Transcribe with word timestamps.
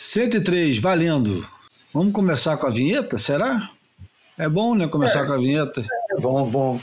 103, 0.00 0.76
valendo. 0.78 1.48
Vamos 1.90 2.12
começar 2.12 2.58
com 2.58 2.66
a 2.66 2.70
vinheta, 2.70 3.16
será? 3.16 3.70
É 4.36 4.46
bom, 4.46 4.74
né, 4.74 4.86
começar 4.86 5.24
É. 5.24 5.26
com 5.26 5.32
a 5.32 5.38
vinheta? 5.38 5.82
É 6.10 6.20
bom, 6.20 6.46
bom. 6.46 6.80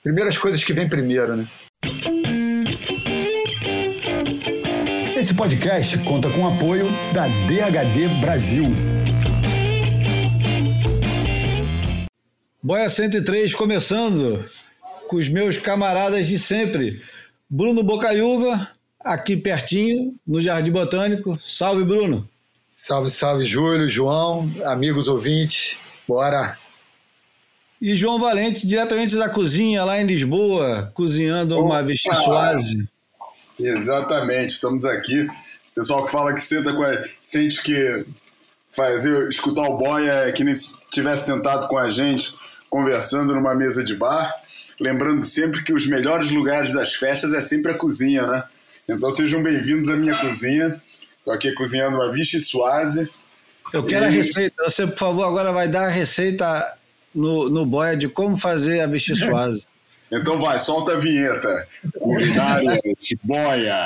Primeiras 0.00 0.38
coisas 0.38 0.62
que 0.62 0.72
vem 0.72 0.88
primeiro, 0.88 1.34
né? 1.36 1.48
Esse 5.18 5.34
podcast 5.34 5.98
conta 6.04 6.30
com 6.30 6.42
o 6.44 6.54
apoio 6.54 6.86
da 7.12 7.26
DHD 7.48 8.20
Brasil. 8.20 8.66
Boia 12.62 12.88
103 12.88 13.54
começando 13.56 14.44
com 15.08 15.16
os 15.16 15.28
meus 15.28 15.58
camaradas 15.58 16.28
de 16.28 16.38
sempre. 16.38 17.02
Bruno 17.50 17.82
Bocaiúva, 17.82 18.68
aqui 19.00 19.36
pertinho, 19.36 20.14
no 20.24 20.40
Jardim 20.40 20.70
Botânico. 20.70 21.36
Salve, 21.40 21.82
Bruno. 21.84 22.28
Salve, 22.78 23.08
salve, 23.08 23.46
Júlio, 23.46 23.88
João, 23.88 24.52
amigos 24.66 25.08
ouvintes. 25.08 25.78
Bora! 26.06 26.58
E 27.80 27.96
João 27.96 28.20
Valente, 28.20 28.66
diretamente 28.66 29.16
da 29.16 29.30
cozinha, 29.30 29.82
lá 29.82 29.98
em 29.98 30.04
Lisboa, 30.04 30.90
cozinhando 30.92 31.58
uma 31.58 31.82
vichyssoise. 31.82 32.86
Exatamente, 33.58 34.50
estamos 34.50 34.84
aqui. 34.84 35.26
Pessoal 35.74 36.04
que 36.04 36.10
fala 36.10 36.34
que 36.34 36.42
senta 36.42 36.74
com 36.74 36.82
a, 36.82 37.02
sente 37.22 37.62
que 37.62 38.04
fazer 38.70 39.26
escutar 39.26 39.70
o 39.70 39.78
boia 39.78 40.28
é 40.28 40.32
que 40.32 40.44
nem 40.44 40.54
se 40.54 40.74
estivesse 40.74 41.24
sentado 41.24 41.68
com 41.68 41.78
a 41.78 41.88
gente 41.88 42.34
conversando 42.68 43.34
numa 43.34 43.54
mesa 43.54 43.82
de 43.82 43.94
bar. 43.94 44.34
Lembrando 44.78 45.22
sempre 45.22 45.64
que 45.64 45.72
os 45.72 45.86
melhores 45.86 46.30
lugares 46.30 46.74
das 46.74 46.92
festas 46.94 47.32
é 47.32 47.40
sempre 47.40 47.72
a 47.72 47.78
cozinha, 47.78 48.26
né? 48.26 48.44
Então 48.86 49.10
sejam 49.10 49.42
bem-vindos 49.42 49.88
à 49.88 49.96
minha 49.96 50.14
cozinha. 50.14 50.78
Estou 51.26 51.34
aqui 51.34 51.50
cozinhando 51.54 51.96
uma 51.96 52.12
vichyssoise. 52.12 53.10
Eu 53.72 53.82
quero 53.82 54.04
a 54.04 54.08
E- 54.08 54.12
receita. 54.14 54.62
Você, 54.62 54.86
por 54.86 54.96
favor, 54.96 55.24
agora 55.24 55.52
vai 55.52 55.66
dar 55.66 55.86
a 55.86 55.90
receita 55.90 56.78
no, 57.12 57.50
no 57.50 57.66
boia 57.66 57.96
de 57.96 58.08
como 58.08 58.36
fazer 58.36 58.78
a 58.80 58.86
vichyssoise. 58.86 59.66
Então 60.08 60.38
vai, 60.38 60.60
solta 60.60 60.92
a 60.92 60.96
vinheta. 61.00 61.66
Culinária 61.98 62.80
de 62.96 63.18
boia. 63.24 63.76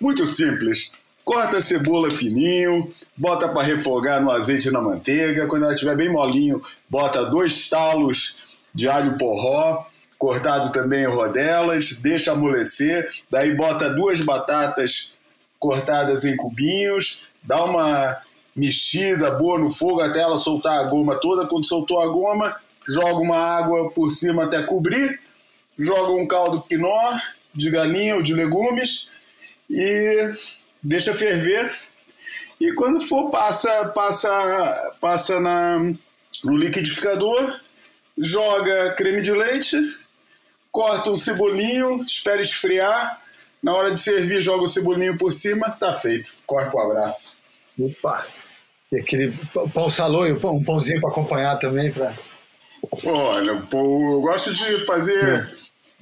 Muito 0.00 0.24
simples. 0.24 0.90
Corta 1.22 1.58
a 1.58 1.60
cebola 1.60 2.10
fininho, 2.10 2.90
bota 3.14 3.46
para 3.46 3.62
refogar 3.66 4.22
no 4.22 4.30
azeite 4.30 4.68
e 4.68 4.72
na 4.72 4.80
manteiga. 4.80 5.46
Quando 5.46 5.64
ela 5.64 5.74
estiver 5.74 5.94
bem 5.94 6.08
molinho, 6.08 6.62
bota 6.88 7.22
dois 7.26 7.68
talos 7.68 8.38
de 8.74 8.88
alho 8.88 9.18
porró, 9.18 9.84
cortado 10.16 10.72
também 10.72 11.02
em 11.04 11.06
rodelas, 11.06 11.92
deixa 11.96 12.32
amolecer. 12.32 13.06
Daí 13.30 13.54
bota 13.54 13.90
duas 13.90 14.22
batatas 14.22 15.12
cortadas 15.64 16.26
em 16.26 16.36
cubinhos, 16.36 17.22
dá 17.42 17.64
uma 17.64 18.18
mexida 18.54 19.30
boa 19.30 19.58
no 19.58 19.70
fogo 19.70 20.02
até 20.02 20.20
ela 20.20 20.38
soltar 20.38 20.78
a 20.78 20.84
goma 20.84 21.16
toda. 21.16 21.46
Quando 21.46 21.64
soltou 21.64 22.02
a 22.02 22.06
goma, 22.06 22.54
joga 22.86 23.18
uma 23.18 23.38
água 23.38 23.90
por 23.90 24.10
cima 24.10 24.44
até 24.44 24.62
cobrir, 24.62 25.18
joga 25.78 26.12
um 26.12 26.26
caldo 26.26 26.60
quinó 26.68 27.18
de 27.54 27.70
galinha 27.70 28.16
ou 28.16 28.22
de 28.22 28.34
legumes 28.34 29.08
e 29.70 30.34
deixa 30.82 31.14
ferver. 31.14 31.74
E 32.60 32.74
quando 32.74 33.00
for, 33.00 33.30
passa, 33.30 33.86
passa, 33.86 34.92
passa 35.00 35.40
na, 35.40 35.78
no 36.44 36.58
liquidificador, 36.58 37.58
joga 38.18 38.92
creme 38.92 39.22
de 39.22 39.32
leite, 39.32 39.78
corta 40.70 41.10
um 41.10 41.16
cebolinho, 41.16 42.04
espera 42.04 42.42
esfriar. 42.42 43.23
Na 43.64 43.72
hora 43.74 43.90
de 43.90 43.98
servir, 43.98 44.42
joga 44.42 44.64
o 44.64 44.68
cebolinho 44.68 45.16
por 45.16 45.32
cima, 45.32 45.70
tá 45.70 45.94
feito. 45.94 46.34
Corre 46.46 46.66
pro 46.68 46.80
abraço. 46.80 47.34
Opa! 47.80 48.26
E 48.92 49.00
aquele 49.00 49.32
pão- 49.72 49.88
saloio, 49.88 50.38
pão- 50.38 50.56
um 50.56 50.62
pãozinho 50.62 51.00
para 51.00 51.10
acompanhar 51.10 51.56
também. 51.58 51.90
Pra... 51.90 52.12
Olha, 53.06 53.50
eu 53.72 54.20
gosto 54.20 54.52
de 54.52 54.84
fazer. 54.84 55.50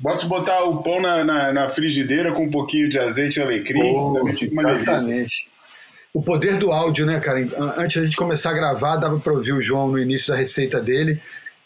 Gosto 0.00 0.22
de 0.22 0.26
botar 0.26 0.64
o 0.64 0.82
pão 0.82 1.00
na, 1.00 1.22
na, 1.22 1.52
na 1.52 1.68
frigideira 1.68 2.32
com 2.32 2.42
um 2.46 2.50
pouquinho 2.50 2.88
de 2.88 2.98
azeite 2.98 3.38
e 3.38 3.42
alecrim. 3.42 3.80
Oh, 3.94 4.28
exatamente. 4.28 5.48
O 6.12 6.20
poder 6.20 6.58
do 6.58 6.72
áudio, 6.72 7.06
né, 7.06 7.20
cara? 7.20 7.38
Antes 7.78 7.96
da 7.96 8.04
gente 8.04 8.16
começar 8.16 8.50
a 8.50 8.54
gravar, 8.54 8.96
dava 8.96 9.20
para 9.20 9.32
ouvir 9.32 9.52
o 9.52 9.62
João 9.62 9.88
no 9.88 9.98
início 10.00 10.32
da 10.32 10.36
receita 10.38 10.80
dele 10.80 11.22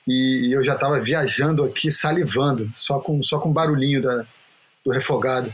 e 0.07 0.55
eu 0.55 0.63
já 0.63 0.75
estava 0.75 1.01
viajando 1.01 1.65
aqui, 1.65 1.91
salivando, 1.91 2.71
só 2.77 3.01
com, 3.01 3.23
só 3.23 3.39
com 3.41 3.51
barulhinho 3.51 4.03
da, 4.03 4.25
do 4.85 4.93
refogado. 4.93 5.53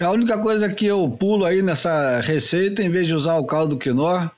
A 0.00 0.10
única 0.12 0.38
coisa 0.38 0.68
que 0.68 0.86
eu 0.86 1.08
pulo 1.10 1.44
aí 1.44 1.60
nessa 1.60 2.20
receita, 2.20 2.82
em 2.82 2.88
vez 2.90 3.06
de 3.06 3.14
usar 3.14 3.36
o 3.36 3.44
caldo 3.46 3.76
quinó, 3.76 4.28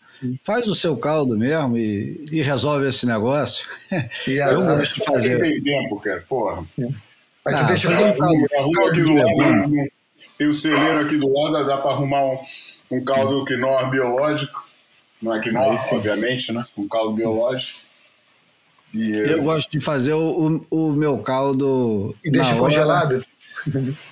faz 0.42 0.66
o 0.68 0.74
seu 0.74 0.96
caldo 0.96 1.36
mesmo 1.36 1.76
e, 1.76 2.24
e 2.32 2.42
resolve 2.42 2.86
esse 2.88 3.06
negócio. 3.06 3.66
E 4.26 4.40
a- 4.42 4.52
Eu 4.52 4.62
gosto 4.64 4.94
de 4.94 5.04
fazer. 5.04 5.38
tem 5.40 5.62
tempo, 5.62 6.00
cara. 6.00 6.24
Porra. 6.28 6.64
Aí 6.78 7.54
tu 7.54 7.60
Ah, 7.60 7.62
deixa 7.64 7.90
fazer 7.90 8.04
um 8.04 8.16
caldo, 8.16 8.46
A 8.58 8.62
rua 8.62 8.72
caldo 8.74 8.88
aqui 8.90 9.02
do 9.02 9.14
lado, 9.14 9.88
tem 10.38 10.46
o 10.48 10.54
celeiro 10.54 11.00
aqui 11.00 11.16
do 11.18 11.30
lado, 11.32 11.66
dá 11.66 11.76
para 11.78 11.90
arrumar 11.90 12.24
um, 12.24 12.38
um 12.90 13.04
caldo 13.04 13.44
quinó 13.44 13.84
biológico. 13.90 14.66
Não 15.20 15.34
é 15.34 15.40
quinó, 15.40 15.60
Aí 15.60 15.76
obviamente, 15.92 16.52
né? 16.52 16.64
Um 16.76 16.88
caldo 16.88 17.12
biológico. 17.12 17.80
E, 18.94 19.10
Eu 19.12 19.42
gosto 19.42 19.70
de 19.70 19.78
fazer 19.80 20.14
o, 20.14 20.64
o, 20.70 20.88
o 20.88 20.92
meu 20.92 21.18
caldo. 21.18 22.14
e 22.24 22.30
deixa 22.30 22.50
hora. 22.52 22.60
congelado. 22.60 23.24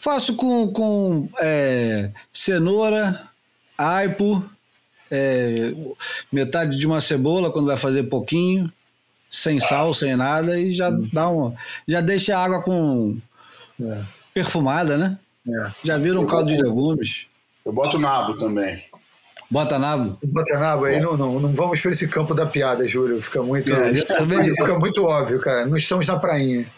Faço 0.00 0.36
com, 0.36 0.68
com 0.72 1.28
é, 1.40 2.12
cenoura, 2.32 3.28
aipo, 3.76 4.48
é, 5.10 5.72
metade 6.30 6.78
de 6.78 6.86
uma 6.86 7.00
cebola 7.00 7.50
quando 7.50 7.66
vai 7.66 7.76
fazer 7.76 8.04
pouquinho, 8.04 8.72
sem 9.28 9.58
sal, 9.58 9.92
sem 9.92 10.14
nada, 10.14 10.58
e 10.58 10.70
já 10.70 10.88
dá 11.12 11.28
um. 11.28 11.52
Já 11.86 12.00
deixa 12.00 12.38
a 12.38 12.44
água 12.44 12.62
com 12.62 13.18
É, 13.82 14.02
perfumada, 14.32 14.96
né? 14.96 15.18
é. 15.48 15.72
Já 15.82 15.98
vira 15.98 16.18
um 16.20 16.26
caldo 16.26 16.46
de 16.48 16.62
legumes. 16.62 17.26
eu 17.66 17.72
boto 17.72 17.98
nabo 17.98 18.38
também. 18.38 18.80
Bota 19.50 19.78
nabo. 19.78 20.16
Botanabo, 20.22 20.84
aí 20.84 21.00
não, 21.00 21.16
não, 21.16 21.40
não 21.40 21.52
vamos 21.54 21.80
por 21.80 21.90
esse 21.90 22.06
campo 22.06 22.34
da 22.34 22.44
piada, 22.46 22.86
Júlio. 22.86 23.20
Fica 23.20 23.42
muito, 23.42 23.74
É, 23.74 23.94
fica 23.94 24.78
muito 24.78 25.04
óbvio, 25.04 25.40
cara. 25.40 25.64
Não 25.66 25.76
estamos 25.76 26.06
na 26.06 26.18
prainha. 26.18 26.70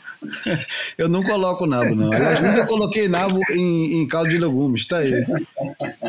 Eu 0.98 1.08
não 1.08 1.22
coloco 1.22 1.66
nabo, 1.66 1.94
não. 1.94 2.12
Aliás, 2.12 2.40
nunca 2.40 2.66
coloquei 2.66 3.08
nabo 3.08 3.40
em, 3.50 4.00
em 4.00 4.06
caldo 4.06 4.28
de 4.28 4.38
legumes, 4.38 4.86
tá 4.86 4.98
aí. 4.98 5.24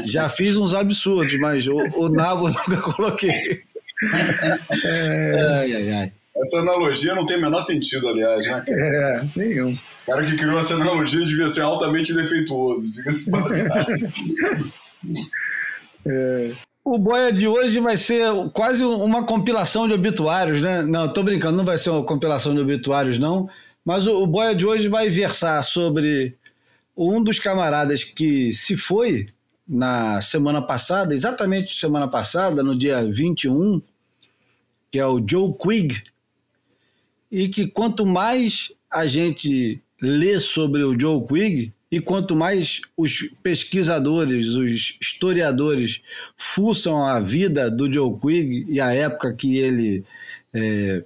Já 0.03 0.27
fiz 0.29 0.57
uns 0.57 0.73
absurdos, 0.73 1.38
mas 1.39 1.67
o, 1.67 1.75
o 1.75 2.09
nabo 2.09 2.49
eu 2.49 2.53
nunca 2.53 2.77
coloquei. 2.94 3.63
Ai, 4.03 5.73
ai, 5.73 5.91
ai. 5.91 6.11
Essa 6.35 6.59
analogia 6.59 7.13
não 7.13 7.25
tem 7.25 7.38
o 7.38 7.41
menor 7.41 7.61
sentido, 7.61 8.07
aliás, 8.07 8.45
né? 8.47 8.63
É, 8.67 9.23
nenhum. 9.35 9.73
O 9.73 10.05
cara 10.05 10.25
que 10.25 10.35
criou 10.35 10.59
essa 10.59 10.75
analogia 10.75 11.25
devia 11.25 11.49
ser 11.49 11.61
altamente 11.61 12.13
defeituoso. 12.13 12.91
diga-se 12.91 13.29
passagem. 13.29 14.13
O 16.83 16.97
boia 16.97 17.31
de 17.31 17.47
hoje 17.47 17.79
vai 17.79 17.95
ser 17.95 18.25
quase 18.53 18.83
uma 18.83 19.23
compilação 19.23 19.88
de 19.88 19.93
obituários, 19.93 20.61
né? 20.61 20.81
Não, 20.81 21.07
tô 21.07 21.22
brincando, 21.22 21.57
não 21.57 21.66
vai 21.66 21.78
ser 21.78 21.91
uma 21.91 22.03
compilação 22.03 22.55
de 22.55 22.61
obituários, 22.61 23.19
não. 23.19 23.47
Mas 23.84 24.06
o, 24.08 24.24
o 24.24 24.28
boia 24.28 24.56
de 24.56 24.66
hoje 24.66 24.88
vai 24.88 25.09
versar 25.09 25.64
sobre 25.64 26.36
um 26.96 27.22
dos 27.24 27.40
camaradas 27.40 28.03
que 28.03 28.53
se 28.53 28.78
foi 28.78 29.25
na 29.68 30.22
semana 30.22 30.62
passada, 30.62 31.14
exatamente 31.14 31.75
semana 31.75 32.08
passada, 32.08 32.62
no 32.62 32.78
dia 32.78 33.03
21, 33.03 33.81
que 34.91 35.00
é 35.00 35.06
o 35.06 35.24
Joe 35.25 35.53
Quigg, 35.58 36.03
e 37.31 37.47
que 37.47 37.68
quanto 37.68 38.06
mais 38.06 38.74
a 38.90 39.08
gente 39.08 39.81
lê 40.02 40.40
sobre 40.40 40.84
o 40.84 41.00
Joe 41.00 41.25
Quigg, 41.25 41.74
e 41.90 42.00
quanto 42.00 42.36
mais 42.36 42.81
os 42.96 43.30
pesquisadores, 43.44 44.50
os 44.50 44.97
historiadores 45.02 46.02
fuçam 46.38 47.06
a 47.06 47.20
vida 47.20 47.70
do 47.70 47.91
Joe 47.91 48.17
Quigg 48.17 48.66
e 48.70 48.79
a 48.79 48.94
época 48.94 49.34
que 49.34 49.58
ele 49.58 50.05
é, 50.53 51.03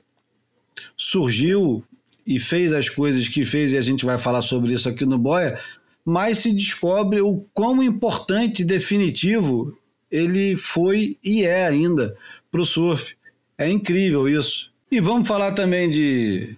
surgiu 0.95 1.83
e 2.25 2.39
fez 2.39 2.73
as 2.73 2.89
coisas 2.89 3.27
que 3.27 3.45
fez, 3.45 3.71
e 3.71 3.77
a 3.77 3.81
gente 3.81 4.05
vai 4.05 4.17
falar 4.17 4.41
sobre 4.41 4.73
isso 4.73 4.89
aqui 4.89 5.05
no 5.05 5.17
Boia, 5.17 5.59
mais 6.03 6.39
se 6.39 6.51
descobre 6.51 7.21
o 7.21 7.45
quão 7.53 7.81
importante 7.81 8.61
e 8.61 8.65
definitivo 8.65 9.77
ele 10.11 10.55
foi 10.55 11.17
e 11.23 11.43
é 11.43 11.65
ainda 11.65 12.15
para 12.51 12.61
o 12.61 12.65
surf. 12.65 13.15
É 13.57 13.69
incrível 13.69 14.29
isso. 14.29 14.71
E 14.91 14.99
vamos 14.99 15.27
falar 15.27 15.53
também 15.53 15.89
de 15.89 16.55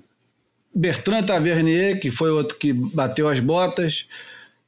Bertrand 0.74 1.24
Tavernier, 1.24 2.00
que 2.00 2.12
foi 2.12 2.30
outro 2.30 2.58
que 2.58 2.72
bateu 2.74 3.28
as 3.28 3.40
botas. 3.40 4.06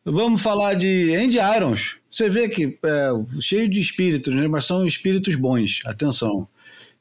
Vamos 0.04 0.42
falar 0.42 0.74
de 0.74 1.16
Andy 1.16 1.38
Irons. 1.38 1.98
Você 2.10 2.30
vê 2.30 2.50
que 2.50 2.78
é 2.84 3.10
cheio 3.42 3.70
de 3.70 3.80
espíritos, 3.80 4.34
né? 4.34 4.48
mas 4.48 4.66
são 4.66 4.88
espíritos 4.88 5.36
bons. 5.36 5.82
Atenção. 5.86 6.48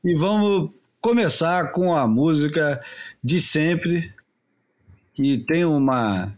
E 0.05 0.15
vamos 0.15 0.71
começar 1.01 1.73
com 1.73 1.95
a 1.95 2.07
música 2.07 2.83
de 3.23 3.41
sempre, 3.41 4.13
que 5.13 5.39
tem 5.39 5.65
uma. 5.65 6.33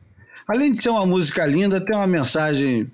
Além 0.46 0.72
de 0.72 0.82
ser 0.82 0.90
uma 0.90 1.06
música 1.06 1.46
linda, 1.46 1.80
tem 1.80 1.94
uma 1.94 2.06
mensagem 2.06 2.90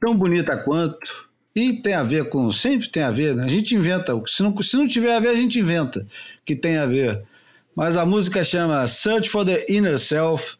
tão 0.00 0.16
bonita 0.16 0.56
quanto. 0.56 1.28
E 1.54 1.72
tem 1.74 1.94
a 1.94 2.02
ver 2.02 2.28
com. 2.28 2.50
Sempre 2.50 2.88
tem 2.88 3.02
a 3.02 3.10
ver, 3.10 3.34
né? 3.34 3.44
A 3.44 3.48
gente 3.48 3.74
inventa. 3.74 4.12
Se 4.26 4.42
não, 4.42 4.56
se 4.60 4.76
não 4.76 4.88
tiver 4.88 5.14
a 5.14 5.20
ver, 5.20 5.28
a 5.28 5.36
gente 5.36 5.58
inventa 5.58 6.06
que 6.44 6.56
tem 6.56 6.76
a 6.76 6.86
ver. 6.86 7.22
Mas 7.74 7.96
a 7.96 8.04
música 8.04 8.42
chama 8.44 8.86
Search 8.86 9.28
for 9.30 9.44
the 9.44 9.64
Inner 9.68 9.98
Self 9.98 10.56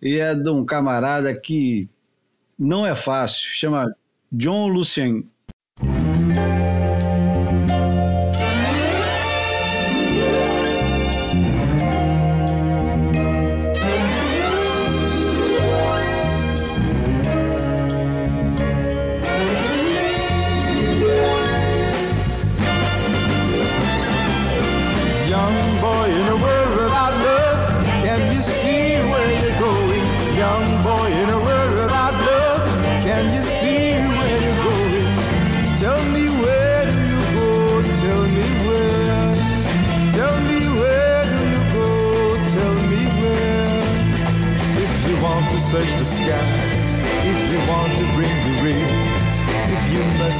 e 0.00 0.16
é 0.18 0.34
de 0.34 0.48
um 0.48 0.64
camarada 0.64 1.34
que 1.34 1.88
não 2.58 2.86
é 2.86 2.94
fácil. 2.94 3.46
Chama 3.50 3.94
John 4.32 4.68
Lucien. 4.68 5.28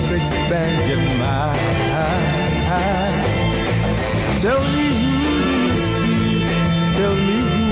Must 0.08 0.20
expand 0.20 0.88
your 0.90 1.02
mind. 1.18 1.58
Tell 4.40 4.60
me 4.60 4.86
who 5.00 5.14
do 5.20 5.56
you 5.66 5.76
see? 5.76 6.44
Tell 6.94 7.14
me 7.14 7.38
who. 7.50 7.64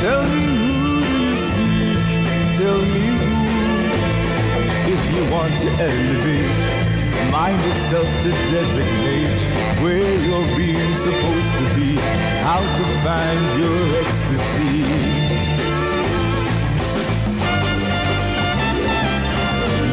Tell 0.00 0.22
me 0.22 0.44
who 0.46 1.00
do 1.04 1.14
you 1.24 1.36
see? 1.50 1.94
Tell 2.60 2.80
me 2.94 3.04
who. 3.18 3.30
If 4.94 5.02
you 5.14 5.22
want 5.34 5.54
to 5.58 5.68
elevate, 5.88 6.62
mind 7.32 7.60
itself 7.72 8.08
to 8.22 8.30
designate 8.30 9.40
where 9.82 10.14
your 10.24 10.46
being's 10.56 11.00
supposed 11.00 11.54
to 11.56 11.74
be, 11.74 11.96
how 12.46 12.60
to 12.60 12.84
find 13.04 13.60
your 13.60 13.80
ecstasy. 13.96 15.27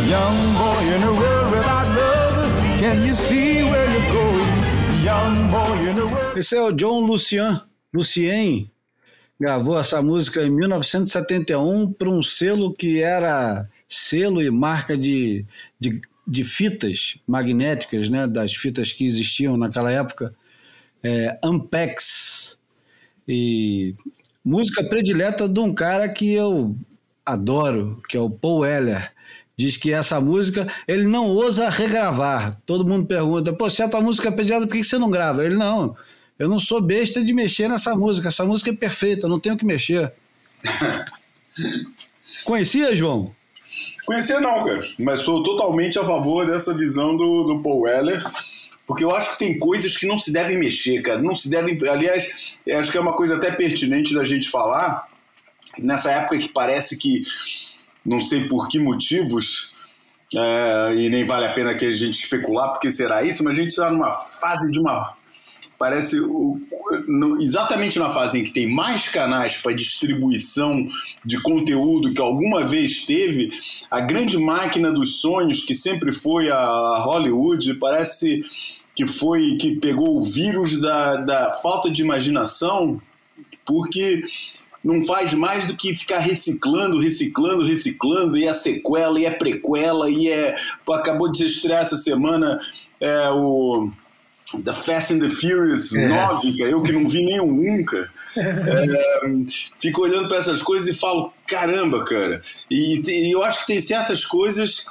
Young 0.05 0.53
boy 0.53 0.83
in 0.93 1.01
a 1.01 1.13
world 1.13 1.51
without 1.51 1.87
love, 1.97 2.79
can 2.79 3.01
you 3.07 3.15
see 3.15 3.63
where 3.63 3.89
you're 3.89 4.13
going? 4.13 5.03
Young 5.03 5.49
boy 5.49 5.89
in 5.89 5.97
a 5.97 6.05
world. 6.05 6.37
Esse 6.37 6.55
é 6.55 6.61
o 6.61 6.71
John 6.71 7.07
Lucien, 7.07 7.59
Lucien 7.91 8.69
gravou 9.39 9.79
essa 9.79 10.03
música 10.03 10.45
em 10.45 10.51
1971 10.51 11.91
para 11.91 12.07
um 12.07 12.21
selo 12.21 12.71
que 12.71 13.01
era 13.01 13.67
selo 13.89 14.43
e 14.43 14.51
marca 14.51 14.95
de, 14.95 15.43
de, 15.79 15.99
de, 16.27 16.43
fitas 16.43 17.17
magnéticas, 17.27 18.07
né, 18.07 18.27
das 18.27 18.53
fitas 18.53 18.91
que 18.91 19.07
existiam 19.07 19.57
naquela 19.57 19.91
época, 19.91 20.35
é, 21.01 21.39
Ampex. 21.43 22.59
E 23.27 23.95
música 24.43 24.83
predileta 24.83 25.49
de 25.49 25.59
um 25.59 25.73
cara 25.73 26.07
que 26.07 26.31
eu 26.31 26.77
adoro, 27.25 27.99
que 28.07 28.15
é 28.15 28.19
o 28.19 28.29
Paul 28.29 28.59
Weller 28.59 29.14
diz 29.57 29.77
que 29.77 29.91
essa 29.91 30.19
música 30.19 30.67
ele 30.87 31.07
não 31.07 31.27
ousa 31.27 31.69
regravar. 31.69 32.55
Todo 32.65 32.87
mundo 32.87 33.05
pergunta: 33.05 33.53
pô, 33.53 33.69
se 33.69 33.81
a 33.81 33.89
tua 33.89 34.01
música 34.01 34.29
é 34.29 34.31
pediada, 34.31 34.67
por 34.67 34.75
que 34.75 34.83
você 34.83 34.97
não 34.97 35.09
grava? 35.09 35.45
Ele 35.45 35.55
não. 35.55 35.95
Eu 36.37 36.49
não 36.49 36.59
sou 36.59 36.81
besta 36.81 37.23
de 37.23 37.33
mexer 37.33 37.69
nessa 37.69 37.95
música. 37.95 38.27
Essa 38.27 38.45
música 38.45 38.69
é 38.69 38.73
perfeita, 38.73 39.25
eu 39.25 39.29
não 39.29 39.39
tenho 39.39 39.57
que 39.57 39.65
mexer. 39.65 40.11
Conhecia, 42.43 42.93
João? 42.93 43.33
Conhecia 44.05 44.39
não, 44.39 44.63
cara. 44.63 44.85
Mas 44.99 45.21
sou 45.21 45.41
totalmente 45.41 45.97
a 45.97 46.03
favor 46.03 46.45
dessa 46.45 46.73
visão 46.73 47.15
do, 47.15 47.43
do 47.43 47.63
Paul 47.63 47.81
Weller. 47.81 48.23
Porque 48.85 49.03
eu 49.03 49.15
acho 49.15 49.31
que 49.31 49.39
tem 49.39 49.57
coisas 49.57 49.97
que 49.97 50.05
não 50.05 50.17
se 50.17 50.31
devem 50.31 50.57
mexer, 50.57 51.01
cara. 51.01 51.21
Não 51.21 51.33
se 51.33 51.49
devem. 51.49 51.77
Aliás, 51.89 52.55
acho 52.77 52.91
que 52.91 52.97
é 52.97 53.01
uma 53.01 53.15
coisa 53.15 53.35
até 53.35 53.51
pertinente 53.51 54.13
da 54.13 54.23
gente 54.23 54.49
falar. 54.49 55.07
Nessa 55.77 56.11
época 56.11 56.37
que 56.37 56.49
parece 56.49 56.97
que 56.97 57.23
não 58.05 58.21
sei 58.21 58.47
por 58.47 58.67
que 58.67 58.79
motivos, 58.79 59.73
é, 60.35 60.95
e 60.95 61.09
nem 61.09 61.25
vale 61.25 61.45
a 61.45 61.53
pena 61.53 61.75
que 61.75 61.85
a 61.85 61.93
gente 61.93 62.19
especular 62.19 62.69
porque 62.69 62.91
será 62.91 63.23
isso, 63.23 63.43
mas 63.43 63.57
a 63.57 63.61
gente 63.61 63.71
está 63.71 63.89
numa 63.91 64.11
fase 64.11 64.71
de 64.71 64.79
uma. 64.79 65.13
Parece 65.77 66.17
exatamente 67.41 67.99
na 67.99 68.09
fase 68.09 68.39
em 68.39 68.43
que 68.45 68.51
tem 68.51 68.71
mais 68.71 69.09
canais 69.09 69.57
para 69.57 69.73
distribuição 69.73 70.87
de 71.23 71.41
conteúdo 71.41 72.13
que 72.13 72.21
alguma 72.21 72.63
vez 72.63 73.05
teve, 73.05 73.51
a 73.91 73.99
grande 73.99 74.37
máquina 74.37 74.89
dos 74.89 75.19
sonhos 75.19 75.61
que 75.61 75.75
sempre 75.75 76.13
foi 76.13 76.49
a 76.49 76.97
Hollywood 76.99 77.73
parece 77.73 78.45
que 78.95 79.05
foi 79.05 79.57
que 79.57 79.75
pegou 79.75 80.17
o 80.17 80.23
vírus 80.23 80.79
da, 80.79 81.17
da 81.17 81.53
falta 81.53 81.91
de 81.91 82.01
imaginação, 82.01 83.01
porque 83.65 84.23
não 84.85 85.03
faz 85.03 85.33
mais 85.33 85.65
do 85.65 85.75
que 85.75 85.95
ficar 85.95 86.19
reciclando, 86.19 86.99
reciclando, 86.99 87.65
reciclando, 87.65 88.37
e 88.37 88.47
a 88.47 88.53
sequela, 88.53 89.19
e 89.19 89.25
a 89.25 89.31
prequela, 89.31 90.07
e 90.11 90.29
é. 90.29 90.55
Acabou 90.87 91.31
de 91.31 91.43
estrear 91.43 91.81
essa 91.81 91.97
semana 91.97 92.59
é, 93.01 93.29
o. 93.31 93.89
The 94.63 94.73
Fast 94.73 95.11
and 95.11 95.19
the 95.19 95.31
Furious 95.31 95.91
é. 95.95 96.07
9, 96.07 96.55
eu 96.59 96.83
que 96.83 96.91
não 96.91 97.09
vi 97.09 97.25
nenhum 97.25 97.51
nunca. 97.51 98.09
É, 98.37 99.21
fico 99.79 100.01
olhando 100.01 100.27
para 100.27 100.35
essas 100.35 100.61
coisas 100.61 100.89
e 100.89 100.93
falo, 100.93 101.31
caramba, 101.47 102.03
cara. 102.03 102.41
E, 102.69 103.01
e, 103.07 103.33
eu 103.33 103.41
acho 103.41 103.61
que 103.61 103.67
tem 103.67 103.79
certas 103.79 104.25
coisas 104.25 104.85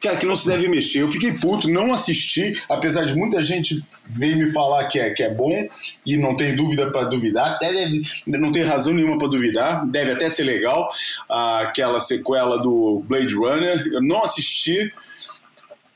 cara, 0.00 0.16
que 0.16 0.26
não 0.26 0.36
se 0.36 0.46
deve 0.46 0.68
mexer. 0.68 1.02
Eu 1.02 1.10
fiquei 1.10 1.32
puto, 1.32 1.68
não 1.68 1.92
assisti, 1.92 2.60
apesar 2.68 3.04
de 3.04 3.14
muita 3.14 3.42
gente 3.42 3.82
vir 4.06 4.36
me 4.36 4.50
falar 4.50 4.86
que 4.86 4.98
é, 4.98 5.10
que 5.10 5.22
é 5.22 5.32
bom 5.32 5.68
e 6.06 6.16
não 6.16 6.36
tem 6.36 6.54
dúvida 6.54 6.90
para 6.90 7.08
duvidar. 7.08 7.58
Deve, 7.58 8.02
não 8.26 8.52
tem 8.52 8.62
razão 8.62 8.94
nenhuma 8.94 9.18
para 9.18 9.28
duvidar, 9.28 9.86
deve 9.86 10.12
até 10.12 10.30
ser 10.30 10.44
legal. 10.44 10.90
Aquela 11.28 12.00
sequela 12.00 12.58
do 12.58 13.02
Blade 13.06 13.34
Runner, 13.34 13.86
eu 13.92 14.02
não 14.02 14.22
assisti. 14.22 14.92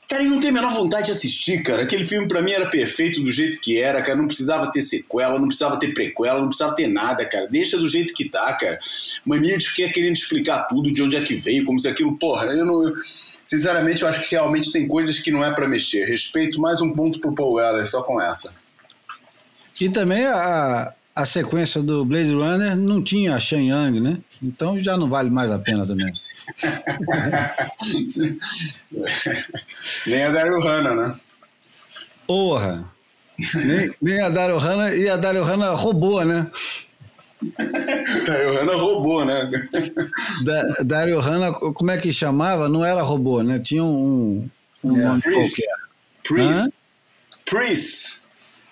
Cara, 0.09 0.21
e 0.21 0.27
não 0.27 0.39
tem 0.39 0.49
a 0.49 0.53
menor 0.53 0.73
vontade 0.73 1.05
de 1.05 1.11
assistir, 1.11 1.63
cara. 1.63 1.83
Aquele 1.83 2.03
filme 2.03 2.27
para 2.27 2.41
mim 2.41 2.51
era 2.51 2.69
perfeito 2.69 3.21
do 3.21 3.31
jeito 3.31 3.59
que 3.59 3.79
era, 3.79 4.01
cara. 4.01 4.17
Não 4.17 4.27
precisava 4.27 4.71
ter 4.71 4.81
sequela, 4.81 5.39
não 5.39 5.47
precisava 5.47 5.79
ter 5.79 5.93
prequela, 5.93 6.39
não 6.39 6.49
precisava 6.49 6.75
ter 6.75 6.87
nada, 6.87 7.25
cara. 7.25 7.47
Deixa 7.47 7.77
do 7.77 7.87
jeito 7.87 8.13
que 8.13 8.25
tá, 8.25 8.53
cara. 8.53 8.77
Mania 9.25 9.57
de 9.57 9.67
ficar 9.67 9.91
querendo 9.91 10.15
explicar 10.15 10.67
tudo, 10.67 10.93
de 10.93 11.01
onde 11.01 11.15
é 11.15 11.21
que 11.21 11.35
veio, 11.35 11.65
como 11.65 11.79
se 11.79 11.87
aquilo. 11.87 12.15
Porra, 12.17 12.45
eu 12.47 12.65
não 12.65 12.93
sinceramente, 13.53 14.01
eu 14.01 14.09
acho 14.09 14.21
que 14.21 14.31
realmente 14.31 14.71
tem 14.71 14.87
coisas 14.87 15.19
que 15.19 15.29
não 15.29 15.45
é 15.45 15.53
para 15.53 15.67
mexer. 15.67 16.05
Respeito 16.05 16.59
mais 16.59 16.81
um 16.81 16.91
ponto 16.95 17.19
pro 17.19 17.35
Paul 17.35 17.53
Weller, 17.55 17.87
só 17.87 18.01
com 18.01 18.19
essa. 18.19 18.55
E 19.79 19.89
também 19.89 20.25
a, 20.25 20.91
a 21.15 21.23
sequência 21.25 21.79
do 21.81 22.03
Blade 22.03 22.33
Runner 22.33 22.75
não 22.75 23.03
tinha 23.03 23.35
a 23.35 23.39
Shen 23.39 23.69
Yang, 23.69 23.99
né? 23.99 24.17
Então 24.41 24.79
já 24.79 24.97
não 24.97 25.07
vale 25.07 25.29
mais 25.29 25.51
a 25.51 25.59
pena 25.59 25.85
também. 25.85 26.11
nem 30.07 30.23
a 30.23 30.31
Daryl 30.31 30.59
Hannah, 30.59 30.95
né? 30.95 31.15
Porra! 32.25 32.85
Nem, 33.53 33.93
nem 34.01 34.19
a 34.19 34.29
Daryl 34.29 34.57
Hannah 34.57 34.95
e 34.95 35.07
a 35.07 35.15
Daryl 35.15 35.43
Hannah 35.43 35.73
roubou, 35.73 36.25
né? 36.25 36.47
Dario 38.25 38.53
Hanna 38.53 38.75
roubou, 38.75 39.25
né? 39.25 39.49
Da, 40.43 40.61
Dario 40.83 41.19
Hanna, 41.19 41.53
como 41.53 41.91
é 41.91 41.97
que 41.97 42.11
chamava? 42.11 42.69
Não 42.69 42.83
era 42.83 43.01
robô, 43.01 43.41
né? 43.41 43.59
Tinha 43.59 43.83
um, 43.83 44.47
um 44.83 45.17
é. 45.17 45.19
Priest. 45.21 45.61
Priest. 47.45 48.21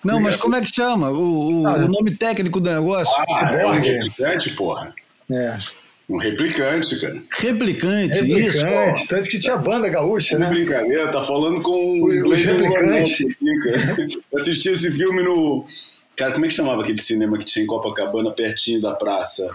Não, 0.04 0.20
mas 0.20 0.36
como 0.36 0.56
é 0.56 0.60
que 0.60 0.74
chama? 0.74 1.10
O, 1.10 1.62
o, 1.62 1.66
ah, 1.66 1.76
o 1.76 1.88
nome 1.88 2.14
técnico 2.16 2.58
do 2.60 2.70
negócio? 2.70 3.14
Ah, 3.16 3.50
é 3.54 3.66
um 3.66 3.70
replicante, 3.70 4.50
porra. 4.50 4.94
É. 5.30 5.58
Um 6.08 6.18
replicante, 6.18 7.00
cara. 7.00 7.22
Replicante, 7.30 8.14
replicante 8.14 8.46
isso. 8.48 8.64
Replicante, 8.64 9.08
tanto 9.08 9.28
que 9.28 9.38
tinha 9.38 9.56
banda 9.56 9.88
gaúcha, 9.88 10.38
né? 10.38 10.48
Brincadeira, 10.48 11.08
tá 11.10 11.22
falando 11.22 11.62
com 11.62 12.02
o, 12.02 12.28
o 12.28 12.34
replicante. 12.34 13.26
Assisti 14.34 14.70
esse 14.70 14.90
filme 14.90 15.22
no 15.22 15.64
Cara, 16.16 16.32
como 16.32 16.44
é 16.44 16.48
que 16.48 16.54
chamava 16.54 16.82
aquele 16.82 17.00
cinema 17.00 17.38
que 17.38 17.44
tinha 17.44 17.64
em 17.64 17.66
Copacabana, 17.66 18.30
pertinho 18.30 18.80
da 18.80 18.94
praça? 18.94 19.54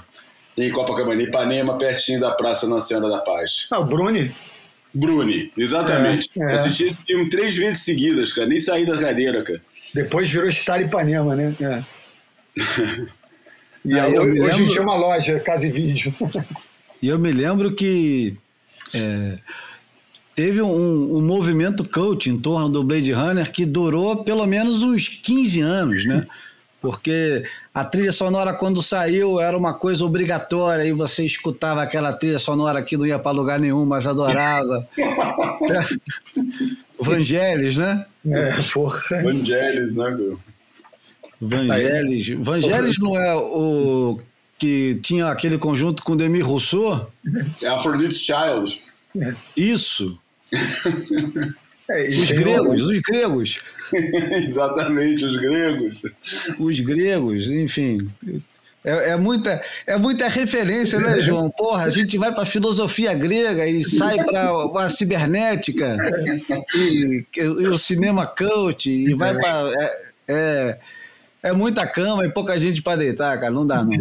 Em 0.57 0.71
Copacabana, 0.71 1.21
Ipanema, 1.21 1.77
pertinho 1.77 2.19
da 2.19 2.31
Praça 2.31 2.67
Nossa 2.67 2.87
Senhora 2.87 3.09
da 3.09 3.19
Paz. 3.19 3.67
Ah, 3.69 3.79
o 3.79 3.85
Bruni. 3.85 4.33
Bruni, 4.93 5.51
exatamente. 5.55 6.29
É, 6.35 6.41
é. 6.41 6.53
Assisti 6.53 6.85
esse 6.85 7.01
filme 7.03 7.29
três 7.29 7.55
vezes 7.55 7.81
seguidas, 7.81 8.33
cara. 8.33 8.47
Nem 8.47 8.59
saí 8.59 8.85
da 8.85 8.97
cadeira, 8.97 9.43
cara. 9.43 9.61
Depois 9.93 10.29
virou 10.29 10.51
Star 10.51 10.81
Ipanema, 10.81 11.35
né? 11.35 11.55
É. 11.61 11.83
e 13.85 13.99
aí, 13.99 14.17
hoje 14.17 14.39
lembro... 14.39 14.63
em 14.63 14.67
dia 14.67 14.79
é 14.79 14.81
uma 14.81 14.95
loja, 14.95 15.39
casa 15.39 15.67
e 15.67 15.71
vídeo. 15.71 16.13
e 17.01 17.07
eu 17.07 17.19
me 17.19 17.31
lembro 17.31 17.75
que 17.75 18.35
é, 18.93 19.37
teve 20.35 20.61
um, 20.61 21.17
um 21.17 21.21
movimento 21.21 21.83
cult 21.83 22.29
em 22.29 22.39
torno 22.39 22.69
do 22.69 22.83
Blade 22.83 23.11
Runner 23.11 23.51
que 23.51 23.65
durou 23.65 24.23
pelo 24.23 24.45
menos 24.45 24.83
uns 24.83 25.07
15 25.07 25.61
anos, 25.61 26.05
né? 26.05 26.25
Porque 26.87 27.43
a 27.73 27.83
trilha 27.83 28.13
sonora, 28.13 28.53
quando 28.53 28.81
saiu, 28.81 29.41
era 29.41 29.57
uma 29.57 29.73
coisa 29.73 30.05
obrigatória 30.05 30.85
e 30.85 30.93
você 30.93 31.25
escutava 31.25 31.81
aquela 31.81 32.13
trilha 32.13 32.39
sonora 32.39 32.81
que 32.81 32.95
não 32.95 33.05
ia 33.05 33.19
para 33.19 33.35
lugar 33.35 33.59
nenhum, 33.59 33.85
mas 33.85 34.07
adorava. 34.07 34.87
Vangelis, 36.97 37.75
né? 37.75 38.05
É, 38.25 38.45
porra. 38.73 39.21
Vangelis, 39.21 39.97
né, 39.97 40.11
meu? 40.11 40.39
Vangelis. 41.41 42.29
Vangelis 42.39 42.97
não 42.99 43.19
é 43.19 43.35
o 43.35 44.17
que 44.57 44.97
tinha 45.03 45.27
aquele 45.27 45.57
conjunto 45.57 46.03
com 46.03 46.15
Demi 46.15 46.39
Rousseau? 46.39 47.11
É 47.61 47.67
Aphrodite's 47.67 48.21
Child. 48.21 48.81
Isso. 49.57 50.17
É, 51.89 52.07
Os 52.09 52.31
gregos, 52.31 52.81
os 52.81 52.99
gregos. 53.07 53.57
Exatamente, 54.43 55.25
os 55.25 55.37
gregos. 55.37 55.95
Os 56.59 56.79
gregos, 56.81 57.49
enfim. 57.49 57.97
É, 58.83 59.09
é 59.11 59.15
muita, 59.17 59.61
é 59.85 59.97
muita 59.97 60.27
referência, 60.27 60.99
né, 60.99 61.19
João? 61.21 61.49
Porra, 61.49 61.85
a 61.85 61.89
gente 61.89 62.17
vai 62.17 62.33
para 62.33 62.45
filosofia 62.45 63.13
grega 63.13 63.65
e 63.67 63.83
sai 63.83 64.23
para 64.23 64.51
a 64.85 64.89
cibernética 64.89 65.97
e, 66.75 67.25
e 67.35 67.41
o 67.67 67.77
cinema 67.77 68.25
cult 68.27 68.89
e 68.89 69.13
vai 69.13 69.37
para. 69.37 69.71
É, 69.81 69.93
é, 70.29 70.77
é 71.43 71.51
muita 71.53 71.85
cama 71.87 72.25
e 72.25 72.29
pouca 72.31 72.57
gente 72.59 72.81
para 72.81 72.97
deitar, 72.99 73.39
cara. 73.39 73.51
Não 73.51 73.65
dá, 73.65 73.83
não. 73.83 73.91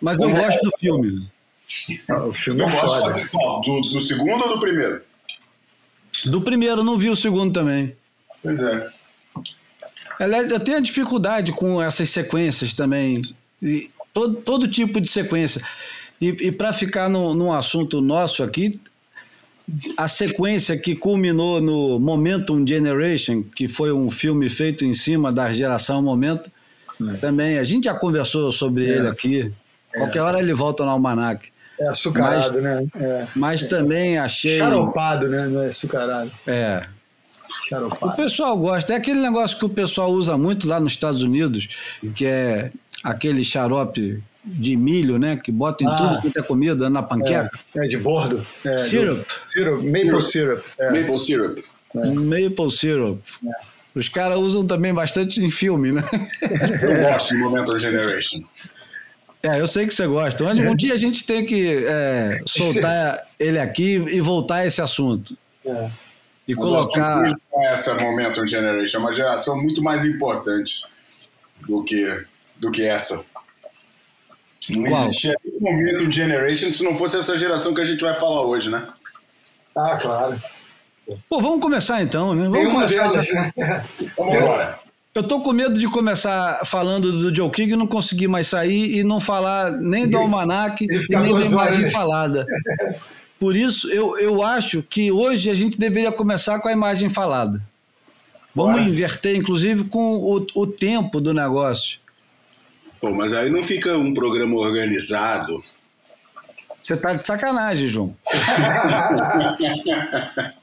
Mas 0.00 0.20
eu 0.20 0.30
gosto 0.30 0.62
do 0.62 0.70
filme. 0.78 1.28
Ah, 2.08 2.24
O 2.24 2.32
filme 2.32 2.62
Eu 2.62 2.68
é 2.68 2.70
gosto 2.70 3.28
foda. 3.30 3.60
do, 3.64 3.80
do 3.92 4.00
segundo 4.00 4.42
ou 4.44 4.54
do 4.54 4.60
primeiro? 4.60 5.02
Do 6.26 6.40
primeiro, 6.40 6.82
não 6.82 6.98
vi 6.98 7.10
o 7.10 7.16
segundo 7.16 7.52
também. 7.52 7.94
Pois 8.42 8.62
é. 8.62 8.88
Aliás, 10.18 10.50
eu 10.50 10.60
tenho 10.60 10.80
dificuldade 10.82 11.52
com 11.52 11.80
essas 11.80 12.10
sequências 12.10 12.74
também. 12.74 13.22
E 13.62 13.90
todo, 14.12 14.34
todo 14.36 14.68
tipo 14.68 15.00
de 15.00 15.08
sequência. 15.08 15.62
E, 16.20 16.28
e 16.28 16.52
para 16.52 16.72
ficar 16.72 17.08
no, 17.08 17.34
num 17.34 17.52
assunto 17.52 18.00
nosso 18.00 18.42
aqui, 18.42 18.80
a 19.96 20.08
sequência 20.08 20.76
que 20.76 20.96
culminou 20.96 21.60
no 21.60 22.00
Momentum 22.00 22.66
Generation, 22.66 23.42
que 23.42 23.68
foi 23.68 23.92
um 23.92 24.10
filme 24.10 24.48
feito 24.48 24.84
em 24.84 24.94
cima 24.94 25.30
da 25.30 25.52
geração 25.52 26.02
Momento, 26.02 26.50
também. 27.20 27.58
A 27.58 27.62
gente 27.62 27.84
já 27.84 27.94
conversou 27.94 28.50
sobre 28.50 28.84
ele 28.84 29.06
aqui. 29.06 29.52
Qualquer 29.94 30.22
hora 30.22 30.40
ele 30.40 30.52
volta 30.52 30.84
no 30.84 30.90
Almanac. 30.90 31.50
É 31.80 31.88
açucarado, 31.88 32.60
né? 32.60 32.86
É. 33.00 33.26
Mas 33.34 33.62
também 33.64 34.18
achei. 34.18 34.58
Xaropado, 34.58 35.28
né? 35.28 35.46
Não 35.48 35.62
é 35.62 35.66
açucarado. 35.68 36.30
É, 36.46 36.82
O 37.48 37.68
Xaropado. 37.68 38.16
pessoal 38.16 38.56
gosta. 38.56 38.92
É 38.92 38.96
aquele 38.96 39.20
negócio 39.20 39.58
que 39.58 39.64
o 39.64 39.68
pessoal 39.68 40.10
usa 40.10 40.36
muito 40.36 40.66
lá 40.68 40.80
nos 40.80 40.92
Estados 40.92 41.22
Unidos, 41.22 41.68
que 42.14 42.26
é 42.26 42.70
aquele 43.04 43.44
xarope 43.44 44.22
de 44.44 44.76
milho, 44.76 45.18
né? 45.18 45.36
Que 45.36 45.52
bota 45.52 45.84
em 45.84 45.86
Ah. 45.86 45.94
tudo 45.96 46.20
quanto 46.22 46.38
é 46.38 46.42
comida, 46.42 46.88
na 46.90 47.02
panqueca. 47.02 47.50
É, 47.76 47.86
de 47.86 47.96
bordo. 47.96 48.40
É, 48.64 48.78
Syrup. 48.78 49.24
Syrup. 49.42 49.84
Maple 49.84 50.22
syrup. 50.22 50.62
É. 50.80 50.90
Maple 50.90 51.20
syrup. 51.20 51.58
Maple 51.94 52.70
syrup. 52.70 53.20
Os 53.94 54.08
caras 54.08 54.38
usam 54.38 54.66
também 54.66 54.92
bastante 54.94 55.40
em 55.44 55.50
filme, 55.50 55.90
né? 55.92 56.02
Eu 56.82 57.02
gosto 57.12 57.34
do 57.34 57.40
Momentum 57.40 57.78
Generation. 57.78 58.38
É, 59.42 59.60
eu 59.60 59.66
sei 59.66 59.86
que 59.86 59.94
você 59.94 60.06
gosta. 60.06 60.44
Um 60.44 60.74
dia 60.74 60.94
a 60.94 60.96
gente 60.96 61.24
tem 61.24 61.44
que 61.46 61.84
é, 61.86 62.40
soltar 62.46 63.26
ele 63.38 63.58
aqui 63.58 63.94
e 63.94 64.20
voltar 64.20 64.56
a 64.56 64.66
esse 64.66 64.82
assunto. 64.82 65.36
É. 65.64 65.90
E 66.48 66.54
Mas 66.54 66.64
colocar. 66.64 67.22
é 67.54 67.72
essa 67.72 67.94
Momentum 67.94 68.46
Generation. 68.46 68.98
É 68.98 69.00
uma 69.00 69.14
geração 69.14 69.60
muito 69.60 69.82
mais 69.82 70.04
importante 70.04 70.82
do 71.66 71.84
que, 71.84 72.24
do 72.56 72.70
que 72.70 72.82
essa. 72.84 73.24
Não 74.70 74.84
Qual? 74.90 75.02
existia 75.02 75.34
nenhum 75.44 75.60
Momentum 75.60 76.10
Generation 76.10 76.72
se 76.72 76.82
não 76.82 76.96
fosse 76.96 77.18
essa 77.18 77.38
geração 77.38 77.72
que 77.74 77.80
a 77.80 77.84
gente 77.84 78.00
vai 78.00 78.14
falar 78.18 78.42
hoje, 78.42 78.70
né? 78.70 78.86
Ah, 79.76 79.96
claro. 80.00 80.42
Pô, 81.28 81.40
vamos 81.40 81.60
começar 81.60 82.02
então, 82.02 82.34
né? 82.34 82.48
Vamos 82.48 82.72
começar. 82.72 83.08
delas, 83.08 83.26
já- 83.26 83.52
né? 83.56 83.84
Vamos 84.16 84.34
embora. 84.34 84.78
Eu 85.18 85.24
tô 85.24 85.40
com 85.40 85.52
medo 85.52 85.80
de 85.80 85.88
começar 85.88 86.64
falando 86.64 87.10
do 87.10 87.34
Joe 87.34 87.50
King 87.50 87.72
e 87.72 87.76
não 87.76 87.88
conseguir 87.88 88.28
mais 88.28 88.46
sair 88.46 88.98
e 88.98 89.02
não 89.02 89.18
falar 89.18 89.72
nem 89.72 90.06
do 90.06 90.16
Almanac 90.16 90.84
E 90.84 90.86
e 90.86 90.98
nem 91.08 91.08
da 91.08 91.20
horas, 91.34 91.50
imagem 91.50 91.80
né? 91.80 91.88
falada. 91.90 92.46
Por 93.36 93.56
isso, 93.56 93.90
eu, 93.90 94.16
eu 94.16 94.44
acho 94.44 94.80
que 94.80 95.10
hoje 95.10 95.50
a 95.50 95.54
gente 95.54 95.76
deveria 95.76 96.12
começar 96.12 96.60
com 96.60 96.68
a 96.68 96.72
imagem 96.72 97.08
falada. 97.08 97.60
Vamos 98.54 98.74
Bora. 98.74 98.84
inverter, 98.84 99.34
inclusive, 99.34 99.84
com 99.84 100.18
o, 100.18 100.46
o 100.54 100.66
tempo 100.68 101.20
do 101.20 101.34
negócio. 101.34 101.98
Pô, 103.00 103.12
mas 103.12 103.32
aí 103.32 103.50
não 103.50 103.62
fica 103.64 103.98
um 103.98 104.14
programa 104.14 104.56
organizado. 104.56 105.64
Você 106.80 106.96
tá 106.96 107.12
de 107.12 107.24
sacanagem, 107.24 107.88
João. 107.88 108.14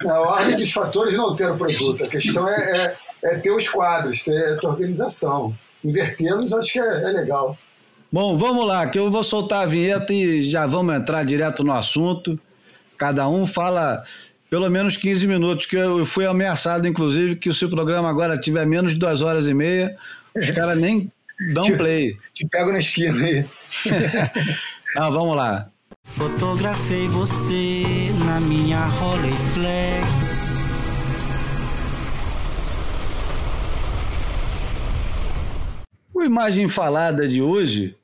A 0.07 0.19
ordem 0.21 0.55
dos 0.57 0.71
fatores 0.71 1.15
não 1.15 1.25
altera 1.25 1.53
o 1.53 1.57
produto. 1.57 2.03
A 2.03 2.07
questão 2.07 2.47
é, 2.47 2.55
é, 2.77 2.95
é 3.23 3.37
ter 3.37 3.51
os 3.51 3.67
quadros, 3.67 4.23
ter 4.23 4.51
essa 4.51 4.69
organização. 4.69 5.53
Invertê-los 5.83 6.53
acho 6.53 6.73
que 6.73 6.79
é, 6.79 7.03
é 7.03 7.09
legal. 7.09 7.57
Bom, 8.11 8.37
vamos 8.37 8.65
lá, 8.65 8.87
que 8.87 8.97
eu 8.97 9.11
vou 9.11 9.23
soltar 9.23 9.63
a 9.63 9.65
vinheta 9.65 10.13
e 10.13 10.41
já 10.41 10.65
vamos 10.65 10.95
entrar 10.95 11.23
direto 11.25 11.63
no 11.63 11.73
assunto. 11.73 12.39
Cada 12.97 13.27
um 13.27 13.45
fala 13.45 14.03
pelo 14.49 14.69
menos 14.69 14.95
15 14.95 15.27
minutos, 15.27 15.65
que 15.65 15.75
eu 15.75 16.05
fui 16.05 16.25
ameaçado, 16.25 16.87
inclusive, 16.87 17.35
que 17.35 17.51
se 17.51 17.65
o 17.65 17.69
programa 17.69 18.09
agora 18.09 18.37
tiver 18.37 18.65
menos 18.65 18.93
de 18.93 18.99
duas 18.99 19.21
horas 19.21 19.47
e 19.47 19.53
meia, 19.53 19.97
os 20.33 20.49
caras 20.51 20.77
nem 20.77 21.11
dão 21.53 21.65
play. 21.75 22.17
Te 22.33 22.47
pego 22.47 22.71
na 22.71 22.79
esquina 22.79 23.25
aí. 23.25 23.45
Ah, 24.97 25.09
vamos 25.09 25.35
lá. 25.35 25.69
Fotografei 26.05 27.07
você 27.09 27.83
na 28.25 28.39
minha 28.39 28.85
Rolleiflex. 28.85 30.05
O 36.13 36.23
imagem 36.23 36.69
falada 36.69 37.27
de 37.27 37.41
hoje 37.41 37.97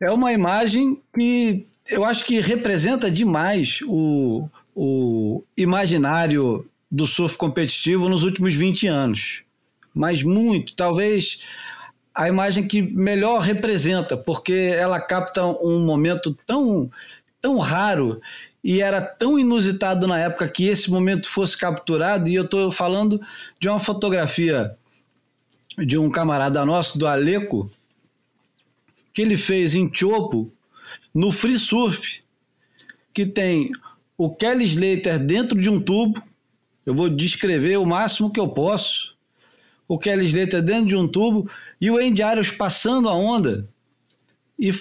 é 0.00 0.10
uma 0.10 0.32
imagem 0.32 0.98
que 1.14 1.66
eu 1.90 2.04
acho 2.04 2.24
que 2.24 2.40
representa 2.40 3.10
demais 3.10 3.80
o, 3.86 4.48
o 4.74 5.42
imaginário 5.56 6.66
do 6.90 7.06
surf 7.06 7.36
competitivo 7.36 8.08
nos 8.08 8.22
últimos 8.22 8.54
20 8.54 8.86
anos. 8.86 9.42
Mas 9.94 10.22
muito, 10.22 10.74
talvez 10.74 11.44
a 12.18 12.26
imagem 12.28 12.66
que 12.66 12.82
melhor 12.82 13.40
representa, 13.40 14.16
porque 14.16 14.52
ela 14.52 15.00
capta 15.00 15.44
um 15.44 15.78
momento 15.84 16.36
tão, 16.44 16.90
tão 17.40 17.58
raro 17.58 18.20
e 18.62 18.82
era 18.82 19.00
tão 19.00 19.38
inusitado 19.38 20.06
na 20.06 20.18
época 20.18 20.48
que 20.48 20.66
esse 20.66 20.90
momento 20.90 21.28
fosse 21.28 21.56
capturado. 21.56 22.28
E 22.28 22.34
eu 22.34 22.44
estou 22.44 22.70
falando 22.70 23.20
de 23.58 23.68
uma 23.68 23.78
fotografia 23.78 24.76
de 25.78 25.96
um 25.96 26.10
camarada 26.10 26.64
nosso, 26.66 26.98
do 26.98 27.06
Aleco, 27.06 27.70
que 29.12 29.22
ele 29.22 29.36
fez 29.36 29.74
em 29.74 29.90
Chopo, 29.92 30.52
no 31.14 31.30
free 31.30 31.58
surf, 31.58 32.22
que 33.14 33.26
tem 33.26 33.70
o 34.16 34.34
Kelly 34.34 34.64
Slater 34.64 35.18
dentro 35.18 35.60
de 35.60 35.70
um 35.70 35.80
tubo. 35.80 36.20
Eu 36.84 36.94
vou 36.94 37.08
descrever 37.08 37.76
o 37.78 37.86
máximo 37.86 38.30
que 38.30 38.40
eu 38.40 38.48
posso. 38.48 39.16
O 39.86 39.98
Kelly 39.98 40.26
Slater 40.26 40.62
dentro 40.62 40.86
de 40.86 40.96
um 40.96 41.06
tubo 41.06 41.50
e 41.80 41.90
o 41.90 41.96
Andy 41.96 42.22
Arias 42.22 42.50
passando 42.50 43.08
a 43.08 43.14
onda 43.14 43.68
e 44.58 44.72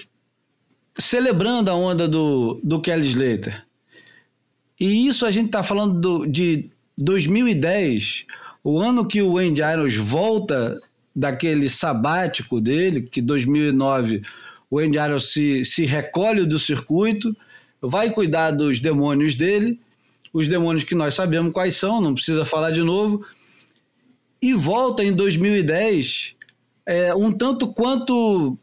celebrando 0.97 1.69
a 1.69 1.75
onda 1.75 2.07
do, 2.07 2.59
do 2.63 2.81
Kelly 2.81 3.07
Slater. 3.07 3.63
E 4.79 5.07
isso 5.07 5.25
a 5.25 5.31
gente 5.31 5.47
está 5.47 5.63
falando 5.63 5.99
do- 5.99 6.25
de 6.27 6.69
2010, 6.97 8.25
o 8.63 8.79
ano 8.79 9.05
que 9.07 9.21
o 9.21 9.37
Andy 9.37 9.61
Irons 9.61 9.95
volta 9.95 10.79
daquele 11.15 11.69
sabático 11.69 12.61
dele, 12.61 13.01
que 13.01 13.21
2009 13.21 14.21
o 14.69 14.79
Andy 14.79 14.97
Irons 14.97 15.31
se, 15.31 15.63
se 15.65 15.85
recolhe 15.85 16.45
do 16.45 16.59
circuito, 16.59 17.35
vai 17.81 18.11
cuidar 18.11 18.51
dos 18.51 18.79
demônios 18.79 19.35
dele, 19.35 19.79
os 20.33 20.47
demônios 20.47 20.83
que 20.83 20.93
nós 20.93 21.13
sabemos 21.13 21.53
quais 21.53 21.75
são, 21.75 22.01
não 22.01 22.13
precisa 22.13 22.43
falar 22.45 22.71
de 22.71 22.83
novo, 22.83 23.25
e 24.41 24.53
volta 24.53 25.03
em 25.03 25.11
2010 25.11 26.35
é, 26.85 27.13
um 27.15 27.31
tanto 27.31 27.67
quanto 27.73 28.57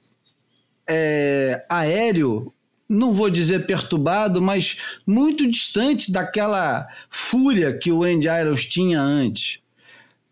é, 0.88 1.64
aéreo, 1.68 2.52
não 2.88 3.12
vou 3.12 3.30
dizer 3.30 3.66
perturbado, 3.66 4.40
mas 4.40 4.76
muito 5.06 5.50
distante 5.50 6.12
daquela 6.12 6.86
fúria 7.08 7.76
que 7.76 7.90
o 7.90 8.02
Andy 8.02 8.28
Irons 8.28 8.66
tinha 8.66 9.00
antes. 9.00 9.58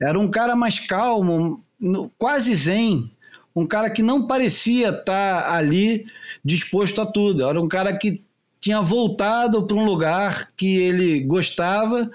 Era 0.00 0.18
um 0.18 0.28
cara 0.28 0.54
mais 0.54 0.80
calmo, 0.80 1.64
quase 2.18 2.54
zen, 2.54 3.10
um 3.54 3.66
cara 3.66 3.90
que 3.90 4.02
não 4.02 4.26
parecia 4.26 4.88
estar 4.88 5.52
ali 5.54 6.06
disposto 6.44 7.00
a 7.00 7.06
tudo. 7.06 7.48
Era 7.48 7.60
um 7.60 7.68
cara 7.68 7.96
que 7.96 8.22
tinha 8.60 8.80
voltado 8.80 9.66
para 9.66 9.76
um 9.76 9.84
lugar 9.84 10.48
que 10.56 10.78
ele 10.78 11.20
gostava 11.20 12.10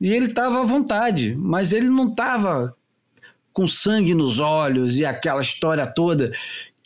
e 0.00 0.12
ele 0.12 0.26
estava 0.26 0.60
à 0.60 0.64
vontade, 0.64 1.34
mas 1.36 1.72
ele 1.72 1.88
não 1.88 2.08
estava 2.08 2.74
com 3.52 3.66
sangue 3.66 4.14
nos 4.14 4.38
olhos 4.38 4.96
e 4.96 5.04
aquela 5.04 5.40
história 5.40 5.86
toda 5.86 6.32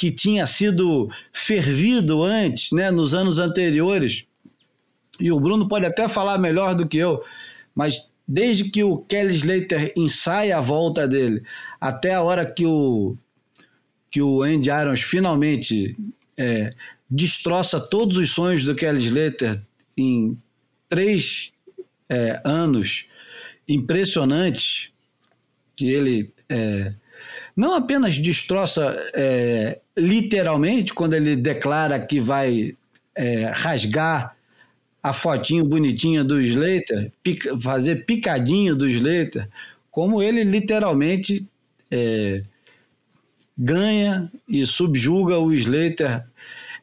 que 0.02 0.10
tinha 0.10 0.44
sido 0.48 1.08
fervido 1.32 2.24
antes, 2.24 2.72
né, 2.72 2.90
nos 2.90 3.14
anos 3.14 3.38
anteriores. 3.38 4.24
E 5.20 5.30
o 5.30 5.38
Bruno 5.38 5.68
pode 5.68 5.86
até 5.86 6.08
falar 6.08 6.38
melhor 6.38 6.74
do 6.74 6.88
que 6.88 6.98
eu, 6.98 7.22
mas 7.72 8.10
desde 8.26 8.68
que 8.68 8.82
o 8.82 8.98
Kelly 8.98 9.32
Slater 9.32 9.92
ensaia 9.96 10.58
a 10.58 10.60
volta 10.60 11.06
dele 11.06 11.44
até 11.80 12.14
a 12.14 12.20
hora 12.20 12.44
que 12.44 12.66
o 12.66 13.14
que 14.10 14.20
o 14.20 14.42
Andy 14.42 14.70
Irons 14.70 15.02
finalmente 15.02 15.96
é, 16.36 16.70
destroça 17.08 17.78
todos 17.78 18.16
os 18.16 18.30
sonhos 18.30 18.64
do 18.64 18.74
Kelly 18.74 19.04
Slater 19.04 19.62
em 19.96 20.36
três 20.88 21.52
é, 22.08 22.42
anos 22.44 23.06
impressionantes 23.68 24.90
que 25.76 25.92
ele 25.92 26.34
é, 26.48 26.92
não 27.56 27.74
apenas 27.74 28.18
destroça 28.18 28.96
é, 29.14 29.78
literalmente 29.96 30.94
quando 30.94 31.14
ele 31.14 31.36
declara 31.36 31.98
que 31.98 32.18
vai 32.18 32.74
é, 33.14 33.52
rasgar 33.54 34.36
a 35.02 35.12
fotinho 35.12 35.64
bonitinha 35.64 36.22
do 36.22 36.40
Slater, 36.40 37.12
pica, 37.22 37.58
fazer 37.60 38.06
picadinho 38.06 38.76
do 38.76 38.88
Slater, 38.88 39.48
como 39.90 40.22
ele 40.22 40.44
literalmente 40.44 41.46
é, 41.90 42.42
ganha 43.58 44.30
e 44.48 44.64
subjuga 44.64 45.38
o 45.38 45.52
Slater 45.52 46.24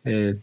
é, 0.06 0.36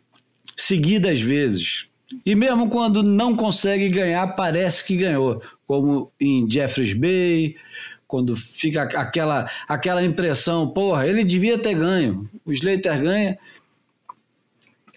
seguidas 0.56 1.20
vezes. 1.20 1.86
E 2.24 2.34
mesmo 2.34 2.70
quando 2.70 3.02
não 3.02 3.36
consegue 3.36 3.88
ganhar, 3.88 4.26
parece 4.28 4.84
que 4.84 4.96
ganhou, 4.96 5.42
como 5.66 6.10
em 6.20 6.48
Jeffreys 6.48 6.94
Bay, 6.94 7.56
quando 8.06 8.36
fica 8.36 8.82
aquela, 8.82 9.50
aquela 9.68 10.02
impressão, 10.04 10.68
porra, 10.68 11.06
ele 11.06 11.24
devia 11.24 11.58
ter 11.58 11.74
ganho. 11.74 12.28
O 12.44 12.52
Slater 12.52 13.00
ganha, 13.02 13.38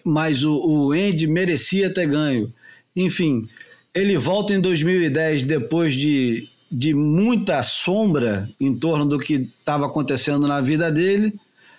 mas 0.04 0.44
o, 0.44 0.54
o 0.54 0.92
Andy 0.92 1.26
merecia 1.26 1.92
ter 1.92 2.06
ganho. 2.06 2.52
Enfim, 2.94 3.48
ele 3.94 4.16
volta 4.18 4.54
em 4.54 4.60
2010 4.60 5.42
depois 5.42 5.94
de, 5.94 6.48
de 6.70 6.94
muita 6.94 7.62
sombra 7.62 8.48
em 8.60 8.74
torno 8.74 9.04
do 9.04 9.18
que 9.18 9.34
estava 9.34 9.86
acontecendo 9.86 10.46
na 10.46 10.60
vida 10.60 10.90
dele. 10.90 11.34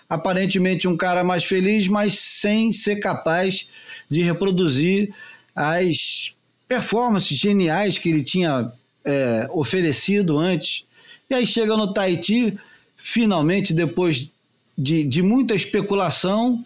Aparentemente 0.09 0.87
um 0.87 0.97
cara 0.97 1.23
mais 1.23 1.45
feliz, 1.45 1.87
mas 1.87 2.19
sem 2.19 2.71
ser 2.73 2.97
capaz 2.97 3.69
de 4.09 4.21
reproduzir 4.21 5.13
as 5.55 6.33
performances 6.67 7.37
geniais 7.37 7.97
que 7.97 8.09
ele 8.09 8.23
tinha 8.23 8.71
é, 9.05 9.47
oferecido 9.51 10.37
antes. 10.37 10.85
E 11.31 11.33
aí 11.33 11.47
chega 11.47 11.77
no 11.77 11.93
Tahiti, 11.93 12.59
finalmente, 12.97 13.73
depois 13.73 14.29
de, 14.77 15.01
de 15.05 15.21
muita 15.21 15.55
especulação, 15.55 16.61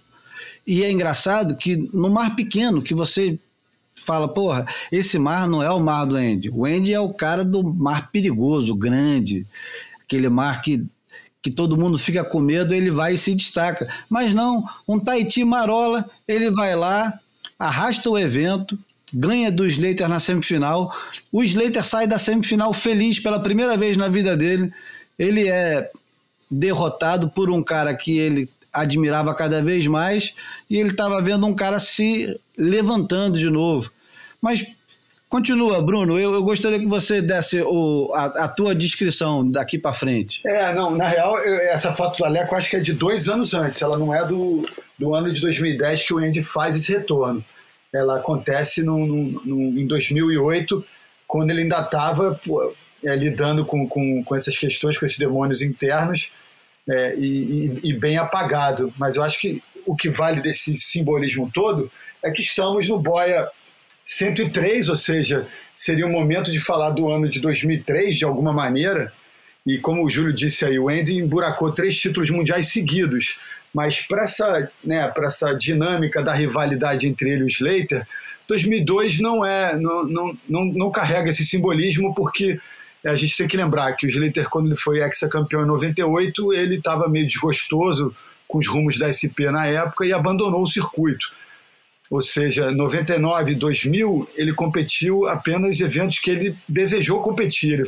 e 0.65 0.83
é 0.83 0.91
engraçado 0.91 1.55
que 1.55 1.75
no 1.93 2.09
mar 2.09 2.35
pequeno, 2.35 2.81
que 2.81 2.95
você 2.95 3.37
fala, 3.93 4.27
porra, 4.27 4.65
esse 4.91 5.19
mar 5.19 5.47
não 5.47 5.61
é 5.61 5.69
o 5.69 5.79
mar 5.79 6.05
do 6.05 6.15
Andy. 6.15 6.49
O 6.49 6.65
Andy 6.65 6.91
é 6.91 6.99
o 6.99 7.13
cara 7.13 7.45
do 7.45 7.63
mar 7.63 8.09
perigoso, 8.09 8.73
grande, 8.73 9.45
aquele 10.03 10.29
mar 10.29 10.63
que, 10.63 10.83
que 11.43 11.51
todo 11.51 11.77
mundo 11.77 11.99
fica 11.99 12.23
com 12.23 12.39
medo, 12.39 12.73
ele 12.73 12.89
vai 12.89 13.13
e 13.13 13.17
se 13.19 13.35
destaca. 13.35 13.87
Mas 14.09 14.33
não, 14.33 14.67
um 14.87 14.99
Tahiti 14.99 15.43
Marola, 15.43 16.09
ele 16.27 16.49
vai 16.49 16.75
lá, 16.75 17.19
arrasta 17.59 18.09
o 18.09 18.17
evento, 18.17 18.79
ganha 19.13 19.51
do 19.51 19.65
Slater 19.65 20.07
na 20.09 20.19
semifinal. 20.19 20.93
O 21.31 21.43
Slater 21.43 21.83
sai 21.83 22.07
da 22.07 22.17
semifinal 22.17 22.73
feliz 22.73 23.19
pela 23.19 23.39
primeira 23.39 23.77
vez 23.77 23.97
na 23.97 24.07
vida 24.07 24.35
dele. 24.35 24.71
Ele 25.17 25.47
é 25.47 25.89
derrotado 26.49 27.29
por 27.29 27.49
um 27.49 27.63
cara 27.63 27.93
que 27.93 28.17
ele 28.17 28.49
admirava 28.71 29.33
cada 29.33 29.61
vez 29.61 29.87
mais 29.87 30.33
e 30.69 30.77
ele 30.77 30.89
estava 30.89 31.21
vendo 31.21 31.45
um 31.45 31.55
cara 31.55 31.79
se 31.79 32.39
levantando 32.57 33.39
de 33.39 33.49
novo. 33.49 33.89
Mas 34.41 34.65
continua, 35.29 35.81
Bruno. 35.81 36.19
Eu, 36.19 36.33
eu 36.33 36.43
gostaria 36.43 36.77
que 36.77 36.85
você 36.85 37.21
desse 37.21 37.61
o, 37.61 38.11
a, 38.13 38.25
a 38.25 38.47
tua 38.47 38.75
descrição 38.75 39.49
daqui 39.49 39.79
para 39.79 39.93
frente. 39.93 40.41
É, 40.45 40.73
não, 40.73 40.91
na 40.91 41.07
real, 41.07 41.37
eu, 41.37 41.55
essa 41.71 41.93
foto 41.93 42.17
do 42.17 42.25
Aleco 42.25 42.53
acho 42.53 42.69
que 42.69 42.75
é 42.75 42.79
de 42.79 42.93
dois 42.93 43.29
anos 43.29 43.53
antes. 43.53 43.81
Ela 43.81 43.97
não 43.97 44.13
é 44.13 44.25
do, 44.25 44.65
do 44.99 45.15
ano 45.15 45.31
de 45.31 45.39
2010 45.39 46.03
que 46.03 46.13
o 46.13 46.17
Andy 46.17 46.41
faz 46.41 46.75
esse 46.75 46.91
retorno. 46.91 47.43
Ela 47.95 48.17
acontece 48.17 48.83
no, 48.83 49.05
no, 49.05 49.45
no 49.45 49.79
em 49.79 49.87
2008, 49.87 50.83
quando 51.27 51.51
ele 51.51 51.61
ainda 51.61 51.79
estava 51.79 52.39
é, 53.03 53.15
lidando 53.15 53.65
com, 53.65 53.87
com, 53.87 54.23
com 54.23 54.35
essas 54.35 54.57
questões, 54.57 54.97
com 54.97 55.05
esses 55.05 55.17
demônios 55.17 55.61
internos 55.61 56.29
é, 56.87 57.15
e, 57.15 57.79
e, 57.83 57.89
e, 57.89 57.93
bem 57.93 58.17
apagado. 58.17 58.93
Mas 58.97 59.15
eu 59.15 59.23
acho 59.23 59.39
que 59.39 59.61
o 59.85 59.95
que 59.95 60.09
vale 60.09 60.41
desse 60.41 60.75
simbolismo 60.75 61.49
todo 61.53 61.91
é 62.23 62.31
que 62.31 62.41
estamos 62.41 62.87
no 62.89 62.99
Boia 62.99 63.47
103, 64.03 64.89
ou 64.89 64.95
seja, 64.95 65.47
seria 65.75 66.05
o 66.05 66.11
momento 66.11 66.51
de 66.51 66.59
falar 66.59 66.91
do 66.91 67.09
ano 67.09 67.29
de 67.29 67.39
2003 67.39 68.17
de 68.17 68.25
alguma 68.25 68.53
maneira. 68.53 69.11
E 69.65 69.79
como 69.79 70.05
o 70.05 70.09
Júlio 70.09 70.33
disse 70.33 70.63
aí, 70.63 70.77
o 70.77 70.89
Andy 70.89 71.17
emburacou 71.17 71.71
três 71.71 71.97
títulos 71.97 72.29
mundiais 72.29 72.67
seguidos. 72.67 73.39
Mas 73.75 73.99
para 73.99 74.23
essa, 74.23 74.71
né, 74.81 75.11
essa 75.17 75.53
dinâmica 75.53 76.23
da 76.23 76.31
rivalidade 76.31 77.05
entre 77.05 77.29
ele 77.29 77.41
e 77.41 77.43
o 77.43 77.47
Slater, 77.49 78.07
2002 78.47 79.19
não 79.19 79.43
é, 79.43 79.75
não, 79.75 80.05
não, 80.05 80.37
não, 80.47 80.65
não 80.65 80.91
carrega 80.91 81.29
esse 81.29 81.45
simbolismo 81.45 82.15
porque 82.15 82.57
é, 83.03 83.09
a 83.09 83.17
gente 83.17 83.35
tem 83.35 83.45
que 83.45 83.57
lembrar 83.57 83.91
que 83.91 84.07
o 84.07 84.09
Slater, 84.09 84.47
quando 84.49 84.67
ele 84.67 84.77
foi 84.77 85.03
ex-campeão 85.03 85.63
em 85.63 85.67
98, 85.67 86.53
ele 86.53 86.77
estava 86.77 87.09
meio 87.09 87.27
desgostoso 87.27 88.15
com 88.47 88.59
os 88.59 88.67
rumos 88.67 88.97
da 88.97 89.11
SP 89.11 89.51
na 89.51 89.67
época 89.67 90.05
e 90.05 90.13
abandonou 90.13 90.61
o 90.61 90.67
circuito. 90.67 91.27
Ou 92.09 92.21
seja, 92.21 92.71
99 92.71 93.51
e 93.51 93.55
2000 93.55 94.29
ele 94.35 94.53
competiu 94.53 95.27
apenas 95.27 95.81
eventos 95.81 96.17
que 96.19 96.31
ele 96.31 96.57
desejou 96.65 97.21
competir. 97.21 97.83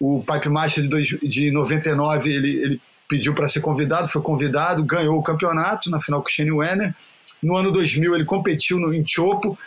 O 0.00 0.24
Pipe 0.24 0.48
Master 0.48 0.82
de, 0.82 0.88
dois, 0.88 1.08
de 1.22 1.52
99 1.52 2.32
ele, 2.32 2.56
ele 2.62 2.80
pediu 3.10 3.34
para 3.34 3.48
ser 3.48 3.60
convidado, 3.60 4.08
foi 4.08 4.22
convidado, 4.22 4.84
ganhou 4.84 5.18
o 5.18 5.22
campeonato 5.22 5.90
na 5.90 6.00
final 6.00 6.22
com 6.22 6.28
o 6.28 6.32
Shane 6.32 6.52
Wenner. 6.52 6.94
No 7.42 7.56
ano 7.56 7.72
2000 7.72 8.14
ele 8.14 8.24
competiu 8.24 8.78
no, 8.78 8.94
em 8.94 9.04
Chopo, 9.04 9.58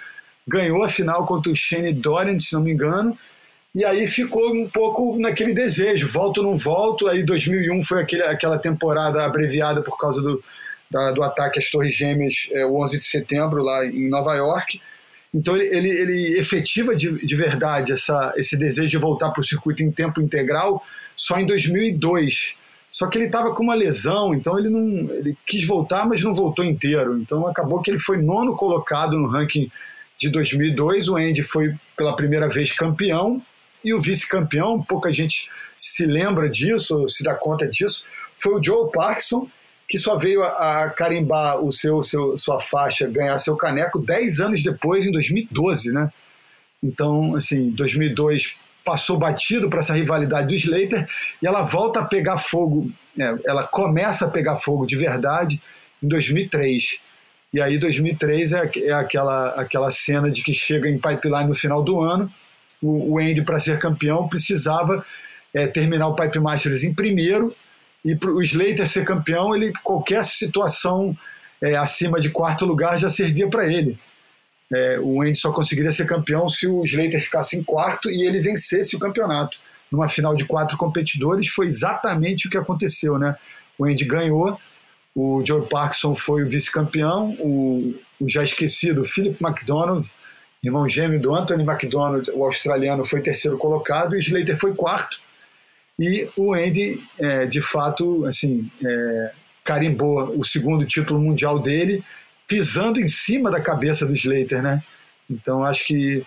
ganhou 0.48 0.82
a 0.82 0.88
final 0.88 1.26
contra 1.26 1.52
o 1.52 1.56
Shane 1.56 1.92
Dorian, 1.92 2.38
se 2.40 2.54
não 2.54 2.62
me 2.62 2.72
engano, 2.72 3.18
e 3.76 3.84
aí 3.84 4.08
ficou 4.08 4.54
um 4.54 4.70
pouco 4.70 5.20
naquele 5.20 5.54
desejo, 5.54 6.08
volto 6.08 6.38
ou 6.38 6.44
não 6.46 6.56
volto. 6.56 7.08
Aí 7.08 7.24
2001 7.24 7.84
foi 7.84 8.02
aquele, 8.02 8.24
aquela 8.24 8.58
temporada 8.58 9.26
abreviada 9.26 9.82
por 9.82 9.98
causa 9.98 10.22
do, 10.22 10.42
da, 10.90 11.12
do 11.12 11.22
ataque 11.22 11.60
às 11.60 11.70
Torres 11.70 11.96
Gêmeas, 11.96 12.48
é, 12.52 12.66
o 12.66 12.80
11 12.82 13.00
de 13.00 13.06
setembro, 13.06 13.62
lá 13.62 13.86
em 13.86 14.08
Nova 14.10 14.36
York. 14.36 14.80
Então 15.34 15.58
ele, 15.58 15.76
ele, 15.76 15.90
ele 15.90 16.40
efetiva 16.40 16.96
de, 16.96 17.26
de 17.26 17.36
verdade 17.36 17.92
essa, 17.92 18.32
esse 18.38 18.56
desejo 18.56 18.90
de 18.90 18.98
voltar 18.98 19.32
para 19.32 19.42
o 19.42 19.44
circuito 19.44 19.84
em 19.84 19.92
tempo 19.92 20.22
integral 20.22 20.86
só 21.16 21.40
em 21.40 21.46
2002. 21.46 22.56
Só 22.94 23.08
que 23.08 23.18
ele 23.18 23.26
estava 23.26 23.52
com 23.56 23.64
uma 23.64 23.74
lesão, 23.74 24.36
então 24.36 24.60
ele 24.60 24.70
não 24.70 25.12
ele 25.16 25.36
quis 25.48 25.66
voltar, 25.66 26.08
mas 26.08 26.22
não 26.22 26.32
voltou 26.32 26.64
inteiro. 26.64 27.18
Então 27.18 27.48
acabou 27.48 27.82
que 27.82 27.90
ele 27.90 27.98
foi 27.98 28.22
nono 28.22 28.56
colocado 28.56 29.18
no 29.18 29.28
ranking 29.28 29.68
de 30.16 30.30
2002. 30.30 31.10
O 31.10 31.16
Andy 31.16 31.42
foi 31.42 31.76
pela 31.98 32.16
primeira 32.16 32.48
vez 32.48 32.72
campeão 32.72 33.42
e 33.84 33.96
o 33.96 34.00
vice-campeão, 34.00 34.82
pouca 34.84 35.12
gente 35.12 35.50
se 35.76 36.06
lembra 36.06 36.48
disso, 36.48 37.08
se 37.10 37.24
dá 37.24 37.34
conta 37.34 37.68
disso, 37.68 38.06
foi 38.38 38.54
o 38.54 38.64
Joe 38.64 38.92
Parkinson, 38.92 39.48
que 39.90 39.98
só 39.98 40.16
veio 40.16 40.44
a, 40.44 40.84
a 40.84 40.90
carimbar 40.92 41.60
o 41.60 41.72
seu, 41.72 42.02
seu, 42.04 42.38
sua 42.38 42.60
faixa, 42.60 43.08
ganhar 43.08 43.38
seu 43.40 43.58
caneco 43.58 44.00
10 44.00 44.40
anos 44.40 44.64
depois, 44.64 45.04
em 45.04 45.12
2012, 45.12 45.92
né? 45.92 46.10
Então, 46.82 47.36
assim, 47.36 47.72
2002 47.72 48.56
passou 48.84 49.18
batido 49.18 49.70
para 49.70 49.80
essa 49.80 49.94
rivalidade 49.94 50.48
do 50.48 50.56
Slater 50.56 51.08
e 51.42 51.48
ela 51.48 51.62
volta 51.62 52.02
a 52.02 52.06
pegar 52.06 52.38
fogo, 52.38 52.92
né? 53.16 53.38
ela 53.46 53.64
começa 53.64 54.26
a 54.26 54.30
pegar 54.30 54.58
fogo 54.58 54.86
de 54.86 54.96
verdade 54.96 55.62
em 56.02 56.08
2003. 56.08 57.00
E 57.54 57.62
aí 57.62 57.78
2003 57.78 58.54
é, 58.54 58.72
é 58.78 58.94
aquela, 58.94 59.50
aquela 59.50 59.92
cena 59.92 60.30
de 60.30 60.42
que 60.42 60.54
chega 60.54 60.90
em 60.90 60.98
pipeline 60.98 61.48
no 61.48 61.54
final 61.54 61.82
do 61.84 62.02
ano 62.02 62.32
o, 62.84 63.14
o 63.14 63.20
Andy, 63.20 63.42
para 63.44 63.60
ser 63.60 63.80
campeão, 63.80 64.28
precisava 64.28 65.06
é, 65.54 65.66
terminar 65.66 66.08
o 66.08 66.16
Pipe 66.16 66.40
Masters 66.40 66.84
em 66.84 66.94
primeiro 66.94 67.56
e 68.04 68.16
para 68.16 68.32
o 68.32 68.42
Slater 68.42 68.88
ser 68.88 69.06
campeão, 69.06 69.56
ele 69.56 69.72
qualquer 69.82 70.24
situação 70.26 71.18
é, 71.62 71.76
acima 71.76 72.20
de 72.20 72.30
quarto 72.30 72.66
lugar 72.66 73.00
já 73.00 73.08
servia 73.08 73.48
para 73.48 73.66
ele. 73.72 73.98
É, 74.72 75.00
o 75.00 75.22
Andy 75.22 75.38
só 75.38 75.52
conseguiria 75.52 75.92
ser 75.92 76.06
campeão 76.06 76.48
se 76.50 76.68
o 76.68 76.84
Slater 76.86 77.22
ficasse 77.22 77.58
em 77.58 77.64
quarto 77.64 78.10
e 78.10 78.26
ele 78.26 78.42
vencesse 78.42 78.96
o 78.96 79.00
campeonato. 79.00 79.60
Numa 79.92 80.08
final 80.08 80.36
de 80.36 80.46
quatro 80.46 80.78
competidores, 80.78 81.48
foi 81.50 81.68
exatamente 81.68 82.48
o 82.48 82.50
que 82.50 82.58
aconteceu. 82.58 83.20
Né? 83.20 83.36
O 83.78 83.86
Andy 83.86 84.06
ganhou, 84.06 84.60
o 85.16 85.44
Joe 85.46 85.68
Parkinson 85.68 86.16
foi 86.16 86.44
o 86.44 86.50
vice-campeão, 86.50 87.36
o 87.40 87.94
o 88.24 88.30
já 88.30 88.44
esquecido 88.44 89.04
Philip 89.04 89.38
McDonald, 89.44 90.10
irmão 90.64 90.88
gêmeo 90.88 91.20
do 91.20 91.36
Anthony 91.36 91.64
McDonald, 91.64 92.30
o 92.32 92.44
australiano, 92.44 93.04
foi 93.04 93.22
terceiro 93.22 93.58
colocado, 93.58 94.16
e 94.16 94.20
Slater 94.20 94.58
foi 94.58 94.74
quarto. 94.74 95.20
E 96.00 96.28
o 96.38 96.54
Andy, 96.54 97.04
é, 97.20 97.46
de 97.46 97.62
fato, 97.62 98.26
assim, 98.26 98.72
é, 98.84 99.32
carimbou 99.64 100.38
o 100.38 100.44
segundo 100.44 100.86
título 100.86 101.20
mundial 101.20 101.60
dele, 101.60 102.04
pisando 102.54 103.02
em 103.02 103.08
cima 103.08 103.50
da 103.50 103.60
cabeça 103.60 104.06
do 104.06 104.14
Slater, 104.14 104.62
né? 104.62 104.84
Então 105.28 105.64
acho 105.64 105.84
que 105.86 106.24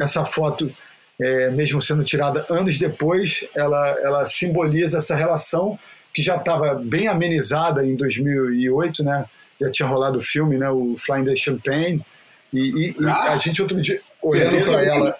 essa 0.00 0.24
foto, 0.24 0.74
é, 1.20 1.50
mesmo 1.50 1.80
sendo 1.80 2.02
tirada 2.02 2.44
anos 2.50 2.78
depois, 2.78 3.44
ela, 3.54 3.96
ela 4.02 4.26
simboliza 4.26 4.98
essa 4.98 5.14
relação 5.14 5.78
que 6.12 6.20
já 6.20 6.36
estava 6.36 6.74
bem 6.74 7.06
amenizada 7.06 7.86
em 7.86 7.94
2008, 7.94 9.04
né? 9.04 9.24
Já 9.60 9.70
tinha 9.70 9.88
rolado 9.88 10.18
o 10.18 10.20
filme, 10.20 10.58
né? 10.58 10.68
O 10.68 10.96
Flying 10.98 11.24
the 11.24 11.36
Champagne. 11.36 12.04
E, 12.52 12.58
e, 12.58 12.96
e 13.00 13.06
Ah, 13.06 13.34
a 13.34 13.38
gente 13.38 13.62
outro 13.62 13.80
dia 13.80 14.00
olhando 14.20 14.60
para 14.64 14.84
ela, 14.84 15.18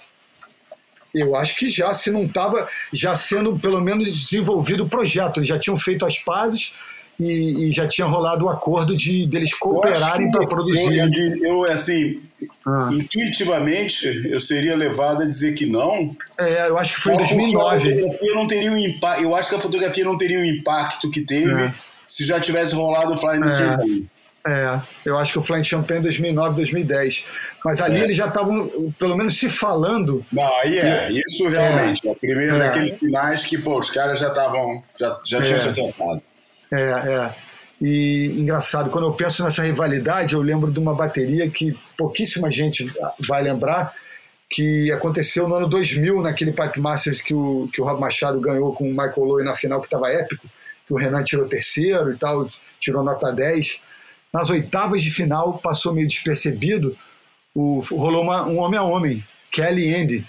eu 1.15 1.37
acho 1.37 1.55
que 1.55 1.69
já, 1.69 1.95
se 1.95 2.11
não 2.11 2.25
estava 2.25 2.69
já 2.93 3.15
sendo 3.15 3.57
pelo 3.61 3.81
menos 3.81 4.25
desenvolvido 4.25 4.85
o 4.85 4.89
projeto, 4.89 5.39
eles 5.39 5.49
já 5.49 5.59
tinham 5.59 5.77
feito 5.77 6.05
as 6.05 6.19
pazes 6.19 6.73
e, 7.21 7.69
e 7.69 7.73
já 7.73 7.87
tinha 7.89 8.07
rolado 8.07 8.45
o 8.45 8.49
acordo 8.49 8.97
de 8.97 9.27
deles 9.27 9.53
cooperarem 9.55 10.31
para 10.31 10.47
produzir. 10.47 10.99
Eu, 10.99 11.45
eu, 11.45 11.65
assim, 11.65 12.21
Ah. 12.67 12.89
intuitivamente, 12.93 14.07
eu 14.31 14.39
seria 14.41 14.77
levado 14.77 15.23
a 15.23 15.27
dizer 15.27 15.55
que 15.55 15.67
não. 15.67 16.15
É, 16.39 16.69
eu 16.69 16.79
acho 16.79 16.95
que 16.95 17.01
foi 17.01 17.15
em 17.15 17.19
Só 17.19 17.25
porque 17.25 17.35
2009. 17.37 17.89
A 17.89 17.97
fotografia 17.97 18.35
não 18.35 18.47
teria 18.47 18.73
um 18.73 18.77
impacto. 18.77 19.23
Eu 19.23 19.35
acho 19.35 19.49
que 19.51 19.55
a 19.57 19.59
fotografia 19.61 20.05
não 20.05 20.17
teria 20.17 20.39
o 20.41 20.45
impacto 20.45 21.11
que 21.11 21.21
teve 21.23 21.53
É. 21.63 21.75
se 22.07 22.25
já 22.25 22.39
tivesse 22.41 22.75
rolado 22.75 23.15
o 23.15 23.17
Flying 23.19 23.41
the 23.41 23.47
É. 23.47 23.51
Champagne. 23.51 24.07
É, 24.47 24.81
eu 25.05 25.19
acho 25.19 25.33
que 25.33 25.39
o 25.39 25.43
Flying 25.43 25.65
Champagne 25.65 26.01
2009, 26.01 26.55
2010. 26.57 27.25
Mas 27.65 27.81
ali 27.81 28.01
É. 28.01 28.05
eles 28.05 28.17
já 28.17 28.29
estavam, 28.29 28.69
pelo 28.99 29.17
menos, 29.17 29.37
se 29.37 29.49
falando. 29.49 30.25
Não, 30.33 30.57
aí 30.61 30.79
é, 30.79 31.11
isso 31.13 31.49
realmente. 31.49 32.07
É, 32.07 32.11
o 32.13 32.15
primeiro 32.15 32.55
É. 32.55 32.59
daqueles 32.61 32.99
finais 32.99 33.45
que, 33.45 33.59
pô, 33.59 33.79
os 33.79 33.91
caras 33.91 34.21
já 34.21 34.29
estavam, 34.29 34.83
já, 34.99 35.19
já 35.27 35.43
tinham 35.43 35.59
É. 35.59 35.61
se 35.61 35.69
acertado. 35.69 36.23
É, 36.73 36.81
é. 36.81 37.35
E 37.81 38.35
engraçado, 38.37 38.91
quando 38.91 39.07
eu 39.07 39.13
penso 39.13 39.45
nessa 39.45 39.63
rivalidade, 39.63 40.35
eu 40.35 40.43
lembro 40.43 40.71
de 40.71 40.81
uma 40.81 40.95
bateria 40.95 41.49
que 41.49 41.79
pouquíssima 41.97 42.51
gente 42.51 42.93
vai 43.27 43.43
lembrar, 43.43 43.95
que 44.51 44.91
aconteceu 44.91 45.47
no 45.47 45.55
ano 45.55 45.69
2000, 45.69 46.23
naquele 46.23 46.53
Pipe 46.53 46.81
Masters 46.81 47.21
que 47.21 47.33
o, 47.33 47.69
que 47.73 47.81
o 47.81 47.85
Rob 47.85 48.01
Machado 48.01 48.41
ganhou 48.41 48.73
com 48.73 48.85
o 48.85 48.91
Michael 48.91 49.25
Lowe 49.25 49.45
na 49.45 49.55
final, 49.55 49.81
que 49.81 49.87
estava 49.87 50.11
épico, 50.11 50.49
que 50.87 50.93
o 50.93 50.97
Renan 50.97 51.23
tirou 51.23 51.47
terceiro 51.47 52.13
e 52.13 52.17
tal, 52.17 52.49
tirou 52.81 53.05
nota 53.05 53.31
10. 53.31 53.81
Nas 54.33 54.51
oitavas 54.51 55.03
de 55.03 55.11
final, 55.11 55.59
passou 55.59 55.93
meio 55.93 56.09
despercebido, 56.09 56.97
o, 57.55 57.81
rolou 57.91 58.23
uma, 58.23 58.45
um 58.45 58.59
homem 58.59 58.79
a 58.79 58.83
homem, 58.83 59.25
Kelly 59.53 59.95
Andy. 59.95 60.27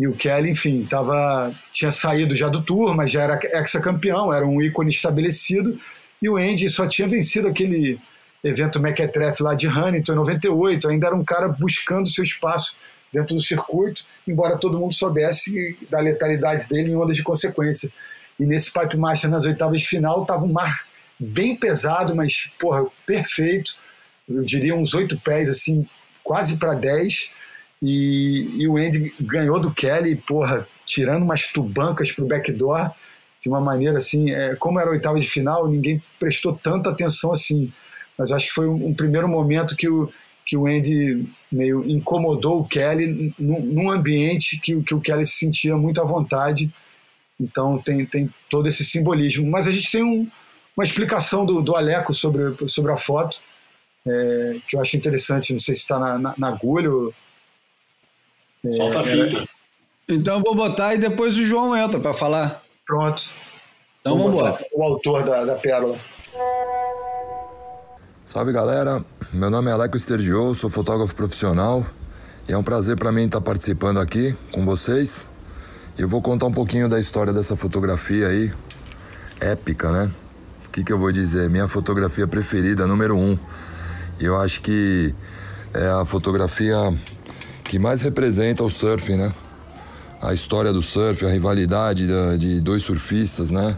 E 0.00 0.08
o 0.08 0.14
Kelly, 0.14 0.48
enfim, 0.48 0.86
tava, 0.88 1.54
tinha 1.74 1.92
saído 1.92 2.34
já 2.34 2.48
do 2.48 2.62
tour, 2.62 2.96
mas 2.96 3.10
já 3.10 3.20
era 3.20 3.38
ex-campeão, 3.58 4.32
era 4.32 4.46
um 4.46 4.62
ícone 4.62 4.88
estabelecido. 4.88 5.78
E 6.22 6.26
o 6.26 6.38
Andy 6.38 6.70
só 6.70 6.86
tinha 6.86 7.06
vencido 7.06 7.48
aquele 7.48 8.00
evento 8.42 8.80
Mequetrefe 8.80 9.42
lá 9.42 9.54
de 9.54 9.68
Huntington 9.68 10.12
em 10.12 10.16
98, 10.16 10.88
ainda 10.88 11.08
era 11.08 11.14
um 11.14 11.22
cara 11.22 11.48
buscando 11.48 12.08
seu 12.08 12.24
espaço 12.24 12.74
dentro 13.12 13.34
do 13.34 13.42
circuito, 13.42 14.06
embora 14.26 14.56
todo 14.56 14.78
mundo 14.78 14.94
soubesse 14.94 15.76
da 15.90 16.00
letalidade 16.00 16.66
dele 16.66 16.92
em 16.92 16.96
ondas 16.96 17.18
de 17.18 17.22
consequência. 17.22 17.92
E 18.38 18.46
nesse 18.46 18.72
Pipe 18.72 18.96
Master, 18.96 19.28
nas 19.28 19.44
oitavas 19.44 19.82
de 19.82 19.86
final, 19.86 20.22
estava 20.22 20.42
um 20.42 20.52
mar 20.52 20.86
bem 21.18 21.54
pesado, 21.54 22.16
mas, 22.16 22.50
porra, 22.58 22.86
perfeito. 23.04 23.76
Eu 24.26 24.42
diria 24.44 24.74
uns 24.74 24.94
oito 24.94 25.20
pés, 25.20 25.50
assim, 25.50 25.86
quase 26.24 26.56
para 26.56 26.72
10. 26.72 27.28
E, 27.82 28.62
e 28.62 28.68
o 28.68 28.76
Andy 28.76 29.12
ganhou 29.20 29.58
do 29.58 29.72
Kelly, 29.72 30.16
porra, 30.16 30.66
tirando 30.84 31.22
umas 31.22 31.46
tubancas 31.46 32.12
pro 32.12 32.26
backdoor 32.26 32.90
de 33.42 33.48
uma 33.48 33.60
maneira 33.60 33.98
assim, 33.98 34.30
é, 34.30 34.54
como 34.56 34.78
era 34.78 34.90
oitava 34.90 35.18
de 35.18 35.26
final, 35.26 35.66
ninguém 35.66 36.02
prestou 36.18 36.52
tanta 36.52 36.90
atenção 36.90 37.32
assim. 37.32 37.72
Mas 38.18 38.30
eu 38.30 38.36
acho 38.36 38.46
que 38.48 38.52
foi 38.52 38.68
um, 38.68 38.88
um 38.88 38.94
primeiro 38.94 39.26
momento 39.26 39.74
que 39.74 39.88
o, 39.88 40.12
que 40.44 40.56
o 40.56 40.66
Andy 40.66 41.26
meio 41.50 41.88
incomodou 41.88 42.60
o 42.60 42.68
Kelly 42.68 43.34
num, 43.38 43.60
num 43.60 43.90
ambiente 43.90 44.60
que, 44.60 44.82
que 44.82 44.94
o 44.94 45.00
Kelly 45.00 45.24
se 45.24 45.38
sentia 45.38 45.76
muito 45.76 46.00
à 46.00 46.04
vontade. 46.04 46.70
Então 47.40 47.78
tem, 47.78 48.04
tem 48.04 48.28
todo 48.50 48.68
esse 48.68 48.84
simbolismo. 48.84 49.50
Mas 49.50 49.66
a 49.66 49.70
gente 49.70 49.90
tem 49.90 50.02
um, 50.02 50.28
uma 50.76 50.84
explicação 50.84 51.46
do, 51.46 51.62
do 51.62 51.74
Aleco 51.74 52.12
sobre, 52.12 52.68
sobre 52.68 52.92
a 52.92 52.96
foto, 52.96 53.40
é, 54.06 54.56
que 54.68 54.76
eu 54.76 54.82
acho 54.82 54.96
interessante. 54.98 55.52
Não 55.54 55.60
sei 55.60 55.74
se 55.74 55.80
está 55.80 55.98
na, 55.98 56.18
na, 56.18 56.34
na 56.36 56.48
agulha. 56.48 56.92
Ou, 56.92 57.14
é, 58.64 58.76
Falta 58.76 59.00
a 59.00 59.02
fita. 59.02 59.48
Então 60.08 60.38
eu 60.38 60.42
vou 60.42 60.54
botar 60.54 60.94
e 60.94 60.98
depois 60.98 61.36
o 61.36 61.44
João 61.44 61.76
entra 61.76 62.00
para 62.00 62.12
falar. 62.12 62.62
Pronto. 62.86 63.30
Então 64.00 64.16
vamos 64.16 64.32
embora. 64.32 64.58
O 64.72 64.82
autor 64.82 65.22
da, 65.22 65.44
da 65.44 65.54
pérola. 65.54 65.98
Salve 68.26 68.52
galera, 68.52 69.04
meu 69.32 69.50
nome 69.50 69.70
é 69.70 69.72
Aleco 69.72 69.96
Esterdiou, 69.96 70.54
sou 70.54 70.70
fotógrafo 70.70 71.12
profissional 71.14 71.84
e 72.48 72.52
é 72.52 72.56
um 72.56 72.62
prazer 72.62 72.96
para 72.96 73.10
mim 73.10 73.24
estar 73.24 73.40
participando 73.40 73.98
aqui 73.98 74.36
com 74.52 74.64
vocês. 74.64 75.28
E 75.98 76.02
eu 76.02 76.08
vou 76.08 76.22
contar 76.22 76.46
um 76.46 76.52
pouquinho 76.52 76.88
da 76.88 77.00
história 77.00 77.32
dessa 77.32 77.56
fotografia 77.56 78.28
aí, 78.28 78.52
épica, 79.40 79.90
né? 79.90 80.10
O 80.66 80.70
que, 80.70 80.84
que 80.84 80.92
eu 80.92 80.98
vou 80.98 81.10
dizer? 81.10 81.50
Minha 81.50 81.66
fotografia 81.66 82.26
preferida, 82.26 82.86
número 82.86 83.16
um. 83.16 83.36
E 84.20 84.24
eu 84.24 84.40
acho 84.40 84.62
que 84.62 85.12
é 85.74 85.88
a 86.00 86.04
fotografia 86.04 86.76
que 87.70 87.78
mais 87.78 88.02
representa 88.02 88.64
o 88.64 88.68
surf, 88.68 89.14
né? 89.14 89.32
A 90.20 90.34
história 90.34 90.72
do 90.72 90.82
surf, 90.82 91.24
a 91.24 91.30
rivalidade 91.30 92.04
da- 92.04 92.36
de 92.36 92.60
dois 92.60 92.82
surfistas, 92.82 93.48
né? 93.50 93.76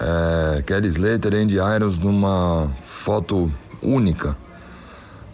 é, 0.00 0.62
Kelly 0.62 0.86
Slater 0.88 1.34
e 1.34 1.36
Andy 1.42 1.56
Irons 1.56 1.98
numa 1.98 2.70
foto 2.80 3.52
única. 3.82 4.36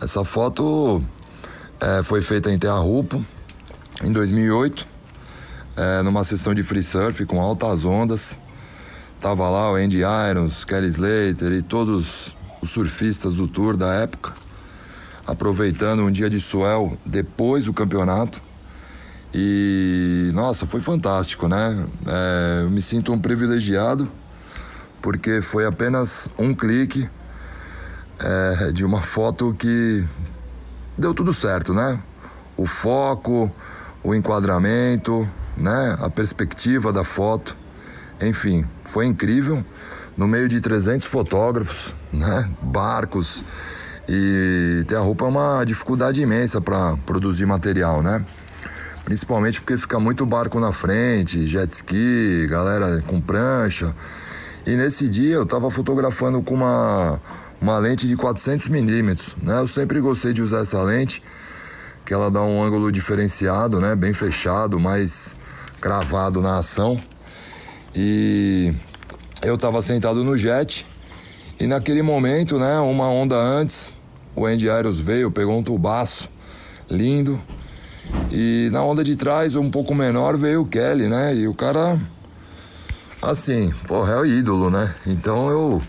Essa 0.00 0.24
foto 0.24 1.04
é, 1.78 2.02
foi 2.02 2.22
feita 2.22 2.50
em 2.50 2.58
Terra 2.58 2.78
Rupo 2.78 3.24
em 4.02 4.10
2008, 4.10 4.86
é, 5.76 6.02
numa 6.02 6.24
sessão 6.24 6.54
de 6.54 6.64
free 6.64 6.82
surf 6.82 7.24
com 7.26 7.40
altas 7.40 7.84
ondas. 7.84 8.40
Tava 9.20 9.48
lá 9.50 9.70
o 9.70 9.76
Andy 9.76 10.00
Irons, 10.30 10.64
Kelly 10.64 10.88
Slater 10.88 11.52
e 11.52 11.62
todos 11.62 12.34
os 12.62 12.70
surfistas 12.70 13.34
do 13.34 13.46
tour 13.46 13.76
da 13.76 13.92
época, 13.94 14.32
aproveitando 15.26 16.04
um 16.04 16.10
dia 16.10 16.28
de 16.28 16.40
swell 16.40 16.98
depois 17.04 17.64
do 17.64 17.72
campeonato. 17.72 18.42
E 19.32 20.30
nossa, 20.32 20.66
foi 20.66 20.80
fantástico, 20.80 21.48
né? 21.48 21.84
É, 22.06 22.62
eu 22.62 22.70
me 22.70 22.80
sinto 22.80 23.12
um 23.12 23.18
privilegiado 23.18 24.10
porque 25.02 25.42
foi 25.42 25.66
apenas 25.66 26.30
um 26.38 26.54
clique 26.54 27.08
é, 28.18 28.72
de 28.72 28.84
uma 28.84 29.02
foto 29.02 29.54
que 29.58 30.04
deu 30.96 31.12
tudo 31.12 31.32
certo, 31.34 31.74
né? 31.74 32.00
O 32.56 32.66
foco, 32.66 33.52
o 34.02 34.14
enquadramento, 34.14 35.28
né? 35.56 35.96
A 36.00 36.08
perspectiva 36.08 36.92
da 36.92 37.04
foto, 37.04 37.56
enfim, 38.22 38.64
foi 38.84 39.06
incrível. 39.06 39.64
No 40.16 40.28
meio 40.28 40.48
de 40.48 40.60
300 40.60 41.08
fotógrafos, 41.08 41.94
né? 42.12 42.48
Barcos 42.62 43.44
e 44.08 44.84
ter 44.86 44.96
a 44.96 45.00
roupa 45.00 45.24
é 45.24 45.28
uma 45.28 45.64
dificuldade 45.64 46.20
imensa 46.20 46.60
para 46.60 46.96
produzir 47.06 47.46
material, 47.46 48.02
né? 48.02 48.24
Principalmente 49.04 49.60
porque 49.60 49.76
fica 49.78 49.98
muito 50.00 50.24
barco 50.24 50.58
na 50.58 50.72
frente, 50.72 51.46
jet 51.46 51.70
ski, 51.70 52.46
galera 52.48 53.02
com 53.06 53.20
prancha. 53.20 53.94
E 54.66 54.76
nesse 54.76 55.08
dia 55.08 55.34
eu 55.34 55.46
tava 55.46 55.70
fotografando 55.70 56.42
com 56.42 56.54
uma, 56.54 57.20
uma 57.60 57.78
lente 57.78 58.06
de 58.06 58.16
400 58.16 58.68
milímetros, 58.68 59.36
né? 59.42 59.58
Eu 59.58 59.68
sempre 59.68 60.00
gostei 60.00 60.32
de 60.32 60.40
usar 60.40 60.60
essa 60.60 60.82
lente, 60.82 61.22
que 62.04 62.14
ela 62.14 62.30
dá 62.30 62.42
um 62.42 62.62
ângulo 62.62 62.90
diferenciado, 62.90 63.80
né? 63.80 63.94
Bem 63.94 64.14
fechado, 64.14 64.80
mais 64.80 65.36
cravado 65.80 66.40
na 66.40 66.58
ação. 66.58 66.98
E 67.94 68.74
eu 69.42 69.56
tava 69.58 69.82
sentado 69.82 70.24
no 70.24 70.36
jet 70.36 70.86
e 71.58 71.66
naquele 71.66 72.02
momento, 72.02 72.58
né? 72.58 72.78
Uma 72.80 73.08
onda 73.08 73.36
antes, 73.36 73.96
o 74.34 74.46
Andy 74.46 74.66
veio, 75.00 75.30
pegou 75.30 75.58
um 75.58 75.62
tubaço 75.62 76.28
lindo. 76.90 77.40
E 78.30 78.68
na 78.72 78.82
onda 78.82 79.02
de 79.02 79.16
trás, 79.16 79.54
um 79.54 79.70
pouco 79.70 79.94
menor, 79.94 80.36
veio 80.36 80.62
o 80.62 80.66
Kelly, 80.66 81.08
né? 81.08 81.34
E 81.34 81.48
o 81.48 81.54
cara 81.54 81.98
assim, 83.22 83.72
porra, 83.86 84.12
é 84.12 84.20
o 84.20 84.26
ídolo, 84.26 84.70
né? 84.70 84.94
Então 85.06 85.48
eu 85.48 85.82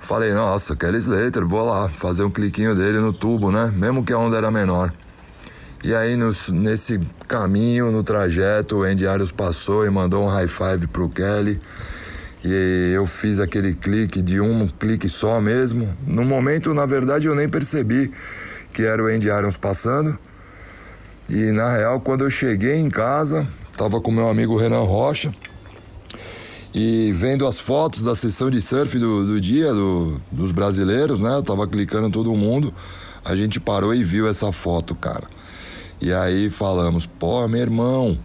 falei, 0.00 0.32
nossa, 0.32 0.74
Kelly 0.74 0.98
Slater, 0.98 1.46
vou 1.46 1.64
lá 1.64 1.88
fazer 1.88 2.24
um 2.24 2.30
cliquinho 2.30 2.74
dele 2.74 2.98
no 2.98 3.12
tubo, 3.12 3.50
né? 3.50 3.72
Mesmo 3.74 4.02
que 4.02 4.12
a 4.12 4.18
onda 4.18 4.36
era 4.36 4.50
menor. 4.50 4.92
E 5.84 5.94
aí 5.94 6.16
nos- 6.16 6.48
nesse 6.48 7.00
caminho, 7.26 7.90
no 7.90 8.02
trajeto, 8.02 8.76
o 8.76 8.82
Andy 8.84 9.04
passou 9.36 9.84
e 9.84 9.90
mandou 9.90 10.24
um 10.24 10.28
high 10.28 10.46
five 10.46 10.86
pro 10.86 11.08
Kelly. 11.08 11.58
E 12.44 12.92
eu 12.94 13.06
fiz 13.06 13.38
aquele 13.38 13.74
clique 13.74 14.20
de 14.20 14.40
um 14.40 14.66
clique 14.66 15.08
só 15.08 15.40
mesmo. 15.40 15.96
No 16.06 16.24
momento, 16.24 16.74
na 16.74 16.84
verdade, 16.84 17.28
eu 17.28 17.34
nem 17.34 17.48
percebi 17.48 18.10
que 18.72 18.82
era 18.82 19.02
o 19.02 19.06
Andy 19.06 19.28
Irons 19.28 19.56
passando. 19.56 20.18
E 21.30 21.52
na 21.52 21.76
real, 21.76 22.00
quando 22.00 22.24
eu 22.24 22.30
cheguei 22.30 22.76
em 22.76 22.90
casa, 22.90 23.46
tava 23.76 24.00
com 24.00 24.10
meu 24.10 24.28
amigo 24.28 24.56
Renan 24.56 24.80
Rocha 24.80 25.32
e 26.74 27.12
vendo 27.14 27.46
as 27.46 27.60
fotos 27.60 28.02
da 28.02 28.16
sessão 28.16 28.50
de 28.50 28.60
surf 28.60 28.98
do, 28.98 29.24
do 29.24 29.40
dia 29.40 29.72
do, 29.72 30.20
dos 30.30 30.52
brasileiros, 30.52 31.20
né? 31.20 31.34
Eu 31.36 31.42
tava 31.42 31.66
clicando 31.66 32.10
todo 32.10 32.34
mundo. 32.34 32.72
A 33.24 33.36
gente 33.36 33.60
parou 33.60 33.94
e 33.94 34.02
viu 34.02 34.26
essa 34.26 34.50
foto, 34.50 34.94
cara. 34.94 35.28
E 36.00 36.12
aí 36.12 36.50
falamos, 36.50 37.06
pô, 37.06 37.46
meu 37.46 37.60
irmão, 37.60 38.18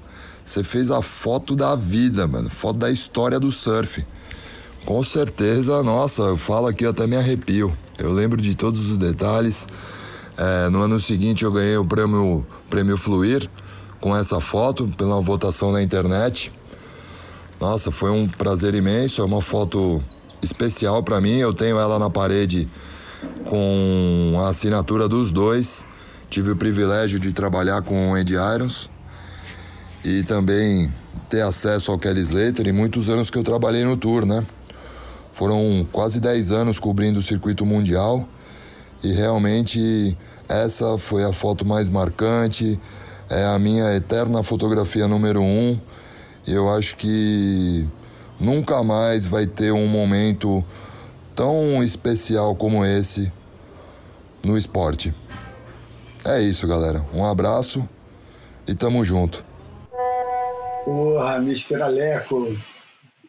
você 0.47 0.63
fez 0.63 0.89
a 0.91 1.01
foto 1.01 1.57
da 1.57 1.75
vida, 1.75 2.25
mano. 2.25 2.49
Foto 2.49 2.79
da 2.79 2.89
história 2.89 3.37
do 3.37 3.51
surf. 3.51 4.05
Com 4.85 5.03
certeza, 5.03 5.83
nossa, 5.83 6.21
eu 6.21 6.37
falo 6.37 6.67
aqui 6.67 6.85
eu 6.85 6.91
até 6.91 7.05
me 7.05 7.17
arrepio. 7.17 7.73
Eu 7.99 8.13
lembro 8.13 8.41
de 8.41 8.55
todos 8.55 8.89
os 8.89 8.97
detalhes. 8.97 9.67
É, 10.37 10.69
no 10.69 10.81
ano 10.81 11.01
seguinte 11.01 11.43
eu 11.43 11.51
ganhei 11.51 11.75
o 11.75 11.83
prêmio, 11.83 12.47
prêmio 12.69 12.97
Fluir 12.97 13.49
com 13.99 14.15
essa 14.15 14.39
foto 14.39 14.87
pela 14.97 15.19
votação 15.19 15.73
na 15.73 15.83
internet. 15.83 16.49
Nossa, 17.59 17.91
foi 17.91 18.09
um 18.09 18.25
prazer 18.25 18.73
imenso. 18.73 19.21
É 19.21 19.25
uma 19.25 19.41
foto 19.41 20.01
especial 20.41 21.03
para 21.03 21.19
mim. 21.19 21.39
Eu 21.39 21.53
tenho 21.53 21.77
ela 21.77 21.99
na 21.99 22.09
parede 22.09 22.69
com 23.43 24.37
a 24.39 24.47
assinatura 24.47 25.09
dos 25.09 25.29
dois. 25.29 25.83
Tive 26.29 26.51
o 26.51 26.55
privilégio 26.55 27.19
de 27.19 27.33
trabalhar 27.33 27.81
com 27.81 28.11
o 28.11 28.15
Andy 28.15 28.35
Irons 28.35 28.89
e 30.03 30.23
também 30.23 30.91
ter 31.29 31.41
acesso 31.41 31.91
ao 31.91 31.99
Kelly 31.99 32.21
Slater 32.21 32.67
e 32.67 32.71
muitos 32.71 33.09
anos 33.09 33.29
que 33.29 33.37
eu 33.37 33.43
trabalhei 33.43 33.83
no 33.83 33.97
tour, 33.97 34.25
né? 34.25 34.45
Foram 35.31 35.85
quase 35.91 36.19
10 36.19 36.51
anos 36.51 36.79
cobrindo 36.79 37.19
o 37.19 37.23
circuito 37.23 37.65
mundial 37.65 38.27
e 39.03 39.11
realmente 39.11 40.17
essa 40.47 40.97
foi 40.97 41.23
a 41.23 41.33
foto 41.33 41.65
mais 41.65 41.89
marcante, 41.89 42.79
é 43.29 43.45
a 43.45 43.59
minha 43.59 43.95
eterna 43.95 44.41
fotografia 44.41 45.07
número 45.07 45.41
um. 45.41 45.79
Eu 46.47 46.73
acho 46.73 46.95
que 46.95 47.87
nunca 48.39 48.83
mais 48.83 49.25
vai 49.25 49.45
ter 49.45 49.71
um 49.71 49.87
momento 49.87 50.63
tão 51.35 51.83
especial 51.83 52.55
como 52.55 52.85
esse 52.85 53.31
no 54.43 54.57
esporte. 54.57 55.13
É 56.25 56.41
isso, 56.41 56.67
galera. 56.67 57.05
Um 57.13 57.25
abraço 57.25 57.87
e 58.65 58.73
tamo 58.73 59.03
junto. 59.03 59.43
Porra, 60.91 61.35
Mr. 61.35 61.81
Aleco. 61.81 62.55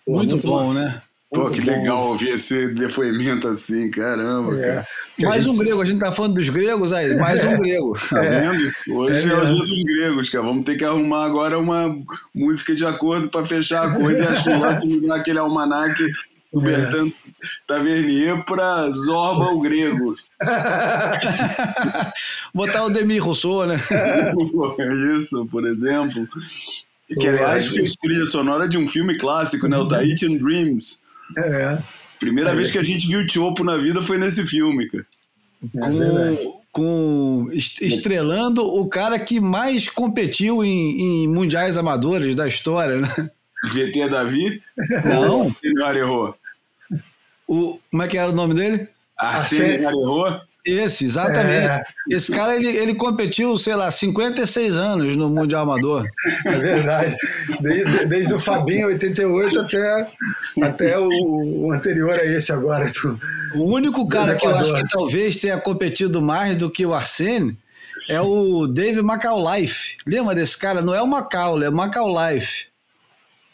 Porra, 0.06 0.18
Muito, 0.18 0.38
bom, 0.46 0.72
né? 0.72 1.02
Pô, 1.30 1.40
Muito 1.40 1.52
que 1.54 1.60
bom. 1.60 1.72
legal 1.72 2.06
ouvir 2.10 2.28
esse 2.30 2.68
depoimento 2.68 3.48
assim, 3.48 3.90
caramba, 3.90 4.56
É. 4.58 4.62
cara. 4.62 4.86
Mais 5.22 5.42
gente- 5.42 5.54
um 5.54 5.58
grego, 5.58 5.82
a 5.82 5.84
gente 5.84 5.98
tá 5.98 6.12
falando 6.12 6.34
dos 6.34 6.48
gregos 6.48 6.92
aí, 6.92 7.16
mais 7.18 7.42
um 7.44 7.58
grego. 7.58 7.98
Tá 8.08 8.20
vendo? 8.20 8.72
Hoje 8.96 9.28
É 9.28 9.32
é, 9.32 9.36
o 9.36 9.44
dia 9.44 9.66
dos 9.66 9.82
gregos, 9.82 10.30
cara. 10.30 10.44
Vamos 10.44 10.64
ter 10.64 10.76
que 10.78 10.84
arrumar 10.84 11.24
agora 11.24 11.58
uma 11.58 11.92
música 12.32 12.76
de 12.76 12.86
acordo 12.86 13.28
para 13.28 13.44
fechar 13.44 13.88
a 13.88 13.94
coisa 13.96 14.22
e 14.22 14.26
acho 14.28 14.44
que 14.44 14.50
lá 14.50 14.76
se 14.76 14.86
mudar 14.86 15.16
aquele 15.16 15.40
almanaque 15.40 16.06
do 16.52 16.60
Bertrand 16.62 17.10
Tavernier 17.66 18.44
para 18.44 18.88
Zorba 18.92 19.46
o 19.52 19.60
Grego. 19.60 20.14
Botar 22.54 22.84
o 22.84 22.90
Demi 22.90 23.18
Rousseau, 23.18 23.66
né? 23.66 23.78
É 24.78 24.94
isso, 25.18 25.44
por 25.50 25.66
exemplo. 25.66 26.26
Que, 27.16 27.26
aliás, 27.28 27.68
fez 27.68 27.94
trilha 27.94 28.26
sonora 28.26 28.68
de 28.68 28.76
um 28.76 28.86
filme 28.86 29.16
clássico, 29.16 29.66
né? 29.66 29.78
O 29.78 29.88
Tahitian 29.88 30.36
Dreams. 30.36 31.04
É, 31.36 31.78
Primeira 32.20 32.54
vez 32.54 32.70
que 32.70 32.78
a 32.78 32.82
gente 32.82 33.06
viu 33.06 33.20
o 33.20 33.26
Tiopo 33.26 33.62
na 33.64 33.76
vida 33.76 34.02
foi 34.02 34.18
nesse 34.18 34.44
filme, 34.46 34.86
cara. 34.88 35.06
é 35.62 35.80
com, 35.80 36.62
com 36.72 37.48
est- 37.52 37.80
estrelando 37.80 38.62
o 38.62 38.88
cara 38.88 39.18
que 39.18 39.40
mais 39.40 39.88
competiu 39.88 40.62
em, 40.64 41.24
em 41.24 41.28
mundiais 41.28 41.76
amadores 41.78 42.34
da 42.34 42.46
história, 42.46 42.98
né? 42.98 43.30
VT 43.72 44.08
Davi? 44.08 44.62
Não. 45.04 45.54
Senhor 45.60 45.96
errou. 45.96 46.34
O, 47.46 47.78
como 47.90 48.02
é 48.02 48.08
que 48.08 48.18
era 48.18 48.30
o 48.30 48.34
nome 48.34 48.54
dele? 48.54 48.86
Arsênio 49.16 49.88
errou? 49.88 50.40
Esse, 50.66 51.04
exatamente. 51.06 51.66
É. 51.66 51.82
Esse 52.10 52.30
cara, 52.30 52.54
ele, 52.54 52.66
ele 52.68 52.94
competiu, 52.94 53.56
sei 53.56 53.74
lá, 53.74 53.90
56 53.90 54.76
anos 54.76 55.16
no 55.16 55.30
Mundial 55.30 55.62
Amador. 55.62 56.04
É 56.44 56.58
verdade. 56.58 57.16
Desde, 57.60 58.06
desde 58.06 58.34
o 58.34 58.38
Fabinho 58.38 58.88
88 58.88 59.60
até, 59.60 60.06
até 60.62 60.98
o, 60.98 61.08
o 61.08 61.72
anterior 61.72 62.18
a 62.18 62.24
esse 62.24 62.52
agora. 62.52 62.84
do- 62.86 63.18
O 63.54 63.64
único 63.74 64.06
cara 64.08 64.36
que 64.36 64.46
eu 64.46 64.54
acho 64.56 64.74
que 64.74 64.88
talvez 64.88 65.36
tenha 65.38 65.58
competido 65.58 66.20
mais 66.20 66.54
do 66.56 66.70
que 66.70 66.84
o 66.84 66.92
Arsene 66.92 67.56
é 68.08 68.20
o 68.20 68.66
Dave 68.66 69.00
Macauliffe. 69.00 69.96
Lembra 70.06 70.34
desse 70.34 70.58
cara? 70.58 70.82
Não 70.82 70.94
é 70.94 71.00
o 71.00 71.06
Macaulay, 71.06 71.66
é 71.66 71.70
o 71.70 71.74
Macauliffe. 71.74 72.66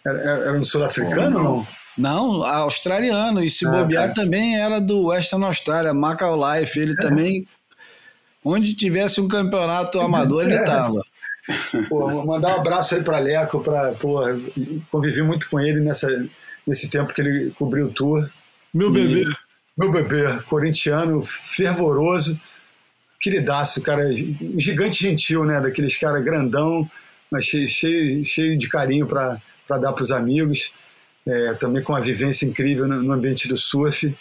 Era, 0.04 0.18
era 0.20 0.52
um 0.58 0.64
sul-africano 0.64 1.42
não? 1.42 1.66
Não, 1.96 2.42
australiano. 2.42 3.42
E 3.42 3.48
se 3.48 3.66
Ah, 3.66 3.70
bobear 3.70 4.09
tá. 4.09 4.14
também 4.22 4.57
era 4.61 4.80
do 4.80 5.07
Western 5.07 5.44
Austrália, 5.44 5.94
Macauliffe. 5.94 6.80
Ele 6.80 6.96
também, 6.96 7.46
onde 8.44 8.74
tivesse 8.74 9.20
um 9.20 9.28
campeonato 9.28 10.00
amador, 10.00 10.44
ele 10.44 10.57
estava. 10.59 11.00
Pô, 11.88 12.24
mandar 12.24 12.57
um 12.57 12.61
abraço 12.61 12.94
aí 12.94 13.02
para 13.02 13.18
Leco, 13.18 13.61
para 13.61 13.94
convivi 14.90 15.22
muito 15.22 15.48
com 15.50 15.61
ele 15.61 15.80
nessa, 15.80 16.09
nesse 16.66 16.88
tempo 16.88 17.12
que 17.12 17.20
ele 17.20 17.50
cobriu 17.50 17.87
o 17.87 17.92
tour. 17.92 18.28
Meu 18.72 18.90
bebê. 18.90 19.26
Meu 19.76 19.90
bebê, 19.90 20.40
corintiano, 20.48 21.22
fervoroso, 21.24 22.40
queridaço, 23.20 23.83
cara, 23.83 24.09
um 24.09 24.61
gigante 24.61 25.02
gentil, 25.02 25.44
né? 25.44 25.61
Daqueles 25.61 25.96
cara 25.98 26.20
grandão, 26.20 26.88
mas 27.30 27.44
cheio, 27.44 27.68
cheio, 27.68 28.24
cheio 28.24 28.59
de 28.59 28.68
carinho 28.68 29.07
para 29.07 29.40
dar 29.80 29.92
para 29.92 30.02
os 30.02 30.12
amigos. 30.12 30.72
É, 31.26 31.54
também 31.54 31.82
com 31.82 31.92
uma 31.92 32.02
vivência 32.02 32.44
incrível 32.46 32.87
no, 32.87 33.02
no 33.02 33.12
ambiente 33.12 33.48
do 33.48 33.56
surf. 33.56 34.14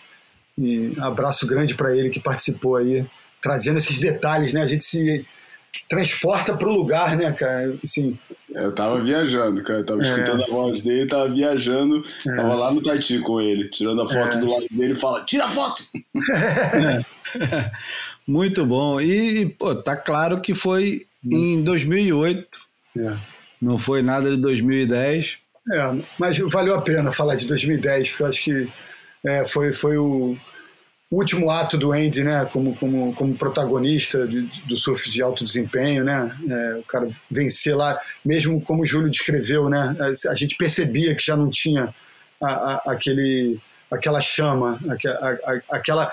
E 0.58 0.94
abraço 1.00 1.46
grande 1.48 1.76
para 1.76 1.96
ele 1.96 2.10
que 2.10 2.20
participou 2.20 2.76
aí, 2.78 3.06
trazendo 3.42 3.78
esses 3.80 4.00
detalhes, 4.00 4.54
né? 4.54 4.62
A 4.62 4.68
gente 4.68 4.84
se 4.84 5.26
transporta 5.90 6.56
para 6.56 6.70
o 6.70 6.72
lugar, 6.72 7.18
né, 7.18 7.32
cara? 7.32 7.76
Assim, 7.84 8.18
Eu 8.54 8.72
tava 8.72 9.02
viajando, 9.02 9.64
cara. 9.64 9.80
Eu 9.80 9.86
tava 9.86 10.02
É. 10.02 10.04
escutando 10.04 10.44
a 10.44 10.48
voz 10.48 10.84
dele, 10.84 11.08
tava 11.08 11.28
viajando. 11.28 12.02
Tava 12.24 12.54
lá 12.54 12.72
no 12.72 12.82
Taiti 12.82 13.18
com 13.20 13.42
ele, 13.42 13.68
tirando 13.70 14.00
a 14.02 14.08
foto 14.08 14.38
É. 14.38 14.40
do 14.40 14.50
lado 14.52 14.66
dele 14.70 14.94
e 14.94 14.96
fala: 14.96 15.26
tira 15.26 15.46
a 15.46 15.50
foto! 15.50 15.84
Muito 18.28 18.66
bom. 18.66 19.00
E, 19.02 19.48
pô, 19.48 19.76
tá 19.76 19.96
claro 19.96 20.40
que 20.42 20.54
foi 20.54 21.06
em 21.26 21.62
2008, 21.64 22.48
é. 22.98 23.16
não 23.62 23.78
foi 23.78 24.02
nada 24.02 24.34
de 24.34 24.42
2010. 24.42 25.38
É, 25.72 26.04
mas 26.20 26.38
valeu 26.40 26.76
a 26.76 26.82
pena 26.82 27.12
falar 27.12 27.36
de 27.36 27.48
2010, 27.48 28.10
porque 28.10 28.24
eu 28.24 28.28
acho 28.28 28.44
que 28.44 28.70
é, 29.26 29.46
foi, 29.46 29.72
foi 29.72 29.98
o 29.98 30.36
último 31.12 31.50
ato 31.52 31.78
do 31.78 31.92
Andy, 31.94 32.24
né, 32.24 32.46
como, 32.52 32.76
como, 32.76 33.14
como 33.14 33.36
protagonista 33.36 34.28
de- 34.28 34.44
do 34.68 34.78
surf 34.78 35.10
de 35.12 35.22
alto 35.22 35.46
desempenho, 35.46 36.04
né, 36.04 36.36
é, 36.50 36.76
o 36.78 36.84
cara 36.84 37.10
vencer 37.32 37.76
lá, 37.76 38.00
mesmo 38.26 38.60
como 38.62 38.84
o 38.84 38.86
Júlio 38.86 39.10
descreveu, 39.12 39.70
né, 39.70 39.96
a, 40.00 40.32
a 40.32 40.36
gente 40.36 40.56
percebia 40.58 41.16
que 41.16 41.26
já 41.26 41.38
não 41.38 41.50
tinha 41.50 41.94
a, 42.42 42.50
a- 42.52 42.84
aquele, 42.88 43.60
aquela 43.92 44.22
chama, 44.22 44.80
aquela, 45.70 46.12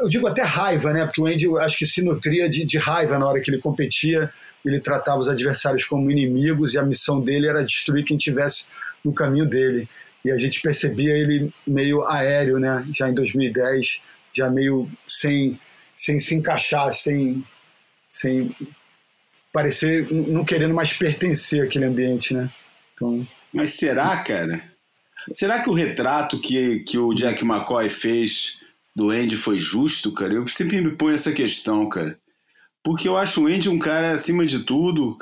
eu 0.00 0.08
digo 0.08 0.26
até 0.26 0.42
raiva, 0.42 0.92
né, 0.92 1.04
porque 1.04 1.20
o 1.20 1.26
Andy 1.26 1.46
acho 1.58 1.76
que 1.76 1.86
se 1.86 2.02
nutria 2.02 2.48
de, 2.48 2.64
de 2.64 2.78
raiva 2.78 3.18
na 3.18 3.26
hora 3.26 3.40
que 3.40 3.50
ele 3.50 3.58
competia, 3.58 4.32
ele 4.64 4.80
tratava 4.80 5.18
os 5.18 5.28
adversários 5.28 5.84
como 5.84 6.10
inimigos 6.10 6.74
e 6.74 6.78
a 6.78 6.82
missão 6.82 7.20
dele 7.20 7.46
era 7.46 7.64
destruir 7.64 8.04
quem 8.04 8.16
tivesse 8.16 8.66
no 9.04 9.12
caminho 9.12 9.46
dele. 9.46 9.88
E 10.24 10.30
a 10.30 10.36
gente 10.36 10.60
percebia 10.60 11.16
ele 11.16 11.52
meio 11.66 12.06
aéreo, 12.06 12.58
né? 12.58 12.86
Já 12.92 13.08
em 13.08 13.14
2010, 13.14 14.00
já 14.32 14.50
meio 14.50 14.90
sem, 15.06 15.58
sem 15.96 16.18
se 16.18 16.34
encaixar, 16.34 16.92
sem, 16.92 17.44
sem 18.08 18.54
parecer, 19.52 20.10
não 20.12 20.44
querendo 20.44 20.74
mais 20.74 20.92
pertencer 20.92 21.64
àquele 21.64 21.84
ambiente, 21.84 22.34
né? 22.34 22.50
Então, 22.94 23.26
Mas 23.52 23.74
será, 23.74 24.16
cara? 24.18 24.62
Será 25.32 25.60
que 25.60 25.70
o 25.70 25.74
retrato 25.74 26.40
que, 26.40 26.80
que 26.80 26.98
o 26.98 27.14
Jack 27.14 27.44
McCoy 27.44 27.88
fez 27.88 28.60
do 28.94 29.10
Andy 29.10 29.36
foi 29.36 29.58
justo, 29.58 30.12
cara? 30.12 30.34
Eu 30.34 30.48
sempre 30.48 30.80
me 30.80 30.90
ponho 30.92 31.14
essa 31.14 31.32
questão, 31.32 31.88
cara. 31.88 32.18
Porque 32.88 33.06
eu 33.06 33.18
acho 33.18 33.44
o 33.44 33.46
Andy 33.46 33.68
um 33.68 33.78
cara, 33.78 34.12
acima 34.12 34.46
de 34.46 34.60
tudo, 34.60 35.14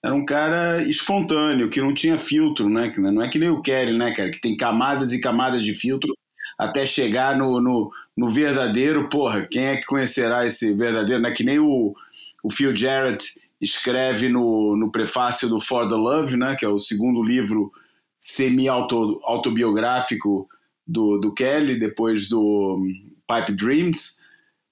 era 0.00 0.14
um 0.14 0.24
cara 0.24 0.80
espontâneo, 0.84 1.68
que 1.68 1.80
não 1.80 1.92
tinha 1.92 2.16
filtro, 2.16 2.68
né? 2.68 2.92
Não 2.96 3.20
é 3.20 3.28
que 3.28 3.40
nem 3.40 3.48
o 3.48 3.60
Kelly, 3.60 3.98
né, 3.98 4.14
cara? 4.14 4.30
Que 4.30 4.40
tem 4.40 4.56
camadas 4.56 5.12
e 5.12 5.20
camadas 5.20 5.64
de 5.64 5.74
filtro 5.74 6.16
até 6.56 6.86
chegar 6.86 7.36
no, 7.36 7.60
no, 7.60 7.90
no 8.16 8.28
verdadeiro. 8.28 9.08
Porra, 9.08 9.44
quem 9.44 9.64
é 9.64 9.78
que 9.78 9.86
conhecerá 9.86 10.46
esse 10.46 10.72
verdadeiro? 10.74 11.20
Não 11.20 11.28
é 11.28 11.32
que 11.32 11.42
nem 11.42 11.58
o, 11.58 11.92
o 12.40 12.50
Phil 12.52 12.76
Jarrett 12.76 13.34
escreve 13.60 14.28
no, 14.28 14.76
no 14.76 14.92
prefácio 14.92 15.48
do 15.48 15.58
For 15.58 15.88
the 15.88 15.96
Love, 15.96 16.36
né? 16.36 16.54
Que 16.56 16.64
é 16.64 16.68
o 16.68 16.78
segundo 16.78 17.20
livro 17.20 17.72
semi-autobiográfico 18.16 20.48
do, 20.86 21.18
do 21.18 21.34
Kelly, 21.34 21.80
depois 21.80 22.28
do 22.28 22.78
Pipe 23.26 23.56
Dreams. 23.56 24.18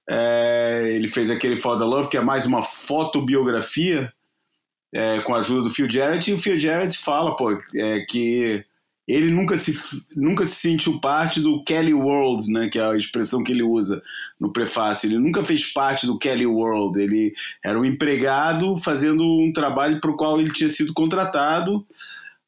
É, 0.09 0.93
ele 0.95 1.09
fez 1.09 1.31
aquele 1.31 1.57
For 1.57 1.79
the 1.79 1.85
Love, 1.85 2.09
que 2.09 2.17
é 2.17 2.21
mais 2.21 2.47
uma 2.47 2.63
fotobiografia 2.63 4.13
é, 4.93 5.21
com 5.21 5.35
a 5.35 5.41
ajuda 5.41 5.63
do 5.63 5.71
Phil 5.71 5.91
Jarrett, 5.91 6.31
e 6.31 6.35
o 6.35 6.39
Phil 6.39 6.59
Jarrett 6.59 6.97
fala 6.97 7.35
pô, 7.35 7.59
é, 7.75 8.01
que 8.09 8.65
ele 9.07 9.31
nunca 9.31 9.57
se, 9.57 9.73
nunca 10.17 10.45
se 10.45 10.57
sentiu 10.57 10.99
parte 10.99 11.41
do 11.41 11.63
Kelly 11.63 11.95
World, 11.95 12.51
né, 12.51 12.69
que 12.69 12.79
é 12.79 12.83
a 12.83 12.97
expressão 12.97 13.45
que 13.45 13.53
ele 13.53 13.63
usa 13.63 14.03
no 14.39 14.53
prefácio. 14.53 15.07
Ele 15.07 15.19
nunca 15.19 15.45
fez 15.45 15.73
parte 15.73 16.07
do 16.07 16.19
Kelly 16.19 16.47
World. 16.47 17.01
Ele 17.01 17.33
era 17.65 17.79
um 17.79 17.85
empregado 17.85 18.77
fazendo 18.77 19.23
um 19.23 19.53
trabalho 19.53 20.01
para 20.01 20.11
o 20.11 20.17
qual 20.17 20.41
ele 20.41 20.53
tinha 20.53 20.69
sido 20.69 20.93
contratado, 20.93 21.87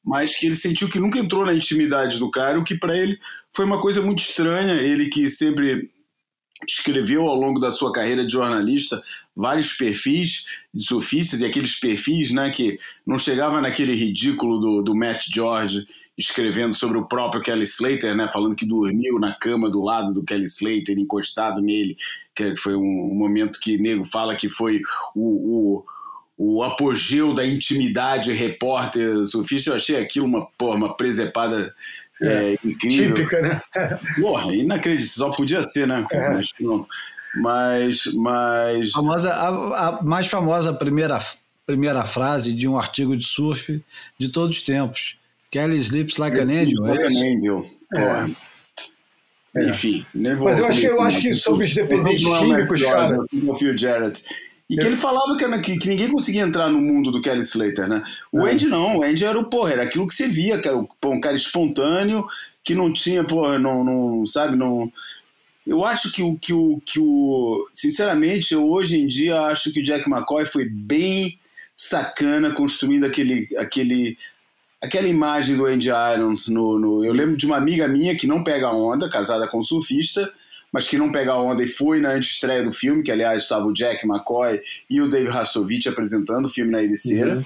mas 0.04 0.36
que 0.36 0.46
ele 0.46 0.56
sentiu 0.56 0.88
que 0.88 0.98
nunca 0.98 1.18
entrou 1.18 1.46
na 1.46 1.54
intimidade 1.54 2.18
do 2.18 2.30
cara, 2.30 2.58
o 2.58 2.64
que 2.64 2.76
para 2.76 2.96
ele 2.96 3.18
foi 3.54 3.64
uma 3.64 3.80
coisa 3.80 4.02
muito 4.02 4.20
estranha. 4.20 4.74
Ele 4.74 5.06
que 5.06 5.30
sempre 5.30 5.88
escreveu 6.66 7.26
ao 7.26 7.34
longo 7.34 7.60
da 7.60 7.70
sua 7.70 7.92
carreira 7.92 8.26
de 8.26 8.32
jornalista 8.32 9.02
vários 9.36 9.72
perfis 9.72 10.46
de 10.74 10.84
surfistas 10.84 11.40
e 11.40 11.46
aqueles 11.46 11.78
perfis 11.78 12.30
né, 12.30 12.50
que 12.50 12.78
não 13.06 13.18
chegava 13.18 13.60
naquele 13.60 13.94
ridículo 13.94 14.58
do, 14.58 14.82
do 14.82 14.94
Matt 14.94 15.26
George 15.32 15.86
escrevendo 16.18 16.74
sobre 16.74 16.98
o 16.98 17.06
próprio 17.06 17.40
Kelly 17.40 17.62
Slater, 17.62 18.16
né, 18.16 18.28
falando 18.28 18.56
que 18.56 18.66
dormiu 18.66 19.20
na 19.20 19.32
cama 19.32 19.70
do 19.70 19.80
lado 19.80 20.12
do 20.12 20.24
Kelly 20.24 20.46
Slater, 20.46 20.98
encostado 20.98 21.60
nele, 21.60 21.96
que 22.34 22.56
foi 22.56 22.74
um, 22.74 23.12
um 23.12 23.14
momento 23.14 23.60
que 23.60 23.78
nego 23.78 24.04
fala 24.04 24.34
que 24.34 24.48
foi 24.48 24.80
o, 25.14 25.84
o, 26.36 26.56
o 26.56 26.62
apogeu 26.64 27.32
da 27.32 27.46
intimidade 27.46 28.32
repórter 28.32 29.24
surfista. 29.26 29.70
Eu 29.70 29.76
achei 29.76 29.96
aquilo 29.96 30.26
uma, 30.26 30.46
porra, 30.58 30.74
uma 30.74 30.96
presepada 30.96 31.72
é, 32.22 32.52
é, 32.52 32.58
incrível. 32.64 33.14
Típica, 33.14 33.40
né? 33.40 33.60
Porra, 34.20 34.54
inacreditável. 34.54 35.08
Só 35.08 35.30
podia 35.30 35.62
ser, 35.62 35.86
né? 35.86 36.04
É. 36.12 36.30
Mas, 36.30 36.52
mas, 37.34 38.04
mas... 38.14 38.90
Famosa, 38.92 39.32
a, 39.32 39.88
a, 39.88 40.02
mais 40.02 40.26
famosa 40.26 40.72
primeira, 40.72 41.18
primeira 41.66 42.04
frase 42.04 42.52
de 42.52 42.66
um 42.66 42.78
artigo 42.78 43.16
de 43.16 43.26
surf 43.26 43.82
de 44.18 44.28
todos 44.30 44.56
os 44.56 44.62
tempos. 44.62 45.16
Kelly 45.50 45.78
sleeps 45.78 46.16
like 46.16 46.38
an 46.38 46.50
angel. 46.50 46.82
Like 46.82 47.04
an 47.04 47.18
angel. 47.18 47.66
É. 47.96 48.48
Enfim, 49.56 50.06
Mas 50.14 50.58
eu 50.58 50.66
acho, 50.66 50.86
eu 50.86 51.00
acho 51.00 51.20
que 51.20 51.32
sobre 51.32 51.64
os 51.64 51.74
dependentes 51.74 52.24
químicos, 52.38 52.82
cara. 52.82 53.18
O 53.46 53.56
Phil 53.56 53.76
Jarrett. 53.76 54.22
E 54.68 54.76
que 54.76 54.84
ele 54.84 54.96
falava 54.96 55.34
que, 55.36 55.78
que, 55.78 55.88
ninguém 55.88 56.12
conseguia 56.12 56.42
entrar 56.42 56.68
no 56.68 56.78
mundo 56.78 57.10
do 57.10 57.22
Kelly 57.22 57.40
Slater, 57.40 57.88
né? 57.88 58.02
O 58.30 58.46
é. 58.46 58.52
Andy 58.52 58.66
não, 58.66 58.98
o 58.98 59.02
Andy 59.02 59.24
era 59.24 59.38
o, 59.38 59.44
porra, 59.44 59.72
era 59.72 59.82
aquilo 59.84 60.06
que 60.06 60.12
você 60.12 60.28
via, 60.28 60.60
cara, 60.60 60.76
um 60.76 61.20
cara 61.20 61.34
espontâneo, 61.34 62.26
que 62.62 62.74
não 62.74 62.92
tinha, 62.92 63.24
porra, 63.24 63.58
não, 63.58 63.82
não 63.82 64.26
sabe, 64.26 64.56
não... 64.56 64.92
Eu 65.66 65.84
acho 65.84 66.12
que 66.12 66.22
o, 66.22 66.36
que 66.36 66.52
o, 66.52 66.80
que 66.84 67.00
o... 67.00 67.66
Sinceramente, 67.72 68.52
eu 68.52 68.68
hoje 68.68 68.98
em 68.98 69.06
dia 69.06 69.40
acho 69.42 69.72
que 69.72 69.80
o 69.80 69.82
Jack 69.82 70.08
McCoy 70.08 70.44
foi 70.44 70.66
bem 70.66 71.38
sacana 71.74 72.50
construindo 72.50 73.04
aquele, 73.04 73.48
aquele, 73.56 74.18
aquela 74.82 75.08
imagem 75.08 75.56
do 75.56 75.64
Andy 75.64 75.88
Irons 75.88 76.48
no, 76.48 76.78
no... 76.78 77.04
Eu 77.04 77.12
lembro 77.14 77.38
de 77.38 77.46
uma 77.46 77.56
amiga 77.56 77.88
minha 77.88 78.14
que 78.14 78.26
não 78.26 78.44
pega 78.44 78.70
onda, 78.70 79.08
casada 79.08 79.48
com 79.48 79.58
um 79.58 79.62
surfista, 79.62 80.30
mas 80.72 80.86
que 80.86 80.98
não 80.98 81.10
pega 81.10 81.36
onda 81.36 81.62
e 81.62 81.66
foi 81.66 82.00
na 82.00 82.12
antestreia 82.12 82.62
do 82.62 82.72
filme, 82.72 83.02
que 83.02 83.12
aliás 83.12 83.42
estava 83.42 83.66
o 83.66 83.72
Jack 83.72 84.06
McCoy 84.06 84.60
e 84.88 85.00
o 85.00 85.08
Dave 85.08 85.28
Hasselhoff 85.28 85.88
apresentando 85.88 86.46
o 86.46 86.48
filme 86.48 86.72
na 86.72 86.82
Ericeira. 86.82 87.36
Uhum. 87.36 87.44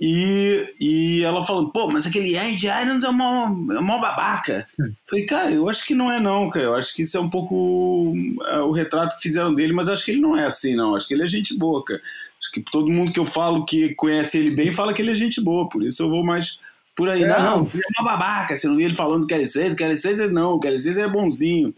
E, 0.00 0.66
e 0.78 1.22
ela 1.24 1.42
falando, 1.42 1.70
pô, 1.70 1.88
mas 1.88 2.06
aquele 2.06 2.36
Ed 2.36 2.64
Irons 2.64 3.02
é 3.02 3.08
uma, 3.08 3.46
é 3.74 3.78
uma 3.80 3.98
babaca. 3.98 4.68
Uhum. 4.78 4.92
Falei, 5.08 5.26
cara, 5.26 5.50
eu 5.50 5.68
acho 5.68 5.84
que 5.84 5.94
não 5.94 6.10
é 6.10 6.20
não, 6.20 6.48
cara. 6.48 6.66
Eu 6.66 6.74
acho 6.76 6.94
que 6.94 7.02
isso 7.02 7.16
é 7.16 7.20
um 7.20 7.28
pouco 7.28 8.14
é, 8.46 8.60
o 8.60 8.70
retrato 8.70 9.16
que 9.16 9.22
fizeram 9.22 9.52
dele, 9.52 9.72
mas 9.72 9.88
acho 9.88 10.04
que 10.04 10.12
ele 10.12 10.20
não 10.20 10.36
é 10.36 10.44
assim, 10.44 10.76
não. 10.76 10.94
Acho 10.94 11.08
que 11.08 11.14
ele 11.14 11.24
é 11.24 11.26
gente 11.26 11.58
boa, 11.58 11.84
cara. 11.84 12.00
Acho 12.40 12.52
que 12.52 12.60
todo 12.60 12.88
mundo 12.88 13.10
que 13.10 13.18
eu 13.18 13.26
falo 13.26 13.64
que 13.64 13.92
conhece 13.96 14.38
ele 14.38 14.52
bem 14.52 14.70
fala 14.70 14.94
que 14.94 15.02
ele 15.02 15.10
é 15.10 15.14
gente 15.14 15.40
boa, 15.40 15.68
por 15.68 15.82
isso 15.82 16.04
eu 16.04 16.08
vou 16.08 16.24
mais 16.24 16.60
por 16.94 17.08
aí. 17.08 17.24
É, 17.24 17.26
não, 17.26 17.68
ele 17.74 17.82
é 17.82 18.00
uma 18.00 18.10
babaca. 18.12 18.56
Você 18.56 18.68
não 18.68 18.76
vê 18.76 18.84
ele 18.84 18.94
falando 18.94 19.26
que 19.26 19.34
Kelly 19.34 19.44
Slater, 19.44 19.74
Kelly 19.74 19.94
Slater 19.94 20.30
não, 20.30 20.60
Kelly 20.60 20.76
Slater 20.76 21.04
é 21.04 21.08
bonzinho. 21.08 21.74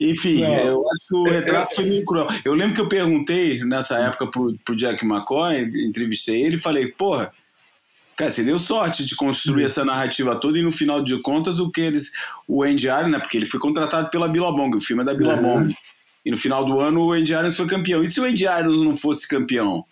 Enfim, 0.00 0.42
não. 0.42 0.54
eu 0.54 0.84
acho 0.90 1.06
que 1.08 1.14
o 1.14 1.24
retrato 1.24 1.74
foi 1.74 1.84
meio 1.84 2.04
cruel. 2.04 2.28
Eu 2.44 2.54
lembro 2.54 2.74
que 2.74 2.80
eu 2.80 2.88
perguntei 2.88 3.64
nessa 3.64 3.98
época 3.98 4.28
pro, 4.28 4.56
pro 4.64 4.76
Jack 4.76 5.04
McCoy, 5.04 5.60
entrevistei 5.86 6.42
ele 6.42 6.54
e 6.54 6.60
falei, 6.60 6.86
porra, 6.86 7.32
cara, 8.16 8.30
você 8.30 8.44
deu 8.44 8.58
sorte 8.60 9.04
de 9.04 9.16
construir 9.16 9.64
essa 9.64 9.84
narrativa 9.84 10.36
toda 10.36 10.58
e 10.58 10.62
no 10.62 10.70
final 10.70 11.02
de 11.02 11.20
contas 11.20 11.58
o 11.58 11.70
que 11.70 11.80
eles. 11.80 12.12
O 12.46 12.62
Andy 12.62 12.86
Irons, 12.86 13.10
né? 13.10 13.18
Porque 13.18 13.36
ele 13.36 13.46
foi 13.46 13.58
contratado 13.58 14.08
pela 14.10 14.28
Billabong, 14.28 14.76
o 14.76 14.80
filme 14.80 15.02
é 15.02 15.06
da 15.06 15.14
Billabong. 15.14 15.68
Uhum. 15.68 15.74
E 16.24 16.30
no 16.30 16.36
final 16.36 16.64
do 16.64 16.78
ano 16.78 17.02
o 17.02 17.12
Andy 17.12 17.32
Irons 17.32 17.56
foi 17.56 17.66
campeão. 17.66 18.02
E 18.02 18.06
se 18.06 18.20
o 18.20 18.24
Andy 18.24 18.44
Irons 18.44 18.82
não 18.82 18.96
fosse 18.96 19.26
campeão? 19.26 19.84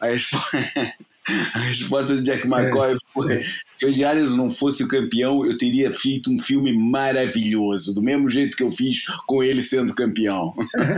Aí 0.00 0.16
A 1.54 1.58
resposta 1.60 2.16
do 2.16 2.22
Jack 2.22 2.46
McCoy 2.46 2.96
foi: 3.12 3.42
se 3.72 3.86
o 3.86 3.92
Diários 3.92 4.36
não 4.36 4.50
fosse 4.50 4.82
o 4.82 4.88
campeão, 4.88 5.44
eu 5.44 5.56
teria 5.56 5.90
feito 5.90 6.30
um 6.30 6.38
filme 6.38 6.72
maravilhoso, 6.72 7.94
do 7.94 8.02
mesmo 8.02 8.28
jeito 8.28 8.56
que 8.56 8.62
eu 8.62 8.70
fiz 8.70 9.04
com 9.26 9.42
ele 9.42 9.62
sendo 9.62 9.94
campeão. 9.94 10.54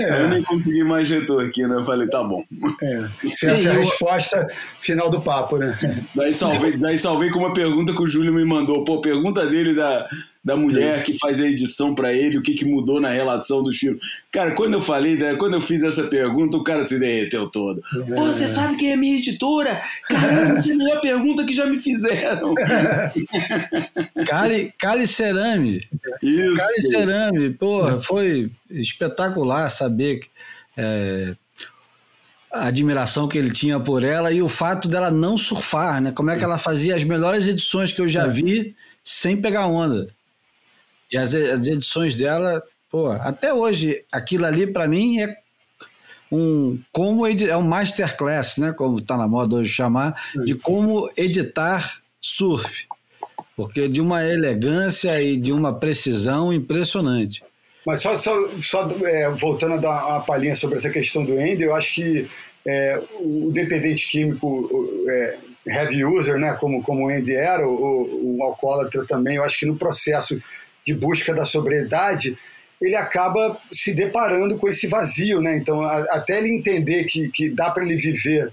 É. 0.00 0.22
Eu 0.22 0.28
nem 0.28 0.42
consegui 0.42 0.84
mais 0.84 1.08
retorno 1.08 1.50
né? 1.50 1.74
Eu 1.74 1.84
falei: 1.84 2.08
tá 2.08 2.22
bom. 2.22 2.44
É. 2.82 3.08
Essa 3.26 3.68
é 3.68 3.70
a 3.70 3.72
resposta 3.72 4.46
final 4.80 5.10
do 5.10 5.20
papo, 5.20 5.56
né? 5.56 5.78
Daí 6.14 6.34
salvei, 6.34 6.76
daí 6.76 6.98
salvei 6.98 7.30
com 7.30 7.40
uma 7.40 7.52
pergunta 7.52 7.92
que 7.92 8.02
o 8.02 8.06
Júlio 8.06 8.32
me 8.32 8.44
mandou. 8.44 8.84
Pô, 8.84 9.00
pergunta 9.00 9.46
dele 9.46 9.74
da, 9.74 10.06
da 10.42 10.56
mulher 10.56 11.02
que 11.02 11.18
faz 11.18 11.38
a 11.38 11.46
edição 11.46 11.94
para 11.94 12.14
ele, 12.14 12.38
o 12.38 12.42
que, 12.42 12.54
que 12.54 12.64
mudou 12.64 12.98
na 12.98 13.10
relação 13.10 13.62
do 13.62 13.70
filme. 13.70 14.00
Cara, 14.32 14.52
quando 14.52 14.72
eu 14.74 14.80
falei, 14.80 15.14
né, 15.16 15.34
quando 15.36 15.54
eu 15.54 15.60
fiz 15.60 15.82
essa 15.82 16.04
pergunta, 16.04 16.56
o 16.56 16.64
cara 16.64 16.82
se 16.84 16.98
derreteu 16.98 17.48
todo. 17.50 17.82
É. 17.94 18.14
Pô, 18.14 18.26
você 18.26 18.48
sabe 18.48 18.76
quem 18.76 18.92
é 18.92 18.96
minha 18.96 19.18
editora? 19.18 19.80
Caramba, 20.08 20.56
essa 20.56 20.70
é 20.70 20.74
a 20.74 20.78
melhor 20.78 21.00
pergunta 21.00 21.44
que 21.44 21.52
já 21.52 21.66
me 21.66 21.78
fizeram. 21.78 22.54
Cali, 24.26 24.72
Cali 24.78 25.06
Cerame. 25.06 25.86
Isso. 26.22 26.56
Cali 26.56 26.82
Cerame, 26.82 27.50
porra, 27.50 28.00
foi 28.00 28.50
espetacular 28.70 29.68
saber 29.68 30.20
é, 30.74 31.34
a 32.50 32.68
admiração 32.68 33.28
que 33.28 33.36
ele 33.36 33.50
tinha 33.50 33.78
por 33.78 34.02
ela 34.02 34.32
e 34.32 34.40
o 34.40 34.48
fato 34.48 34.88
dela 34.88 35.10
não 35.10 35.36
surfar, 35.36 36.00
né? 36.00 36.12
Como 36.12 36.30
é 36.30 36.38
que 36.38 36.44
ela 36.44 36.56
fazia 36.56 36.96
as 36.96 37.04
melhores 37.04 37.46
edições 37.46 37.92
que 37.92 38.00
eu 38.00 38.08
já 38.08 38.24
é. 38.24 38.28
vi 38.28 38.74
sem 39.04 39.36
pegar 39.36 39.66
onda. 39.66 40.08
E 41.10 41.18
as, 41.18 41.34
as 41.34 41.66
edições 41.66 42.14
dela, 42.14 42.62
pô, 42.90 43.08
até 43.08 43.52
hoje, 43.52 44.04
aquilo 44.12 44.46
ali 44.46 44.66
para 44.66 44.86
mim 44.86 45.20
é 45.20 45.36
um 46.30 46.78
como 46.92 47.26
é 47.26 47.56
um 47.56 47.62
masterclass, 47.62 48.56
né, 48.56 48.72
como 48.72 48.98
está 48.98 49.16
na 49.16 49.26
moda 49.26 49.56
hoje 49.56 49.72
chamar, 49.72 50.14
de 50.44 50.54
como 50.54 51.10
editar 51.16 52.00
surf. 52.20 52.86
Porque 53.56 53.88
de 53.88 54.00
uma 54.00 54.24
elegância 54.24 55.20
e 55.20 55.36
de 55.36 55.52
uma 55.52 55.78
precisão 55.78 56.52
impressionante. 56.52 57.42
Mas 57.84 58.00
só, 58.00 58.16
só, 58.16 58.32
só 58.60 58.88
é, 59.04 59.28
voltando 59.30 59.74
a 59.74 59.78
dar 59.78 60.06
uma 60.06 60.20
palhinha 60.20 60.54
sobre 60.54 60.76
essa 60.76 60.90
questão 60.90 61.24
do 61.24 61.38
Ender, 61.40 61.66
eu 61.66 61.74
acho 61.74 61.94
que 61.94 62.28
é, 62.66 63.02
o 63.18 63.50
dependente 63.52 64.08
químico 64.08 65.04
é, 65.08 65.38
heavy 65.66 66.04
user, 66.04 66.38
né, 66.38 66.52
como, 66.54 66.82
como 66.82 67.06
o 67.06 67.08
Andy 67.08 67.34
era, 67.34 67.66
o, 67.66 68.36
o 68.38 68.42
alcoólatra 68.42 69.04
também, 69.06 69.36
eu 69.36 69.44
acho 69.44 69.58
que 69.58 69.66
no 69.66 69.76
processo 69.76 70.40
de 70.86 70.94
busca 70.94 71.34
da 71.34 71.44
sobriedade, 71.44 72.38
ele 72.80 72.96
acaba 72.96 73.60
se 73.70 73.92
deparando 73.92 74.56
com 74.56 74.68
esse 74.68 74.86
vazio, 74.86 75.40
né? 75.40 75.56
Então, 75.56 75.82
a, 75.82 75.98
até 76.10 76.38
ele 76.38 76.48
entender 76.48 77.04
que, 77.04 77.28
que 77.28 77.50
dá 77.50 77.70
para 77.70 77.84
ele 77.84 77.96
viver 77.96 78.52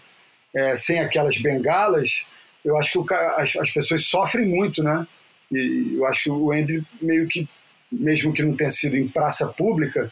é, 0.54 0.76
sem 0.76 1.00
aquelas 1.00 1.38
bengalas, 1.38 2.26
eu 2.64 2.78
acho 2.78 2.92
que 2.92 3.14
o, 3.14 3.18
as, 3.38 3.56
as, 3.56 3.72
pessoas 3.72 4.04
sofrem 4.04 4.48
muito, 4.48 4.84
né? 4.84 5.08
E 5.52 5.96
eu 5.96 6.06
acho 6.06 6.24
que 6.24 6.30
o 6.30 6.52
Andy 6.52 6.84
meio 7.02 7.28
que, 7.28 7.48
mesmo 7.90 8.34
que 8.34 8.44
não 8.44 8.56
tenha 8.56 8.70
sido 8.70 8.98
em 8.98 9.08
praça 9.08 9.48
pública, 9.48 10.12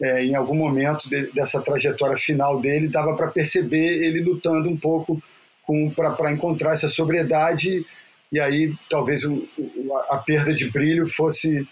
é, 0.00 0.22
em 0.22 0.36
algum 0.36 0.54
momento 0.54 1.10
de, 1.10 1.32
dessa 1.32 1.60
trajetória 1.60 2.16
final 2.16 2.60
dele, 2.60 2.86
dava 2.86 3.16
para 3.16 3.26
perceber 3.26 4.04
ele 4.04 4.20
lutando 4.20 4.68
um 4.68 4.76
pouco 4.76 5.20
para 5.94 6.32
encontrar 6.32 6.72
essa 6.72 6.88
sobriedade 6.88 7.84
e 8.30 8.40
aí 8.40 8.74
talvez 8.88 9.24
o, 9.24 9.48
a, 10.10 10.16
a 10.16 10.18
perda 10.18 10.52
de 10.54 10.70
brilho 10.70 11.06
fosse, 11.06 11.66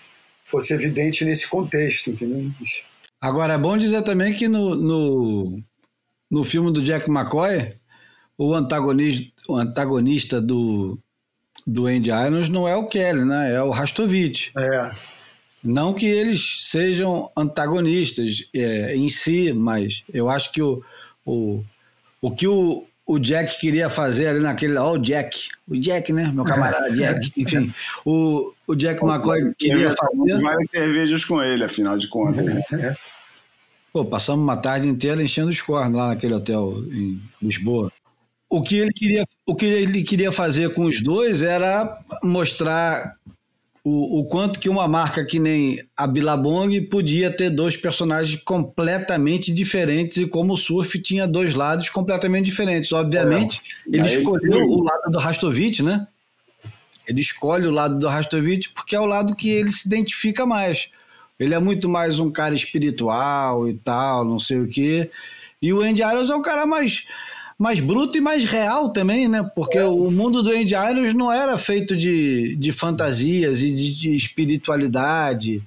fosse 0.44 0.72
evidente 0.72 1.24
nesse 1.24 1.48
contexto, 1.48 2.10
entendeu? 2.10 2.50
Agora, 3.20 3.54
é 3.54 3.58
bom 3.58 3.76
dizer 3.76 4.02
também 4.02 4.32
que 4.34 4.48
no, 4.48 4.74
no, 4.74 5.62
no 6.30 6.44
filme 6.44 6.72
do 6.72 6.82
Jack 6.82 7.10
McCoy, 7.10 7.74
o 8.38 8.54
antagonista, 8.54 9.32
o 9.48 9.56
antagonista 9.56 10.40
do, 10.40 10.98
do 11.66 11.86
Andy 11.86 12.10
Irons 12.10 12.48
não 12.48 12.68
é 12.68 12.76
o 12.76 12.86
Kelly, 12.86 13.24
né? 13.24 13.54
É 13.54 13.62
o 13.62 13.70
Rastovich. 13.70 14.52
É. 14.56 14.90
Não 15.62 15.92
que 15.92 16.06
eles 16.06 16.68
sejam 16.68 17.30
antagonistas 17.36 18.48
é, 18.54 18.94
em 18.94 19.08
si, 19.08 19.52
mas 19.52 20.04
eu 20.12 20.28
acho 20.28 20.52
que 20.52 20.62
o, 20.62 20.82
o, 21.24 21.64
o 22.20 22.30
que 22.30 22.46
o, 22.46 22.86
o 23.06 23.18
Jack 23.20 23.60
queria 23.60 23.88
fazer 23.88 24.26
ali 24.26 24.40
naquele. 24.40 24.76
Ó, 24.76 24.94
o 24.94 24.98
Jack. 24.98 25.48
O 25.68 25.76
Jack, 25.76 26.12
né? 26.12 26.30
Meu 26.34 26.44
camarada 26.44 26.90
Jack. 26.96 27.30
Enfim, 27.36 27.72
o, 28.04 28.52
o 28.66 28.74
Jack 28.74 29.02
McCoy 29.04 29.54
queria 29.56 29.90
fazer. 29.90 30.42
Várias 30.42 30.70
cervejas 30.70 31.24
com 31.24 31.40
ele, 31.40 31.62
afinal 31.64 31.96
de 31.96 32.08
contas. 32.08 32.44
né? 32.44 32.62
Pô, 33.92 34.04
passamos 34.04 34.42
uma 34.42 34.56
tarde 34.56 34.88
inteira 34.88 35.22
enchendo 35.22 35.48
os 35.48 35.62
cornos 35.62 35.96
lá 35.96 36.08
naquele 36.08 36.34
hotel 36.34 36.82
em 36.90 37.22
Lisboa. 37.40 37.90
O 38.50 38.60
que 38.60 38.76
ele 38.76 38.92
queria, 38.92 39.26
o 39.46 39.54
que 39.54 39.64
ele 39.64 40.02
queria 40.02 40.30
fazer 40.30 40.74
com 40.74 40.84
os 40.84 41.00
dois 41.02 41.40
era 41.40 41.98
mostrar 42.22 43.16
o, 43.88 44.18
o 44.18 44.24
quanto 44.24 44.58
que 44.58 44.68
uma 44.68 44.88
marca 44.88 45.24
que 45.24 45.38
nem 45.38 45.80
a 45.96 46.08
Billabong 46.08 46.80
podia 46.88 47.30
ter 47.30 47.50
dois 47.50 47.76
personagens 47.76 48.42
completamente 48.42 49.54
diferentes 49.54 50.18
e 50.18 50.26
como 50.26 50.54
o 50.54 50.56
surf 50.56 50.98
tinha 50.98 51.24
dois 51.24 51.54
lados 51.54 51.88
completamente 51.88 52.46
diferentes. 52.46 52.90
Obviamente, 52.90 53.62
ele 53.86 54.02
Aí 54.02 54.08
ele 54.08 54.18
escolheu 54.18 54.54
foi. 54.54 54.64
o 54.64 54.82
lado 54.82 55.12
do 55.12 55.18
Rastovich, 55.18 55.84
né? 55.84 56.04
Ele 57.06 57.20
escolhe 57.20 57.68
o 57.68 57.70
lado 57.70 57.96
do 57.96 58.08
Rastovich 58.08 58.70
porque 58.70 58.96
é 58.96 58.98
o 58.98 59.06
lado 59.06 59.36
que 59.36 59.48
ele 59.50 59.70
se 59.70 59.86
identifica 59.86 60.44
mais. 60.44 60.90
Ele 61.38 61.54
é 61.54 61.58
muito 61.60 61.88
mais 61.88 62.18
um 62.18 62.28
cara 62.28 62.56
espiritual 62.56 63.68
e 63.68 63.74
tal, 63.74 64.24
não 64.24 64.40
sei 64.40 64.58
o 64.58 64.68
quê. 64.68 65.12
E 65.62 65.72
o 65.72 65.80
Andy 65.80 66.02
Irons 66.02 66.28
é 66.28 66.34
um 66.34 66.42
cara 66.42 66.66
mais, 66.66 67.06
mais 67.58 67.80
bruto 67.80 68.18
e 68.18 68.20
mais 68.20 68.44
real 68.44 68.92
também, 68.92 69.28
né? 69.28 69.48
Porque 69.54 69.78
o 69.78 70.10
mundo 70.10 70.42
do 70.42 70.50
Andy 70.50 70.74
Irons 70.74 71.14
não 71.14 71.32
era 71.32 71.56
feito 71.56 71.96
de, 71.96 72.54
de 72.56 72.72
fantasias 72.72 73.62
e 73.62 73.70
de, 73.70 73.94
de 73.94 74.14
espiritualidade. 74.14 75.62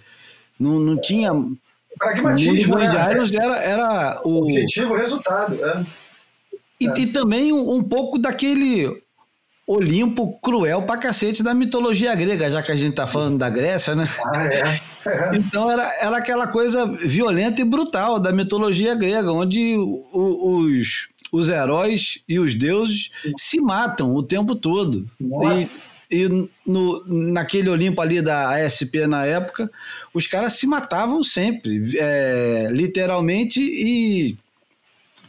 Não, 0.60 0.80
não 0.80 1.00
tinha. 1.00 1.34
O 1.34 1.36
mundo 1.36 1.58
Pragmatismo, 1.98 2.76
do 2.76 2.82
Andy 2.82 2.96
né? 2.96 3.12
Irons 3.14 3.34
era, 3.34 3.58
era 3.58 4.22
o. 4.24 4.44
Objetivo, 4.44 4.94
resultado. 4.94 5.58
É. 5.66 5.86
E, 6.80 6.86
e 6.86 7.08
também 7.08 7.52
um, 7.52 7.78
um 7.78 7.84
pouco 7.84 8.18
daquele 8.18 8.88
Olimpo 9.70 10.40
cruel 10.42 10.82
pra 10.84 10.98
cacete 10.98 11.44
da 11.44 11.54
mitologia 11.54 12.16
grega, 12.16 12.50
já 12.50 12.62
que 12.64 12.72
a 12.72 12.76
gente 12.76 12.96
tá 12.96 13.06
falando 13.06 13.38
da 13.38 13.50
Grécia, 13.50 13.94
né? 13.94 14.08
Ah, 14.26 14.46
é. 14.46 14.82
Então 15.36 15.70
era, 15.70 15.84
era 16.02 16.18
aquela 16.18 16.48
coisa 16.48 16.86
violenta 16.86 17.62
e 17.62 17.64
brutal 17.64 18.20
da 18.20 18.32
mitologia 18.32 18.96
grega, 18.96 19.32
onde 19.32 19.76
os, 19.78 21.08
os 21.32 21.50
heróis 21.50 22.22
e 22.28 22.40
os 22.40 22.54
deuses 22.54 23.10
se 23.38 23.60
matam 23.60 24.14
o 24.14 24.24
tempo 24.24 24.56
todo. 24.56 25.10
Nossa. 25.20 25.70
E, 26.10 26.24
e 26.24 26.50
no, 26.66 27.04
naquele 27.06 27.70
Olimpo 27.70 28.02
ali 28.02 28.22
da 28.22 28.56
ASP 28.56 29.08
na 29.08 29.26
época, 29.26 29.70
os 30.14 30.26
caras 30.28 30.54
se 30.54 30.66
matavam 30.66 31.24
sempre, 31.24 31.82
é, 31.98 32.68
literalmente 32.72 33.60
e, 33.62 34.38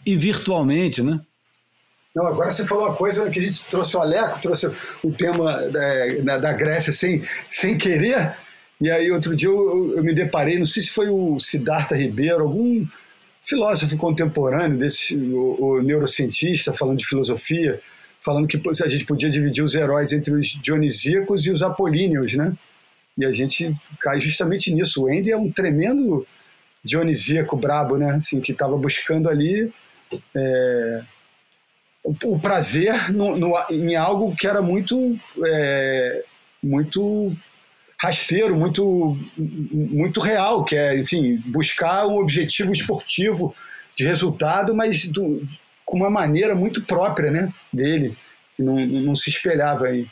e 0.06 0.16
virtualmente, 0.16 1.02
né? 1.02 1.20
Não, 2.14 2.26
agora 2.26 2.50
você 2.50 2.66
falou 2.66 2.86
uma 2.88 2.96
coisa 2.96 3.30
que 3.30 3.38
a 3.38 3.42
gente 3.42 3.64
trouxe 3.66 3.96
o 3.96 4.00
Aleco, 4.00 4.40
trouxe 4.40 4.70
o 5.02 5.12
tema 5.12 5.68
da, 5.68 6.06
da, 6.24 6.38
da 6.38 6.52
Grécia 6.52 6.92
sem, 6.92 7.22
sem 7.48 7.78
querer. 7.78 8.34
E 8.80 8.90
aí, 8.90 9.12
outro 9.12 9.36
dia, 9.36 9.48
eu, 9.48 9.94
eu 9.96 10.02
me 10.02 10.12
deparei, 10.12 10.58
não 10.58 10.66
sei 10.66 10.82
se 10.82 10.90
foi 10.90 11.08
o 11.08 11.38
Siddhartha 11.38 11.94
Ribeiro, 11.94 12.42
algum 12.42 12.84
filósofo 13.42 13.96
contemporâneo, 13.96 14.78
desse, 14.78 15.16
o, 15.16 15.56
o 15.60 15.82
neurocientista, 15.82 16.72
falando 16.72 16.98
de 16.98 17.06
filosofia, 17.06 17.80
falando 18.22 18.46
que 18.46 18.60
a 18.82 18.88
gente 18.88 19.04
podia 19.04 19.30
dividir 19.30 19.64
os 19.64 19.74
heróis 19.74 20.12
entre 20.12 20.34
os 20.34 20.48
dionisíacos 20.48 21.46
e 21.46 21.50
os 21.50 21.62
apolíneos, 21.62 22.34
né? 22.34 22.52
E 23.16 23.24
a 23.24 23.32
gente 23.32 23.74
cai 23.98 24.20
justamente 24.20 24.72
nisso. 24.72 25.02
O 25.04 25.08
Andy 25.08 25.30
é 25.32 25.36
um 25.36 25.50
tremendo 25.50 26.26
dionisíaco 26.84 27.56
brabo, 27.56 27.96
né? 27.96 28.12
Assim, 28.12 28.40
que 28.40 28.52
estava 28.52 28.76
buscando 28.76 29.28
ali 29.28 29.72
é, 30.34 31.02
o, 32.04 32.14
o 32.24 32.38
prazer 32.38 33.12
no, 33.12 33.36
no- 33.36 33.54
em 33.70 33.96
algo 33.96 34.34
que 34.36 34.46
era 34.46 34.62
muito 34.62 35.18
é, 35.44 36.24
muito 36.62 37.34
rasteiro, 38.02 38.56
muito 38.56 39.16
muito 39.36 40.20
real, 40.20 40.64
que 40.64 40.74
é, 40.74 40.98
enfim, 40.98 41.36
buscar 41.46 42.06
um 42.06 42.16
objetivo 42.18 42.72
esportivo 42.72 43.54
de 43.96 44.04
resultado, 44.06 44.74
mas 44.74 45.06
do- 45.06 45.46
com 45.84 45.96
uma 45.98 46.08
maneira 46.10 46.54
muito 46.54 46.80
própria, 46.82 47.30
né, 47.30 47.52
dele, 47.72 48.16
que 48.56 48.62
não, 48.62 48.76
não 48.86 49.14
se 49.16 49.28
espelhava 49.28 49.94
em, 49.94 50.08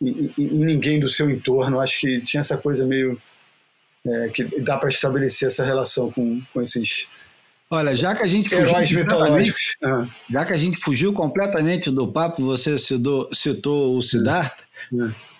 em- 0.00 0.30
em 0.38 0.46
ninguém 0.48 1.00
do 1.00 1.08
seu 1.08 1.28
entorno. 1.30 1.80
Acho 1.80 1.98
que 2.00 2.20
tinha 2.20 2.40
essa 2.40 2.56
coisa 2.56 2.86
meio 2.86 3.20
é, 4.06 4.28
que 4.28 4.44
dá 4.60 4.76
para 4.76 4.88
estabelecer 4.88 5.46
essa 5.48 5.64
relação 5.64 6.10
com, 6.10 6.40
com 6.52 6.60
esses 6.62 7.06
Olha, 7.70 7.94
já 7.94 8.14
que 8.14 8.22
a 8.22 8.26
gente 8.28 8.50
fugiu 8.50 8.66
heróis 8.68 8.88
completamente- 8.90 9.04
mitológicos. 9.24 9.76
Ah, 9.82 10.06
Já 10.30 10.44
que 10.44 10.52
a 10.52 10.56
gente 10.58 10.76
fugiu 10.76 11.12
completamente 11.14 11.90
do 11.90 12.06
papo, 12.06 12.44
você 12.44 12.76
citou, 12.78 13.30
citou 13.32 13.96
o 13.96 14.02
Siddhartha, 14.02 14.62
É. 14.92 15.31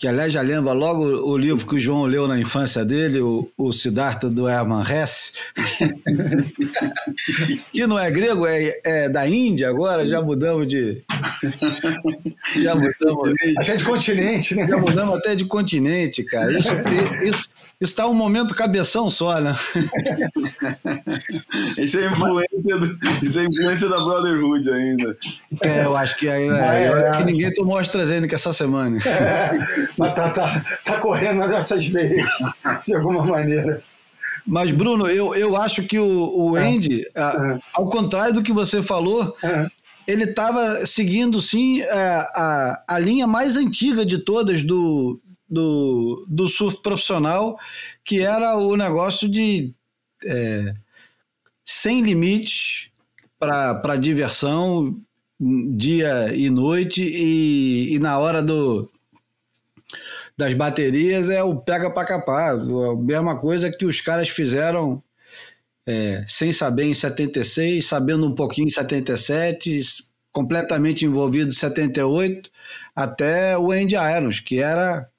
que 0.00 0.08
aliás 0.08 0.32
já 0.32 0.40
lembra 0.40 0.72
logo 0.72 1.04
o 1.04 1.36
livro 1.36 1.66
que 1.66 1.74
o 1.74 1.78
João 1.78 2.06
leu 2.06 2.26
na 2.26 2.40
infância 2.40 2.82
dele, 2.86 3.20
o, 3.20 3.46
o 3.54 3.70
Siddhartha 3.70 4.30
do 4.30 4.48
Hermann 4.48 4.82
Hesse, 4.82 5.32
que 7.70 7.86
não 7.86 7.98
é 7.98 8.10
grego, 8.10 8.46
é, 8.46 8.80
é 8.82 9.10
da 9.10 9.28
Índia 9.28 9.68
agora, 9.68 10.08
já 10.08 10.22
mudamos 10.22 10.66
de... 10.66 11.02
Já 12.62 12.74
mudamos, 12.74 13.34
até 13.58 13.76
de 13.76 13.84
continente, 13.84 14.54
né? 14.54 14.66
já 14.66 14.78
mudamos 14.78 15.18
até 15.18 15.34
de 15.34 15.44
continente, 15.44 16.24
cara. 16.24 16.50
Isso, 16.50 16.70
isso, 17.22 17.50
está 17.80 18.06
um 18.06 18.14
momento 18.14 18.54
cabeção 18.54 19.10
só, 19.10 19.40
né? 19.40 19.56
Isso 21.78 21.98
é 21.98 22.06
influência, 22.06 22.78
do- 22.78 22.98
isso 23.24 23.40
é 23.40 23.44
influência 23.44 23.88
da 23.88 23.98
Brotherhood 23.98 24.70
ainda. 24.70 25.16
É, 25.62 25.84
eu 25.84 25.96
acho 25.96 26.16
que 26.16 26.28
aí, 26.28 26.48
É, 26.48 26.88
acho 26.88 26.96
é. 26.96 27.16
que 27.18 27.24
ninguém 27.32 27.52
tomou 27.54 27.78
AstraZeneca 27.78 28.34
essa 28.34 28.52
semana. 28.52 28.98
Mas 29.96 30.14
tá, 30.14 30.30
tá, 30.30 30.64
tá 30.84 30.98
correndo 30.98 31.38
nas 31.38 31.50
nossas 31.50 31.86
veias, 31.86 32.28
de 32.84 32.94
alguma 32.94 33.24
maneira. 33.24 33.82
Mas, 34.46 34.70
Bruno, 34.70 35.06
eu, 35.06 35.34
eu 35.34 35.56
acho 35.56 35.82
que 35.82 35.98
o, 35.98 36.50
o 36.50 36.56
É. 36.56 36.66
Andy, 36.66 37.06
a- 37.14 37.58
ao 37.74 37.88
contrário 37.88 38.34
do 38.34 38.42
que 38.42 38.52
você 38.52 38.82
falou, 38.82 39.36
É. 39.42 39.66
ele 40.06 40.24
estava 40.24 40.84
seguindo, 40.86 41.40
sim, 41.40 41.82
a, 41.82 42.82
a, 42.88 42.94
a 42.96 42.98
linha 42.98 43.26
mais 43.26 43.56
antiga 43.56 44.04
de 44.04 44.18
todas 44.18 44.62
do, 44.62 45.20
do, 45.50 46.24
do 46.28 46.48
surf 46.48 46.80
profissional, 46.82 47.58
que 48.04 48.20
era 48.22 48.56
o 48.56 48.76
negócio 48.76 49.28
de 49.28 49.74
é, 50.24 50.74
sem 51.64 52.02
limites 52.02 52.88
para 53.38 53.96
diversão, 53.96 55.00
dia 55.76 56.34
e 56.34 56.50
noite, 56.50 57.02
e, 57.02 57.94
e 57.94 57.98
na 57.98 58.18
hora 58.18 58.42
do, 58.42 58.90
das 60.36 60.54
baterias 60.54 61.28
é 61.30 61.42
o 61.42 61.56
pega 61.56 61.90
para 61.90 62.06
capar. 62.06 62.54
A 62.56 62.96
mesma 62.96 63.38
coisa 63.38 63.70
que 63.70 63.84
os 63.84 64.00
caras 64.00 64.28
fizeram 64.28 65.02
é, 65.86 66.24
sem 66.28 66.52
saber 66.52 66.84
em 66.84 66.94
76, 66.94 67.86
sabendo 67.86 68.26
um 68.26 68.34
pouquinho 68.34 68.68
em 68.68 68.70
77, 68.70 69.78
s- 69.78 70.04
completamente 70.32 71.04
envolvido 71.04 71.48
em 71.50 71.54
78, 71.54 72.50
até 72.94 73.58
o 73.58 73.72
Andy 73.72 73.96
Irons, 73.96 74.40
que 74.40 74.60
era 74.60 75.09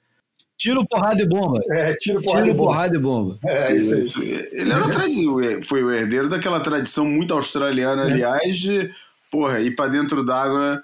tiro, 0.61 0.85
porrada 0.87 1.21
e 1.21 1.27
bomba. 1.27 1.59
É, 1.71 1.93
tiro 1.95 2.21
porrada 2.21 2.43
Tiro, 2.43 2.55
e 2.55 2.57
bomba. 2.57 2.69
porrada 2.71 2.95
e 2.95 2.99
bomba. 2.99 3.39
É 3.45 3.75
isso 3.75 3.95
aí. 4.19 4.47
Ele 4.51 4.71
era 4.71 4.85
o 4.85 4.89
tradi- 4.91 5.63
foi 5.63 5.83
o 5.83 5.89
herdeiro 5.91 6.29
daquela 6.29 6.59
tradição 6.59 7.05
muito 7.09 7.33
australiana, 7.33 8.03
aliás, 8.03 8.57
de 8.57 8.89
porra, 9.31 9.59
ir 9.59 9.75
pra 9.75 9.87
dentro 9.87 10.23
d'água 10.23 10.83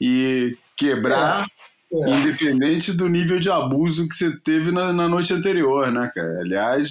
e 0.00 0.56
quebrar, 0.76 1.46
É. 1.92 2.10
independente 2.18 2.92
do 2.92 3.08
nível 3.08 3.38
de 3.40 3.48
abuso 3.50 4.08
que 4.08 4.14
você 4.14 4.30
teve 4.36 4.70
na, 4.70 4.92
na 4.92 5.08
noite 5.08 5.32
anterior, 5.32 5.90
né, 5.90 6.10
cara? 6.14 6.40
Aliás, 6.40 6.90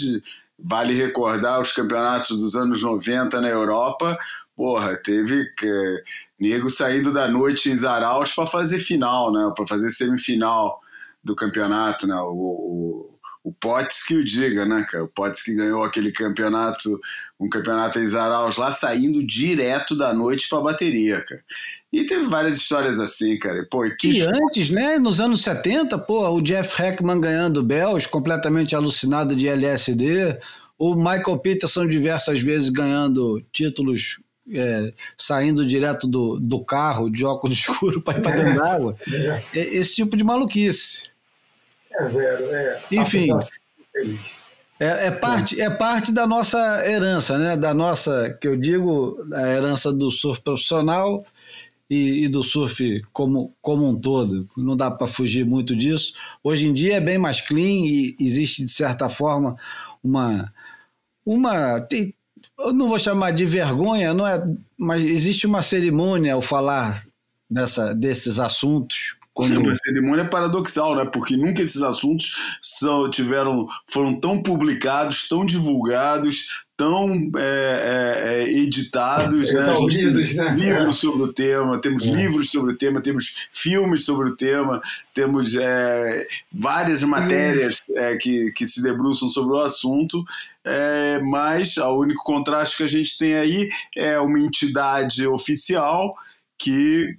vale 0.57 0.93
recordar 0.93 1.59
os 1.61 1.71
campeonatos 1.73 2.37
dos 2.37 2.55
anos 2.55 2.81
90 2.81 3.41
na 3.41 3.49
Europa, 3.49 4.17
porra, 4.55 4.95
teve 4.95 5.45
que, 5.57 6.03
nego 6.39 6.69
saindo 6.69 7.11
da 7.11 7.27
noite 7.27 7.69
em 7.69 7.77
Zaraus 7.77 8.31
para 8.33 8.47
fazer 8.47 8.79
final, 8.79 9.31
né? 9.31 9.51
Para 9.55 9.67
fazer 9.67 9.89
semifinal 9.89 10.79
do 11.23 11.35
campeonato, 11.35 12.05
né? 12.05 12.15
O, 12.15 12.33
o, 12.33 13.19
o 13.43 13.53
Potts 13.53 14.03
que 14.03 14.15
o 14.15 14.23
diga, 14.23 14.65
né, 14.65 14.85
cara? 14.89 15.03
O 15.03 15.07
Potts 15.07 15.41
que 15.41 15.53
ganhou 15.53 15.83
aquele 15.83 16.11
campeonato, 16.11 16.99
um 17.39 17.49
campeonato 17.49 17.99
em 17.99 18.07
Zaraus 18.07 18.57
lá, 18.57 18.71
saindo 18.71 19.25
direto 19.25 19.95
da 19.95 20.13
noite 20.13 20.47
pra 20.49 20.61
bateria, 20.61 21.21
cara. 21.21 21.43
E 21.91 22.05
teve 22.05 22.25
várias 22.25 22.57
histórias 22.57 22.99
assim, 22.99 23.37
cara. 23.37 23.67
Pô, 23.69 23.85
e 23.85 23.95
que 23.95 24.11
E 24.11 24.21
antes, 24.21 24.69
né, 24.69 24.97
nos 24.97 25.21
anos 25.21 25.41
70, 25.41 25.97
pô, 25.99 26.27
o 26.29 26.41
Jeff 26.41 26.81
Heckman 26.81 27.19
ganhando 27.19 27.61
Bells, 27.61 28.07
completamente 28.07 28.75
alucinado 28.75 29.35
de 29.35 29.47
LSD, 29.47 30.39
o 30.77 30.95
Michael 30.95 31.37
Peterson 31.39 31.87
diversas 31.87 32.41
vezes 32.41 32.69
ganhando 32.69 33.45
títulos 33.51 34.17
é, 34.51 34.93
saindo 35.17 35.65
direto 35.65 36.07
do, 36.07 36.39
do 36.39 36.63
carro, 36.63 37.09
de 37.09 37.23
óculos 37.23 37.57
escuros 37.59 38.01
para 38.01 38.19
ir 38.19 38.23
fazendo 38.23 38.63
água. 38.63 38.95
É, 39.53 39.75
Esse 39.75 39.95
tipo 39.95 40.17
de 40.17 40.23
maluquice. 40.23 41.12
É, 41.95 42.07
Vero, 42.07 42.45
é. 42.53 42.81
Enfim. 42.91 43.27
Feliz. 43.91 44.43
É, 44.79 45.07
é 45.07 45.11
parte, 45.11 45.61
é 45.61 45.69
parte 45.69 46.11
da 46.11 46.27
nossa 46.27 46.57
herança, 46.85 47.37
né? 47.37 47.55
Da 47.55 47.73
nossa, 47.73 48.35
que 48.41 48.47
eu 48.47 48.57
digo, 48.57 49.17
a 49.33 49.47
herança 49.47 49.93
do 49.93 50.11
surf 50.11 50.41
profissional 50.41 51.25
e, 51.89 52.25
e 52.25 52.27
do 52.27 52.43
surf 52.43 53.01
como, 53.13 53.55
como 53.61 53.87
um 53.87 53.99
todo. 53.99 54.47
Não 54.57 54.75
dá 54.75 54.89
para 54.89 55.07
fugir 55.07 55.45
muito 55.45 55.75
disso. 55.75 56.13
Hoje 56.43 56.67
em 56.67 56.73
dia 56.73 56.95
é 56.95 57.01
bem 57.01 57.17
mais 57.17 57.39
clean 57.39 57.85
e 57.85 58.15
existe, 58.19 58.65
de 58.65 58.71
certa 58.71 59.07
forma, 59.07 59.55
uma. 60.03 60.51
uma 61.25 61.79
tem, 61.81 62.13
eu 62.59 62.73
não 62.73 62.89
vou 62.89 62.99
chamar 62.99 63.31
de 63.31 63.45
vergonha, 63.45 64.13
não 64.13 64.27
é, 64.27 64.43
mas 64.77 65.01
existe 65.01 65.47
uma 65.47 65.61
cerimônia 65.61 66.33
ao 66.33 66.41
falar 66.41 67.05
dessa, 67.49 67.93
desses 67.93 68.39
assuntos. 68.39 69.15
Quando... 69.33 69.69
A 69.69 69.75
cerimônia 69.75 70.21
é 70.21 70.27
paradoxal, 70.27 70.95
né? 70.95 71.05
Porque 71.05 71.35
nunca 71.35 71.61
esses 71.61 71.81
assuntos 71.81 72.57
são, 72.61 73.09
tiveram, 73.09 73.67
foram 73.87 74.19
tão 74.19 74.41
publicados, 74.41 75.27
tão 75.27 75.43
divulgados, 75.43 76.63
tão 76.77 77.31
é, 77.37 77.39
é, 77.39 78.43
é 78.43 78.49
editados, 78.49 79.51
né? 79.51 79.61
Né? 80.35 80.55
livros 80.55 80.97
sobre 80.97 81.23
o 81.23 81.33
tema, 81.33 81.79
temos 81.79 82.03
livros 82.03 82.51
sobre 82.51 82.73
o 82.73 82.77
tema, 82.77 83.01
temos 83.01 83.47
filmes 83.51 84.05
sobre 84.05 84.29
o 84.29 84.35
tema, 84.35 84.81
temos 85.13 85.55
é, 85.55 86.27
várias 86.51 87.01
matérias 87.03 87.79
é, 87.95 88.15
que, 88.17 88.51
que 88.51 88.65
se 88.67 88.83
debruçam 88.83 89.29
sobre 89.29 89.55
o 89.55 89.59
assunto, 89.59 90.23
é, 90.63 91.19
mas 91.19 91.77
o 91.77 91.97
único 91.97 92.23
contraste 92.23 92.77
que 92.77 92.83
a 92.83 92.87
gente 92.87 93.17
tem 93.17 93.35
aí 93.35 93.69
é 93.95 94.19
uma 94.19 94.39
entidade 94.39 95.25
oficial 95.25 96.15
que 96.57 97.17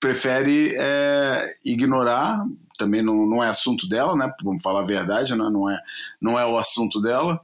prefere 0.00 0.74
é, 0.76 1.54
ignorar, 1.64 2.44
também 2.78 3.02
não, 3.02 3.26
não 3.26 3.44
é 3.44 3.48
assunto 3.48 3.86
dela, 3.86 4.16
né? 4.16 4.32
Vamos 4.42 4.62
falar 4.62 4.80
a 4.80 4.86
verdade, 4.86 5.36
né? 5.36 5.48
não, 5.52 5.70
é, 5.70 5.78
não 6.20 6.38
é 6.38 6.46
o 6.46 6.56
assunto 6.56 7.00
dela, 7.00 7.38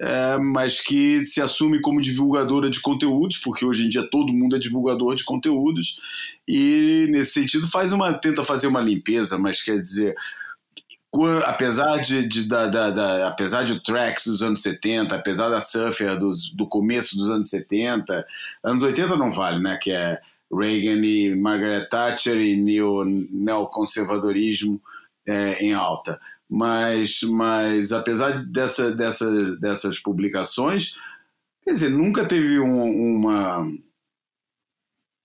é, 0.00 0.38
mas 0.38 0.80
que 0.80 1.22
se 1.24 1.40
assume 1.40 1.80
como 1.80 2.00
divulgadora 2.00 2.70
de 2.70 2.80
conteúdos, 2.80 3.36
porque 3.36 3.64
hoje 3.64 3.84
em 3.84 3.88
dia 3.88 4.08
todo 4.10 4.32
mundo 4.32 4.56
é 4.56 4.58
divulgador 4.58 5.14
de 5.14 5.24
conteúdos, 5.24 5.98
e 6.48 7.06
nesse 7.10 7.32
sentido 7.32 7.68
faz 7.68 7.92
uma, 7.92 8.14
tenta 8.14 8.42
fazer 8.42 8.66
uma 8.68 8.80
limpeza, 8.80 9.36
mas 9.36 9.60
quer 9.60 9.76
dizer, 9.76 10.14
apesar 11.44 11.98
de, 11.98 12.26
de 12.26 12.44
da, 12.44 12.66
da, 12.66 12.90
da, 12.90 13.28
apesar 13.28 13.64
de 13.64 13.82
tracks 13.82 14.26
dos 14.26 14.42
anos 14.42 14.62
70, 14.62 15.14
apesar 15.14 15.48
da 15.48 15.60
surfer 15.60 16.18
dos, 16.18 16.52
do 16.52 16.66
começo 16.66 17.16
dos 17.16 17.28
anos 17.28 17.50
70, 17.50 18.24
anos 18.62 18.84
80 18.84 19.16
não 19.16 19.32
vale, 19.32 19.60
né? 19.60 19.78
Que 19.80 19.90
é 19.90 20.18
Reagan 20.52 21.04
e 21.04 21.34
Margaret 21.34 21.86
Thatcher 21.86 22.40
e 22.40 22.56
neo, 22.56 23.04
neoconservadorismo 23.04 24.80
é, 25.26 25.62
em 25.64 25.74
alta. 25.74 26.18
Mas, 26.48 27.22
mas 27.22 27.92
apesar 27.92 28.44
dessa, 28.46 28.90
dessa, 28.90 29.56
dessas 29.56 29.98
publicações, 29.98 30.94
quer 31.62 31.72
dizer, 31.72 31.90
nunca 31.90 32.26
teve 32.26 32.58
um, 32.58 33.16
uma. 33.16 33.70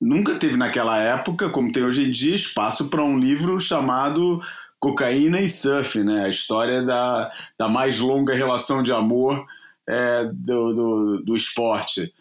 Nunca 0.01 0.35
teve 0.35 0.57
naquela 0.57 0.99
época, 0.99 1.49
como 1.49 1.71
tem 1.71 1.85
hoje 1.85 2.03
em 2.03 2.11
dia, 2.11 2.35
espaço 2.35 2.89
para 2.89 3.01
um 3.01 3.17
livro 3.17 3.57
chamado 3.57 4.41
Cocaína 4.77 5.39
e 5.39 5.47
Surf, 5.47 6.03
né? 6.03 6.25
a 6.25 6.29
história 6.29 6.83
da, 6.83 7.31
da 7.57 7.69
mais 7.69 8.01
longa 8.01 8.35
relação 8.35 8.83
de 8.83 8.91
amor 8.91 9.45
é, 9.87 10.25
do, 10.25 10.73
do, 10.73 11.23
do 11.23 11.35
esporte. 11.37 12.13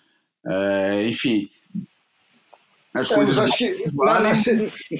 É, 0.46 1.08
enfim, 1.08 1.50
as 2.94 3.10
é, 3.10 3.14
coisas. 3.14 3.38
acho 3.38 3.56
que 3.56 3.86
na, 3.92 4.20
na, 4.20 4.32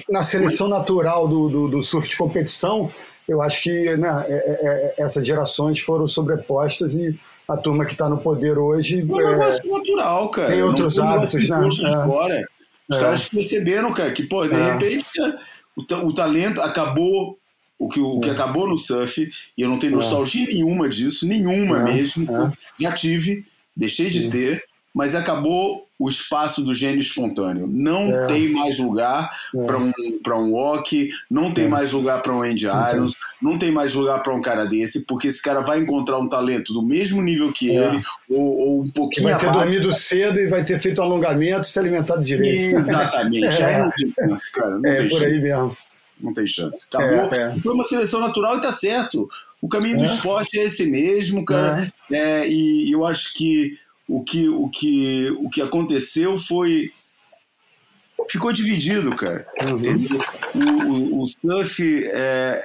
na 0.09 0.23
seleção 0.23 0.67
natural 0.67 1.27
do, 1.27 1.49
do, 1.49 1.67
do, 1.67 1.83
surf 1.83 2.09
de 2.09 2.17
competição, 2.17 2.91
eu 3.27 3.41
acho 3.41 3.63
que 3.63 3.97
né, 3.97 4.25
é, 4.27 4.33
é, 4.33 4.95
é 4.99 5.03
essas 5.03 5.25
gerações 5.25 5.79
foram 5.79 6.07
sobrepostas 6.07 6.95
e 6.95 7.17
a 7.47 7.57
turma 7.57 7.85
que 7.85 7.93
está 7.93 8.09
no 8.09 8.17
poder 8.17 8.57
hoje. 8.57 9.01
É 9.01 9.03
um 9.03 9.17
negócio 9.17 9.71
natural, 9.71 10.29
cara. 10.29 10.47
Tem 10.47 10.63
outros 10.63 10.99
hábitos, 10.99 11.47
né? 11.47 11.71
Fora. 12.07 12.47
Os 12.89 12.97
caras 12.97 13.29
perceberam, 13.29 13.93
cara, 13.93 14.11
que, 14.11 14.23
pô, 14.23 14.45
de 14.45 14.55
repente, 14.55 15.05
o, 15.75 16.07
o 16.07 16.13
talento 16.13 16.61
acabou 16.61 17.37
o 17.79 17.89
que, 17.89 17.99
o 17.99 18.19
que 18.19 18.29
acabou 18.29 18.67
no 18.67 18.77
surf, 18.77 19.29
e 19.57 19.61
eu 19.61 19.69
não 19.69 19.77
tenho 19.77 19.93
nostalgia 19.93 20.45
nenhuma 20.47 20.87
disso, 20.87 21.27
nenhuma 21.27 21.79
mesmo. 21.79 22.27
Já 22.79 22.91
tive, 22.91 23.45
deixei 23.75 24.09
de 24.09 24.29
ter, 24.29 24.63
mas 24.93 25.15
acabou 25.15 25.87
o 25.97 26.09
espaço 26.09 26.61
do 26.61 26.73
gênio 26.73 26.99
espontâneo. 26.99 27.65
Não 27.67 28.11
é. 28.11 28.27
tem 28.27 28.49
mais 28.49 28.77
lugar 28.77 29.29
é. 29.55 29.63
para 29.63 29.77
um, 29.77 29.91
um 29.91 30.51
walk, 30.51 31.09
não 31.29 31.53
tem 31.53 31.65
é. 31.65 31.67
mais 31.67 31.91
lugar 31.93 32.21
para 32.21 32.35
um 32.35 32.41
Andy 32.41 32.65
Irons, 32.65 33.13
não 33.41 33.57
tem 33.57 33.71
mais 33.71 33.95
lugar 33.95 34.21
para 34.21 34.35
um 34.35 34.41
cara 34.41 34.65
desse, 34.65 35.05
porque 35.05 35.29
esse 35.29 35.41
cara 35.41 35.61
vai 35.61 35.79
encontrar 35.79 36.19
um 36.19 36.27
talento 36.27 36.73
do 36.73 36.83
mesmo 36.83 37.21
nível 37.21 37.51
que 37.51 37.71
é. 37.71 37.87
ele, 37.87 38.01
ou, 38.29 38.57
ou, 38.57 38.83
um 38.83 38.91
pouquinho. 38.91 39.29
Vai 39.29 39.37
ter 39.37 39.47
abaixo, 39.47 39.65
dormido 39.65 39.91
cedo 39.91 40.39
e 40.39 40.47
vai 40.47 40.63
ter 40.63 40.77
feito 40.77 41.01
alongamento 41.01 41.65
se 41.65 41.79
alimentado 41.79 42.23
direito. 42.23 42.77
Exatamente. 42.77 43.63
Aí 43.63 43.77
não 43.81 43.91
tem 43.91 44.13
chance, 44.13 44.51
cara. 44.51 44.77
Não 44.77 44.89
é 44.89 44.95
tem 44.95 45.09
por 45.09 45.19
chance. 45.19 45.25
aí 45.25 45.41
mesmo. 45.41 45.77
Não 46.21 46.33
tem 46.33 46.47
chance. 46.47 46.85
Acabou. 46.87 47.33
É, 47.33 47.59
Foi 47.61 47.73
uma 47.73 47.83
seleção 47.83 48.21
natural 48.21 48.57
e 48.57 48.61
tá 48.61 48.71
certo. 48.71 49.27
O 49.61 49.67
caminho 49.67 49.97
do 49.97 50.03
esporte 50.03 50.59
é 50.59 50.65
esse 50.65 50.85
mesmo, 50.85 51.43
cara. 51.43 51.91
e 52.11 52.93
eu 52.93 53.05
acho 53.05 53.33
que 53.33 53.77
o 54.07 54.23
que, 54.23 54.47
o 54.49 54.69
que, 54.69 55.31
o 55.39 55.49
que 55.49 55.61
aconteceu 55.61 56.37
foi. 56.37 56.91
Ficou 58.29 58.53
dividido, 58.53 59.15
cara. 59.15 59.45
Uhum. 59.61 60.87
O, 60.87 61.19
o, 61.19 61.21
o, 61.23 61.27
surf 61.27 62.05
é, 62.05 62.61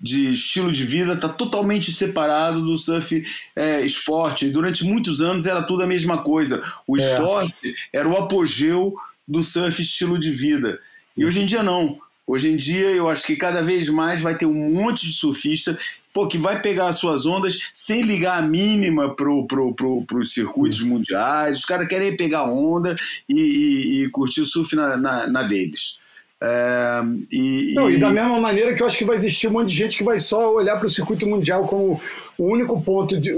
de 0.00 0.32
estilo 0.32 0.72
de 0.72 0.84
vida 0.84 1.14
está 1.14 1.28
totalmente 1.28 1.92
separado 1.92 2.62
do 2.62 2.76
surf 2.78 3.22
é, 3.54 3.82
esporte. 3.82 4.48
Durante 4.48 4.84
muitos 4.84 5.20
anos 5.20 5.46
era 5.46 5.62
tudo 5.62 5.82
a 5.82 5.86
mesma 5.86 6.22
coisa. 6.22 6.62
O 6.86 6.96
é. 6.96 7.00
esporte 7.00 7.74
era 7.92 8.08
o 8.08 8.16
apogeu 8.16 8.94
do 9.26 9.42
surf 9.42 9.82
estilo 9.82 10.18
de 10.18 10.30
vida. 10.30 10.78
E 11.16 11.24
hoje 11.24 11.40
em 11.40 11.46
dia 11.46 11.62
não. 11.62 11.98
Hoje 12.26 12.50
em 12.50 12.56
dia 12.56 12.90
eu 12.90 13.08
acho 13.08 13.26
que 13.26 13.36
cada 13.36 13.62
vez 13.62 13.88
mais 13.88 14.20
vai 14.20 14.36
ter 14.36 14.46
um 14.46 14.72
monte 14.72 15.06
de 15.06 15.12
surfista 15.12 15.78
pô, 16.12 16.26
que 16.26 16.38
vai 16.38 16.60
pegar 16.62 16.88
as 16.88 16.96
suas 16.96 17.26
ondas 17.26 17.68
sem 17.74 18.00
ligar 18.00 18.42
a 18.42 18.46
mínima 18.46 19.14
pro, 19.14 19.46
pro, 19.46 19.74
pro, 19.74 20.02
pros 20.06 20.32
circuitos 20.32 20.82
mundiais. 20.82 21.58
Os 21.58 21.64
caras 21.66 21.86
querem 21.86 22.16
pegar 22.16 22.44
onda 22.44 22.96
e, 23.28 23.38
e, 23.38 24.02
e 24.04 24.08
curtir 24.08 24.40
o 24.40 24.46
surf 24.46 24.74
na, 24.74 24.96
na, 24.96 25.26
na 25.26 25.42
deles. 25.42 25.98
É, 26.42 27.00
e, 27.32 27.72
Não, 27.74 27.90
e, 27.90 27.96
da 27.96 28.10
mesma 28.10 28.38
maneira 28.38 28.74
que 28.74 28.82
eu 28.82 28.86
acho 28.86 28.98
que 28.98 29.06
vai 29.06 29.16
existir 29.16 29.48
um 29.48 29.52
monte 29.52 29.68
de 29.68 29.74
gente 29.74 29.96
que 29.96 30.04
vai 30.04 30.18
só 30.18 30.52
olhar 30.52 30.76
para 30.76 30.86
o 30.86 30.90
circuito 30.90 31.26
mundial 31.26 31.66
como 31.66 31.98
o 32.36 32.52
único 32.52 32.78
ponto 32.82 33.18
de, 33.18 33.32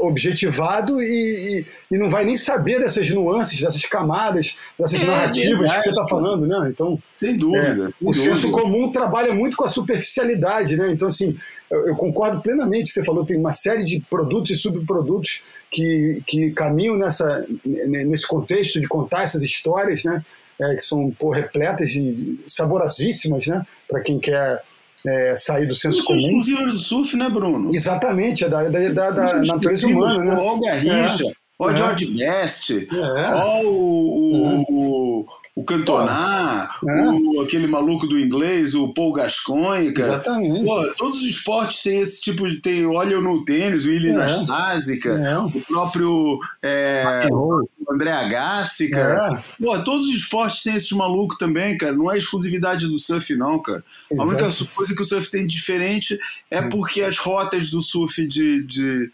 objetivado 0.00 1.00
e, 1.02 1.64
e, 1.90 1.96
não 1.96 2.10
vai 2.10 2.22
nem 2.26 2.36
saber 2.36 2.80
dessas 2.80 3.08
nuances, 3.08 3.62
dessas 3.62 3.86
camadas, 3.86 4.56
dessas 4.78 5.02
é, 5.02 5.06
narrativas 5.06 5.58
verdade, 5.58 5.76
que 5.76 5.82
você 5.84 5.90
está 5.90 6.06
falando, 6.06 6.46
né? 6.46 6.68
Então, 6.68 6.98
sem 7.08 7.34
dúvida. 7.34 7.62
É, 7.62 7.74
sem 7.74 7.86
o 7.86 8.12
dúvida. 8.12 8.12
senso 8.12 8.50
comum 8.50 8.92
trabalha 8.92 9.32
muito 9.32 9.56
com 9.56 9.64
a 9.64 9.68
superficialidade, 9.68 10.76
né? 10.76 10.90
Então, 10.92 11.08
assim, 11.08 11.34
eu, 11.70 11.88
eu 11.88 11.96
concordo 11.96 12.42
plenamente. 12.42 12.90
Você 12.90 13.02
falou 13.02 13.24
tem 13.24 13.38
uma 13.38 13.52
série 13.52 13.84
de 13.84 14.00
produtos 14.10 14.50
e 14.50 14.56
subprodutos 14.56 15.42
que, 15.70 16.22
que 16.26 16.50
caminham 16.50 16.94
nessa, 16.94 17.46
nesse 17.64 18.26
contexto 18.28 18.78
de 18.78 18.86
contar 18.86 19.22
essas 19.22 19.42
histórias, 19.42 20.04
né? 20.04 20.22
É, 20.60 20.74
que 20.74 20.82
são 20.82 21.10
pô, 21.10 21.30
repletas 21.30 21.90
de 21.90 22.38
saborosíssimas, 22.46 23.46
né? 23.46 23.64
Para 23.88 24.00
quem 24.00 24.18
quer 24.18 24.62
é, 25.06 25.36
sair 25.36 25.66
do 25.66 25.74
senso 25.74 26.02
comum. 26.04 26.18
exclusivas 26.18 26.74
do 26.74 26.78
surf, 26.78 27.16
né, 27.16 27.28
Bruno? 27.28 27.74
Exatamente, 27.74 28.44
é 28.44 28.48
da, 28.48 28.62
da, 28.64 28.88
da, 28.88 29.10
da 29.10 29.40
natureza 29.40 29.86
humana, 29.86 30.24
né? 30.24 30.34
O 30.34 30.60
Garrincha, 30.60 31.24
é. 31.28 31.44
Ó, 31.56 31.70
é. 31.70 31.76
George 31.76 32.12
Best, 32.12 32.72
é. 32.72 33.34
ó, 33.34 33.62
o, 33.62 33.68
o, 33.68 34.64
o, 34.68 35.26
o 35.54 35.64
Cantona, 35.64 36.68
é. 36.84 37.06
o, 37.08 37.40
aquele 37.42 37.68
maluco 37.68 38.08
do 38.08 38.18
inglês, 38.18 38.74
o 38.74 38.92
Paul 38.92 39.12
Gascoigne, 39.12 39.92
cara. 39.92 40.14
Exatamente. 40.14 40.64
Pô, 40.64 40.94
todos 40.96 41.20
os 41.20 41.28
esportes 41.28 41.80
têm 41.82 41.98
esse 41.98 42.20
tipo 42.20 42.48
de. 42.48 42.60
Tem, 42.60 42.84
olha 42.84 43.20
no 43.20 43.44
tênis, 43.44 43.84
o 43.84 43.88
Willi 43.88 44.08
é. 44.08 44.14
Nastasica, 44.14 45.10
é. 45.10 45.38
o 45.38 45.60
próprio 45.64 46.40
é, 46.60 47.28
o 47.86 47.92
André 47.92 48.12
Agassi, 48.12 48.90
cara. 48.90 49.44
É. 49.58 49.62
Pô, 49.62 49.78
todos 49.82 50.08
os 50.08 50.14
esportes 50.14 50.62
têm 50.62 50.74
esses 50.74 50.92
malucos 50.92 51.36
também, 51.36 51.76
cara. 51.76 51.94
Não 51.94 52.10
é 52.10 52.16
exclusividade 52.16 52.86
do 52.86 52.98
surf, 52.98 53.34
não, 53.36 53.60
cara. 53.60 53.84
Exato. 54.10 54.28
A 54.28 54.30
única 54.30 54.66
coisa 54.74 54.94
que 54.94 55.02
o 55.02 55.04
surf 55.04 55.30
tem 55.30 55.46
de 55.46 55.54
diferente 55.54 56.18
é 56.50 56.62
porque 56.62 57.02
as 57.02 57.18
rotas 57.18 57.70
do 57.70 57.80
surf 57.80 58.26
de, 58.26 58.62
de 58.62 59.10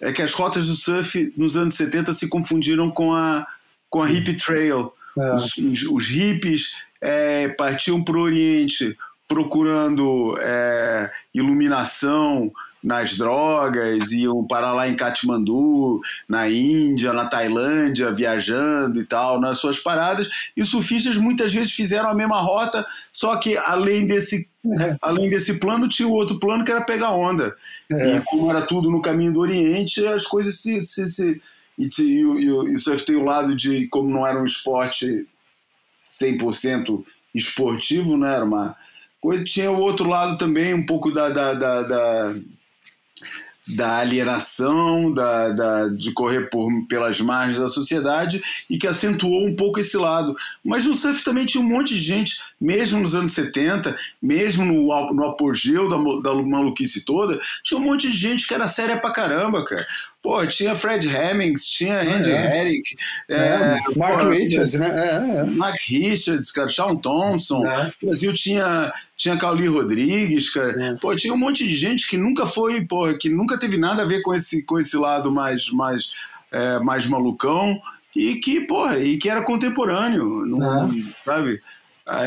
é 0.00 0.12
que 0.12 0.20
as 0.20 0.34
rotas 0.34 0.66
do 0.66 0.74
surf 0.74 1.32
nos 1.36 1.56
anos 1.56 1.74
70 1.74 2.12
se 2.12 2.28
confundiram 2.28 2.90
com 2.90 3.14
a, 3.14 3.46
com 3.88 4.02
a 4.02 4.06
hippie 4.06 4.34
trail. 4.34 4.92
É. 5.16 5.34
Os, 5.34 5.56
os, 5.58 5.82
os, 5.84 6.08
hippies 6.08 6.72
é, 7.00 7.48
partiam 7.50 8.02
para 8.02 8.16
o 8.16 8.20
Oriente 8.20 8.96
procurando 9.28 10.36
é, 10.40 11.10
iluminação, 11.32 12.52
nas 12.82 13.16
drogas, 13.16 14.10
iam 14.10 14.44
parar 14.44 14.72
lá 14.72 14.88
em 14.88 14.96
Katmandu, 14.96 16.00
na 16.28 16.48
Índia, 16.48 17.12
na 17.12 17.26
Tailândia, 17.26 18.10
viajando 18.10 19.00
e 19.00 19.04
tal, 19.04 19.40
nas 19.40 19.58
suas 19.58 19.78
paradas. 19.78 20.28
E 20.56 20.62
os 20.62 20.68
surfistas 20.68 21.16
muitas 21.16 21.54
vezes 21.54 21.72
fizeram 21.72 22.08
a 22.08 22.14
mesma 22.14 22.40
rota, 22.40 22.84
só 23.12 23.36
que 23.36 23.56
além 23.56 24.06
desse, 24.06 24.48
é. 24.80 24.96
além 25.00 25.30
desse 25.30 25.60
plano, 25.60 25.88
tinha 25.88 26.08
o 26.08 26.12
outro 26.12 26.40
plano 26.40 26.64
que 26.64 26.72
era 26.72 26.80
pegar 26.80 27.12
onda. 27.12 27.54
É. 27.90 28.16
E 28.16 28.20
como 28.22 28.50
era 28.50 28.62
tudo 28.62 28.90
no 28.90 29.00
caminho 29.00 29.32
do 29.32 29.40
Oriente, 29.40 30.04
as 30.06 30.26
coisas 30.26 30.60
se. 30.60 30.84
se, 30.84 31.08
se 31.08 31.40
e, 31.78 31.88
e, 32.00 32.22
e, 32.22 32.72
e 32.72 32.78
surf 32.78 33.04
tem 33.06 33.16
o 33.16 33.24
lado 33.24 33.54
de, 33.54 33.86
como 33.88 34.10
não 34.10 34.26
era 34.26 34.40
um 34.40 34.44
esporte 34.44 35.26
100% 35.98 37.04
esportivo, 37.34 38.16
né? 38.16 38.34
Era 38.34 38.44
uma 38.44 38.76
coisa. 39.20 39.44
Tinha 39.44 39.70
o 39.70 39.80
outro 39.80 40.08
lado 40.08 40.36
também, 40.36 40.74
um 40.74 40.84
pouco 40.84 41.12
da, 41.12 41.28
da, 41.30 41.54
da, 41.54 41.82
da 41.82 42.34
da 43.68 43.98
alienação, 43.98 45.12
da, 45.12 45.50
da, 45.50 45.88
de 45.88 46.12
correr 46.12 46.50
por, 46.50 46.68
pelas 46.88 47.20
margens 47.20 47.58
da 47.58 47.68
sociedade 47.68 48.42
e 48.68 48.76
que 48.76 48.86
acentuou 48.86 49.46
um 49.46 49.54
pouco 49.54 49.78
esse 49.78 49.96
lado. 49.96 50.34
Mas 50.64 50.84
no 50.84 50.94
surf 50.94 51.24
também 51.24 51.46
tinha 51.46 51.62
um 51.62 51.68
monte 51.68 51.94
de 51.94 52.00
gente, 52.00 52.40
mesmo 52.60 53.00
nos 53.00 53.14
anos 53.14 53.32
70, 53.32 53.96
mesmo 54.20 54.64
no, 54.64 55.14
no 55.14 55.24
apogeu 55.24 55.88
da, 55.88 55.96
da 56.30 56.42
maluquice 56.42 57.04
toda, 57.04 57.38
tinha 57.62 57.78
um 57.78 57.84
monte 57.84 58.10
de 58.10 58.16
gente 58.16 58.46
que 58.46 58.54
era 58.54 58.66
séria 58.66 59.00
pra 59.00 59.12
caramba, 59.12 59.64
cara. 59.64 59.86
Pô, 60.22 60.46
tinha 60.46 60.76
Fred 60.76 61.08
Hemmings, 61.08 61.66
tinha 61.66 62.00
Randy 62.00 62.30
é. 62.30 62.56
Herrick, 62.56 62.96
é, 63.28 63.36
é, 63.36 63.78
Mark 63.96 64.20
pô, 64.20 64.28
Richards, 64.28 64.74
né? 64.74 64.88
É, 64.88 65.38
é, 65.38 65.44
Mark 65.44 65.80
Richards, 65.84 66.52
cara, 66.52 66.68
Sean 66.68 66.94
Thompson. 66.96 67.66
O 68.00 68.06
Brasil 68.06 68.32
tinha, 68.32 68.92
tinha 69.16 69.36
Cauli 69.36 69.66
Rodrigues, 69.66 70.48
cara. 70.50 70.96
Pô, 71.00 71.16
tinha 71.16 71.34
um 71.34 71.38
monte 71.38 71.66
de 71.66 71.74
gente 71.74 72.08
que 72.08 72.16
nunca 72.16 72.46
foi, 72.46 72.84
pô, 72.84 73.12
que 73.14 73.28
nunca 73.28 73.58
teve 73.58 73.76
nada 73.76 74.02
a 74.02 74.06
ver 74.06 74.22
com 74.22 74.32
esse, 74.32 74.64
com 74.64 74.78
esse 74.78 74.96
lado 74.96 75.32
mais, 75.32 75.68
mais, 75.70 76.12
mais 76.84 77.04
malucão 77.04 77.80
e 78.14 78.36
que, 78.36 78.60
porra, 78.60 79.00
e 79.00 79.18
que 79.18 79.28
era 79.28 79.42
contemporâneo, 79.42 80.46
não, 80.46 80.88
sabe? 81.18 81.60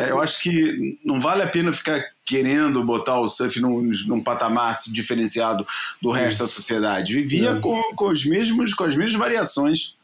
Eu 0.09 0.21
acho 0.21 0.41
que 0.41 0.97
não 1.03 1.21
vale 1.21 1.43
a 1.43 1.47
pena 1.47 1.71
ficar 1.71 2.03
querendo 2.25 2.83
botar 2.83 3.19
o 3.19 3.29
surf 3.29 3.61
num, 3.61 3.91
num 4.07 4.23
patamar 4.23 4.77
diferenciado 4.87 5.65
do 6.01 6.09
resto 6.09 6.39
da 6.39 6.47
sociedade. 6.47 7.13
Vivia 7.13 7.55
com, 7.59 7.81
com, 7.95 8.09
os 8.09 8.25
mesmos, 8.25 8.73
com 8.73 8.83
as 8.83 8.95
mesmas 8.95 9.19
variações. 9.19 9.95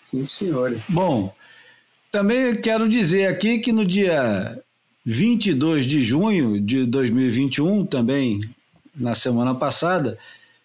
Sim, 0.00 0.24
senhor. 0.24 0.78
Bom, 0.88 1.34
também 2.10 2.54
quero 2.54 2.88
dizer 2.88 3.26
aqui 3.26 3.58
que 3.58 3.72
no 3.72 3.84
dia 3.84 4.62
22 5.04 5.86
de 5.86 6.00
junho 6.00 6.60
de 6.60 6.86
2021, 6.86 7.84
também 7.84 8.40
na 8.94 9.14
semana 9.14 9.54
passada, 9.54 10.16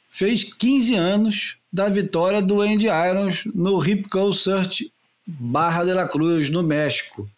fez 0.09 0.43
15 0.43 0.95
anos 0.95 1.57
da 1.73 1.89
vitória 1.89 2.41
do 2.41 2.61
Andy 2.61 2.87
Irons 2.87 3.43
no 3.53 3.77
Ripco 3.79 4.31
Surf 4.33 4.91
Barra 5.25 5.83
de 5.83 5.93
la 5.93 6.07
Cruz, 6.07 6.49
no 6.49 6.61
México 6.63 7.29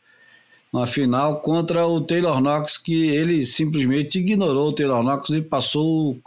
uma 0.72 0.86
final 0.86 1.42
contra 1.42 1.86
o 1.88 2.00
Taylor 2.02 2.40
Knox, 2.40 2.78
que 2.78 3.10
ele 3.10 3.46
simplesmente 3.46 4.20
ignorou 4.20 4.70
o 4.70 4.74
Taylor 4.74 5.04
Knox 5.04 5.30
e 5.30 5.42
passou 5.42 6.20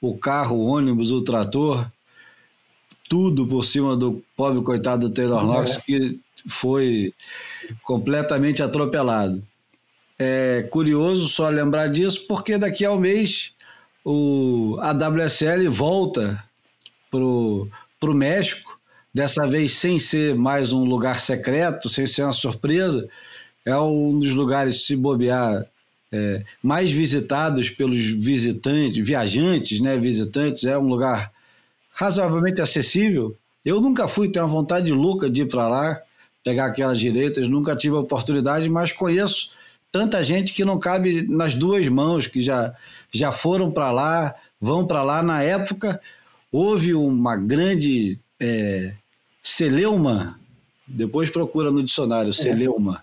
o 0.00 0.16
carro, 0.16 0.56
o 0.56 0.66
ônibus, 0.66 1.10
o 1.10 1.22
trator, 1.22 1.86
tudo 3.08 3.46
por 3.46 3.64
cima 3.64 3.96
do 3.96 4.22
pobre 4.36 4.62
coitado 4.62 5.08
do 5.08 5.14
Taylor 5.14 5.44
Knox, 5.44 5.76
é. 5.76 5.80
que 5.80 6.20
foi 6.46 7.12
completamente 7.82 8.62
atropelado. 8.62 9.40
É 10.18 10.66
curioso 10.70 11.28
só 11.28 11.48
lembrar 11.48 11.88
disso, 11.88 12.26
porque 12.26 12.56
daqui 12.56 12.84
a 12.84 12.92
um 12.92 12.98
mês 12.98 13.52
o, 14.04 14.78
a 14.80 14.92
WSL 14.92 15.68
volta 15.68 16.42
para 17.10 17.20
o 17.20 18.14
México, 18.14 18.78
dessa 19.12 19.46
vez 19.46 19.72
sem 19.72 19.98
ser 19.98 20.36
mais 20.36 20.72
um 20.72 20.84
lugar 20.84 21.20
secreto, 21.20 21.88
sem 21.88 22.06
ser 22.06 22.22
uma 22.22 22.32
surpresa, 22.32 23.08
é 23.70 23.78
um 23.78 24.18
dos 24.18 24.34
lugares, 24.34 24.86
se 24.86 24.96
bobear, 24.96 25.66
é, 26.12 26.42
mais 26.62 26.90
visitados 26.90 27.70
pelos 27.70 27.98
visitantes, 27.98 29.06
viajantes, 29.06 29.80
né, 29.80 29.96
visitantes, 29.96 30.64
é 30.64 30.76
um 30.76 30.88
lugar 30.88 31.32
razoavelmente 31.92 32.60
acessível. 32.60 33.36
Eu 33.64 33.80
nunca 33.80 34.08
fui, 34.08 34.28
tenho 34.28 34.44
uma 34.44 34.50
vontade 34.50 34.92
louca 34.92 35.28
de 35.28 35.42
ir 35.42 35.48
para 35.48 35.68
lá, 35.68 36.00
pegar 36.42 36.66
aquelas 36.66 36.98
direitas, 36.98 37.48
nunca 37.48 37.76
tive 37.76 37.96
a 37.96 38.00
oportunidade, 38.00 38.68
mas 38.68 38.92
conheço 38.92 39.50
tanta 39.92 40.22
gente 40.22 40.52
que 40.52 40.64
não 40.64 40.78
cabe 40.78 41.22
nas 41.28 41.54
duas 41.54 41.86
mãos, 41.88 42.26
que 42.26 42.40
já, 42.40 42.74
já 43.12 43.30
foram 43.32 43.70
para 43.70 43.90
lá, 43.90 44.34
vão 44.60 44.86
para 44.86 45.02
lá. 45.02 45.22
Na 45.22 45.42
época, 45.42 46.00
houve 46.50 46.94
uma 46.94 47.36
grande 47.36 48.18
é, 48.38 48.92
celeuma, 49.42 50.38
depois 50.86 51.30
procura 51.30 51.70
no 51.70 51.82
dicionário, 51.82 52.32
celeuma, 52.32 53.02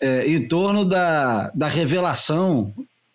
é, 0.00 0.26
em 0.28 0.46
torno 0.46 0.84
da, 0.84 1.50
da 1.54 1.68
revelação 1.68 2.72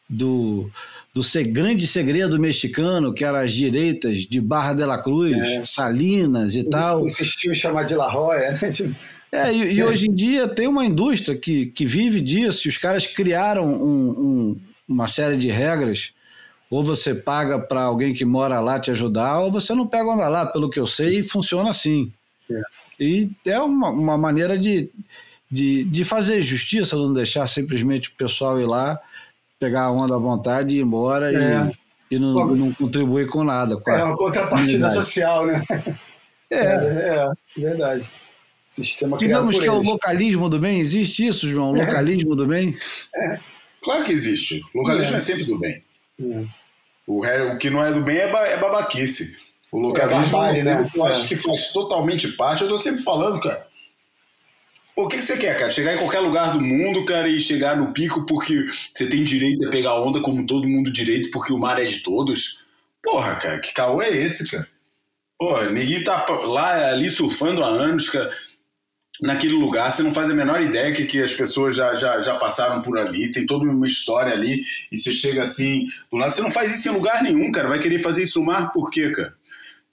do, 0.10 0.70
do 1.14 1.22
grande 1.52 1.88
segredo 1.88 2.40
mexicano, 2.40 3.14
que 3.14 3.26
eram 3.26 3.40
as 3.40 3.54
direitas 3.54 4.20
de 4.20 4.40
Barra 4.40 4.74
de 4.74 4.86
la 4.86 5.02
Cruz, 5.02 5.38
é. 5.38 5.66
Salinas 5.66 6.56
e 6.56 6.64
tal. 6.64 7.06
Insistiu 7.06 7.52
em 7.52 7.56
chamar 7.56 7.84
de 7.84 7.96
La 7.96 8.10
Joya. 8.10 8.60
Né? 8.62 8.96
É, 9.32 9.52
e, 9.52 9.74
e, 9.74 9.84
hoje 9.84 10.08
em 10.08 10.16
dia 10.16 10.48
tem 10.48 10.68
uma 10.68 10.86
indústria 10.86 11.38
que, 11.38 11.66
que 11.66 11.86
vive 11.86 12.22
disso, 12.22 12.68
e 12.68 12.70
os 12.70 12.78
caras 12.78 13.06
criaram 13.06 13.66
um, 13.66 14.10
um, 14.10 14.62
uma 14.88 15.08
série 15.08 15.36
de 15.36 15.50
regras. 15.50 16.12
Ou 16.70 16.84
você 16.84 17.14
paga 17.14 17.60
para 17.60 17.82
alguém 17.82 18.14
que 18.14 18.26
mora 18.26 18.60
lá 18.60 18.80
te 18.80 18.92
ajudar, 18.92 19.40
ou 19.40 19.52
você 19.52 19.74
não 19.74 19.88
pega 19.88 20.10
onda 20.10 20.28
lá, 20.28 20.46
pelo 20.46 20.70
que 20.70 20.80
eu 20.80 20.88
sei, 20.88 21.22
funciona 21.22 21.70
assim. 21.70 22.12
É. 22.50 22.62
E 23.00 23.30
é 23.46 23.60
uma, 23.60 23.90
uma 23.90 24.18
maneira 24.18 24.58
de, 24.58 24.90
de, 25.52 25.84
de 25.84 26.04
fazer 26.04 26.42
justiça, 26.42 26.96
não 26.96 27.14
deixar 27.14 27.48
simplesmente 27.48 28.10
o 28.10 28.14
pessoal 28.14 28.60
ir 28.60 28.66
lá, 28.66 29.00
pegar 29.60 29.84
a 29.84 29.92
onda 29.92 30.16
à 30.16 30.18
vontade 30.18 30.76
e 30.76 30.80
ir 30.80 30.82
embora 30.82 31.32
é. 31.32 31.72
e, 32.12 32.16
e 32.16 32.20
não, 32.20 32.34
não, 32.56 32.74
contribuir 32.74 33.28
com 33.28 33.44
nada. 33.44 33.78
Com 33.78 33.92
é 33.92 34.04
uma 34.04 34.16
contrapartida 34.16 34.90
social, 34.90 35.46
né? 35.46 35.64
É. 36.50 36.58
é, 36.58 37.28
é 37.58 37.60
verdade. 37.60 38.10
Sistema 38.70 39.18
Digamos 39.18 39.58
que 39.58 39.66
é 39.66 39.72
o 39.72 39.82
localismo 39.82 40.50
do 40.50 40.60
bem, 40.60 40.80
existe 40.80 41.26
isso, 41.26 41.48
João? 41.48 41.72
O 41.72 41.78
é. 41.78 41.86
localismo 41.86 42.36
do 42.36 42.46
bem? 42.46 42.78
É. 43.16 43.40
Claro 43.82 44.04
que 44.04 44.12
existe. 44.12 44.62
O 44.74 44.80
localismo 44.80 45.16
é, 45.16 45.18
é 45.18 45.22
sempre 45.22 45.46
do 45.46 45.58
bem. 45.58 45.84
É. 46.20 46.46
O, 47.08 47.22
o, 47.24 47.58
que 47.58 47.70
não 47.70 47.84
é 47.84 47.92
do 47.92 48.02
bem 48.02 48.18
é, 48.18 48.30
é 48.30 48.58
babaquice. 48.58 49.38
O 49.72 49.80
localismo 49.80 50.22
é 50.22 50.30
barbárie, 50.30 50.64
né? 50.64 50.90
eu 50.94 51.06
acho 51.06 51.28
que 51.28 51.36
faz 51.36 51.72
totalmente 51.72 52.28
parte. 52.30 52.62
Eu 52.62 52.68
estou 52.68 52.80
sempre 52.80 53.02
falando, 53.02 53.40
cara 53.40 53.66
o 54.96 55.08
que, 55.08 55.18
que 55.18 55.24
você 55.24 55.38
quer, 55.38 55.58
cara? 55.58 55.70
Chegar 55.70 55.94
em 55.94 55.98
qualquer 55.98 56.20
lugar 56.20 56.54
do 56.54 56.62
mundo, 56.62 57.06
cara, 57.06 57.28
e 57.28 57.40
chegar 57.40 57.76
no 57.76 57.92
pico 57.92 58.26
porque 58.26 58.66
você 58.94 59.08
tem 59.08 59.24
direito 59.24 59.68
a 59.68 59.72
pegar 59.72 60.00
onda 60.00 60.22
como 60.22 60.46
todo 60.46 60.68
mundo 60.68 60.92
direito, 60.92 61.30
porque 61.32 61.52
o 61.52 61.58
mar 61.58 61.82
é 61.82 61.86
de 61.86 62.00
todos? 62.00 62.64
Porra, 63.04 63.36
cara, 63.36 63.60
que 63.60 63.74
caô 63.74 64.02
é 64.02 64.10
esse, 64.10 64.50
cara? 64.50 64.68
Porra, 65.38 65.70
ninguém 65.70 66.04
tá 66.04 66.26
lá 66.46 66.90
ali 66.90 67.10
surfando 67.10 67.64
há 67.64 67.68
anos, 67.68 68.08
cara, 68.10 68.32
naquele 69.22 69.54
lugar, 69.54 69.92
você 69.92 70.02
não 70.02 70.14
faz 70.14 70.30
a 70.30 70.34
menor 70.34 70.62
ideia 70.62 70.94
que, 70.94 71.06
que 71.06 71.22
as 71.22 71.34
pessoas 71.34 71.76
já, 71.76 71.96
já, 71.96 72.22
já 72.22 72.36
passaram 72.38 72.82
por 72.82 72.98
ali, 72.98 73.32
tem 73.32 73.46
toda 73.46 73.66
uma 73.66 73.88
história 73.88 74.34
ali, 74.34 74.64
e 74.92 74.98
você 74.98 75.14
chega 75.14 75.44
assim, 75.44 75.88
do 76.12 76.18
lado, 76.18 76.34
você 76.34 76.42
não 76.42 76.52
faz 76.52 76.74
isso 76.74 76.90
em 76.90 76.94
lugar 76.94 77.22
nenhum, 77.22 77.52
cara, 77.52 77.68
vai 77.68 77.80
querer 77.80 78.00
fazer 78.00 78.24
isso 78.24 78.40
no 78.40 78.46
mar 78.46 78.72
por 78.72 78.90
quê, 78.90 79.12
cara? 79.12 79.34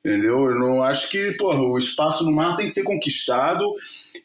Entendeu? 0.04 0.50
Eu 0.50 0.58
não 0.58 0.82
acho 0.82 1.10
que, 1.10 1.32
porra, 1.32 1.60
o 1.60 1.78
espaço 1.78 2.24
no 2.24 2.32
mar 2.32 2.56
tem 2.56 2.66
que 2.66 2.72
ser 2.72 2.82
conquistado 2.82 3.72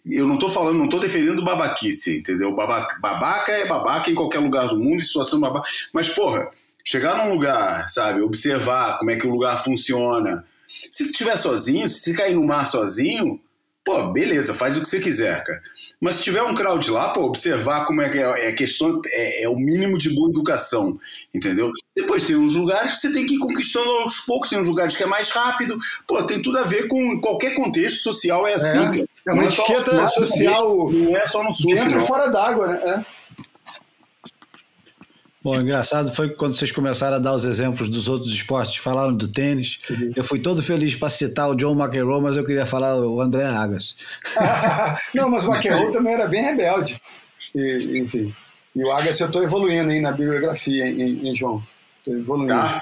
eu 0.10 0.26
não 0.26 0.36
estou 0.36 0.50
falando, 0.50 0.78
não 0.78 0.86
estou 0.86 1.00
defendendo 1.00 1.44
babaquice, 1.44 2.20
entendeu? 2.20 2.54
Babaca, 2.56 2.98
babaca 3.00 3.52
é 3.52 3.66
babaca 3.66 4.10
em 4.10 4.16
qualquer 4.16 4.40
lugar 4.40 4.68
do 4.70 4.78
mundo, 4.78 5.02
em 5.02 5.04
situação 5.04 5.40
babaca. 5.40 5.70
Mas, 5.92 6.10
porra, 6.10 6.50
chegar 6.84 7.18
num 7.18 7.34
lugar, 7.34 7.90
sabe, 7.90 8.22
observar 8.22 8.98
como 8.98 9.12
é 9.12 9.18
que 9.18 9.28
o 9.28 9.32
lugar 9.32 9.62
funciona. 9.62 10.46
Se 10.92 11.04
estiver 11.04 11.38
sozinho, 11.38 11.88
se 11.88 12.14
cair 12.14 12.36
no 12.36 12.46
mar 12.46 12.66
sozinho, 12.66 13.40
pô, 13.88 14.12
beleza, 14.12 14.54
faz 14.54 14.76
o 14.76 14.82
que 14.82 14.90
você 14.90 15.00
quiser, 15.00 15.42
cara. 15.46 15.62
Mas 16.02 16.16
se 16.16 16.24
tiver 16.24 16.44
um 16.44 16.54
crowd 16.54 16.92
lá, 16.92 17.14
pô, 17.14 17.22
observar 17.22 17.86
como 17.86 18.02
é 18.02 18.10
que 18.10 18.18
é, 18.18 18.50
é 18.50 18.52
questão, 18.52 19.02
é, 19.08 19.44
é, 19.44 19.50
o 19.50 19.56
mínimo 19.56 19.98
de 19.98 20.14
boa 20.14 20.30
educação, 20.30 21.00
entendeu? 21.34 21.72
Depois 21.96 22.26
tem 22.26 22.36
uns 22.36 22.54
lugares 22.54 22.92
que 22.92 22.98
você 22.98 23.14
tem 23.14 23.26
que 23.26 23.36
ir 23.36 23.40
conquistando 23.40 23.90
aos 23.90 24.20
poucos, 24.20 24.50
tem 24.50 24.60
uns 24.60 24.68
lugares 24.68 24.98
que 24.98 25.04
é 25.04 25.06
mais 25.06 25.30
rápido, 25.30 25.78
pô, 26.06 26.22
tem 26.24 26.42
tudo 26.42 26.58
a 26.58 26.64
ver 26.64 26.90
com 26.90 27.22
qualquer 27.22 27.56
contexto 27.56 28.00
social, 28.00 28.46
é 28.46 28.56
assim, 28.56 28.80
é, 28.80 28.90
cara. 28.90 29.10
É 29.26 29.32
uma 29.32 29.44
não 29.44 29.50
etiqueta 29.50 29.92
é 29.92 30.08
social, 30.08 30.92
não 30.92 31.18
é 31.18 31.26
só 31.26 31.42
no 31.42 31.54
surf, 31.54 31.74
dentro 31.74 32.02
e 32.02 32.06
fora 32.06 32.28
d'água, 32.28 32.68
né? 32.68 32.82
É. 32.84 33.17
Bom, 35.44 35.56
engraçado 35.56 36.14
foi 36.14 36.32
quando 36.32 36.56
vocês 36.56 36.72
começaram 36.72 37.18
a 37.18 37.20
dar 37.20 37.34
os 37.34 37.46
exemplos 37.46 37.90
dos 37.90 38.08
outros 38.08 38.34
esportes, 38.34 38.78
falaram 38.78 39.14
do 39.14 39.28
tênis. 39.32 39.78
Uhum. 39.90 40.12
Eu 40.16 40.24
fui 40.24 40.40
todo 40.40 40.62
feliz 40.62 40.96
para 40.96 41.10
citar 41.10 41.50
o 41.50 41.56
John 41.56 41.74
McEnroe, 41.80 42.22
mas 42.22 42.36
eu 42.36 42.44
queria 42.44 42.66
falar 42.66 42.98
o 42.98 43.22
André 43.22 43.46
Agas. 43.46 43.96
Não, 45.14 45.30
mas 45.30 45.48
o 45.48 45.54
McEnroe 45.54 45.92
também 45.92 46.14
era 46.14 46.28
bem 46.28 46.44
rebelde. 46.44 47.00
E, 47.56 48.00
enfim. 48.00 48.36
E 48.76 48.84
o 48.84 48.92
Agas 48.92 49.20
eu 49.20 49.28
estou 49.28 49.44
evoluindo 49.44 49.92
aí 49.92 50.02
na 50.02 50.12
bibliografia, 50.12 50.88
em, 50.88 51.30
em 51.30 51.36
João. 51.36 51.64
Estou 52.00 52.16
evoluindo. 52.16 52.54
Tá. 52.54 52.82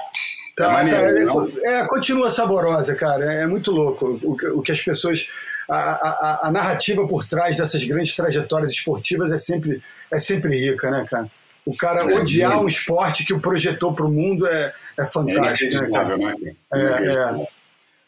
Tá, 0.56 0.68
tá 0.68 0.72
maneiro, 0.72 1.52
é, 1.62 1.80
é, 1.80 1.86
continua 1.86 2.30
saborosa, 2.30 2.94
cara. 2.94 3.34
É, 3.34 3.42
é 3.42 3.46
muito 3.46 3.70
louco 3.70 4.18
o, 4.22 4.58
o 4.58 4.62
que 4.62 4.72
as 4.72 4.80
pessoas. 4.80 5.28
A, 5.68 5.76
a, 5.76 6.46
a, 6.46 6.50
narrativa 6.50 7.06
por 7.08 7.24
trás 7.24 7.56
dessas 7.56 7.82
grandes 7.84 8.14
trajetórias 8.14 8.70
esportivas 8.70 9.32
é 9.32 9.38
sempre, 9.38 9.82
é 10.12 10.18
sempre 10.18 10.56
rica, 10.56 10.90
né, 10.92 11.04
cara? 11.10 11.28
O 11.66 11.76
cara 11.76 12.00
é, 12.00 12.14
odiar 12.14 12.52
é. 12.52 12.56
um 12.56 12.68
esporte 12.68 13.24
que 13.24 13.34
o 13.34 13.40
projetou 13.40 13.92
para 13.92 14.06
o 14.06 14.10
mundo 14.10 14.46
é, 14.46 14.72
é 14.98 15.04
fantástico. 15.04 15.74
É, 15.96 16.16
né, 16.16 16.16
né? 16.16 16.56
é, 16.72 16.78
é. 17.42 17.48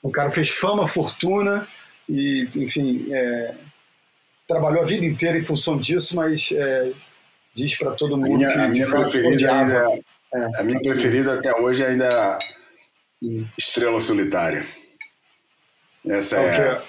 O 0.00 0.10
cara 0.10 0.30
fez 0.30 0.48
fama, 0.48 0.86
fortuna 0.86 1.66
e, 2.08 2.48
enfim, 2.54 3.08
é, 3.12 3.54
trabalhou 4.46 4.82
a 4.82 4.86
vida 4.86 5.04
inteira 5.04 5.36
em 5.36 5.42
função 5.42 5.76
disso, 5.76 6.14
mas 6.14 6.50
é, 6.52 6.92
diz 7.52 7.76
para 7.76 7.90
todo 7.90 8.14
A 8.14 8.16
mundo 8.16 8.36
minha, 8.38 8.52
que 8.52 8.58
a 8.58 8.68
minha 8.68 8.86
preferida 8.88 9.34
odiava. 9.34 9.62
ainda, 9.62 10.00
É. 10.34 10.60
a 10.60 10.62
minha 10.62 10.80
preferida 10.80 11.34
até 11.34 11.60
hoje 11.60 11.84
ainda 11.84 12.04
é 12.04 12.14
a 12.14 12.38
Estrela 13.58 14.00
Solitária. 14.00 14.64
Essa 16.08 16.36
é 16.38 16.60
é? 16.60 16.82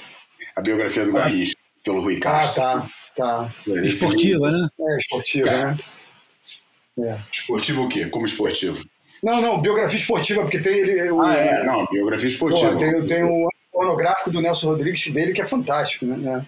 a 0.56 0.62
biografia 0.62 1.04
do 1.04 1.14
Garrincha, 1.14 1.56
pelo 1.84 2.00
Rui 2.02 2.18
Ah, 2.18 2.20
Castro. 2.20 2.62
tá, 2.62 2.90
tá. 3.16 3.52
Esse 3.66 3.88
Esportiva, 3.88 4.52
né? 4.52 4.70
É 4.80 5.00
esportiva, 5.00 5.46
Cara. 5.50 5.72
né? 5.72 5.78
É. 7.04 7.20
Esportivo 7.32 7.84
o 7.84 7.90
quê? 7.90 8.06
Como 8.08 8.26
esportivo? 8.26 8.84
Não, 9.24 9.42
não, 9.42 9.62
biografia 9.62 9.98
esportiva, 9.98 10.42
porque 10.42 10.60
tem 10.60 10.78
ele. 10.78 11.12
O, 11.12 11.22
Ah, 11.22 11.34
é. 11.36 11.64
Não, 11.66 11.86
biografia 11.88 12.28
esportiva. 12.30 12.72
Pô, 12.72 12.78
tem, 12.78 13.06
tem 13.06 13.24
o 13.24 13.50
monográfico 13.74 14.32
do 14.32 14.42
Nelson 14.42 14.70
Rodrigues 14.70 15.12
dele 15.14 15.34
que 15.34 15.42
é 15.42 15.46
fantástico, 15.48 16.06
né? 16.06 16.46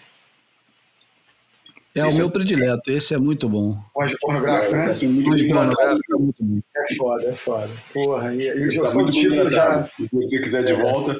É 1.93 2.05
o 2.05 2.07
Esse 2.07 2.19
meu 2.19 2.27
é- 2.27 2.31
predileto. 2.31 2.89
Esse 2.89 3.13
é 3.13 3.17
muito 3.17 3.49
bom. 3.49 3.77
É. 4.01 4.05
O 4.05 4.17
pornográfico, 4.21 4.73
né? 4.75 4.93
Sendo 4.95 5.13
muito 5.15 5.29
tratado. 5.47 5.53
monográfico 5.55 6.13
é 6.15 6.17
muito 6.17 6.43
bom. 6.43 6.61
É 6.77 6.95
foda, 6.95 7.29
é 7.29 7.35
foda. 7.35 7.69
Porra, 7.93 8.33
e, 8.33 8.47
e 8.47 8.75
Tá 8.81 8.97
o 8.97 9.05
título 9.11 9.49
tratado. 9.49 9.51
já. 9.51 9.89
Se 9.97 10.09
você 10.13 10.41
quiser 10.41 10.63
de 10.63 10.73
volta, 10.73 11.19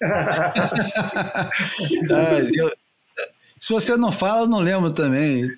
Ah, 0.00 1.50
eu- 2.54 2.72
se 3.60 3.72
você 3.72 3.96
não 3.96 4.10
fala, 4.12 4.42
eu 4.42 4.48
não 4.48 4.60
lembro 4.60 4.90
também. 4.90 5.50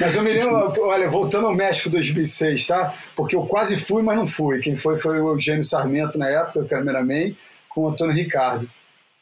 Mas 0.00 0.14
eu 0.14 0.22
me 0.22 0.32
lembro, 0.32 0.72
olha, 0.82 1.08
voltando 1.10 1.46
ao 1.46 1.54
México 1.54 1.90
2006, 1.90 2.66
tá? 2.66 2.94
Porque 3.16 3.34
eu 3.36 3.42
quase 3.46 3.76
fui, 3.78 4.02
mas 4.02 4.16
não 4.16 4.26
fui. 4.26 4.60
Quem 4.60 4.76
foi 4.76 4.98
foi 4.98 5.20
o 5.20 5.30
Eugênio 5.30 5.62
Sarmento 5.64 6.18
na 6.18 6.28
época, 6.28 6.60
o 6.60 6.68
cameraman, 6.68 7.34
com 7.68 7.82
o 7.82 7.88
Antônio 7.88 8.14
Ricardo. 8.14 8.68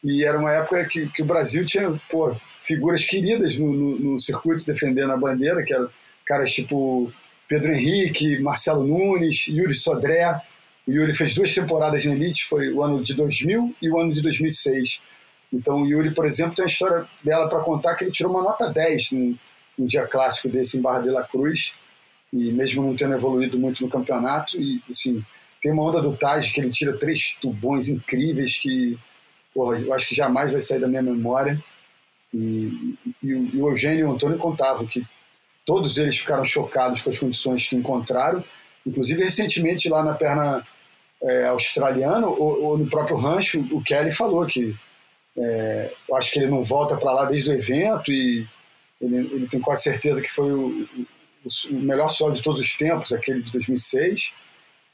E 0.03 0.23
era 0.23 0.37
uma 0.37 0.53
época 0.53 0.85
que, 0.85 1.07
que 1.09 1.21
o 1.21 1.25
Brasil 1.25 1.65
tinha 1.65 1.91
pô, 2.09 2.33
figuras 2.63 3.03
queridas 3.03 3.57
no, 3.57 3.71
no- 3.73 3.99
no 3.99 4.19
circuito 4.19 4.65
defendendo 4.65 5.11
a 5.11 5.17
bandeira, 5.17 5.61
que 5.63 5.73
eram 5.73 5.89
caras 6.25 6.51
tipo 6.53 7.11
Pedro 7.47 7.73
Henrique, 7.73 8.39
Marcelo 8.39 8.85
Nunes, 8.85 9.45
Yuri 9.47 9.73
Sodré. 9.73 10.39
O 10.87 10.91
Yuri 10.91 11.13
fez 11.13 11.33
duas 11.33 11.53
temporadas 11.53 12.03
na 12.05 12.13
Elite, 12.13 12.45
foi 12.45 12.71
o 12.71 12.81
ano 12.81 13.03
de 13.03 13.13
2000 13.13 13.75
e 13.81 13.89
o 13.89 13.99
ano 13.99 14.13
de 14.13 14.21
2006. 14.21 15.01
Então 15.51 15.81
o 15.81 15.87
Yuri, 15.87 16.13
por 16.13 16.25
exemplo, 16.25 16.55
tem 16.55 16.63
uma 16.63 16.69
história 16.69 17.07
dela 17.23 17.49
para 17.49 17.59
contar 17.61 17.95
que 17.95 18.03
ele 18.03 18.11
tirou 18.11 18.31
uma 18.31 18.43
nota 18.43 18.71
10 18.71 19.11
num, 19.11 19.37
num 19.77 19.85
dia 19.85 20.05
clássico 20.07 20.47
desse 20.47 20.77
em 20.77 20.81
Barra 20.81 20.99
de 20.99 21.09
la 21.09 21.23
Cruz, 21.23 21.73
e 22.31 22.51
mesmo 22.51 22.83
não 22.83 22.95
tendo 22.95 23.15
evoluído 23.15 23.57
muito 23.57 23.83
no 23.83 23.89
campeonato, 23.89 24.59
e 24.59 24.81
assim, 24.89 25.23
tem 25.61 25.71
uma 25.71 25.83
onda 25.83 26.01
do 26.01 26.15
Taj 26.15 26.51
que 26.53 26.61
ele 26.61 26.69
tira 26.69 26.97
três 26.97 27.35
tubões 27.41 27.87
incríveis 27.87 28.57
que 28.57 28.97
porra, 29.53 29.79
eu 29.79 29.93
acho 29.93 30.07
que 30.07 30.15
jamais 30.15 30.51
vai 30.51 30.61
sair 30.61 30.79
da 30.79 30.87
minha 30.87 31.01
memória. 31.01 31.61
E, 32.33 32.95
e 33.23 33.29
e 33.29 33.61
o 33.61 33.69
Eugênio 33.69 33.99
e 33.99 34.03
o 34.03 34.11
Antônio 34.11 34.37
contavam 34.37 34.85
que 34.85 35.05
todos 35.65 35.97
eles 35.97 36.17
ficaram 36.17 36.45
chocados 36.45 37.01
com 37.01 37.09
as 37.09 37.17
condições 37.17 37.67
que 37.67 37.75
encontraram, 37.75 38.43
inclusive 38.85 39.23
recentemente 39.23 39.89
lá 39.89 40.03
na 40.03 40.13
perna 40.13 40.65
é, 41.21 41.47
australiana 41.47 42.27
ou, 42.27 42.63
ou 42.63 42.77
no 42.77 42.87
próprio 42.87 43.17
rancho, 43.17 43.59
o 43.71 43.83
Kelly 43.83 44.11
falou 44.11 44.45
que 44.45 44.75
é, 45.39 45.93
eu 46.09 46.15
acho 46.15 46.31
que 46.31 46.39
ele 46.39 46.47
não 46.47 46.63
volta 46.63 46.97
para 46.97 47.11
lá 47.13 47.25
desde 47.25 47.49
o 47.49 47.53
evento 47.53 48.11
e 48.11 48.45
ele, 49.01 49.15
ele 49.17 49.47
tem 49.47 49.59
quase 49.59 49.83
certeza 49.83 50.21
que 50.21 50.29
foi 50.31 50.51
o, 50.51 50.87
o- 50.95 51.05
o 51.71 51.79
melhor 51.79 52.09
solo 52.09 52.33
de 52.33 52.41
todos 52.41 52.59
os 52.59 52.75
tempos, 52.75 53.13
aquele 53.13 53.41
de 53.41 53.51
2006. 53.53 54.31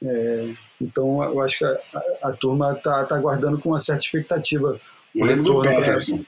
É, 0.03 0.49
então 0.79 1.23
eu 1.23 1.41
acho 1.41 1.57
que 1.57 1.65
a, 1.65 1.69
a- 1.69 2.29
a 2.29 2.31
turma 2.33 2.73
está 2.73 3.03
tá 3.05 3.15
aguardando 3.15 3.57
com 3.59 3.69
uma 3.69 3.79
certa 3.79 4.05
expectativa. 4.05 4.79
eu 5.15 5.25
lembro 5.25 5.43
do 5.43 5.61
né? 5.63 5.75
Peterson. 5.75 6.23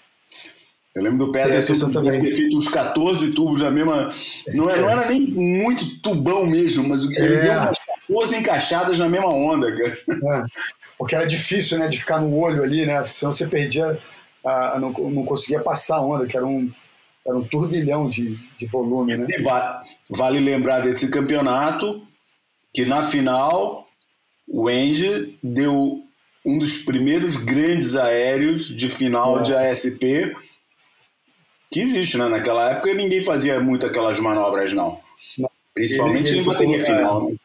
Eu 0.95 1.03
lembro 1.03 1.19
do 1.27 1.31
Peterson, 1.31 1.91
também. 1.91 2.19
ter 2.19 2.35
feito 2.35 2.57
uns 2.57 2.67
14 2.67 3.31
tubos 3.33 3.59
da 3.61 3.69
mesma. 3.69 4.11
Não, 4.47 4.67
é- 4.67 4.81
não 4.81 4.89
era 4.89 5.07
nem 5.07 5.21
muito 5.21 5.99
tubão 6.01 6.43
mesmo, 6.47 6.87
mas 6.89 7.03
ele 7.03 7.35
É. 7.35 7.41
deu 7.41 7.51
umas 7.53 7.77
14 8.07 8.37
encaixadas 8.37 8.97
na 8.97 9.07
mesma 9.07 9.27
onda, 9.29 9.71
cara. 9.75 10.45
É, 10.97 10.99
porque 10.99 11.15
era 11.15 11.25
difícil 11.27 11.77
né, 11.77 11.87
de 11.87 11.97
ficar 11.97 12.19
no 12.19 12.35
olho 12.37 12.63
ali, 12.63 12.85
né? 12.85 12.99
Porque 13.01 13.13
senão 13.13 13.31
você 13.33 13.47
perdia, 13.47 13.97
a, 14.45 14.79
não, 14.79 14.91
não 14.91 15.25
conseguia 15.25 15.61
passar 15.61 15.97
a 15.97 16.01
onda, 16.01 16.25
que 16.25 16.35
era 16.35 16.45
um, 16.45 16.71
era 17.25 17.37
um 17.37 17.43
turbilhão 17.43 18.09
de, 18.09 18.35
de 18.57 18.65
volume, 18.65 19.15
né? 19.17 19.27
E 19.29 19.41
va- 19.43 19.83
vale 20.09 20.39
lembrar 20.39 20.79
desse 20.81 21.09
campeonato 21.09 22.01
que 22.73 22.85
na 22.85 23.01
final 23.03 23.87
o 24.47 24.67
Andy 24.67 25.37
deu 25.43 26.03
um 26.45 26.57
dos 26.59 26.77
primeiros 26.83 27.35
grandes 27.37 27.95
aéreos 27.95 28.65
de 28.67 28.89
final 28.89 29.39
É. 29.39 29.41
de 29.43 29.53
ASP 29.55 30.33
que 31.71 31.81
existe, 31.81 32.17
né? 32.17 32.27
Naquela 32.29 32.71
época 32.71 32.93
ninguém 32.93 33.23
fazia 33.23 33.59
muito 33.59 33.85
aquelas 33.85 34.19
manobras, 34.19 34.71
não. 34.73 34.99
Principalmente 35.73 36.29
Ele- 36.29 36.37
em 36.37 36.39
ele 36.41 36.45
bateria 36.49 36.79
tocou, 36.79 36.95
final. 36.95 37.29
né? 37.29 37.35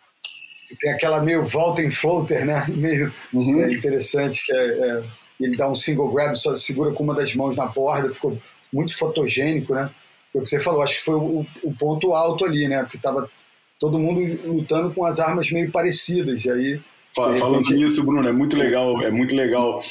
Tem 0.81 0.93
aquela 0.93 1.21
meio 1.23 1.45
volta 1.45 1.83
em 1.83 1.91
floater, 1.91 2.45
né? 2.45 2.65
Meio 2.69 3.13
Uhum. 3.33 3.63
é, 3.63 3.73
interessante, 3.73 4.45
que 4.45 4.53
é, 4.53 4.65
é, 4.65 5.03
ele 5.41 5.57
dá 5.57 5.69
um 5.71 5.75
single 5.75 6.11
grab, 6.13 6.35
só 6.37 6.55
segura 6.57 6.93
com 6.93 7.03
uma 7.05 7.15
das 7.15 7.35
mãos 7.35 7.57
na 7.57 7.67
borda, 7.67 8.13
ficou 8.15 8.39
muito 8.73 8.97
fotogênico, 8.97 9.75
né? 9.75 9.91
Foi 10.33 10.41
o 10.41 10.45
que 10.45 10.51
você 10.51 10.61
falou, 10.61 10.83
acho 10.83 10.97
que 10.97 11.05
foi 11.05 11.15
o, 11.17 11.47
o 11.63 11.75
ponto 11.75 12.15
alto 12.15 12.45
ali, 12.45 12.67
né? 12.69 12.83
Porque 12.83 12.99
tava 12.99 13.29
todo 13.79 13.99
mundo 13.99 14.21
lutando 14.47 14.95
com 14.95 15.05
as 15.05 15.19
armas 15.21 15.51
meio 15.51 15.71
parecidas, 15.71 16.45
e 16.45 16.51
aí 16.51 16.81
Falando 17.15 17.59
repente- 17.59 17.75
nisso, 17.75 18.03
Bruno, 18.05 18.27
é 18.27 18.33
muito 18.33 18.57
legal, 18.57 19.03
é 19.03 19.11
muito 19.11 19.35
legal 19.37 19.83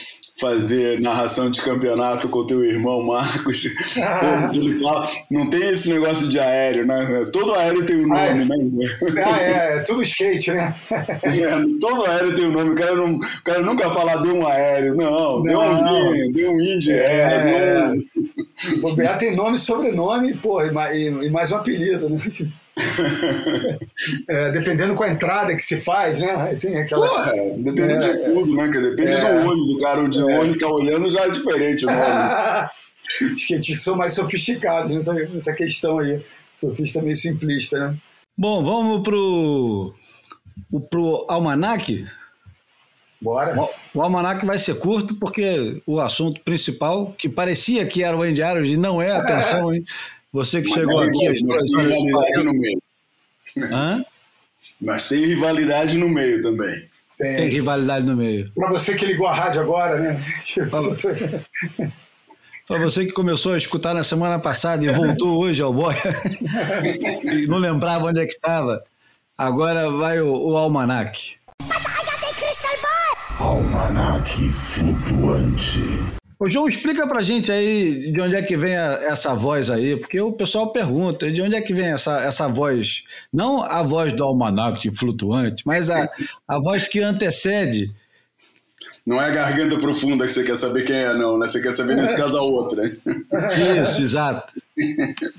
fazer 0.42 1.00
narração 1.00 1.52
de 1.52 1.62
campeonato 1.62 2.28
com 2.28 2.40
o 2.40 2.48
teu 2.48 2.64
irmão 2.66 3.04
Marcos. 3.04 3.64
Pô, 3.64 4.82
fala, 4.84 5.08
não 5.30 5.48
tem 5.50 5.70
esse 5.70 5.88
negócio 5.94 6.28
de 6.28 6.40
aéreo, 6.40 6.86
né? 6.88 7.30
Todo 7.32 7.54
aéreo 7.54 7.86
tem 7.86 8.04
um 8.06 8.12
Ah, 8.14 8.34
nome, 8.34 8.46
né? 8.72 8.98
Ah, 9.24 9.40
é, 9.42 9.78
é 9.78 9.80
tudo 9.82 10.02
skate, 10.02 10.52
né? 10.52 10.74
É, 10.90 11.48
todo 11.80 12.06
aéreo 12.06 12.34
tem 12.34 12.46
um 12.46 12.52
nome. 12.52 12.72
O 12.72 12.76
cara, 12.76 12.96
não, 12.96 13.14
o 13.16 13.44
cara 13.44 13.62
nunca 13.62 13.92
fala 13.92 14.16
deu 14.18 14.36
um 14.36 14.48
aéreo. 14.48 14.96
Não, 14.96 15.44
deu 15.44 15.60
um 15.60 15.82
Não. 15.84 16.16
Indy, 16.16 16.34
deu 16.34 16.52
um 16.52 16.60
Indy. 16.60 16.92
É, 16.92 17.04
É. 17.06 17.82
não- 17.88 18.82
Bobear 18.82 19.18
tem 19.18 19.36
nome 19.36 19.56
e 19.58 19.60
sobrenome, 19.60 20.32
e 20.34 20.98
e, 20.98 21.08
e 21.26 21.30
mais 21.30 21.52
um 21.52 21.56
apelido, 21.58 22.10
né? 22.10 22.20
É, 24.28 24.52
dependendo 24.52 24.96
com 24.96 25.04
a 25.04 25.10
entrada 25.10 25.56
que 25.56 25.62
se 25.62 25.80
faz, 25.82 26.20
né? 26.20 26.56
Tem 26.56 26.78
aquela. 26.80 27.08
Porra, 27.08 27.32
depende 27.58 27.94
É, 27.94 28.00
de 28.14 28.34
tudo, 28.34 28.56
né? 28.56 28.68
cara? 28.70 28.90
Depende 28.90 29.12
É. 29.12 29.34
do 29.42 29.48
olho 29.50 29.66
do 29.66 29.78
cara, 29.80 30.02
onde 30.02 30.20
o 30.22 30.28
olho 30.28 30.58
tá 30.58 30.68
olhando 30.68 31.12
já 31.12 31.26
é 31.26 31.30
diferente 31.30 31.86
o 31.86 31.88
nome. 31.90 32.70
Skatistas 33.38 33.84
são 33.84 33.96
mais 33.96 34.14
sofisticados 34.14 34.96
nessa, 34.96 35.14
nessa 35.14 35.54
questão 35.54 36.00
aí. 36.00 36.24
Sofista 36.56 37.02
meio 37.02 37.16
simplista, 37.16 37.78
né? 37.90 37.98
Bom, 38.38 38.64
vamos 38.64 39.02
pro, 39.04 39.94
o- 40.72 40.80
pro 40.80 41.26
almanac. 41.28 42.06
Bora. 43.22 43.56
O 43.94 44.02
almanac 44.02 44.44
vai 44.46 44.58
ser 44.58 44.76
curto 44.80 45.16
porque 45.20 45.82
o 45.86 46.00
assunto 46.00 46.42
principal, 46.42 47.14
que 47.18 47.30
parecia 47.30 47.86
que 47.86 48.04
era 48.04 48.18
o 48.18 48.24
Andy 48.24 48.42
Arrows 48.42 48.70
e 48.70 48.78
não 48.78 49.00
é, 49.02 49.12
atenção, 49.12 49.74
hein? 49.74 49.84
Você 50.34 50.62
que 50.62 50.70
chegou 50.70 50.96
Mas 50.96 51.08
aqui. 51.08 51.28
as 51.28 51.42
mas 51.42 51.62
tem 51.62 51.82
rivalidade 51.82 52.44
no 52.44 52.54
meio. 52.54 52.82
Hã? 53.58 54.06
Mas 54.80 55.10
tem 55.10 55.26
rivalidade 55.26 55.98
no 55.98 56.10
meio 56.10 56.42
também. 56.42 56.90
Tem 57.18 57.36
Tem. 57.36 57.50
rivalidade 57.50 58.06
no 58.06 58.16
meio. 58.16 58.50
Pra 58.54 58.70
você 58.70 58.96
que 58.96 59.06
ligou 59.06 59.28
a 59.28 59.34
rádio 59.34 59.62
agora, 59.62 60.00
né? 60.00 60.24
Para 62.68 62.80
você 62.80 63.06
que 63.06 63.12
começou 63.12 63.54
a 63.54 63.58
escutar 63.58 63.94
na 63.94 64.04
semana 64.04 64.40
passada 64.40 64.84
e 64.86 64.90
voltou 64.90 65.40
hoje 65.40 65.62
ao 65.62 65.74
boy 65.74 65.94
e 67.26 67.46
não 67.48 67.58
lembrava 67.58 68.06
onde 68.06 68.22
é 68.22 68.26
que 68.26 68.32
estava, 68.32 68.84
agora 69.38 69.90
vai 69.92 70.22
o, 70.22 70.34
o 70.34 70.58
almanac. 70.58 71.36
Almanac 73.40 74.50
flutuante. 74.54 75.82
Ô, 76.44 76.50
João, 76.50 76.68
explica 76.68 77.06
pra 77.06 77.22
gente 77.22 77.52
aí 77.52 78.12
de 78.12 78.20
onde 78.20 78.36
é 78.36 78.42
que 78.42 78.58
vem 78.58 78.76
a- 78.76 79.00
essa 79.04 79.32
voz 79.36 79.70
aí, 79.70 79.96
porque 79.96 80.20
o 80.20 80.32
pessoal 80.32 80.72
pergunta 80.74 81.32
de 81.32 81.40
onde 81.40 81.56
é 81.56 81.62
que 81.62 81.72
vem 81.72 81.86
essa, 81.92 82.20
essa 82.22 82.48
voz. 82.48 83.04
Não 83.32 83.62
a 83.62 83.84
voz 83.84 84.12
do 84.12 84.24
almanac 84.24 84.90
flutuante, 84.90 85.62
mas 85.68 85.92
a, 85.92 86.10
a 86.48 86.58
voz 86.60 86.88
que 86.88 87.00
antecede. 87.00 87.92
Não 89.06 89.22
é 89.22 89.28
a 89.28 89.32
garganta 89.32 89.78
profunda 89.78 90.26
que 90.26 90.34
você 90.34 90.44
quer 90.44 90.58
saber 90.58 90.84
quem 90.84 90.96
é, 90.96 91.14
não, 91.14 91.38
né? 91.38 91.48
Você 91.48 91.62
quer 91.62 91.74
saber, 91.74 91.96
nesse 91.96 92.18
caso, 92.18 92.36
a 92.38 92.42
outra. 92.42 92.92
Isso, 93.84 94.02
exato. 94.02 94.52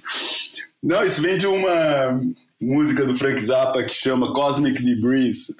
Não, 0.82 1.04
isso 1.06 1.22
vem 1.22 1.38
de 1.38 1.46
uma 1.46 2.20
música 2.60 3.04
do 3.06 3.14
Frank 3.16 3.40
Zappa 3.44 3.84
que 3.84 3.94
chama 3.94 4.32
Cosmic 4.32 4.82
Debris. 4.82 5.54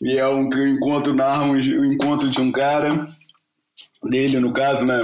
E 0.00 0.16
é 0.16 0.28
um 0.28 0.48
encontro, 0.48 1.12
narra 1.12 1.42
um, 1.44 1.54
um 1.54 1.84
encontro 1.92 2.30
de 2.30 2.40
um 2.40 2.52
cara, 2.52 3.08
dele 4.02 4.38
no 4.38 4.52
caso, 4.52 4.84
né? 4.84 5.00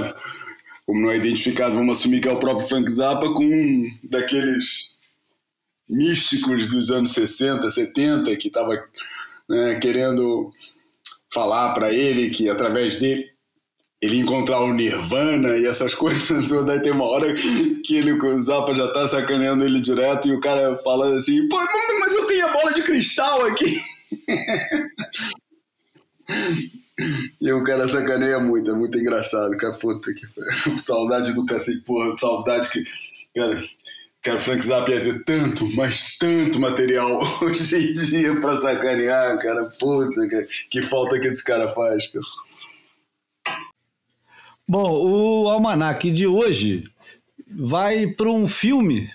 Como 0.85 1.01
não 1.01 1.11
é 1.11 1.17
identificado, 1.17 1.75
vamos 1.75 1.99
assumir 1.99 2.19
que 2.21 2.27
é 2.27 2.31
o 2.31 2.39
próprio 2.39 2.67
Frank 2.67 2.89
Zappa, 2.89 3.31
com 3.33 3.45
um 3.45 3.89
daqueles 4.03 4.97
místicos 5.87 6.67
dos 6.67 6.91
anos 6.91 7.11
60, 7.11 7.69
70, 7.69 8.35
que 8.37 8.47
estava 8.47 8.83
né, 9.47 9.75
querendo 9.75 10.49
falar 11.31 11.73
para 11.73 11.93
ele 11.93 12.29
que 12.29 12.49
através 12.49 12.99
dele 12.99 13.29
ele 14.01 14.17
encontrar 14.17 14.61
o 14.61 14.73
Nirvana 14.73 15.57
e 15.57 15.65
essas 15.65 15.93
coisas 15.95 16.47
todas. 16.47 16.69
Aí 16.69 16.81
tem 16.81 16.91
uma 16.91 17.05
hora 17.05 17.33
que 17.33 17.95
ele, 17.95 18.13
o 18.13 18.41
Zappa 18.41 18.75
já 18.75 18.91
tá 18.93 19.07
sacaneando 19.07 19.63
ele 19.63 19.81
direto 19.81 20.27
e 20.27 20.33
o 20.33 20.39
cara 20.39 20.77
falando 20.83 21.17
assim: 21.17 21.47
pô, 21.49 21.57
mas 21.99 22.15
eu 22.15 22.25
tenho 22.27 22.47
a 22.47 22.53
bola 22.53 22.73
de 22.73 22.83
cristal 22.83 23.45
aqui. 23.45 23.81
E 27.39 27.51
o 27.51 27.63
cara 27.63 27.87
sacaneia 27.87 28.39
muito, 28.39 28.69
é 28.69 28.73
muito 28.73 28.97
engraçado, 28.97 29.55
cara. 29.57 29.73
Puta 29.73 30.13
que 30.13 30.25
saudade 30.81 31.33
do 31.33 31.45
cacete, 31.45 31.81
porra, 31.81 32.17
saudade 32.17 32.69
que. 32.69 32.83
Cara, 33.35 33.61
cara, 34.21 34.39
Frank 34.39 34.65
Zappa 34.65 34.91
ia 34.91 35.01
ter 35.01 35.23
tanto, 35.23 35.65
mas 35.75 36.17
tanto 36.17 36.59
material 36.59 37.19
hoje 37.41 37.75
em 37.75 37.95
dia 37.95 38.39
pra 38.39 38.57
sacanear, 38.57 39.37
cara. 39.39 39.65
Puta, 39.79 40.27
que, 40.27 40.69
que 40.69 40.81
falta 40.81 41.19
que 41.19 41.27
esse 41.27 41.43
cara 41.43 41.67
faz, 41.67 42.07
cara. 42.07 42.25
Bom, 44.67 45.43
o 45.43 45.49
almanac 45.49 46.11
de 46.11 46.27
hoje 46.27 46.83
vai 47.49 48.07
para 48.07 48.29
um 48.29 48.47
filme. 48.47 49.09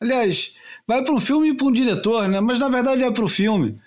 Aliás, 0.00 0.54
vai 0.86 1.02
para 1.02 1.14
um 1.14 1.20
filme 1.20 1.48
e 1.48 1.56
para 1.56 1.66
um 1.66 1.72
diretor, 1.72 2.28
né? 2.28 2.40
Mas 2.40 2.58
na 2.58 2.68
verdade 2.68 3.02
é 3.02 3.10
para 3.10 3.24
o 3.24 3.28
filme. 3.28 3.80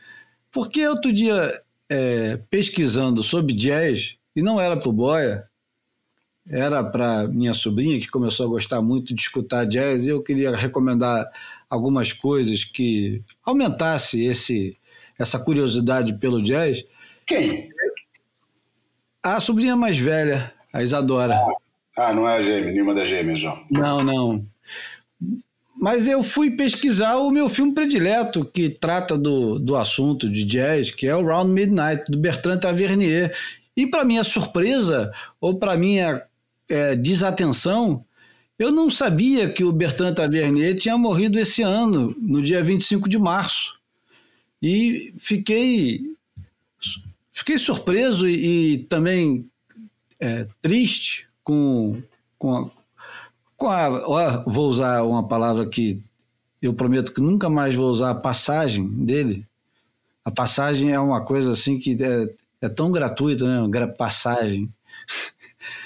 Porque 0.51 0.85
outro 0.87 1.13
dia, 1.13 1.61
é, 1.93 2.37
pesquisando 2.49 3.21
sobre 3.21 3.53
jazz, 3.53 4.15
e 4.33 4.41
não 4.41 4.61
era 4.61 4.77
para 4.77 4.87
o 4.87 4.93
Boia, 4.93 5.43
era 6.47 6.81
para 6.81 7.27
minha 7.27 7.53
sobrinha, 7.53 7.99
que 7.99 8.07
começou 8.07 8.45
a 8.45 8.49
gostar 8.49 8.81
muito 8.81 9.13
de 9.13 9.21
escutar 9.21 9.65
jazz, 9.65 10.05
e 10.05 10.09
eu 10.09 10.23
queria 10.23 10.55
recomendar 10.55 11.29
algumas 11.69 12.13
coisas 12.13 12.63
que 12.63 13.21
aumentasse 13.43 14.23
esse, 14.23 14.77
essa 15.19 15.37
curiosidade 15.37 16.13
pelo 16.13 16.41
jazz. 16.41 16.81
Quem? 17.27 17.69
A 19.21 19.41
sobrinha 19.41 19.75
mais 19.75 19.97
velha, 19.97 20.53
a 20.71 20.81
Isadora. 20.81 21.37
Ah, 21.97 22.13
não 22.13 22.25
é 22.25 22.37
a 22.37 22.41
gêmea, 22.41 22.71
nenhuma 22.71 22.95
das 22.95 23.09
gêmeas, 23.09 23.39
João. 23.39 23.65
Não, 23.69 24.01
não. 24.01 24.45
Mas 25.81 26.07
eu 26.07 26.21
fui 26.21 26.51
pesquisar 26.51 27.17
o 27.17 27.31
meu 27.31 27.49
filme 27.49 27.73
predileto, 27.73 28.45
que 28.45 28.69
trata 28.69 29.17
do, 29.17 29.57
do 29.57 29.75
assunto 29.75 30.29
de 30.29 30.45
jazz, 30.45 30.91
que 30.91 31.07
é 31.07 31.15
o 31.15 31.25
Round 31.25 31.51
Midnight, 31.51 32.03
do 32.07 32.19
Bertrand 32.19 32.59
Tavernier. 32.59 33.35
E, 33.75 33.87
para 33.87 34.05
minha 34.05 34.23
surpresa, 34.23 35.11
ou 35.39 35.57
para 35.57 35.75
minha 35.75 36.21
é, 36.69 36.95
desatenção, 36.95 38.05
eu 38.59 38.71
não 38.71 38.91
sabia 38.91 39.49
que 39.49 39.63
o 39.63 39.71
Bertrand 39.71 40.13
Tavernier 40.13 40.75
tinha 40.75 40.95
morrido 40.99 41.39
esse 41.39 41.63
ano, 41.63 42.15
no 42.19 42.43
dia 42.43 42.63
25 42.63 43.09
de 43.09 43.17
março. 43.17 43.73
E 44.61 45.15
fiquei, 45.17 46.01
fiquei 47.31 47.57
surpreso 47.57 48.27
e, 48.29 48.73
e 48.73 48.77
também 48.83 49.49
é, 50.19 50.45
triste 50.61 51.27
com, 51.43 52.03
com, 52.37 52.55
a, 52.55 52.69
com 53.61 53.67
a. 53.67 53.89
Ó, 54.07 54.43
vou 54.47 54.67
usar 54.67 55.03
uma 55.03 55.27
palavra 55.27 55.67
que 55.67 56.01
eu 56.59 56.73
prometo 56.73 57.13
que 57.13 57.21
nunca 57.21 57.47
mais 57.47 57.75
vou 57.75 57.91
usar 57.91 58.09
a 58.09 58.15
passagem 58.15 58.87
dele. 58.87 59.45
A 60.25 60.31
passagem 60.31 60.91
é 60.91 60.99
uma 60.99 61.23
coisa 61.23 61.53
assim 61.53 61.77
que 61.77 61.95
é, 62.03 62.65
é 62.65 62.69
tão 62.69 62.91
gratuita, 62.91 63.45
né? 63.45 63.87
Passagem. 63.95 64.67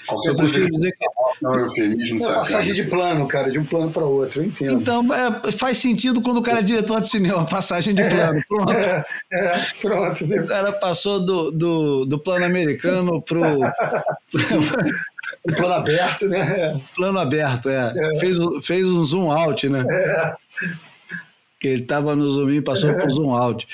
Qualquer 0.07 0.29
Eu 0.29 0.35
prefiro 0.35 0.69
dizer 0.69 0.91
que 0.91 1.05
Não, 1.41 1.53
eufemismo, 1.55 2.19
É 2.21 2.27
uma 2.27 2.35
passagem 2.35 2.73
de 2.75 2.83
plano, 2.83 3.27
cara, 3.27 3.51
de 3.51 3.57
um 3.57 3.65
plano 3.65 3.91
para 3.91 4.05
outro, 4.05 4.41
eu 4.41 4.45
entendo. 4.45 4.79
Então, 4.79 5.13
é, 5.13 5.51
faz 5.51 5.79
sentido 5.79 6.21
quando 6.21 6.37
o 6.37 6.41
cara 6.43 6.59
é 6.59 6.63
diretor 6.63 7.01
de 7.01 7.09
cinema, 7.09 7.43
passagem 7.49 7.93
de 7.93 8.03
plano. 8.03 8.41
Pronto. 8.47 8.71
É, 8.71 9.05
é, 9.33 9.65
pronto. 9.81 10.25
O 10.25 10.47
cara 10.47 10.71
passou 10.73 11.25
do, 11.25 11.51
do, 11.51 12.05
do 12.05 12.19
plano 12.19 12.45
americano 12.45 13.21
pro, 13.21 13.41
Um 15.47 15.53
plano 15.53 15.73
aberto, 15.73 16.27
né? 16.27 16.81
plano 16.95 17.19
aberto, 17.19 17.69
é. 17.69 17.93
Fez, 18.19 18.39
um- 18.39 18.61
fez 18.61 18.85
um 18.87 19.03
zoom 19.03 19.31
out, 19.31 19.67
né? 19.69 19.85
Que 21.59 21.67
ele 21.69 21.81
estava 21.83 22.15
no 22.15 22.29
zoom 22.31 22.51
in, 22.51 22.61
passou 22.61 22.93
pro 22.95 23.11
zoom 23.11 23.33
out. 23.33 23.67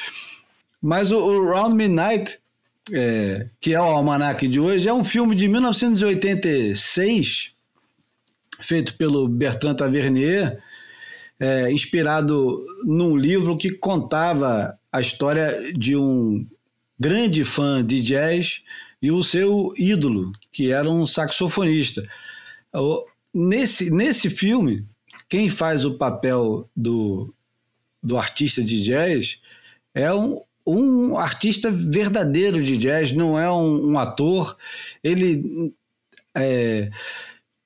Mas 0.81 1.11
o, 1.11 1.17
o 1.17 1.51
Round 1.51 1.75
Midnight, 1.75 2.39
é, 2.91 3.47
que 3.59 3.73
é 3.73 3.79
o 3.79 3.83
almanac 3.83 4.47
de 4.47 4.59
hoje, 4.59 4.87
é 4.89 4.93
um 4.93 5.03
filme 5.03 5.35
de 5.35 5.47
1986, 5.47 7.51
feito 8.59 8.95
pelo 8.95 9.27
Bertrand 9.27 9.75
Tavernier, 9.75 10.59
é, 11.39 11.71
inspirado 11.71 12.63
num 12.83 13.15
livro 13.17 13.55
que 13.55 13.71
contava 13.71 14.77
a 14.91 15.01
história 15.01 15.71
de 15.73 15.95
um 15.95 16.45
grande 16.99 17.43
fã 17.43 17.83
de 17.83 17.99
jazz 18.01 18.61
e 19.01 19.11
o 19.11 19.23
seu 19.23 19.73
ídolo, 19.77 20.31
que 20.51 20.71
era 20.71 20.89
um 20.89 21.05
saxofonista. 21.05 22.07
Nesse, 23.33 23.89
nesse 23.89 24.29
filme, 24.29 24.85
quem 25.27 25.49
faz 25.49 25.85
o 25.85 25.95
papel 25.95 26.69
do, 26.75 27.33
do 28.03 28.17
artista 28.17 28.63
de 28.63 28.81
jazz 28.83 29.39
é 29.93 30.13
um, 30.13 30.41
um 30.65 31.17
artista 31.17 31.71
verdadeiro 31.71 32.63
de 32.63 32.77
jazz, 32.77 33.11
não 33.11 33.39
é 33.39 33.51
um, 33.51 33.91
um 33.91 33.99
ator. 33.99 34.55
Ele 35.03 35.73
é, 36.35 36.91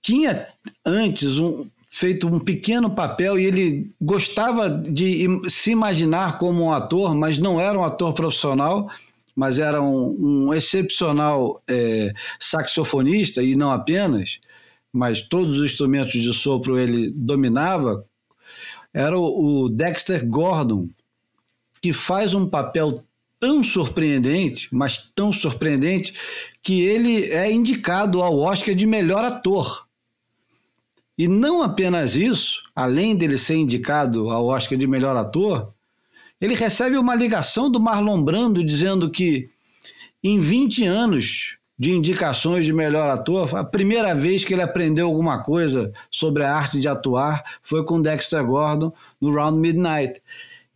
tinha 0.02 0.48
antes 0.86 1.38
um, 1.38 1.68
feito 1.90 2.28
um 2.28 2.40
pequeno 2.40 2.92
papel 2.92 3.40
e 3.40 3.46
ele 3.46 3.92
gostava 4.02 4.70
de 4.70 5.28
se 5.50 5.72
imaginar 5.72 6.38
como 6.38 6.66
um 6.66 6.72
ator, 6.72 7.16
mas 7.16 7.38
não 7.38 7.60
era 7.60 7.78
um 7.78 7.84
ator 7.84 8.14
profissional, 8.14 8.90
mas 9.36 9.60
era 9.60 9.82
um, 9.82 10.46
um 10.48 10.54
excepcional 10.54 11.62
é, 11.68 12.14
saxofonista 12.40 13.44
e 13.44 13.56
não 13.56 13.70
apenas, 13.70 14.40
mas 14.92 15.22
todos 15.22 15.60
os 15.60 15.72
instrumentos 15.72 16.14
de 16.14 16.34
sopro 16.34 16.80
ele 16.80 17.12
dominava. 17.12 18.06
Era 18.94 19.20
o, 19.20 19.64
o 19.64 19.70
Dexter 19.70 20.26
Gordon, 20.26 20.88
que 21.82 21.92
faz 21.92 22.34
um 22.34 22.48
papel 22.48 23.04
tão 23.38 23.62
surpreendente, 23.62 24.70
mas 24.72 25.12
tão 25.14 25.34
surpreendente, 25.34 26.14
que 26.64 26.82
ele 26.82 27.26
é 27.26 27.52
indicado 27.52 28.22
ao 28.24 28.40
Oscar 28.40 28.74
de 28.74 28.88
melhor 28.88 29.24
ator. 29.24 29.86
E 31.18 31.28
não 31.28 31.62
apenas 31.62 32.16
isso, 32.16 32.62
além 32.74 33.16
dele 33.16 33.38
ser 33.38 33.56
indicado 33.56 34.30
ao 34.30 34.48
Oscar 34.48 34.78
de 34.78 34.88
melhor 34.88 35.16
ator, 35.16 35.74
ele 36.40 36.54
recebe 36.54 36.98
uma 36.98 37.16
ligação 37.16 37.70
do 37.70 37.80
Marlon 37.80 38.22
Brando 38.22 38.64
dizendo 38.64 39.10
que 39.10 39.50
em 40.24 40.40
20 40.40 40.86
anos 40.86 41.58
de 41.78 41.92
indicações 41.92 42.66
de 42.66 42.72
melhor 42.72 43.10
ator, 43.10 43.54
a 43.56 43.64
primeira 43.64 44.16
vez 44.16 44.46
que 44.46 44.54
ele 44.54 44.62
aprendeu 44.62 45.08
alguma 45.08 45.44
coisa 45.44 45.92
sobre 46.10 46.44
a 46.44 46.56
arte 46.56 46.80
de 46.80 46.88
atuar 46.88 47.44
foi 47.62 47.84
com 47.84 48.02
Dexter 48.02 48.44
Gordon 48.46 48.94
no 49.20 49.34
Round 49.34 49.60
Midnight. 49.60 50.22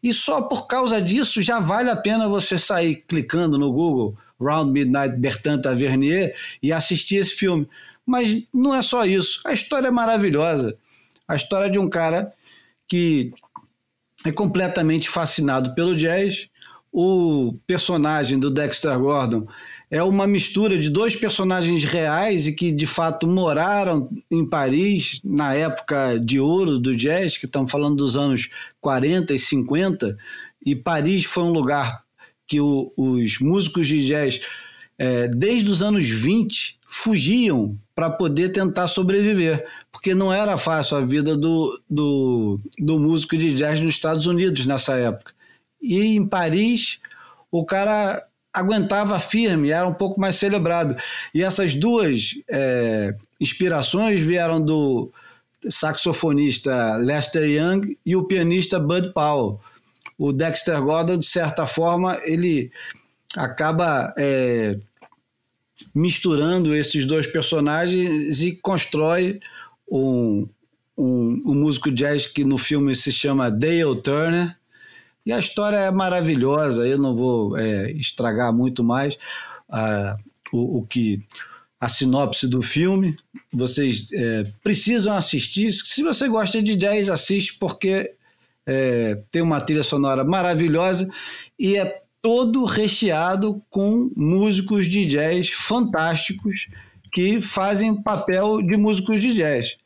E 0.04 0.14
só 0.14 0.42
por 0.42 0.68
causa 0.68 1.02
disso 1.02 1.42
já 1.42 1.60
vale 1.60 1.90
a 1.90 1.96
pena 1.96 2.28
você 2.28 2.58
sair 2.58 3.04
clicando 3.08 3.58
no 3.58 3.72
Google 3.72 4.18
Round 4.40 4.72
Midnight 4.72 5.16
Bertrand 5.18 5.62
Tavernier 5.62 6.36
e 6.62 6.72
assistir 6.72 7.18
esse 7.18 7.36
filme. 7.36 7.68
Mas 8.06 8.44
não 8.54 8.74
é 8.74 8.82
só 8.82 9.06
isso. 9.06 9.42
A 9.46 9.54
história 9.54 9.88
é 9.88 9.92
maravilhosa. 9.92 10.78
A 11.28 11.36
história 11.36 11.70
de 11.70 11.78
um 11.78 11.90
cara 11.90 12.34
que 12.88 13.32
é 14.26 14.32
completamente 14.32 15.10
fascinado 15.10 15.74
pelo 15.76 15.96
jazz. 15.96 16.48
O 16.92 17.54
personagem 17.68 18.40
do 18.40 18.50
Dexter 18.50 18.98
Gordon 18.98 19.48
é 19.92 20.02
uma 20.02 20.26
mistura 20.26 20.78
de 20.78 20.90
dois 20.90 21.16
personagens 21.16 21.84
reais 21.84 22.48
e 22.48 22.54
que 22.54 22.72
de 22.72 22.88
fato 22.88 23.28
moraram 23.28 24.10
em 24.30 24.44
Paris 24.46 25.22
na 25.24 25.54
época 25.54 26.20
de 26.20 26.40
ouro 26.40 26.80
do 26.80 26.96
jazz, 26.96 27.38
que 27.38 27.46
estamos 27.46 27.72
falando 27.72 27.96
dos 27.98 28.18
anos 28.18 28.50
40 28.82 29.34
e 29.34 29.40
50, 29.40 30.18
e 30.66 30.76
Paris 30.76 31.26
foi 31.26 31.44
um 31.44 31.52
lugar 31.52 32.04
que 32.48 32.60
o- 32.60 32.92
os 32.98 33.40
músicos 33.40 33.88
de 33.88 34.06
jazz, 34.06 34.40
eh, 34.98 35.28
desde 35.28 35.70
os 35.70 35.84
anos 35.84 36.08
20, 36.10 36.78
fugiam 36.88 37.78
para 38.00 38.12
poder 38.12 38.54
tentar 38.54 38.88
sobreviver, 38.88 39.68
porque 39.92 40.16
não 40.16 40.32
era 40.32 40.58
fácil 40.58 40.96
a 40.96 41.02
vida 41.02 41.36
do, 41.36 41.82
do, 41.90 42.58
do 42.80 42.98
músico 42.98 43.38
de 43.38 43.54
jazz 43.54 43.82
nos 43.82 43.96
Estados 43.96 44.26
Unidos 44.26 44.66
nessa 44.66 44.94
época. 44.94 45.34
E 45.82 46.16
em 46.16 46.26
Paris, 46.26 47.02
o 47.52 47.66
cara 47.66 48.26
aguentava 48.54 49.20
firme, 49.20 49.72
era 49.72 49.86
um 49.86 49.94
pouco 49.94 50.18
mais 50.18 50.38
celebrado. 50.38 50.96
E 51.34 51.44
essas 51.44 51.76
duas 51.76 52.36
eh, 52.50 53.16
inspirações 53.38 54.22
vieram 54.22 54.62
do 54.62 55.12
saxofonista 55.68 56.96
Lester 56.96 57.50
Young 57.50 57.98
e 58.06 58.16
o 58.16 58.24
pianista 58.24 58.80
Bud 58.80 59.12
Powell. 59.12 59.60
O 60.18 60.32
Dexter 60.32 60.82
Gordon, 60.82 61.18
de 61.18 61.26
certa 61.26 61.66
forma, 61.66 62.18
ele 62.24 62.72
acaba 63.36 64.14
eh, 64.18 64.80
misturando 65.94 66.76
esses 66.76 67.06
dois 67.06 67.28
personagens 67.28 68.42
e 68.42 68.52
constrói 68.54 69.40
um, 69.90 70.48
um, 70.98 71.42
um 71.46 71.56
músico 71.56 71.92
jazz 71.92 72.26
que 72.26 72.44
no 72.44 72.58
filme 72.58 72.96
se 72.96 73.12
chama 73.12 73.50
Dale 73.50 73.96
Turner. 74.04 74.56
E 75.26 75.32
a 75.32 75.40
história 75.40 75.78
é 75.78 75.92
maravilhosa, 75.92 76.88
eu 76.88 76.98
não 76.98 77.16
vou 77.16 77.58
é, 77.58 77.92
estragar 77.92 78.54
muito 78.54 78.84
mais 78.84 79.18
ah, 79.70 80.18
o, 80.52 80.80
o 80.80 80.88
que 80.88 81.24
a 81.80 81.88
sinopse 81.88 82.48
do 82.48 82.62
filme. 82.62 83.16
Vocês 83.54 84.12
é, 84.12 84.44
precisam 84.64 85.16
assistir. 85.16 85.72
Se 85.72 86.04
você 86.04 86.28
gosta 86.28 86.62
de 86.62 86.76
jazz, 86.76 87.10
assiste, 87.10 87.56
porque 87.60 88.14
é, 88.66 89.22
tem 89.32 89.42
uma 89.42 89.62
trilha 89.62 89.84
sonora 89.84 90.24
maravilhosa 90.24 91.10
e 91.58 91.78
é 91.78 92.02
todo 92.22 92.66
recheado 92.66 93.64
com 93.70 94.12
músicos 94.16 94.88
de 94.88 95.06
jazz 95.06 95.50
fantásticos 95.50 96.68
que 97.12 97.42
fazem 97.42 98.02
papel 98.02 98.62
de 98.62 98.78
músicos 98.78 99.22
de 99.22 99.34
jazz. 99.34 99.78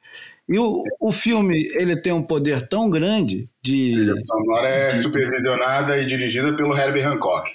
E 0.47 0.59
o, 0.59 0.83
o 0.99 1.11
filme 1.11 1.69
ele 1.73 1.95
tem 1.95 2.11
um 2.11 2.21
poder 2.21 2.67
tão 2.67 2.89
grande 2.89 3.49
de. 3.61 3.91
A 3.91 3.93
trilha 3.93 4.17
sonora 4.17 4.69
é 4.69 5.01
supervisionada 5.01 5.97
e 5.97 6.05
dirigida 6.05 6.53
pelo 6.53 6.75
Herbie 6.75 7.01
Hancock. 7.01 7.51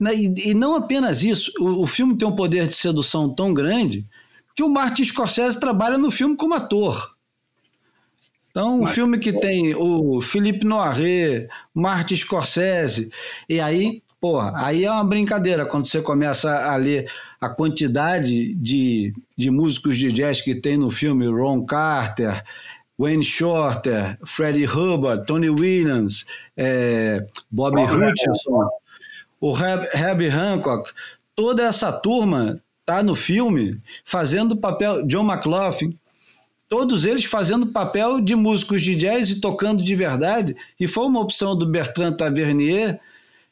E, 0.00 0.50
e 0.50 0.54
não 0.54 0.76
apenas 0.76 1.22
isso, 1.22 1.52
o, 1.58 1.82
o, 1.82 1.86
filme 1.86 2.16
tem 2.16 2.26
um 2.26 2.34
poder 2.34 2.68
de 2.68 2.74
sedução 2.74 3.34
tão 3.34 3.52
grande 3.52 4.06
que 4.54 4.62
o 4.62 4.68
Martin 4.68 5.04
Scorsese 5.04 5.58
trabalha 5.58 5.98
no 5.98 6.10
filme 6.10 6.36
como 6.36 6.54
ator. 6.54 7.16
Então, 8.50 8.76
um 8.76 8.82
Mas, 8.82 8.90
filme 8.90 9.18
que 9.18 9.32
tem 9.32 9.74
o 9.74 10.20
Philippe 10.20 10.66
Noiret, 10.66 11.48
Martin 11.74 12.16
Scorsese, 12.16 13.10
e 13.48 13.60
aí, 13.60 14.02
porra, 14.20 14.52
aí 14.56 14.84
é 14.84 14.90
uma 14.90 15.04
brincadeira 15.04 15.66
quando 15.66 15.86
você 15.86 16.00
começa 16.00 16.50
a 16.70 16.76
ler 16.76 17.10
a 17.40 17.48
quantidade 17.48 18.54
de, 18.54 19.12
de 19.36 19.50
músicos 19.50 19.96
de 19.96 20.10
jazz 20.10 20.40
que 20.40 20.54
tem 20.54 20.76
no 20.76 20.90
filme. 20.90 21.26
Ron 21.28 21.64
Carter, 21.64 22.42
Wayne 22.98 23.22
Shorter, 23.22 24.18
Freddie 24.24 24.66
Hubbard, 24.66 25.24
Tony 25.24 25.48
Williams, 25.48 26.26
é, 26.56 27.24
Bobby 27.48 27.82
Hutchinson, 27.82 28.68
o 29.40 29.54
Herbie 29.56 30.28
Hancock, 30.28 30.90
toda 31.36 31.62
essa 31.62 31.92
turma 31.92 32.60
tá 32.84 33.02
no 33.02 33.14
filme 33.14 33.80
fazendo 34.04 34.56
papel, 34.56 35.06
John 35.06 35.30
McLaughlin, 35.30 35.96
todos 36.68 37.04
eles 37.04 37.24
fazendo 37.24 37.68
papel 37.68 38.20
de 38.20 38.34
músicos 38.34 38.82
de 38.82 38.94
jazz 38.94 39.30
e 39.30 39.40
tocando 39.40 39.82
de 39.82 39.94
verdade, 39.94 40.56
e 40.78 40.86
foi 40.86 41.06
uma 41.06 41.20
opção 41.20 41.56
do 41.56 41.66
Bertrand 41.66 42.12
Tavernier 42.14 43.00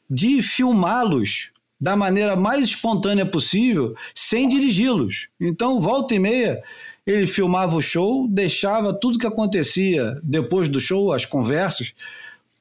de 0.09 0.41
filmá-los 0.41 1.49
da 1.79 1.95
maneira 1.95 2.35
mais 2.35 2.63
espontânea 2.63 3.25
possível, 3.25 3.95
sem 4.13 4.47
dirigi-los. 4.47 5.27
Então, 5.39 5.79
volta 5.79 6.15
e 6.15 6.19
meia, 6.19 6.61
ele 7.05 7.27
filmava 7.27 7.75
o 7.75 7.81
show, 7.81 8.27
deixava 8.27 8.93
tudo 8.93 9.19
que 9.19 9.27
acontecia 9.27 10.19
depois 10.23 10.69
do 10.69 10.79
show, 10.79 11.13
as 11.13 11.25
conversas, 11.25 11.93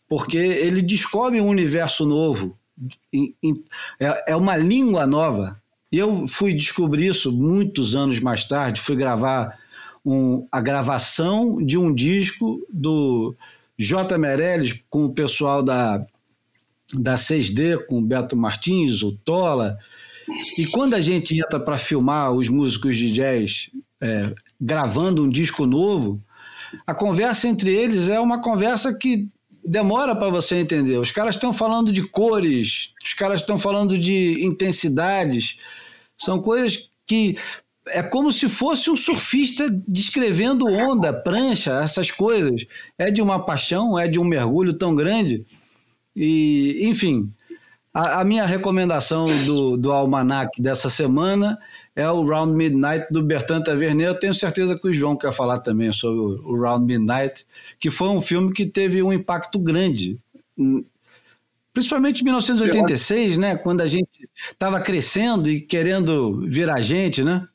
porque 0.08 0.36
ele 0.36 0.82
descobre 0.82 1.40
um 1.40 1.48
universo 1.48 2.04
novo, 2.04 2.56
é, 3.98 4.32
é 4.32 4.36
uma 4.36 4.56
língua 4.56 5.06
nova. 5.06 5.60
Eu 5.90 6.28
fui 6.28 6.52
descobrir 6.52 7.08
isso 7.08 7.32
muitos 7.32 7.94
anos 7.94 8.20
mais 8.20 8.44
tarde, 8.44 8.80
fui 8.80 8.96
gravar 8.96 9.58
um, 10.06 10.46
a 10.52 10.60
gravação 10.60 11.56
de 11.56 11.76
um 11.76 11.92
disco 11.92 12.64
do 12.72 13.34
J. 13.76 14.16
Meirelles 14.16 14.80
com 14.88 15.04
o 15.06 15.12
pessoal 15.12 15.64
da 15.64 16.06
da 16.94 17.16
6D 17.16 17.84
com 17.84 17.98
o 17.98 18.02
Beto 18.02 18.36
Martins, 18.36 19.02
o 19.02 19.10
Tola. 19.10 19.76
E 20.56 20.64
quando 20.66 20.94
a 20.94 21.00
gente 21.00 21.36
entra 21.36 21.58
para 21.58 21.76
filmar 21.76 22.32
os 22.32 22.48
músicos 22.48 22.96
de 22.96 23.10
jazz 23.10 23.68
é, 24.00 24.32
gravando 24.60 25.24
um 25.24 25.28
disco 25.28 25.66
novo, 25.66 26.22
a 26.86 26.94
conversa 26.94 27.48
entre 27.48 27.74
eles 27.74 28.08
é 28.08 28.20
uma 28.20 28.40
conversa 28.40 28.96
que 28.96 29.28
demora 29.64 30.14
para 30.14 30.30
você 30.30 30.56
entender. 30.56 30.96
Os 30.96 31.10
caras 31.10 31.34
estão 31.34 31.52
falando 31.52 31.92
de 31.92 32.04
cores, 32.04 32.92
os 33.04 33.14
caras 33.14 33.40
estão 33.40 33.58
falando 33.58 33.98
de 33.98 34.44
intensidades, 34.44 35.58
são 36.16 36.40
coisas 36.40 36.88
que 37.04 37.36
é 37.88 38.02
como 38.02 38.32
se 38.32 38.48
fosse 38.48 38.90
um 38.90 38.96
surfista 38.96 39.68
descrevendo 39.86 40.66
onda, 40.66 41.12
prancha, 41.12 41.80
essas 41.82 42.10
coisas. 42.10 42.66
É 42.98 43.10
de 43.10 43.22
uma 43.22 43.44
paixão, 43.44 43.98
é 43.98 44.08
de 44.08 44.18
um 44.18 44.24
mergulho 44.24 44.74
tão 44.74 44.94
grande 44.94 45.46
e, 46.14 46.86
enfim, 46.86 47.30
a, 47.92 48.20
a 48.20 48.24
minha 48.24 48.46
recomendação 48.46 49.26
do, 49.44 49.76
do 49.76 49.92
almanac 49.92 50.60
dessa 50.60 50.88
semana 50.88 51.58
é 51.94 52.08
o 52.10 52.26
Round 52.26 52.52
Midnight 52.52 53.06
do 53.10 53.22
Bertrand 53.22 53.62
Tavernier. 53.62 54.08
Eu 54.08 54.18
tenho 54.18 54.34
certeza 54.34 54.78
que 54.78 54.88
o 54.88 54.92
João 54.92 55.16
quer 55.16 55.32
falar 55.32 55.60
também 55.60 55.92
sobre 55.92 56.18
o, 56.18 56.52
o 56.52 56.60
Round 56.60 56.84
Midnight, 56.84 57.46
que 57.78 57.90
foi 57.90 58.08
um 58.08 58.20
filme 58.20 58.52
que 58.52 58.66
teve 58.66 59.02
um 59.02 59.12
impacto 59.12 59.58
grande 59.58 60.18
principalmente 61.76 62.22
em 62.22 62.24
1986, 62.24 63.36
né, 63.36 63.54
quando 63.54 63.82
a 63.82 63.86
gente 63.86 64.26
estava 64.34 64.80
crescendo 64.80 65.50
e 65.50 65.60
querendo 65.60 66.40
virar 66.48 66.80
gente, 66.80 67.22
né? 67.22 67.46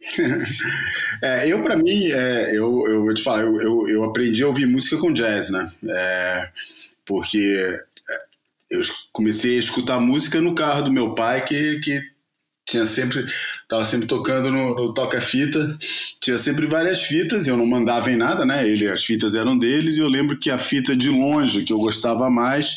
é, 1.22 1.48
eu 1.48 1.62
para 1.62 1.76
mim, 1.76 2.10
é, 2.12 2.50
eu, 2.50 2.84
eu 2.86 3.02
vou 3.02 3.14
te 3.14 3.22
falar, 3.22 3.42
eu, 3.42 3.60
eu, 3.60 3.88
eu, 3.88 4.04
aprendi 4.04 4.42
a 4.42 4.46
ouvir 4.46 4.66
música 4.66 4.96
com 4.96 5.12
jazz, 5.12 5.50
né? 5.50 5.70
É, 5.88 6.48
porque 7.04 7.80
é, 8.08 8.16
eu 8.70 8.82
comecei 9.12 9.56
a 9.56 9.60
escutar 9.60 10.00
música 10.00 10.40
no 10.40 10.54
carro 10.54 10.82
do 10.82 10.92
meu 10.92 11.14
pai, 11.14 11.44
que, 11.44 11.80
que 11.80 12.00
tinha 12.68 12.86
sempre 12.86 13.24
estava 13.62 13.84
sempre 13.84 14.06
tocando 14.06 14.52
no, 14.52 14.74
no 14.74 14.94
toca-fita, 14.94 15.76
tinha 16.20 16.38
sempre 16.38 16.66
várias 16.66 17.02
fitas, 17.02 17.46
e 17.46 17.50
eu 17.50 17.56
não 17.56 17.66
mandava 17.66 18.10
em 18.10 18.16
nada, 18.16 18.44
né? 18.44 18.68
Ele, 18.68 18.88
as 18.88 19.04
fitas 19.04 19.34
eram 19.34 19.58
deles, 19.58 19.96
e 19.96 20.00
eu 20.00 20.08
lembro 20.08 20.38
que 20.38 20.50
a 20.50 20.58
fita 20.58 20.94
de 20.94 21.08
longe 21.08 21.64
que 21.64 21.72
eu 21.72 21.78
gostava 21.78 22.30
mais 22.30 22.76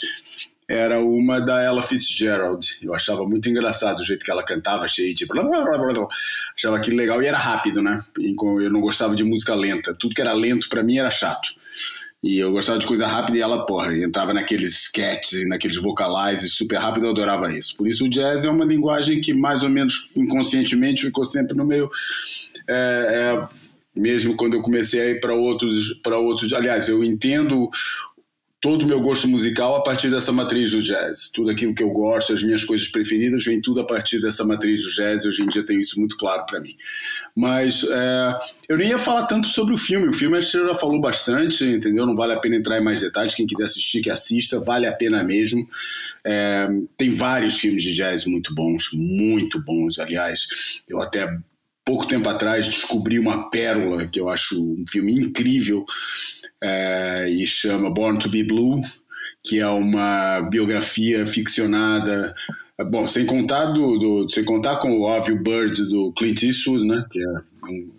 era 0.72 1.00
uma 1.02 1.42
da 1.42 1.62
Ella 1.62 1.82
Fitzgerald. 1.82 2.80
Eu 2.82 2.96
achava 2.96 3.28
muito 3.28 3.50
engraçado 3.50 4.00
o 4.00 4.06
jeito 4.06 4.24
que 4.24 4.32
ela 4.32 4.44
cantava, 4.44 4.88
cheio 4.88 5.14
de 5.14 5.26
blá, 5.26 5.44
blá, 5.44 5.64
blá, 5.66 5.94
blá. 5.94 6.08
achava 6.56 6.78
aquilo 6.78 6.96
legal 6.96 7.22
e 7.22 7.28
era 7.28 7.38
rápido, 7.38 7.82
né? 7.82 8.04
Eu 8.18 8.70
não 8.70 8.80
gostava 8.80 9.16
de 9.16 9.24
música 9.24 9.54
lenta. 9.54 9.94
Tudo 9.94 10.16
que 10.16 10.22
era 10.22 10.32
lento 10.32 10.70
para 10.70 10.82
mim 10.82 10.98
era 10.98 11.12
chato. 11.12 11.50
E 12.24 12.38
eu 12.38 12.52
gostava 12.52 12.78
de 12.78 12.86
coisa 12.86 13.08
rápida 13.08 13.38
e 13.38 13.42
ela, 13.42 13.66
porra, 13.66 13.98
entrava 13.98 14.32
naqueles 14.32 14.84
sketches 14.84 15.42
e 15.42 15.48
naqueles 15.48 15.78
vocalizes 15.78 16.54
super 16.54 16.78
rápido, 16.78 17.08
eu 17.08 17.12
adorava 17.12 17.52
isso. 17.52 17.76
Por 17.76 17.88
isso 17.88 18.06
o 18.06 18.10
jazz 18.10 18.46
é 18.46 18.50
uma 18.50 18.64
linguagem 18.64 19.20
que 19.20 19.34
mais 19.34 19.64
ou 19.64 19.70
menos 19.70 20.12
inconscientemente 20.16 21.04
ficou 21.04 21.26
sempre 21.26 21.58
no 21.58 21.66
meio. 21.66 21.90
É, 22.70 22.74
é, 22.74 23.48
mesmo 23.96 24.36
quando 24.36 24.54
eu 24.54 24.62
comecei 24.62 25.02
a 25.02 25.10
ir 25.10 25.20
para 25.20 25.34
outros, 25.34 25.96
para 25.96 26.18
outros. 26.18 26.54
Aliás, 26.54 26.88
eu 26.88 27.04
entendo 27.04 27.70
todo 28.62 28.84
o 28.84 28.86
meu 28.86 29.02
gosto 29.02 29.28
musical 29.28 29.76
a 29.76 29.82
partir 29.82 30.12
dessa 30.12 30.32
matriz 30.32 30.70
do 30.70 30.84
jazz. 30.84 31.32
Tudo 31.34 31.50
aquilo 31.50 31.74
que 31.74 31.82
eu 31.82 31.90
gosto, 31.90 32.32
as 32.32 32.44
minhas 32.44 32.64
coisas 32.64 32.88
preferidas, 32.88 33.44
vem 33.44 33.60
tudo 33.60 33.82
a 33.82 33.84
partir 33.84 34.22
dessa 34.22 34.46
matriz 34.46 34.84
do 34.84 34.94
jazz. 34.94 35.26
Hoje 35.26 35.42
em 35.42 35.48
dia 35.48 35.66
tenho 35.66 35.82
isso 35.82 36.00
muito 36.00 36.16
claro 36.16 36.46
para 36.46 36.60
mim. 36.60 36.78
Mas 37.36 37.84
é, 37.84 38.38
eu 38.70 38.78
nem 38.78 38.90
ia 38.90 39.00
falar 39.00 39.26
tanto 39.26 39.48
sobre 39.48 39.74
o 39.74 39.78
filme. 39.78 40.08
O 40.08 40.14
filme 40.14 40.38
a 40.38 40.42
gente 40.42 40.52
já 40.52 40.76
falou 40.76 41.02
bastante, 41.02 41.66
entendeu? 41.66 42.06
Não 42.06 42.16
vale 42.16 42.34
a 42.34 42.40
pena 42.40 42.56
entrar 42.56 42.78
em 42.78 42.84
mais 42.84 43.02
detalhes. 43.02 43.34
Quem 43.34 43.48
quiser 43.48 43.64
assistir, 43.64 44.00
que 44.04 44.12
assista, 44.12 44.60
vale 44.60 44.86
a 44.86 44.94
pena 44.94 45.24
mesmo. 45.24 45.68
É, 46.24 46.70
tem 46.96 47.16
vários 47.16 47.60
filmes 47.60 47.82
de 47.82 47.96
jazz 47.96 48.26
muito 48.26 48.54
bons, 48.54 48.90
muito 48.94 49.60
bons, 49.60 49.98
aliás. 49.98 50.46
Eu 50.88 51.02
até 51.02 51.36
pouco 51.84 52.06
tempo 52.06 52.30
atrás 52.30 52.68
descobri 52.68 53.18
uma 53.18 53.50
pérola 53.50 54.06
que 54.06 54.20
eu 54.20 54.30
acho 54.30 54.56
um 54.56 54.86
filme 54.88 55.14
incrível 55.14 55.84
é, 56.62 57.30
e 57.30 57.48
chama 57.48 57.90
Born 57.90 58.20
to 58.20 58.30
Be 58.30 58.44
Blue, 58.44 58.82
que 59.44 59.60
é 59.60 59.68
uma 59.68 60.42
biografia 60.42 61.26
ficcionada. 61.26 62.36
Bom, 62.90 63.06
sem 63.08 63.26
contar, 63.26 63.66
do, 63.68 63.98
do 63.98 64.30
sem 64.30 64.44
contar 64.44 64.78
com 64.78 64.92
o 64.92 65.02
óbvio 65.02 65.42
Bird 65.42 65.84
do 65.86 66.12
Clint 66.14 66.44
Eastwood, 66.44 66.88
né, 66.88 67.04
que 67.12 67.20
é 67.20 67.30
um, 67.68 67.90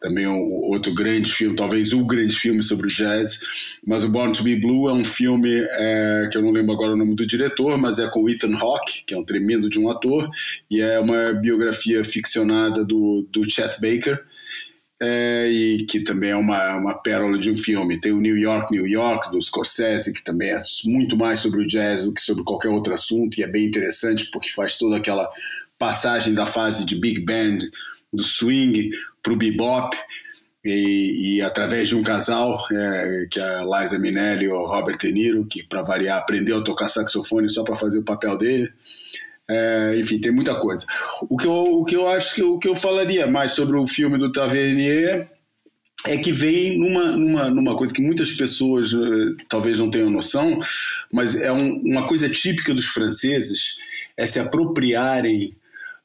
também 0.00 0.26
um, 0.26 0.40
outro 0.40 0.92
grande 0.92 1.32
filme, 1.32 1.56
talvez 1.56 1.92
o 1.92 2.04
grande 2.04 2.34
filme 2.34 2.62
sobre 2.62 2.86
o 2.86 2.90
jazz. 2.90 3.40
Mas 3.84 4.04
o 4.04 4.08
Born 4.08 4.32
to 4.32 4.42
Be 4.42 4.56
Blue 4.56 4.88
é 4.88 4.92
um 4.92 5.04
filme 5.04 5.50
é, 5.60 6.28
que 6.30 6.38
eu 6.38 6.42
não 6.42 6.50
lembro 6.50 6.72
agora 6.72 6.92
o 6.92 6.96
nome 6.96 7.14
do 7.14 7.26
diretor, 7.26 7.76
mas 7.78 7.98
é 7.98 8.08
com 8.08 8.28
Ethan 8.28 8.56
Hawke, 8.56 9.04
que 9.06 9.14
é 9.14 9.18
um 9.18 9.24
tremendo 9.24 9.68
de 9.68 9.78
um 9.78 9.88
ator, 9.88 10.28
e 10.70 10.80
é 10.80 10.98
uma 10.98 11.32
biografia 11.32 12.04
ficcionada 12.04 12.84
do, 12.84 13.26
do 13.30 13.48
Chet 13.48 13.80
Baker 13.80 14.24
é, 15.04 15.48
e 15.50 15.84
que 15.84 15.98
também 15.98 16.30
é 16.30 16.36
uma, 16.36 16.76
uma 16.76 16.94
pérola 16.94 17.36
de 17.36 17.50
um 17.50 17.56
filme. 17.56 18.00
Tem 18.00 18.12
o 18.12 18.20
New 18.20 18.38
York, 18.38 18.72
New 18.72 18.86
York, 18.86 19.32
do 19.32 19.42
Scorsese, 19.42 20.12
que 20.12 20.22
também 20.22 20.50
é 20.50 20.58
muito 20.84 21.16
mais 21.16 21.40
sobre 21.40 21.60
o 21.60 21.66
jazz 21.66 22.04
do 22.04 22.12
que 22.12 22.22
sobre 22.22 22.44
qualquer 22.44 22.68
outro 22.68 22.94
assunto, 22.94 23.36
e 23.36 23.42
é 23.42 23.48
bem 23.48 23.66
interessante 23.66 24.30
porque 24.30 24.50
faz 24.50 24.78
toda 24.78 24.96
aquela 24.96 25.28
passagem 25.76 26.32
da 26.32 26.46
fase 26.46 26.86
de 26.86 26.94
big 26.94 27.20
band, 27.24 27.58
do 28.12 28.22
swing, 28.22 28.90
para 29.20 29.32
o 29.32 29.36
bebop, 29.36 29.96
e, 30.64 31.38
e, 31.38 31.42
através 31.42 31.88
de 31.88 31.96
um 31.96 32.04
casal, 32.04 32.64
é, 32.70 33.26
que 33.28 33.40
é 33.40 33.42
a 33.42 33.64
Liza 33.64 33.98
Minnelli 33.98 34.44
e 34.44 34.48
o 34.48 34.64
Robert 34.64 34.98
De 34.98 35.10
Niro, 35.10 35.44
que 35.44 35.64
para 35.64 35.82
variar 35.82 36.18
aprendeu 36.18 36.58
a 36.58 36.62
tocar 36.62 36.88
saxofone 36.88 37.48
só 37.48 37.64
para 37.64 37.74
fazer 37.74 37.98
o 37.98 38.04
papel 38.04 38.38
dele. 38.38 38.72
É, 39.52 39.98
enfim, 39.98 40.18
tem 40.18 40.32
muita 40.32 40.54
coisa. 40.54 40.86
O 41.28 41.36
que 41.36 41.46
eu, 41.46 41.52
o 41.52 41.84
que 41.84 41.96
eu 41.96 42.08
acho 42.08 42.34
que 42.34 42.42
o 42.42 42.58
que 42.58 42.68
eu 42.68 42.76
falaria 42.76 43.26
mais 43.26 43.52
sobre 43.52 43.76
o 43.76 43.86
filme 43.86 44.18
do 44.18 44.32
Tavernier 44.32 45.30
é 46.06 46.16
que 46.16 46.32
vem 46.32 46.78
numa, 46.78 47.16
numa, 47.16 47.50
numa 47.50 47.76
coisa 47.76 47.94
que 47.94 48.02
muitas 48.02 48.32
pessoas 48.32 48.92
uh, 48.92 49.36
talvez 49.48 49.78
não 49.78 49.90
tenham 49.90 50.10
noção, 50.10 50.58
mas 51.12 51.36
é 51.36 51.52
um, 51.52 51.80
uma 51.84 52.06
coisa 52.06 52.28
típica 52.28 52.74
dos 52.74 52.86
franceses 52.86 53.76
é 54.16 54.26
se 54.26 54.40
apropriarem 54.40 55.54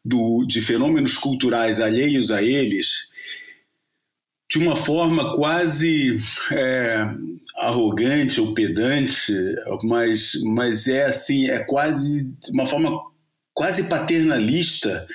do, 0.03 0.45
de 0.47 0.61
fenômenos 0.61 1.17
culturais 1.17 1.79
alheios 1.79 2.31
a 2.31 2.41
eles 2.41 3.09
de 4.49 4.57
uma 4.57 4.75
forma 4.75 5.35
quase 5.35 6.19
é, 6.51 7.05
arrogante 7.57 8.39
ou 8.39 8.53
pedante, 8.53 9.33
mas, 9.83 10.31
mas 10.45 10.87
é 10.87 11.05
assim, 11.05 11.49
é 11.49 11.59
quase 11.59 12.31
uma 12.53 12.65
forma 12.65 12.97
quase 13.57 13.85
paternalista. 13.85 15.07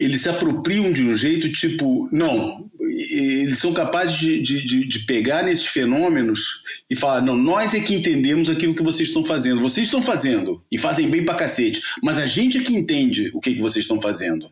Eles 0.00 0.22
se 0.22 0.28
apropriam 0.30 0.90
de 0.90 1.02
um 1.02 1.14
jeito 1.14 1.52
tipo, 1.52 2.08
não, 2.10 2.70
eles 2.80 3.58
são 3.58 3.74
capazes 3.74 4.16
de, 4.18 4.40
de, 4.40 4.88
de, 4.88 4.98
pegar 5.00 5.42
nesses 5.42 5.66
fenômenos 5.66 6.62
e 6.90 6.96
falar: 6.96 7.20
não, 7.20 7.36
nós 7.36 7.74
é 7.74 7.80
que 7.80 7.94
entendemos 7.94 8.48
aquilo 8.48 8.74
que 8.74 8.82
vocês 8.82 9.10
estão 9.10 9.22
fazendo. 9.22 9.60
Vocês 9.60 9.86
estão 9.86 10.00
fazendo 10.00 10.64
e 10.72 10.78
fazem 10.78 11.10
bem 11.10 11.26
pra 11.26 11.34
cacete, 11.34 11.82
mas 12.02 12.18
a 12.18 12.26
gente 12.26 12.56
é 12.56 12.62
que 12.62 12.74
entende 12.74 13.30
o 13.34 13.40
que, 13.40 13.54
que 13.54 13.60
vocês 13.60 13.84
estão 13.84 14.00
fazendo. 14.00 14.50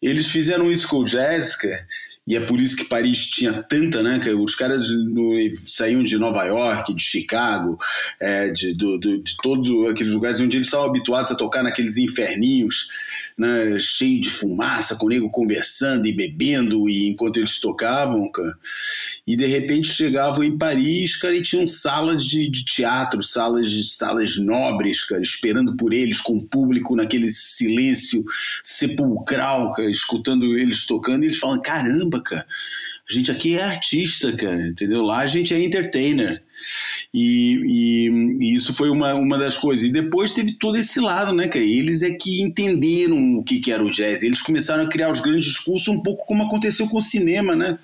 Eles 0.00 0.30
fizeram 0.30 0.72
isso 0.72 0.88
com 0.88 1.00
o 1.00 1.06
Jessica 1.06 1.86
e 2.26 2.34
é 2.34 2.40
por 2.40 2.58
isso 2.58 2.74
que 2.74 2.86
Paris 2.86 3.26
tinha 3.26 3.52
tanta, 3.62 4.02
né? 4.02 4.18
Que 4.18 4.30
os 4.30 4.54
caras 4.54 4.88
no, 4.88 5.34
saíam 5.66 6.02
de 6.02 6.16
Nova 6.16 6.42
York, 6.44 6.94
de 6.94 7.02
Chicago, 7.02 7.78
é, 8.18 8.48
de, 8.48 8.72
do, 8.72 8.98
do, 8.98 9.22
de 9.22 9.36
todos 9.42 9.90
aqueles 9.90 10.14
lugares 10.14 10.40
onde 10.40 10.56
eles 10.56 10.68
estavam 10.68 10.86
habituados 10.86 11.30
a 11.30 11.34
tocar 11.34 11.62
naqueles 11.62 11.98
inferninhos, 11.98 12.88
né? 13.36 13.78
Cheio 13.78 14.22
de 14.22 14.30
fumaça, 14.30 14.96
com 14.96 15.04
o 15.04 15.08
nego 15.10 15.28
conversando 15.28 16.06
e 16.06 16.12
bebendo 16.12 16.88
e 16.88 17.08
enquanto 17.08 17.36
eles 17.36 17.60
tocavam, 17.60 18.30
cara. 18.32 18.56
E 19.26 19.36
de 19.36 19.44
repente 19.44 19.88
chegavam 19.88 20.42
em 20.42 20.56
Paris, 20.56 21.16
cara, 21.16 21.36
e 21.36 21.42
tinham 21.42 21.66
salas 21.66 22.24
de, 22.24 22.50
de 22.50 22.64
teatro, 22.64 23.22
salas 23.22 23.70
de 23.70 23.84
salas 23.84 24.38
nobres, 24.38 25.04
cara, 25.04 25.20
esperando 25.20 25.76
por 25.76 25.92
eles, 25.92 26.22
com 26.22 26.38
o 26.38 26.46
público 26.46 26.96
naquele 26.96 27.30
silêncio 27.30 28.24
sepulcral, 28.62 29.74
cara, 29.74 29.90
escutando 29.90 30.56
eles 30.56 30.86
tocando, 30.86 31.24
e 31.24 31.26
eles 31.26 31.38
falam: 31.38 31.60
caramba 31.60 32.13
caramba, 32.14 32.22
cara. 32.22 32.46
A 33.08 33.12
gente 33.12 33.30
aqui 33.30 33.58
é 33.58 33.62
artista, 33.62 34.32
cara, 34.32 34.66
entendeu? 34.66 35.02
Lá 35.02 35.18
a 35.18 35.26
gente 35.26 35.52
é 35.52 35.62
entertainer. 35.62 36.42
E, 37.12 37.60
e, 37.64 38.08
e, 38.40 38.54
isso 38.54 38.74
foi 38.74 38.90
uma, 38.90 39.14
uma 39.14 39.38
das 39.38 39.56
coisas. 39.56 39.84
E 39.84 39.92
depois 39.92 40.32
teve 40.32 40.52
todo 40.52 40.76
esse 40.76 41.00
lado, 41.00 41.32
né, 41.32 41.48
cara? 41.48 41.64
Eles 41.64 42.02
é 42.02 42.10
que 42.10 42.42
entenderam 42.42 43.38
o 43.38 43.44
que, 43.44 43.60
que 43.60 43.72
era 43.72 43.84
o 43.84 43.90
jazz. 43.90 44.22
Eles 44.22 44.42
começaram 44.42 44.84
a 44.84 44.88
criar 44.88 45.10
os 45.10 45.20
grandes 45.20 45.46
discursos, 45.46 45.88
um 45.88 46.00
pouco 46.00 46.26
como 46.26 46.42
aconteceu 46.42 46.88
com 46.88 46.98
o 46.98 47.02
cinema, 47.02 47.54
né? 47.54 47.78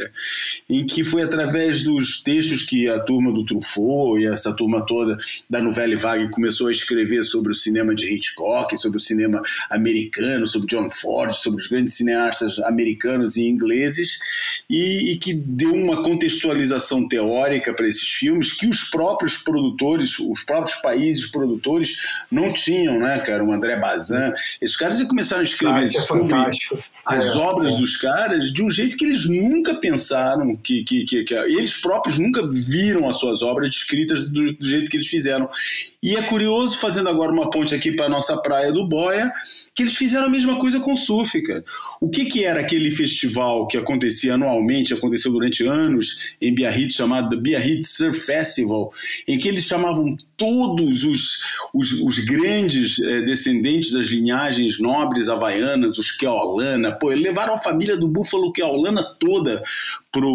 Em 0.68 0.84
que 0.86 1.04
foi 1.04 1.22
através 1.22 1.82
dos 1.82 2.22
textos 2.22 2.62
que 2.62 2.88
a 2.88 2.98
turma 3.00 3.32
do 3.32 3.44
Truffaut 3.44 4.20
e 4.20 4.26
essa 4.26 4.54
turma 4.54 4.84
toda 4.84 5.18
da 5.48 5.60
Nouvelle 5.60 5.96
Vague 5.96 6.30
começou 6.30 6.68
a 6.68 6.72
escrever 6.72 7.22
sobre 7.22 7.52
o 7.52 7.54
cinema 7.54 7.94
de 7.94 8.12
Hitchcock, 8.12 8.76
sobre 8.76 8.98
o 8.98 9.00
cinema 9.00 9.42
americano, 9.68 10.46
sobre 10.46 10.68
John 10.68 10.90
Ford, 10.90 11.34
sobre 11.34 11.60
os 11.60 11.68
grandes 11.68 11.94
cineastas 11.94 12.58
americanos 12.60 13.36
e 13.36 13.48
ingleses, 13.48 14.18
e, 14.68 15.12
e 15.12 15.18
que 15.18 15.34
deu 15.34 15.74
uma 15.74 16.02
contextualização 16.02 17.08
teórica 17.08 17.72
para 17.74 17.88
esses 17.88 18.08
filmes 18.08 18.52
que 18.52 18.66
os 18.70 18.84
próprios 18.84 19.36
produtores, 19.36 20.18
os 20.18 20.44
próprios 20.44 20.76
países 20.76 21.26
produtores 21.26 21.96
não 22.30 22.52
tinham, 22.52 22.98
né, 22.98 23.18
cara? 23.20 23.44
O 23.44 23.52
André 23.52 23.76
Bazin. 23.76 24.32
Esses 24.60 24.76
caras 24.76 25.02
começaram 25.02 25.42
a 25.42 25.44
escrever 25.44 25.80
ah, 25.80 25.84
é 25.84 25.88
sobre 25.88 26.34
as 27.04 27.34
é, 27.36 27.38
obras 27.38 27.74
é. 27.74 27.76
dos 27.76 27.96
caras 27.96 28.52
de 28.52 28.62
um 28.62 28.70
jeito 28.70 28.96
que 28.96 29.04
eles 29.04 29.26
nunca 29.26 29.74
pensaram, 29.74 30.54
que, 30.56 30.84
que, 30.84 31.04
que, 31.04 31.24
que, 31.24 31.34
eles 31.34 31.80
próprios 31.80 32.18
nunca 32.18 32.46
viram 32.46 33.08
as 33.08 33.16
suas 33.16 33.42
obras 33.42 33.70
descritas 33.70 34.30
do, 34.30 34.52
do 34.52 34.64
jeito 34.64 34.90
que 34.90 34.96
eles 34.96 35.08
fizeram. 35.08 35.48
E 36.03 36.16
é 36.16 36.22
curioso, 36.22 36.78
fazendo 36.78 37.11
agora 37.11 37.30
uma 37.30 37.51
ponte 37.51 37.74
aqui 37.74 37.92
para 37.92 38.07
a 38.07 38.09
nossa 38.09 38.34
praia 38.38 38.72
do 38.72 38.86
Boia, 38.86 39.30
que 39.74 39.82
eles 39.82 39.94
fizeram 39.94 40.26
a 40.26 40.30
mesma 40.30 40.59
coisa 40.59 40.80
com 40.80 40.94
o 40.94 41.42
cara. 41.44 41.62
O 42.01 42.09
que, 42.09 42.24
que 42.24 42.42
era 42.42 42.61
aquele 42.61 42.90
festival 42.90 43.66
que 43.66 43.76
acontecia 43.76 44.32
anualmente, 44.32 44.94
aconteceu 44.94 45.30
durante 45.30 45.66
anos 45.66 46.32
em 46.40 46.55
Biarritz, 46.55 46.94
chamado 46.94 47.38
Biarritz 47.38 47.90
Surf 47.90 48.18
Festival, 48.18 48.90
em 49.28 49.38
que 49.38 49.46
eles 49.46 49.64
chamavam 49.64 50.16
todos 50.38 51.05
os, 51.05 51.42
os, 51.74 51.92
os 51.92 52.18
grandes 52.20 52.98
é, 52.98 53.20
descendentes 53.20 53.92
das 53.92 54.07
linhagens 54.07 54.80
nobres 54.80 55.28
havaianas, 55.28 55.98
os 55.98 56.11
Keolana, 56.11 56.92
pô, 56.92 57.11
levaram 57.11 57.53
a 57.53 57.59
família 57.59 57.94
do 57.94 58.09
Búfalo 58.09 58.53
Keolana 58.53 59.05
toda 59.18 59.62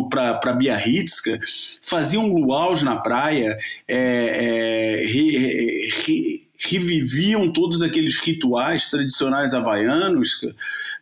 para 0.10 0.54
Biarritz, 0.54 1.20
cara, 1.20 1.40
faziam 1.82 2.28
luaus 2.28 2.82
na 2.84 2.98
praia, 2.98 3.58
é, 3.88 5.02
é, 5.02 5.06
re, 5.06 5.90
re, 5.90 6.48
reviviam 6.58 7.52
todos 7.52 7.82
aqueles 7.82 8.16
rituais 8.16 8.90
tradicionais 8.90 9.54
havaianos, 9.54 10.42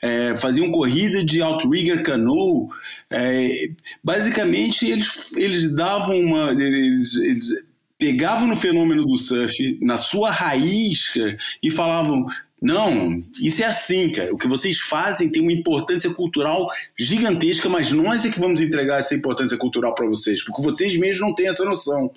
é, 0.01 0.35
faziam 0.37 0.71
corrida 0.71 1.23
de 1.23 1.41
outrigger 1.41 2.03
canoe. 2.03 2.67
É, 3.09 3.69
basicamente, 4.03 4.85
eles, 4.85 5.33
eles 5.33 5.73
davam 5.73 6.19
uma. 6.19 6.51
Eles, 6.51 7.15
eles 7.15 7.53
pegavam 7.97 8.47
no 8.47 8.55
fenômeno 8.55 9.05
do 9.05 9.17
surf, 9.17 9.79
na 9.81 9.97
sua 9.97 10.29
raiz, 10.29 11.13
e 11.61 11.71
falavam: 11.71 12.25
não, 12.63 13.19
isso 13.41 13.61
é 13.61 13.65
assim, 13.65 14.09
cara. 14.09 14.33
O 14.33 14.37
que 14.37 14.47
vocês 14.47 14.79
fazem 14.79 15.29
tem 15.29 15.41
uma 15.41 15.51
importância 15.51 16.09
cultural 16.13 16.69
gigantesca, 16.97 17.67
mas 17.67 17.91
nós 17.91 18.23
é 18.23 18.29
que 18.29 18.39
vamos 18.39 18.61
entregar 18.61 19.01
essa 19.01 19.13
importância 19.13 19.57
cultural 19.57 19.93
para 19.93 20.07
vocês, 20.07 20.41
porque 20.45 20.61
vocês 20.61 20.95
mesmos 20.95 21.19
não 21.19 21.35
têm 21.35 21.49
essa 21.49 21.65
noção. 21.65 22.09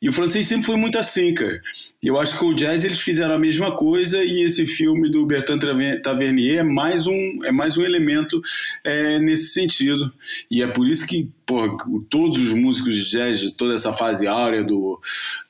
E 0.00 0.08
o 0.08 0.12
francês 0.12 0.46
sempre 0.46 0.64
foi 0.64 0.76
muito 0.76 0.98
assim, 0.98 1.34
cara. 1.34 1.60
Eu 2.02 2.18
acho 2.18 2.38
que 2.38 2.44
o 2.46 2.54
jazz 2.54 2.82
eles 2.82 3.00
fizeram 3.00 3.34
a 3.34 3.38
mesma 3.38 3.70
coisa 3.76 4.24
e 4.24 4.40
esse 4.40 4.64
filme 4.64 5.10
do 5.10 5.26
Bertrand 5.26 5.58
Tavernier 6.02 6.60
é 6.60 6.62
mais 6.62 7.06
um, 7.06 7.44
é 7.44 7.52
mais 7.52 7.76
um 7.76 7.82
elemento 7.82 8.40
é, 8.82 9.18
nesse 9.18 9.48
sentido. 9.48 10.10
E 10.50 10.62
é 10.62 10.66
por 10.66 10.88
isso 10.88 11.06
que 11.06 11.30
porra, 11.44 11.76
todos 12.08 12.40
os 12.40 12.54
músicos 12.54 12.94
de 12.94 13.10
jazz 13.10 13.38
de 13.38 13.50
toda 13.50 13.74
essa 13.74 13.92
fase 13.92 14.26
áurea 14.26 14.64
do, 14.64 14.98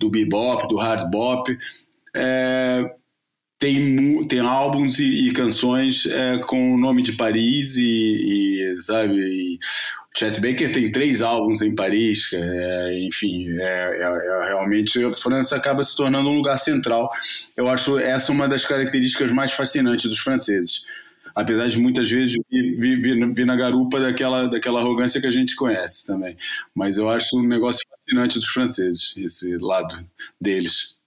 do 0.01 0.11
bebop, 0.11 0.67
do 0.67 0.77
hard 0.77 1.09
bop, 1.09 1.57
é, 2.17 2.91
tem, 3.59 4.27
tem 4.27 4.41
álbuns 4.41 4.99
e, 4.99 5.29
e 5.29 5.33
canções 5.33 6.07
é, 6.07 6.39
com 6.39 6.75
o 6.75 6.79
nome 6.79 7.03
de 7.03 7.13
Paris 7.13 7.77
e, 7.77 7.83
e 8.77 8.83
sabe 8.83 9.15
e 9.19 9.59
Chet 10.19 10.41
Baker 10.41 10.73
tem 10.73 10.91
três 10.91 11.23
álbuns 11.23 11.63
em 11.63 11.77
Paris, 11.77 12.33
é, 12.33 12.99
enfim, 13.07 13.57
é, 13.61 13.63
é, 13.63 14.03
é, 14.03 14.49
realmente 14.49 15.05
a 15.05 15.13
França 15.13 15.55
acaba 15.55 15.85
se 15.85 15.97
tornando 15.97 16.29
um 16.29 16.37
lugar 16.37 16.59
central. 16.59 17.09
Eu 17.57 17.69
acho 17.69 17.97
essa 17.99 18.33
uma 18.33 18.49
das 18.49 18.67
características 18.67 19.31
mais 19.31 19.53
fascinantes 19.53 20.11
dos 20.11 20.19
franceses, 20.19 20.85
apesar 21.37 21.69
de 21.69 21.79
muitas 21.79 22.11
vezes 22.11 22.35
vir, 22.51 22.77
vir, 23.01 23.33
vir 23.33 23.47
na 23.47 23.55
garupa 23.55 24.01
daquela, 24.01 24.49
daquela 24.49 24.81
arrogância 24.81 25.21
que 25.21 25.27
a 25.29 25.31
gente 25.31 25.55
conhece 25.55 26.05
também. 26.05 26.37
Mas 26.75 26.99
eu 26.99 27.09
acho 27.09 27.39
um 27.39 27.47
negócio 27.47 27.81
fascinante 27.89 28.41
dos 28.41 28.49
franceses, 28.49 29.15
esse 29.17 29.57
lado 29.59 30.05
deles. 30.41 30.98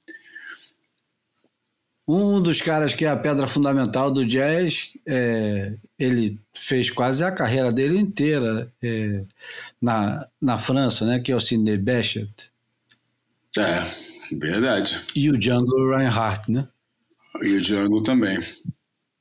Um 2.13 2.41
dos 2.41 2.61
caras 2.61 2.93
que 2.93 3.05
é 3.05 3.09
a 3.09 3.15
pedra 3.15 3.47
fundamental 3.47 4.11
do 4.11 4.25
jazz, 4.25 4.89
é, 5.05 5.75
ele 5.97 6.37
fez 6.53 6.89
quase 6.89 7.23
a 7.23 7.31
carreira 7.31 7.71
dele 7.71 7.97
inteira 7.97 8.69
é, 8.83 9.23
na, 9.81 10.27
na 10.41 10.57
França, 10.57 11.05
né? 11.05 11.21
Que 11.21 11.31
é 11.31 11.35
o 11.37 11.39
Sidney 11.39 11.77
Bechet. 11.77 12.51
É, 13.57 13.85
verdade. 14.35 14.99
E 15.15 15.29
o 15.29 15.37
Django 15.37 15.95
Reinhardt, 15.95 16.51
né? 16.51 16.67
E 17.41 17.53
o 17.53 17.61
Django 17.61 18.03
também. 18.03 18.39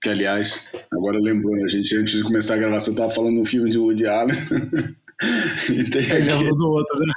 Que, 0.03 0.09
aliás, 0.09 0.69
agora 0.93 1.21
lembrou, 1.21 1.55
a 1.65 1.69
gente 1.69 1.97
antes 1.97 2.17
de 2.17 2.25
começar 2.25 2.55
a 2.55 2.59
gravação 2.59 2.93
estava 2.93 3.11
falando 3.11 3.41
um 3.41 3.47
filme 3.47 3.71
de 3.71 3.79
Woody 3.79 4.09
Allen. 4.09 4.37
e 5.71 5.85
tem 5.91 6.11
aqui... 6.11 6.23
lembrou 6.23 6.57
do 6.57 6.69
outro, 6.71 6.99
né? 6.99 7.15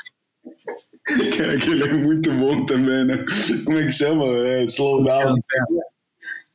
Cara, 1.38 1.54
aquele 1.54 1.84
é 1.84 1.94
muito 1.94 2.32
bom 2.34 2.66
também, 2.66 3.06
né? 3.06 3.26
Como 3.66 3.78
é 3.78 3.86
que 3.86 3.92
chama? 3.92 4.26
É, 4.26 4.64
slow 4.66 5.04
down. 5.04 5.36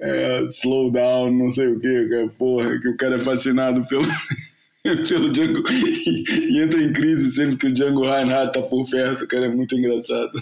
É, 0.00 0.42
slow 0.46 0.90
down, 0.90 1.32
não 1.32 1.50
sei 1.50 1.68
o 1.68 1.80
que, 1.80 2.08
cara. 2.08 2.28
Porra, 2.38 2.80
que 2.80 2.88
o 2.88 2.96
cara 2.96 3.16
é 3.16 3.18
fascinado 3.18 3.84
pelo, 3.86 4.04
pelo 5.08 5.32
Django 5.32 5.62
e, 5.70 6.52
e, 6.52 6.62
entra 6.62 6.80
em 6.80 6.92
crise 6.92 7.32
sempre 7.32 7.56
que 7.56 7.66
o 7.66 7.72
Django 7.72 8.02
Reinhardt 8.02 8.52
tá 8.52 8.62
por 8.62 8.88
perto, 8.88 9.26
cara, 9.26 9.46
é 9.46 9.48
muito 9.48 9.76
engraçado. 9.76 10.32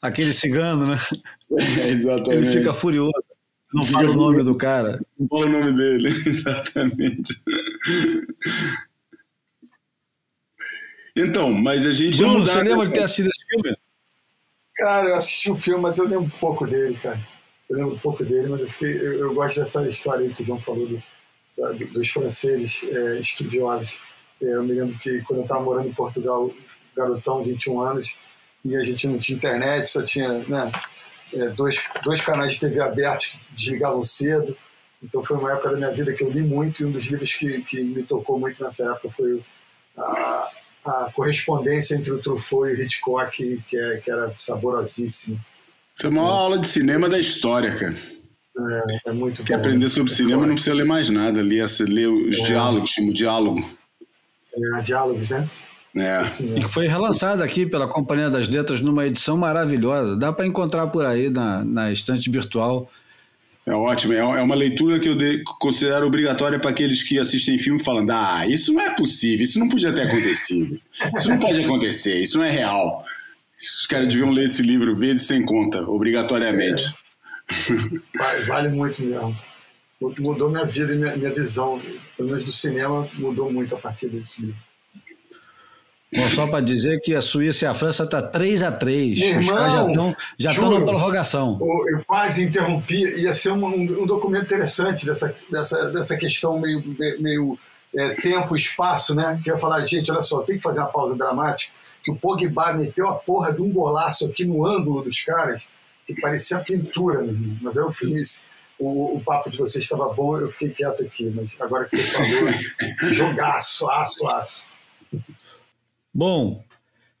Aquele 0.00 0.32
cigano, 0.32 0.86
né? 0.86 0.98
É, 1.80 1.88
exatamente. 1.90 2.44
Ele 2.44 2.58
fica 2.58 2.72
furioso. 2.72 3.12
Não 3.72 3.84
fala 3.84 4.10
o 4.10 4.14
nome 4.14 4.42
do 4.42 4.54
cara. 4.54 5.00
Não 5.18 5.26
fala 5.28 5.46
o 5.46 5.48
nome 5.48 5.76
dele, 5.76 6.08
exatamente. 6.26 7.32
Então, 11.16 11.52
mas 11.52 11.86
a 11.86 11.92
gente. 11.92 12.18
Bruno, 12.18 12.46
você 12.46 12.62
lembra 12.62 12.86
de 12.86 12.92
ter 12.92 13.02
assistido 13.02 13.30
esse 13.30 13.46
filme? 13.46 13.76
Cara, 14.76 15.08
eu 15.10 15.14
assisti 15.14 15.50
o 15.50 15.52
um 15.52 15.56
filme, 15.56 15.82
mas 15.82 15.98
eu 15.98 16.04
lembro 16.04 16.24
um 16.24 16.38
pouco 16.40 16.66
dele, 16.66 16.98
cara. 17.02 17.20
Eu 17.72 17.78
lembro 17.78 17.94
um 17.94 17.98
pouco 17.98 18.22
dele, 18.22 18.48
mas 18.48 18.60
eu, 18.60 18.68
fiquei, 18.68 18.94
eu, 18.98 19.14
eu 19.14 19.34
gosto 19.34 19.58
dessa 19.58 19.88
história 19.88 20.26
aí 20.26 20.34
que 20.34 20.42
o 20.42 20.44
João 20.44 20.60
falou 20.60 20.86
do, 20.86 21.02
da, 21.56 21.72
dos 21.72 22.10
franceses 22.10 22.82
é, 22.84 23.18
estudiosos. 23.18 23.98
É, 24.42 24.56
eu 24.56 24.62
me 24.62 24.74
lembro 24.74 24.98
que 24.98 25.22
quando 25.22 25.38
eu 25.38 25.44
estava 25.44 25.62
morando 25.62 25.88
em 25.88 25.94
Portugal, 25.94 26.50
garotão, 26.94 27.42
21 27.42 27.80
anos, 27.80 28.14
e 28.62 28.76
a 28.76 28.84
gente 28.84 29.08
não 29.08 29.18
tinha 29.18 29.36
internet, 29.36 29.88
só 29.88 30.02
tinha 30.02 30.28
né, 30.46 30.70
é, 31.32 31.48
dois, 31.48 31.82
dois 32.04 32.20
canais 32.20 32.52
de 32.52 32.60
TV 32.60 32.78
abertos 32.78 33.28
que 33.28 33.54
desligavam 33.54 34.04
cedo. 34.04 34.54
Então 35.02 35.24
foi 35.24 35.38
uma 35.38 35.52
época 35.52 35.70
da 35.70 35.76
minha 35.78 35.90
vida 35.92 36.12
que 36.12 36.22
eu 36.22 36.30
li 36.30 36.42
muito 36.42 36.82
e 36.82 36.84
um 36.84 36.92
dos 36.92 37.06
livros 37.06 37.32
que, 37.32 37.62
que 37.62 37.82
me 37.82 38.02
tocou 38.02 38.38
muito 38.38 38.62
nessa 38.62 38.84
época 38.84 39.10
foi 39.12 39.42
a, 39.96 40.50
a 40.84 41.12
correspondência 41.14 41.94
entre 41.94 42.12
o 42.12 42.20
Truffaut 42.20 42.68
e 42.68 42.74
o 42.74 42.82
Hitchcock, 42.82 43.62
que, 43.66 43.78
é, 43.78 43.96
que 43.96 44.10
era 44.10 44.36
saborosíssimo. 44.36 45.40
Isso 45.94 46.06
é 46.06 46.10
uma 46.10 46.22
aula 46.22 46.58
de 46.58 46.66
cinema 46.68 47.08
da 47.08 47.18
história, 47.18 47.74
cara. 47.74 47.94
É, 49.04 49.10
é 49.10 49.12
muito 49.12 49.42
Quer 49.44 49.54
bom. 49.54 49.60
aprender 49.60 49.88
sobre 49.88 50.12
É 50.12 50.14
cinema, 50.16 50.46
não 50.46 50.54
precisa 50.54 50.74
ler 50.74 50.84
mais 50.84 51.08
nada. 51.08 51.40
Ler, 51.42 51.64
ler 51.88 52.08
os 52.08 52.36
diálogos, 52.42 52.90
chama 52.90 53.10
o 53.10 53.12
diálogo. 53.12 53.64
É, 54.78 54.82
diálogos, 54.82 55.30
né? 55.30 55.48
É. 55.94 56.16
Assim, 56.16 56.56
E 56.56 56.60
que 56.60 56.68
foi 56.68 56.86
relançada 56.86 57.44
aqui 57.44 57.66
pela 57.66 57.86
Companhia 57.86 58.30
das 58.30 58.48
Letras 58.48 58.80
numa 58.80 59.06
edição 59.06 59.36
maravilhosa. 59.36 60.16
Dá 60.16 60.32
para 60.32 60.46
encontrar 60.46 60.86
por 60.88 61.04
aí 61.04 61.28
na, 61.30 61.64
na 61.64 61.92
estante 61.92 62.30
virtual. 62.30 62.90
É 63.66 63.72
ótimo. 63.74 64.12
É 64.12 64.18
é 64.18 64.42
uma 64.42 64.54
leitura 64.54 64.98
que 64.98 65.08
eu 65.08 65.14
de- 65.14 65.42
considero 65.60 66.06
obrigatória 66.06 66.58
para 66.58 66.70
aqueles 66.70 67.02
que 67.02 67.18
assistem 67.18 67.58
filme 67.58 67.82
falando: 67.82 68.10
ah, 68.10 68.44
isso 68.46 68.72
não 68.72 68.80
é 68.82 68.90
possível, 68.90 69.44
isso 69.44 69.58
não 69.58 69.68
podia 69.68 69.92
ter 69.92 70.02
acontecido. 70.02 70.80
Isso 71.16 71.28
não 71.28 71.38
pode 71.38 71.62
acontecer, 71.62 72.20
isso 72.22 72.38
não 72.38 72.44
é 72.44 72.50
real. 72.50 73.04
Os 73.80 73.86
caras 73.86 74.08
deviam 74.08 74.30
ler 74.30 74.46
esse 74.46 74.62
livro 74.62 74.94
verde 74.96 75.20
sem 75.20 75.44
conta, 75.44 75.82
obrigatoriamente. 75.82 76.92
va- 78.18 78.40
vale 78.46 78.68
muito 78.68 79.02
mesmo. 79.02 79.36
Mudou 80.18 80.50
minha 80.50 80.64
vida 80.64 80.92
e 80.94 80.96
minha, 80.98 81.16
minha 81.16 81.30
visão, 81.32 81.80
pelo 82.16 82.28
menos 82.30 82.44
do 82.44 82.50
cinema, 82.52 83.08
mudou 83.14 83.52
muito 83.52 83.74
a 83.74 83.78
partir 83.78 84.08
desse 84.08 84.40
livro. 84.42 84.56
Bom, 86.14 86.28
só 86.28 86.46
para 86.46 86.60
dizer 86.60 87.00
que 87.00 87.14
a 87.14 87.22
Suíça 87.22 87.64
e 87.64 87.68
a 87.68 87.72
França 87.72 88.06
tá 88.06 88.20
3 88.20 88.62
a 88.62 88.70
3 88.70 89.18
Meu 89.18 89.38
Os 89.40 89.48
caras 89.48 89.72
já 89.72 89.78
irmão, 89.78 89.88
estão 89.88 90.16
já 90.38 90.50
estão 90.50 90.70
na 90.78 90.84
prorrogação. 90.84 91.58
Eu 91.88 92.04
quase 92.04 92.42
interrompi, 92.44 92.96
ia 93.18 93.32
ser 93.32 93.50
um, 93.52 93.64
um- 93.64 94.02
um 94.02 94.06
documento 94.06 94.44
interessante 94.44 95.06
dessa, 95.06 95.34
dessa, 95.50 95.86
dessa 95.90 96.16
questão 96.18 96.60
meio, 96.60 96.84
meio 97.18 97.58
é, 97.96 98.14
tempo, 98.20 98.54
espaço, 98.56 99.14
né? 99.14 99.40
Que 99.42 99.50
eu 99.50 99.54
ia 99.54 99.58
falar, 99.60 99.86
gente, 99.86 100.10
olha 100.12 100.20
só, 100.20 100.42
tem 100.42 100.56
que 100.56 100.62
fazer 100.62 100.80
uma 100.80 100.88
pausa 100.88 101.14
dramática, 101.16 101.72
que 102.02 102.10
o 102.10 102.16
Pogba 102.16 102.72
meteu 102.72 103.08
a 103.08 103.14
porra 103.14 103.52
de 103.52 103.62
um 103.62 103.70
golaço 103.70 104.26
aqui 104.26 104.44
no 104.44 104.66
ângulo 104.66 105.02
dos 105.02 105.22
caras, 105.22 105.62
que 106.06 106.20
parecia 106.20 106.58
pintura, 106.58 107.22
meu 107.22 107.32
irmão. 107.32 107.56
mas 107.62 107.76
aí 107.76 107.84
eu 107.84 107.90
fiz. 107.90 108.44
O, 108.78 109.16
o 109.16 109.22
papo 109.24 109.48
de 109.48 109.56
vocês 109.58 109.84
estava 109.84 110.12
bom, 110.12 110.38
eu 110.38 110.50
fiquei 110.50 110.70
quieto 110.70 111.04
aqui, 111.04 111.30
mas 111.30 111.48
agora 111.60 111.84
que 111.84 111.96
você 111.96 112.02
falou, 112.02 112.50
jogaço, 113.14 113.88
aço, 113.88 114.26
aço. 114.26 114.64
Bom, 116.12 116.64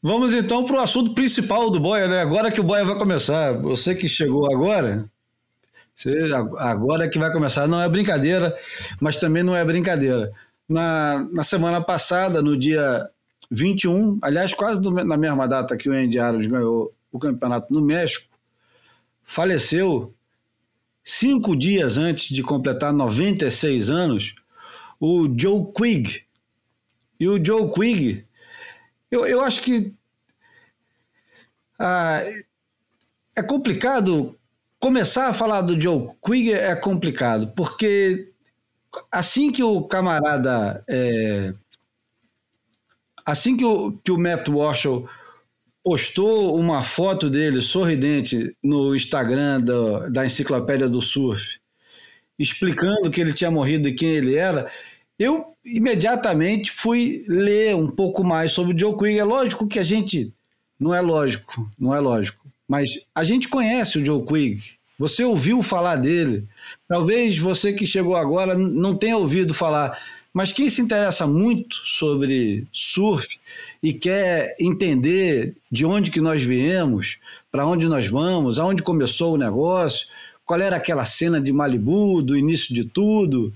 vamos 0.02 0.34
então 0.34 0.64
para 0.64 0.76
o 0.76 0.80
assunto 0.80 1.14
principal 1.14 1.70
do 1.70 1.78
Boia, 1.78 2.08
né? 2.08 2.20
Agora 2.20 2.50
que 2.50 2.60
o 2.60 2.64
Boia 2.64 2.84
vai 2.84 2.98
começar. 2.98 3.52
Você 3.58 3.94
que 3.94 4.08
chegou 4.08 4.52
agora, 4.52 5.08
você, 5.94 6.30
agora 6.58 7.08
que 7.08 7.18
vai 7.18 7.30
começar. 7.30 7.68
Não 7.68 7.80
é 7.80 7.88
brincadeira, 7.88 8.56
mas 9.00 9.16
também 9.16 9.44
não 9.44 9.54
é 9.54 9.64
brincadeira. 9.64 10.30
Na, 10.68 11.28
na 11.32 11.44
semana 11.44 11.80
passada, 11.80 12.42
no 12.42 12.56
dia 12.56 13.08
21, 13.52 14.18
aliás, 14.22 14.54
quase 14.54 14.80
no- 14.80 14.90
na 15.04 15.16
mesma 15.16 15.46
data 15.48 15.76
que 15.76 15.88
o 15.88 15.92
Andy 15.92 16.18
Arons 16.18 16.46
ganhou 16.46 16.94
o 17.12 17.18
campeonato 17.18 17.72
no 17.72 17.82
México, 17.82 18.26
faleceu 19.24 20.14
cinco 21.04 21.56
dias 21.56 21.98
antes 21.98 22.28
de 22.34 22.42
completar 22.42 22.92
96 22.92 23.90
anos 23.90 24.34
o 25.00 25.28
Joe 25.38 25.66
Quigg. 25.76 26.24
E 27.20 27.28
o 27.28 27.44
Joe 27.44 27.72
Quigg 27.72 28.26
eu, 29.10 29.26
eu 29.26 29.40
acho 29.42 29.62
que 29.62 29.94
ah, 31.78 32.22
é 33.36 33.42
complicado 33.42 34.36
começar 34.78 35.28
a 35.28 35.32
falar 35.32 35.62
do 35.62 35.80
Joe 35.80 36.08
Quigg 36.24 36.52
é 36.52 36.74
complicado, 36.74 37.52
porque 37.56 38.32
assim 39.10 39.50
que 39.50 39.62
o 39.62 39.82
camarada 39.84 40.84
é, 40.88 41.54
assim 43.24 43.56
que 43.56 43.64
o, 43.64 43.92
que 44.04 44.10
o 44.10 44.18
Matt 44.18 44.48
Walsh 44.48 44.86
postou 45.82 46.56
uma 46.56 46.82
foto 46.82 47.28
dele 47.28 47.60
sorridente 47.60 48.56
no 48.62 48.94
Instagram 48.94 49.60
da, 49.60 50.08
da 50.08 50.26
Enciclopédia 50.26 50.88
do 50.88 51.02
Surf, 51.02 51.58
explicando 52.38 53.10
que 53.10 53.20
ele 53.20 53.32
tinha 53.32 53.50
morrido 53.50 53.88
e 53.88 53.94
quem 53.94 54.10
ele 54.10 54.36
era, 54.36 54.70
eu 55.18 55.54
imediatamente 55.64 56.70
fui 56.70 57.24
ler 57.28 57.74
um 57.74 57.88
pouco 57.88 58.24
mais 58.24 58.52
sobre 58.52 58.74
o 58.74 58.78
Joe 58.78 58.96
Quigg. 58.96 59.18
É 59.18 59.24
lógico 59.24 59.66
que 59.66 59.78
a 59.78 59.82
gente. 59.82 60.32
Não 60.78 60.92
é 60.92 61.00
lógico, 61.00 61.70
não 61.78 61.94
é 61.94 62.00
lógico. 62.00 62.44
Mas 62.66 62.98
a 63.14 63.22
gente 63.22 63.48
conhece 63.48 63.98
o 63.98 64.04
Joe 64.04 64.24
Quigg. 64.24 64.62
Você 64.98 65.24
ouviu 65.24 65.62
falar 65.62 65.96
dele. 65.96 66.46
Talvez 66.88 67.38
você 67.38 67.72
que 67.72 67.86
chegou 67.86 68.16
agora 68.16 68.56
não 68.56 68.96
tenha 68.96 69.16
ouvido 69.16 69.54
falar. 69.54 69.98
Mas 70.32 70.50
quem 70.50 70.70
se 70.70 70.80
interessa 70.80 71.26
muito 71.26 71.76
sobre 71.84 72.66
surf 72.72 73.38
e 73.82 73.92
quer 73.92 74.56
entender 74.58 75.54
de 75.70 75.84
onde 75.84 76.10
que 76.10 76.20
nós 76.20 76.42
viemos, 76.42 77.18
para 77.50 77.66
onde 77.66 77.86
nós 77.86 78.06
vamos, 78.06 78.58
aonde 78.58 78.82
começou 78.82 79.34
o 79.34 79.38
negócio, 79.38 80.06
qual 80.44 80.60
era 80.60 80.76
aquela 80.76 81.04
cena 81.04 81.40
de 81.40 81.52
Malibu, 81.52 82.22
do 82.22 82.36
início 82.36 82.74
de 82.74 82.84
tudo, 82.84 83.52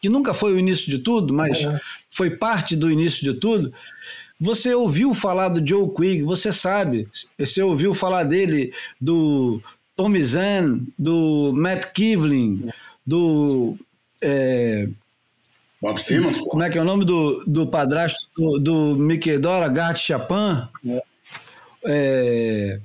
que 0.00 0.08
nunca 0.08 0.34
foi 0.34 0.52
o 0.52 0.58
início 0.58 0.90
de 0.90 0.98
tudo, 0.98 1.32
mas 1.32 1.66
foi 2.10 2.30
parte 2.30 2.76
do 2.76 2.90
início 2.90 3.24
de 3.24 3.38
tudo. 3.38 3.72
Você 4.38 4.74
ouviu 4.74 5.14
falar 5.14 5.48
do 5.48 5.66
Joe 5.66 5.88
Quigg, 5.94 6.22
você 6.24 6.52
sabe. 6.52 7.08
Você 7.38 7.62
ouviu 7.62 7.94
falar 7.94 8.24
dele, 8.24 8.72
do 9.00 9.62
Tommy 9.96 10.22
Zahn, 10.22 10.80
do 10.98 11.52
Matt 11.54 11.92
Kivlin, 11.92 12.68
do. 13.06 13.78
é, 14.20 14.88
Bob 15.84 16.02
Simmons, 16.02 16.38
pô. 16.38 16.46
como 16.46 16.62
é 16.62 16.70
que 16.70 16.78
é 16.78 16.80
o 16.80 16.84
nome 16.84 17.04
do, 17.04 17.44
do 17.46 17.66
padrasto 17.66 18.26
do, 18.34 18.58
do 18.58 18.96
Mickey 18.96 19.36
Dora, 19.36 19.68
Gart 19.68 19.98
Chapin? 19.98 20.66
É, 21.84 22.80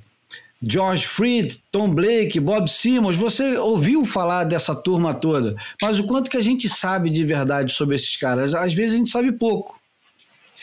George 0.62 1.06
Fried, 1.06 1.60
Tom 1.72 1.88
Blake, 1.94 2.38
Bob 2.38 2.68
Simmons, 2.68 3.16
você 3.16 3.56
ouviu 3.56 4.04
falar 4.04 4.44
dessa 4.44 4.74
turma 4.74 5.14
toda, 5.14 5.56
mas 5.80 5.98
o 5.98 6.04
quanto 6.04 6.30
que 6.30 6.36
a 6.36 6.42
gente 6.42 6.68
sabe 6.68 7.08
de 7.08 7.24
verdade 7.24 7.72
sobre 7.72 7.96
esses 7.96 8.14
caras? 8.18 8.52
Às 8.52 8.74
vezes 8.74 8.92
a 8.92 8.96
gente 8.98 9.08
sabe 9.08 9.32
pouco, 9.32 9.80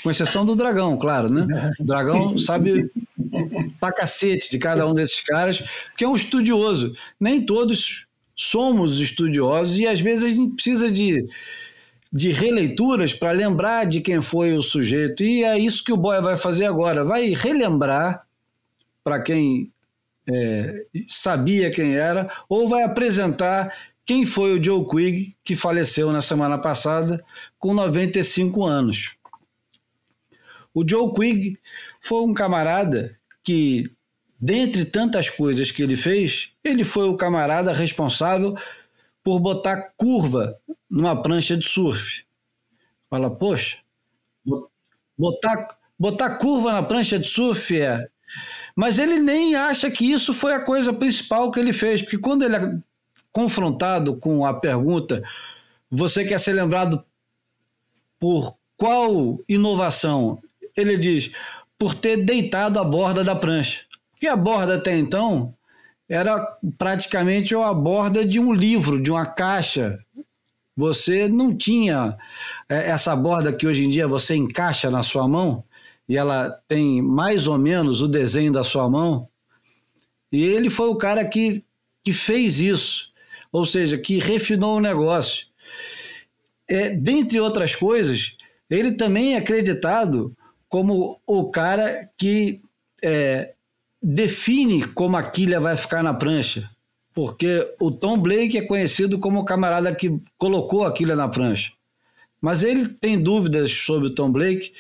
com 0.04 0.12
exceção 0.12 0.46
do 0.46 0.56
Dragão, 0.56 0.96
claro, 0.96 1.34
né? 1.34 1.72
O 1.80 1.84
Dragão 1.84 2.38
sabe 2.38 2.88
pra 3.80 3.92
cacete 3.92 4.52
de 4.52 4.60
cada 4.60 4.88
um 4.88 4.94
desses 4.94 5.22
caras, 5.22 5.64
porque 5.88 6.06
é 6.06 6.08
um 6.08 6.16
estudioso. 6.16 6.94
Nem 7.20 7.44
todos 7.44 8.06
somos 8.36 9.00
estudiosos 9.00 9.80
e 9.80 9.88
às 9.88 10.00
vezes 10.00 10.24
a 10.24 10.30
gente 10.30 10.54
precisa 10.54 10.92
de, 10.92 11.26
de 12.18 12.32
releituras 12.32 13.14
para 13.14 13.32
lembrar 13.32 13.86
de 13.86 14.02
quem 14.02 14.24
foi 14.24 14.54
o 14.54 14.64
sujeito. 14.64 15.24
E 15.24 15.44
é 15.44 15.56
isso 15.56 15.84
que 15.84 15.94
o 15.94 15.98
Boia 15.98 16.20
vai 16.20 16.36
fazer 16.36 16.66
agora. 16.66 17.06
Vai 17.06 17.28
relembrar 17.36 18.26
para 19.04 19.22
quem 19.22 19.72
é, 20.28 20.84
sabia 21.08 21.70
quem 21.70 21.94
era, 21.96 22.28
ou 22.50 22.68
vai 22.68 22.82
apresentar 22.82 23.72
quem 24.04 24.26
foi 24.26 24.58
o 24.58 24.64
Joe 24.64 24.84
Quigg, 24.88 25.36
que 25.44 25.54
faleceu 25.54 26.12
na 26.12 26.24
semana 26.24 26.58
passada 26.58 27.24
com 27.60 27.72
95 27.72 28.66
anos. 28.66 29.12
O 30.74 30.84
Joe 30.90 31.14
Quigg 31.14 31.60
foi 32.02 32.24
um 32.24 32.34
camarada 32.34 33.16
que, 33.44 33.84
dentre 34.40 34.86
tantas 34.86 35.30
coisas 35.30 35.70
que 35.70 35.84
ele 35.84 35.96
fez, 35.96 36.50
ele 36.64 36.84
foi 36.84 37.08
o 37.08 37.16
camarada 37.16 37.72
responsável 37.74 38.58
por 39.28 39.42
botar 39.42 39.92
curva 39.98 40.58
numa 40.90 41.22
prancha 41.22 41.58
de 41.58 41.68
surf. 41.68 42.24
Fala, 43.10 43.30
poxa, 43.30 43.76
botar, 45.18 45.78
botar 46.00 46.38
curva 46.38 46.72
na 46.72 46.82
prancha 46.82 47.20
de 47.20 47.28
surf 47.28 47.78
é. 47.78 48.08
Mas 48.74 48.98
ele 48.98 49.20
nem 49.20 49.54
acha 49.54 49.92
que 49.92 50.10
isso 50.10 50.34
foi 50.34 50.54
a 50.54 50.62
coisa 50.62 50.94
principal 50.94 51.52
que 51.52 51.60
ele 51.60 51.74
fez, 51.74 52.02
porque 52.02 52.18
quando 52.18 52.46
ele 52.46 52.56
é 52.56 52.78
confrontado 53.30 54.16
com 54.16 54.46
a 54.46 54.54
pergunta: 54.54 55.22
você 55.92 56.24
quer 56.24 56.40
ser 56.40 56.54
lembrado 56.54 57.04
por 58.18 58.58
qual 58.78 59.42
inovação? 59.50 60.42
Ele 60.74 60.98
diz: 60.98 61.34
por 61.78 61.94
ter 61.94 62.16
deitado 62.16 62.80
a 62.80 62.84
borda 62.86 63.26
da 63.26 63.36
prancha. 63.36 63.82
Porque 64.12 64.28
a 64.28 64.38
borda 64.38 64.76
até 64.76 64.98
então 64.98 65.54
era 66.10 66.58
praticamente 66.78 67.54
a 67.56 67.74
borda 67.74 68.26
de 68.26 68.40
um 68.40 68.54
livro, 68.54 69.02
de 69.02 69.12
uma 69.12 69.26
caixa. 69.26 70.00
Você 70.76 71.28
não 71.28 71.56
tinha 71.56 72.18
é, 72.70 72.90
essa 72.90 73.16
borda 73.16 73.52
que 73.52 73.68
hoje 73.68 73.84
em 73.84 73.90
dia 73.90 74.08
você 74.08 74.36
encaixa 74.36 74.90
na 74.90 75.04
sua 75.04 75.28
mão 75.28 75.64
e 76.08 76.16
ela 76.16 76.50
tem 76.68 77.02
mais 77.02 77.48
ou 77.48 77.58
menos 77.58 78.02
o 78.02 78.08
desenho 78.08 78.54
da 78.54 78.64
sua 78.64 78.90
mão. 78.90 79.28
E 80.32 80.44
ele 80.44 80.70
foi 80.70 80.88
o 80.88 80.96
cara 80.96 81.26
que, 81.26 81.64
que 82.04 82.14
fez 82.14 82.60
isso, 82.60 83.12
ou 83.52 83.66
seja, 83.66 83.98
que 83.98 84.20
refinou 84.20 84.78
o 84.78 84.82
negócio. 84.82 85.48
É, 86.70 86.90
dentre 86.90 87.40
outras 87.40 87.76
coisas, 87.76 88.36
ele 88.70 88.94
também 88.94 89.36
é 89.36 89.38
acreditado 89.38 90.36
como 90.70 91.20
o 91.26 91.50
cara 91.50 92.10
que 92.18 92.62
é, 93.02 93.54
define 94.02 94.86
como 94.88 95.18
a 95.18 95.24
quilha 95.24 95.60
vai 95.60 95.76
ficar 95.76 96.04
na 96.04 96.14
prancha. 96.14 96.70
porque 97.14 97.68
o 97.80 97.90
Tom 97.90 98.20
Blake 98.20 98.60
é 98.60 98.62
conhecido 98.62 99.18
como 99.18 99.40
o 99.40 99.44
camarada 99.44 99.96
que 99.96 100.22
colocou 100.38 100.86
aquilo 100.86 101.16
na 101.16 101.28
prancha. 101.28 101.72
Mas 102.40 102.62
ele 102.62 102.88
tem 102.90 103.20
dúvidas 103.20 103.72
sobre 103.72 104.10
o 104.10 104.14
Tom 104.14 104.32
Blake 104.32 104.72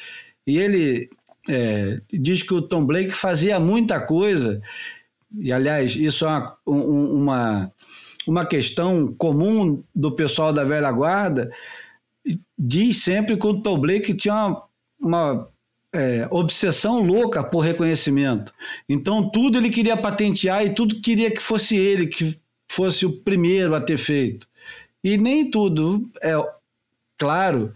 e 0.45 0.59
ele 0.59 1.09
é, 1.49 1.99
diz 2.13 2.43
que 2.43 2.53
o 2.53 2.61
Tom 2.61 2.85
Blake 2.85 3.09
fazia 3.09 3.59
muita 3.59 3.99
coisa, 3.99 4.61
e 5.35 5.51
aliás, 5.51 5.95
isso 5.95 6.25
é 6.25 6.27
uma, 6.27 6.57
uma, 6.65 7.71
uma 8.27 8.45
questão 8.45 9.13
comum 9.17 9.83
do 9.95 10.11
pessoal 10.11 10.53
da 10.53 10.63
velha 10.63 10.91
guarda, 10.91 11.51
diz 12.55 13.03
sempre 13.03 13.35
que 13.35 13.47
o 13.47 13.61
Tom 13.61 13.79
Blake 13.79 14.13
tinha 14.13 14.35
uma, 14.35 14.67
uma 14.99 15.49
é, 15.97 16.27
obsessão 16.31 17.01
louca 17.01 17.43
por 17.43 17.59
reconhecimento. 17.59 18.53
Então, 18.87 19.29
tudo 19.29 19.57
ele 19.57 19.69
queria 19.69 19.97
patentear 19.97 20.65
e 20.65 20.73
tudo 20.73 21.01
queria 21.01 21.31
que 21.31 21.41
fosse 21.41 21.75
ele, 21.75 22.07
que 22.07 22.39
fosse 22.69 23.05
o 23.05 23.11
primeiro 23.11 23.75
a 23.75 23.81
ter 23.81 23.97
feito. 23.97 24.47
E 25.03 25.17
nem 25.17 25.49
tudo 25.49 26.09
é 26.21 26.33
claro 27.17 27.73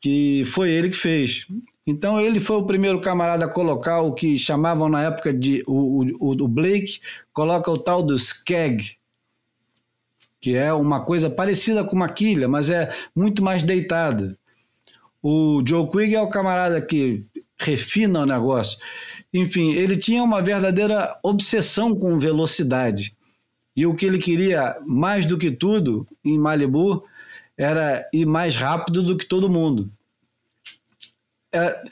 que 0.00 0.44
foi 0.46 0.70
ele 0.70 0.90
que 0.90 0.96
fez. 0.96 1.46
Então 1.86 2.20
ele 2.20 2.40
foi 2.40 2.56
o 2.56 2.66
primeiro 2.66 3.00
camarada 3.00 3.44
a 3.44 3.48
colocar 3.48 4.00
o 4.00 4.12
que 4.12 4.38
chamavam 4.38 4.88
na 4.88 5.02
época 5.02 5.32
de 5.32 5.62
o, 5.66 6.04
o, 6.18 6.30
o 6.30 6.48
Blake 6.48 7.00
coloca 7.32 7.70
o 7.70 7.78
tal 7.78 8.02
do 8.02 8.16
skeg, 8.16 8.96
que 10.40 10.56
é 10.56 10.72
uma 10.72 11.04
coisa 11.04 11.28
parecida 11.28 11.84
com 11.84 11.94
uma 11.94 12.08
quilha, 12.08 12.48
mas 12.48 12.70
é 12.70 12.94
muito 13.14 13.42
mais 13.42 13.62
deitada. 13.62 14.36
O 15.22 15.62
Joe 15.66 15.88
Quigg 15.90 16.14
é 16.14 16.20
o 16.20 16.28
camarada 16.28 16.80
que 16.82 17.24
refina 17.58 18.20
o 18.20 18.26
negócio. 18.26 18.78
Enfim, 19.32 19.72
ele 19.72 19.96
tinha 19.96 20.22
uma 20.22 20.42
verdadeira 20.42 21.18
obsessão 21.22 21.94
com 21.94 22.18
velocidade. 22.18 23.16
E 23.76 23.86
o 23.86 23.94
que 23.94 24.06
ele 24.06 24.18
queria 24.18 24.76
mais 24.86 25.26
do 25.26 25.36
que 25.36 25.50
tudo 25.50 26.06
em 26.24 26.38
Malibu 26.38 27.04
era 27.56 28.08
ir 28.12 28.26
mais 28.26 28.56
rápido 28.56 29.00
do 29.02 29.16
que 29.16 29.26
todo 29.26 29.50
mundo. 29.50 29.84
É, 31.52 31.84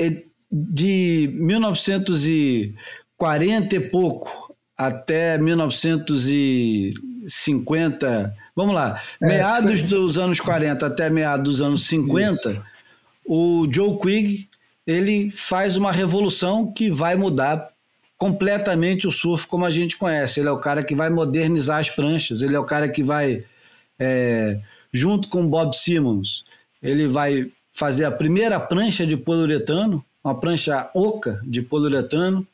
é 0.00 0.24
de 0.50 1.30
1940 1.34 3.76
e 3.76 3.80
pouco 3.80 4.52
até 4.76 5.38
1950, 5.38 8.36
vamos 8.54 8.74
lá, 8.74 9.00
é, 9.20 9.26
meados 9.26 9.82
dos 9.82 10.18
anos 10.18 10.40
40 10.40 10.86
até 10.86 11.08
meados 11.08 11.44
dos 11.44 11.62
anos 11.62 11.86
50, 11.86 12.50
Isso. 12.50 12.60
O 13.24 13.66
Joe 13.72 13.98
Quigg 13.98 14.48
ele 14.86 15.30
faz 15.30 15.76
uma 15.76 15.90
revolução 15.90 16.70
que 16.70 16.90
vai 16.90 17.16
mudar 17.16 17.70
completamente 18.16 19.06
o 19.06 19.12
surf 19.12 19.46
como 19.46 19.64
a 19.64 19.70
gente 19.70 19.96
conhece. 19.96 20.40
Ele 20.40 20.48
é 20.48 20.52
o 20.52 20.58
cara 20.58 20.82
que 20.82 20.94
vai 20.94 21.10
modernizar 21.10 21.78
as 21.78 21.90
pranchas, 21.90 22.42
ele 22.42 22.54
é 22.54 22.58
o 22.58 22.64
cara 22.64 22.88
que 22.88 23.02
vai, 23.02 23.42
é, 23.98 24.60
junto 24.92 25.28
com 25.28 25.46
Bob 25.46 25.74
Simmons, 25.74 26.44
ele 26.82 27.06
vai 27.06 27.50
fazer 27.72 28.04
a 28.04 28.12
primeira 28.12 28.60
prancha 28.60 29.06
de 29.06 29.16
poliuretano, 29.16 30.04
uma 30.22 30.38
prancha 30.38 30.90
oca 30.94 31.40
de 31.44 31.60
poliuretano. 31.60 32.46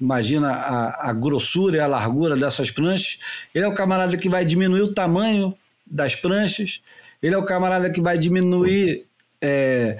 Imagina 0.00 0.50
a, 0.50 1.10
a 1.10 1.12
grossura 1.12 1.76
e 1.76 1.80
a 1.80 1.86
largura 1.86 2.34
dessas 2.34 2.70
pranchas. 2.70 3.18
Ele 3.54 3.64
é 3.64 3.68
o 3.68 3.74
camarada 3.74 4.16
que 4.16 4.30
vai 4.30 4.46
diminuir 4.46 4.80
o 4.80 4.94
tamanho 4.94 5.54
das 5.86 6.16
pranchas. 6.16 6.80
Ele 7.22 7.34
é 7.34 7.38
o 7.38 7.44
camarada 7.44 7.90
que 7.90 8.00
vai 8.00 8.16
diminuir 8.16 9.06
é, 9.40 9.98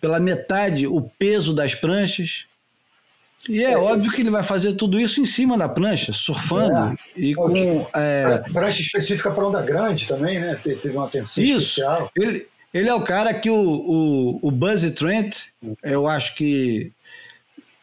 pela 0.00 0.20
metade 0.20 0.86
o 0.86 1.00
peso 1.18 1.54
das 1.54 1.74
pranchas. 1.74 2.44
E 3.48 3.64
é, 3.64 3.72
é, 3.72 3.78
óbvio 3.78 4.10
que 4.10 4.20
ele 4.20 4.30
vai 4.30 4.42
fazer 4.42 4.74
tudo 4.74 4.98
isso 4.98 5.20
em 5.20 5.26
cima 5.26 5.56
da 5.56 5.68
prancha, 5.68 6.12
surfando 6.12 6.76
é. 6.76 6.96
e 7.16 7.34
com. 7.34 7.86
É, 7.94 8.38
prancha 8.52 8.82
específica 8.82 9.30
para 9.30 9.46
onda 9.46 9.62
grande 9.62 10.06
também, 10.06 10.40
né? 10.40 10.58
Teve 10.62 10.90
uma 10.90 11.06
atenção 11.06 11.42
isso. 11.42 11.80
especial. 11.80 12.10
Ele, 12.16 12.46
ele 12.74 12.88
é 12.88 12.94
o 12.94 13.02
cara 13.02 13.32
que 13.32 13.48
o, 13.48 13.56
o, 13.56 14.38
o 14.42 14.50
Buzz 14.50 14.90
Trent, 14.92 15.44
eu 15.82 16.06
acho 16.06 16.34
que. 16.34 16.92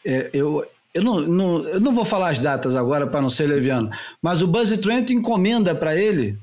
É, 0.06 0.30
eu, 0.34 0.66
eu, 0.94 1.02
não, 1.02 1.22
não, 1.22 1.68
eu 1.70 1.80
não 1.80 1.94
vou 1.94 2.04
falar 2.04 2.30
as 2.30 2.40
datas 2.40 2.76
agora 2.76 3.08
para 3.08 3.22
não 3.22 3.30
ser 3.30 3.48
leviano, 3.48 3.90
mas 4.22 4.42
o 4.42 4.48
Buzz 4.48 4.78
Trent 4.78 5.12
encomenda 5.12 5.74
para 5.74 5.96
ele 5.96 6.38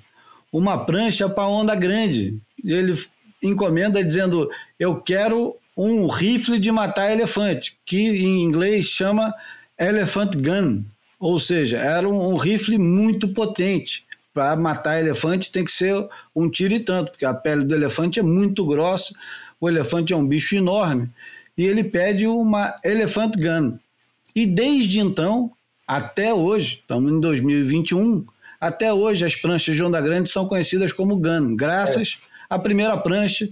uma 0.51 0.85
prancha 0.85 1.29
para 1.29 1.47
onda 1.47 1.75
grande. 1.75 2.39
E 2.65 2.73
ele 2.73 2.99
encomenda 3.43 4.03
dizendo: 4.03 4.51
Eu 4.79 4.97
quero 4.97 5.57
um 5.77 6.07
rifle 6.07 6.59
de 6.59 6.71
matar 6.71 7.11
elefante, 7.11 7.79
que 7.85 7.99
em 7.99 8.43
inglês 8.43 8.87
chama 8.87 9.33
Elephant 9.79 10.35
Gun, 10.37 10.85
ou 11.19 11.39
seja, 11.39 11.79
era 11.79 12.09
um, 12.09 12.33
um 12.33 12.37
rifle 12.37 12.79
muito 12.79 13.29
potente 13.29 14.05
para 14.33 14.57
matar 14.57 14.99
elefante 14.99 15.51
tem 15.51 15.65
que 15.65 15.73
ser 15.73 16.07
um 16.35 16.49
tiro 16.49 16.75
e 16.75 16.81
tanto, 16.81 17.11
porque 17.11 17.25
a 17.25 17.35
pele 17.35 17.65
do 17.65 17.75
elefante 17.75 18.21
é 18.21 18.23
muito 18.23 18.65
grossa, 18.65 19.15
o 19.61 19.69
elefante 19.69 20.13
é 20.13 20.17
um 20.17 20.27
bicho 20.27 20.57
enorme, 20.57 21.11
e 21.57 21.67
ele 21.67 21.85
pede 21.85 22.27
uma 22.27 22.75
Elephant 22.85 23.35
Gun. 23.37 23.79
E 24.35 24.47
desde 24.47 25.01
então, 25.01 25.53
até 25.87 26.33
hoje, 26.33 26.81
estamos 26.81 27.13
em 27.13 27.21
2021, 27.21 28.25
até 28.61 28.93
hoje 28.93 29.25
as 29.25 29.35
pranchas 29.35 29.75
de 29.75 29.83
onda 29.83 30.01
grande 30.01 30.31
são 30.31 30.47
conhecidas 30.47 30.93
como 30.93 31.17
Gun, 31.17 31.57
graças 31.57 32.19
é. 32.23 32.30
À 32.51 32.59
primeira 32.59 32.99
prancha 32.99 33.49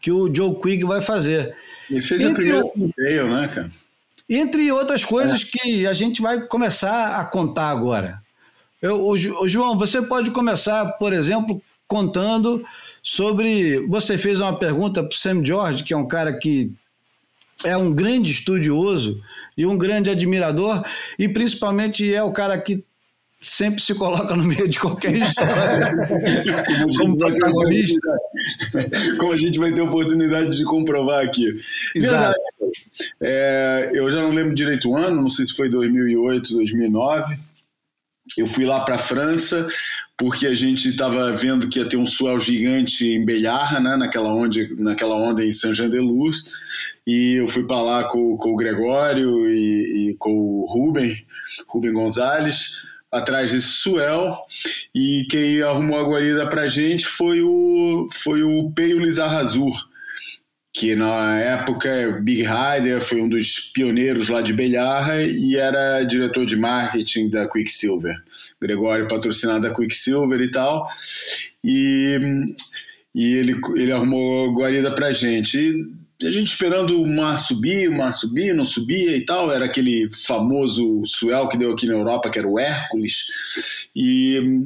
que 0.00 0.12
o 0.12 0.32
Joe 0.32 0.54
Quigg 0.60 0.84
vai 0.84 1.00
fazer. 1.00 1.56
Ele 1.90 2.02
fez 2.02 2.20
Entre 2.20 2.52
a 2.52 2.62
primeira 2.62 3.24
o... 3.24 3.28
né, 3.30 3.48
cara? 3.48 3.70
Entre 4.28 4.70
outras 4.70 5.04
coisas 5.04 5.42
é. 5.42 5.46
que 5.50 5.86
a 5.86 5.92
gente 5.94 6.20
vai 6.20 6.46
começar 6.46 7.18
a 7.18 7.24
contar 7.24 7.70
agora. 7.70 8.22
Eu, 8.80 9.00
o, 9.00 9.12
o 9.12 9.48
João, 9.48 9.78
você 9.78 10.02
pode 10.02 10.30
começar, 10.30 10.84
por 10.98 11.12
exemplo, 11.12 11.60
contando 11.88 12.64
sobre. 13.02 13.86
Você 13.86 14.18
fez 14.18 14.40
uma 14.40 14.58
pergunta 14.58 15.02
para 15.02 15.14
o 15.14 15.16
Sam 15.16 15.44
George, 15.44 15.84
que 15.84 15.94
é 15.94 15.96
um 15.96 16.06
cara 16.06 16.32
que 16.34 16.70
é 17.64 17.76
um 17.76 17.92
grande 17.92 18.30
estudioso 18.30 19.20
e 19.56 19.64
um 19.64 19.78
grande 19.78 20.10
admirador, 20.10 20.84
e 21.18 21.28
principalmente 21.28 22.12
é 22.12 22.22
o 22.22 22.32
cara 22.32 22.58
que 22.58 22.84
sempre 23.40 23.82
se 23.82 23.94
coloca 23.94 24.34
no 24.34 24.42
meio 24.42 24.66
de 24.66 24.78
qualquer 24.78 25.12
história 25.16 25.94
como 26.96 27.16
protagonista. 27.16 28.16
Como 29.18 29.32
a 29.32 29.38
gente 29.38 29.58
vai 29.58 29.72
ter 29.72 29.82
oportunidade 29.82 30.56
de 30.56 30.64
comprovar 30.64 31.24
aqui. 31.24 31.60
Exato. 31.94 32.38
É, 33.22 33.90
eu 33.94 34.10
já 34.10 34.20
não 34.20 34.30
lembro 34.30 34.54
direito 34.54 34.90
o 34.90 34.96
ano, 34.96 35.22
não 35.22 35.30
sei 35.30 35.44
se 35.44 35.54
foi 35.54 35.68
2008, 35.68 36.52
2009 36.52 37.38
eu 38.38 38.46
fui 38.46 38.64
lá 38.64 38.80
para 38.80 38.94
a 38.94 38.98
França 38.98 39.68
porque 40.16 40.46
a 40.46 40.54
gente 40.54 40.88
estava 40.88 41.32
vendo 41.32 41.68
que 41.68 41.78
ia 41.78 41.88
ter 41.88 41.96
um 41.96 42.06
swell 42.06 42.38
gigante 42.38 43.04
em 43.04 43.24
Bellarra, 43.24 43.80
né, 43.80 43.96
naquela, 43.96 44.32
onda, 44.32 44.56
naquela 44.78 45.16
onda 45.16 45.44
em 45.44 45.52
Saint-Jean-de-Luz, 45.52 46.44
e 47.04 47.40
eu 47.40 47.48
fui 47.48 47.66
para 47.66 47.82
lá 47.82 48.04
com, 48.04 48.36
com, 48.36 48.52
o 48.52 48.56
Gregório 48.56 49.50
e, 49.50 50.10
e, 50.10 50.16
com 50.16 50.30
o 50.30 50.66
Ruben, 50.66 51.16
Ruben 51.66 51.92
Gonzalez, 51.92 52.82
atrás 53.14 53.52
desse 53.52 53.68
swell, 53.68 54.36
e 54.94 55.26
quem 55.30 55.62
arrumou 55.62 55.98
a 55.98 56.08
guarida 56.08 56.46
para 56.48 56.62
a 56.62 56.68
gente 56.68 57.06
foi 57.06 57.40
o, 57.40 58.08
foi 58.12 58.42
o 58.42 58.70
Peio 58.72 58.98
Lizarrazur, 58.98 59.72
que 60.72 60.96
na 60.96 61.38
época 61.40 62.18
Big 62.20 62.42
Rider 62.42 63.00
foi 63.00 63.22
um 63.22 63.28
dos 63.28 63.70
pioneiros 63.72 64.28
lá 64.28 64.42
de 64.42 64.52
Belharra 64.52 65.22
e 65.22 65.56
era 65.56 66.02
diretor 66.02 66.44
de 66.44 66.56
marketing 66.56 67.30
da 67.30 67.48
Quicksilver. 67.48 68.16
Gregório 68.60 69.06
patrocinado 69.06 69.68
da 69.68 69.74
Quicksilver 69.74 70.40
e 70.40 70.50
tal. 70.50 70.88
E, 71.62 72.18
e 73.14 73.34
ele, 73.34 73.60
ele 73.76 73.92
arrumou 73.92 74.52
guarida 74.52 74.92
pra 74.92 75.12
gente. 75.12 75.56
E 75.56 76.03
a 76.22 76.30
gente 76.30 76.48
esperando 76.48 77.00
o 77.00 77.06
mar 77.06 77.36
subir, 77.38 77.88
o 77.88 77.96
mar 77.96 78.12
subir, 78.12 78.54
não 78.54 78.64
subia 78.64 79.16
e 79.16 79.24
tal. 79.24 79.50
Era 79.50 79.64
aquele 79.64 80.10
famoso 80.12 81.02
swell 81.06 81.48
que 81.48 81.58
deu 81.58 81.72
aqui 81.72 81.86
na 81.86 81.94
Europa, 81.94 82.30
que 82.30 82.38
era 82.38 82.48
o 82.48 82.58
Hércules. 82.58 83.88
E 83.94 84.64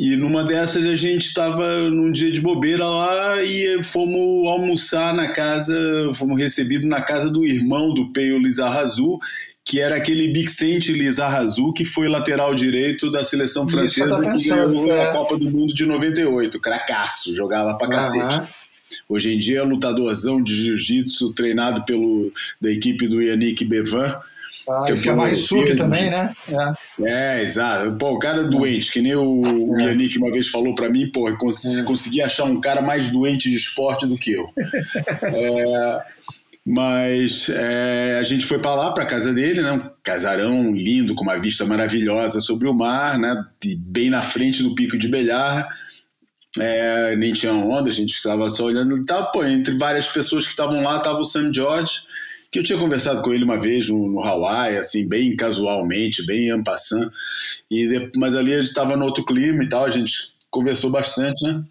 e 0.00 0.16
numa 0.16 0.42
dessas 0.42 0.86
a 0.86 0.96
gente 0.96 1.26
estava 1.26 1.90
num 1.90 2.10
dia 2.10 2.32
de 2.32 2.40
bobeira 2.40 2.88
lá 2.88 3.42
e 3.42 3.82
fomos 3.82 4.48
almoçar 4.48 5.12
na 5.12 5.28
casa, 5.28 5.74
fomos 6.14 6.38
recebidos 6.38 6.88
na 6.88 7.02
casa 7.02 7.30
do 7.30 7.44
irmão 7.44 7.92
do 7.92 8.10
Peio 8.10 8.38
Lizarrazu, 8.38 9.18
que 9.62 9.78
era 9.78 9.96
aquele 9.96 10.28
Bixente 10.28 10.90
Lizarrazu, 10.90 11.70
que 11.74 11.84
foi 11.84 12.08
lateral 12.08 12.54
direito 12.54 13.12
da 13.12 13.22
seleção 13.22 13.68
francesa 13.68 14.22
que 14.22 14.48
ganhou 14.48 14.90
é. 14.90 15.10
a 15.10 15.12
Copa 15.12 15.36
do 15.36 15.50
Mundo 15.50 15.74
de 15.74 15.84
98. 15.84 16.58
Cracaço, 16.58 17.36
jogava 17.36 17.76
pra 17.76 17.86
cacete. 17.86 18.40
Hoje 19.08 19.34
em 19.34 19.38
dia 19.38 19.60
é 19.60 19.62
lutadorzão 19.62 20.42
de 20.42 20.54
jiu-jitsu, 20.54 21.32
treinado 21.32 21.84
pelo, 21.84 22.32
da 22.60 22.70
equipe 22.70 23.06
do 23.08 23.20
Yannick 23.20 23.64
Bevan 23.64 24.20
ah, 24.68 24.84
que 24.86 25.08
é 25.08 25.12
mais 25.12 25.38
sub 25.38 25.74
também, 25.74 26.10
né? 26.10 26.32
É. 27.00 27.38
é. 27.38 27.42
exato. 27.42 27.92
Pô, 27.92 28.12
o 28.12 28.18
cara 28.18 28.42
é 28.42 28.44
doente, 28.44 28.92
que 28.92 29.00
nem 29.00 29.14
o, 29.14 29.40
o 29.72 29.80
é. 29.80 29.84
Yannick 29.84 30.16
uma 30.18 30.30
vez 30.30 30.48
falou 30.48 30.74
para 30.74 30.88
mim, 30.88 31.10
pô, 31.10 31.32
cons 31.36 31.64
é. 31.64 31.82
consegui 31.82 32.22
achar 32.22 32.44
um 32.44 32.60
cara 32.60 32.80
mais 32.80 33.08
doente 33.08 33.50
de 33.50 33.56
esporte 33.56 34.06
do 34.06 34.16
que 34.16 34.32
eu. 34.32 34.44
é, 35.22 36.02
Mas 36.64 37.48
é, 37.48 38.18
a 38.20 38.22
gente 38.22 38.46
foi 38.46 38.58
para 38.58 38.74
lá, 38.74 38.92
para 38.92 39.06
casa 39.06 39.32
dele, 39.32 39.62
né? 39.62 39.72
Um 39.72 39.90
casarão 40.02 40.72
lindo, 40.72 41.14
com 41.14 41.24
uma 41.24 41.38
vista 41.38 41.64
maravilhosa 41.64 42.40
sobre 42.40 42.68
o 42.68 42.74
mar, 42.74 43.18
né? 43.18 43.44
E 43.64 43.74
bem 43.74 44.10
na 44.10 44.22
frente 44.22 44.62
do 44.62 44.74
Pico 44.74 44.98
de 44.98 45.08
Belhar. 45.08 45.68
É, 46.58 47.14
nem 47.16 47.32
tinha 47.32 47.52
onda, 47.52 47.90
a 47.90 47.92
gente 47.92 48.10
estava 48.10 48.50
só 48.50 48.64
olhando 48.64 48.96
e 48.96 49.04
tal. 49.04 49.30
Pô, 49.30 49.44
entre 49.44 49.76
várias 49.76 50.08
pessoas 50.08 50.44
que 50.44 50.50
estavam 50.50 50.82
lá, 50.82 50.96
estava 50.96 51.20
o 51.20 51.24
Sam 51.24 51.52
George, 51.54 52.02
que 52.50 52.58
eu 52.58 52.64
tinha 52.64 52.78
conversado 52.78 53.22
com 53.22 53.32
ele 53.32 53.44
uma 53.44 53.60
vez 53.60 53.88
no, 53.88 54.08
no 54.08 54.22
Hawaii, 54.22 54.76
assim, 54.76 55.06
bem 55.06 55.36
casualmente, 55.36 56.26
bem 56.26 56.50
ampassando. 56.50 57.12
E 57.70 58.10
mas 58.16 58.34
ali 58.34 58.52
ele 58.52 58.62
estava 58.62 58.96
no 58.96 59.04
outro 59.04 59.24
clima 59.24 59.62
e 59.62 59.68
tal, 59.68 59.84
a 59.84 59.90
gente 59.90 60.34
conversou 60.50 60.90
bastante, 60.90 61.44
né? 61.44 61.62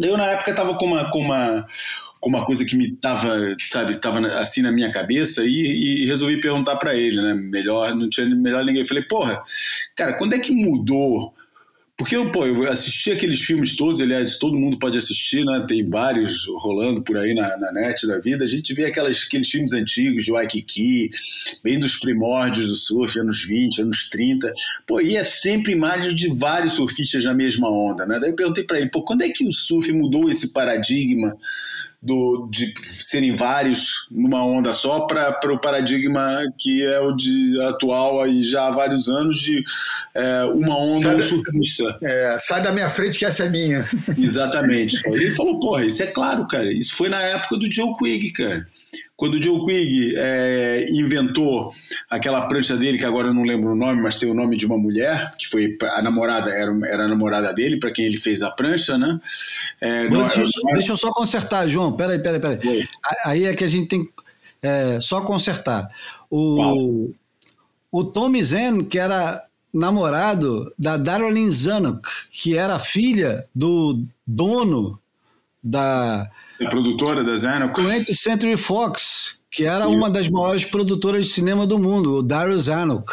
Eu 0.00 0.16
na 0.16 0.26
época 0.26 0.50
estava 0.50 0.76
com 0.76 0.86
uma, 0.86 1.10
com 1.10 1.20
uma 1.20 1.66
com 2.24 2.30
uma 2.30 2.46
coisa 2.46 2.64
que 2.64 2.74
me 2.74 2.90
tava, 2.90 3.54
sabe, 3.58 4.00
tava 4.00 4.18
assim 4.38 4.62
na 4.62 4.72
minha 4.72 4.90
cabeça 4.90 5.44
e, 5.44 6.04
e 6.04 6.06
resolvi 6.06 6.40
perguntar 6.40 6.76
para 6.76 6.94
ele, 6.94 7.20
né? 7.20 7.34
Melhor, 7.34 7.94
não 7.94 8.08
tinha 8.08 8.26
melhor 8.26 8.64
ninguém. 8.64 8.82
Falei, 8.86 9.02
porra, 9.02 9.42
cara, 9.94 10.14
quando 10.14 10.32
é 10.32 10.38
que 10.38 10.50
mudou 10.50 11.33
porque 11.96 12.16
eu, 12.16 12.32
pô, 12.32 12.44
eu 12.44 12.68
assisti 12.70 13.12
aqueles 13.12 13.40
filmes 13.40 13.76
todos, 13.76 14.00
aliás, 14.00 14.36
todo 14.36 14.58
mundo 14.58 14.78
pode 14.80 14.98
assistir, 14.98 15.44
né? 15.44 15.64
Tem 15.66 15.88
vários 15.88 16.44
rolando 16.58 17.00
por 17.02 17.16
aí 17.16 17.34
na, 17.34 17.56
na 17.56 17.72
net 17.72 18.04
da 18.04 18.18
vida. 18.18 18.44
A 18.44 18.48
gente 18.48 18.74
vê 18.74 18.86
aquelas, 18.86 19.22
aqueles 19.24 19.48
filmes 19.48 19.72
antigos 19.72 20.24
de 20.24 20.32
Waikiki, 20.32 21.12
bem 21.62 21.78
dos 21.78 21.96
primórdios 21.96 22.66
do 22.66 22.74
surf, 22.74 23.16
anos 23.20 23.44
20, 23.44 23.82
anos 23.82 24.08
30. 24.08 24.52
Pô, 24.84 25.00
e 25.00 25.16
é 25.16 25.22
sempre 25.22 25.72
imagem 25.72 26.16
de 26.16 26.34
vários 26.34 26.72
surfistas 26.72 27.24
na 27.24 27.32
mesma 27.32 27.70
onda, 27.70 28.04
né? 28.04 28.18
Daí 28.18 28.30
eu 28.30 28.36
perguntei 28.36 28.64
para 28.64 28.80
ele, 28.80 28.90
pô, 28.90 29.02
quando 29.02 29.22
é 29.22 29.28
que 29.28 29.46
o 29.46 29.52
surf 29.52 29.92
mudou 29.92 30.28
esse 30.28 30.52
paradigma 30.52 31.36
do, 32.04 32.46
de 32.50 32.74
serem 32.82 33.34
vários 33.34 34.06
numa 34.10 34.44
onda 34.44 34.72
só 34.74 35.00
para 35.00 35.52
o 35.52 35.58
paradigma 35.58 36.42
que 36.58 36.84
é 36.84 37.00
o 37.00 37.12
de 37.12 37.58
atual 37.62 38.20
aí 38.20 38.44
já 38.44 38.66
há 38.66 38.70
vários 38.70 39.08
anos 39.08 39.38
de 39.38 39.64
é, 40.14 40.44
uma 40.44 40.78
onda 40.78 41.00
sai 41.00 41.20
surfista. 41.20 41.98
É, 42.02 42.36
sai 42.38 42.62
da 42.62 42.70
minha 42.70 42.90
frente 42.90 43.18
que 43.18 43.24
essa 43.24 43.44
é 43.44 43.48
minha. 43.48 43.88
Exatamente. 44.18 45.00
Ele 45.06 45.32
falou, 45.32 45.58
porra, 45.58 45.86
isso 45.86 46.02
é 46.02 46.06
claro, 46.06 46.46
cara. 46.46 46.70
Isso 46.70 46.94
foi 46.94 47.08
na 47.08 47.22
época 47.22 47.56
do 47.56 47.72
Joe 47.72 47.96
Quigg, 47.96 48.32
cara. 48.32 48.66
Quando 49.16 49.34
o 49.34 49.42
Joe 49.42 49.64
Quigg 49.64 50.14
é, 50.16 50.86
inventou 50.90 51.72
aquela 52.10 52.46
prancha 52.46 52.76
dele, 52.76 52.98
que 52.98 53.04
agora 53.04 53.28
eu 53.28 53.34
não 53.34 53.44
lembro 53.44 53.72
o 53.72 53.76
nome, 53.76 54.02
mas 54.02 54.18
tem 54.18 54.30
o 54.30 54.34
nome 54.34 54.56
de 54.56 54.66
uma 54.66 54.78
mulher, 54.78 55.34
que 55.38 55.48
foi 55.48 55.76
a 55.94 56.02
namorada, 56.02 56.50
era, 56.50 56.72
era 56.86 57.04
a 57.04 57.08
namorada 57.08 57.52
dele, 57.52 57.78
para 57.78 57.92
quem 57.92 58.04
ele 58.04 58.16
fez 58.16 58.42
a 58.42 58.50
prancha, 58.50 58.98
né? 58.98 59.20
É, 59.80 60.08
não, 60.08 60.22
deixa, 60.22 60.40
eu, 60.40 60.72
deixa, 60.72 60.92
eu, 60.92 60.96
só 60.96 61.12
consertar, 61.12 61.68
João, 61.68 61.92
peraí, 61.92 62.18
peraí, 62.18 62.40
peraí. 62.40 62.58
Oi. 62.64 62.88
Aí 63.24 63.44
é 63.44 63.54
que 63.54 63.64
a 63.64 63.68
gente 63.68 63.88
tem 63.88 64.08
é, 64.62 64.98
só 65.00 65.20
consertar. 65.20 65.88
O, 66.30 67.12
o 67.92 68.04
Tommy 68.04 68.42
Zen, 68.42 68.84
que 68.84 68.98
era 68.98 69.44
namorado 69.72 70.72
da 70.78 70.96
Darlene 70.96 71.50
Zanuck, 71.50 72.08
que 72.30 72.56
era 72.56 72.78
filha 72.78 73.46
do 73.54 74.04
dono 74.26 74.98
da 75.62 76.30
a 76.60 76.68
produtora 76.68 77.24
da 77.24 77.38
Zanuck. 77.38 77.80
20th 77.80 78.14
Century 78.14 78.56
Fox, 78.56 79.36
que 79.50 79.64
era 79.64 79.86
Isso. 79.86 79.96
uma 79.96 80.10
das 80.10 80.28
maiores 80.28 80.64
produtoras 80.64 81.26
de 81.26 81.32
cinema 81.32 81.66
do 81.66 81.78
mundo, 81.78 82.18
o 82.18 82.22
Daryl 82.22 82.58
Zanuck. 82.58 83.12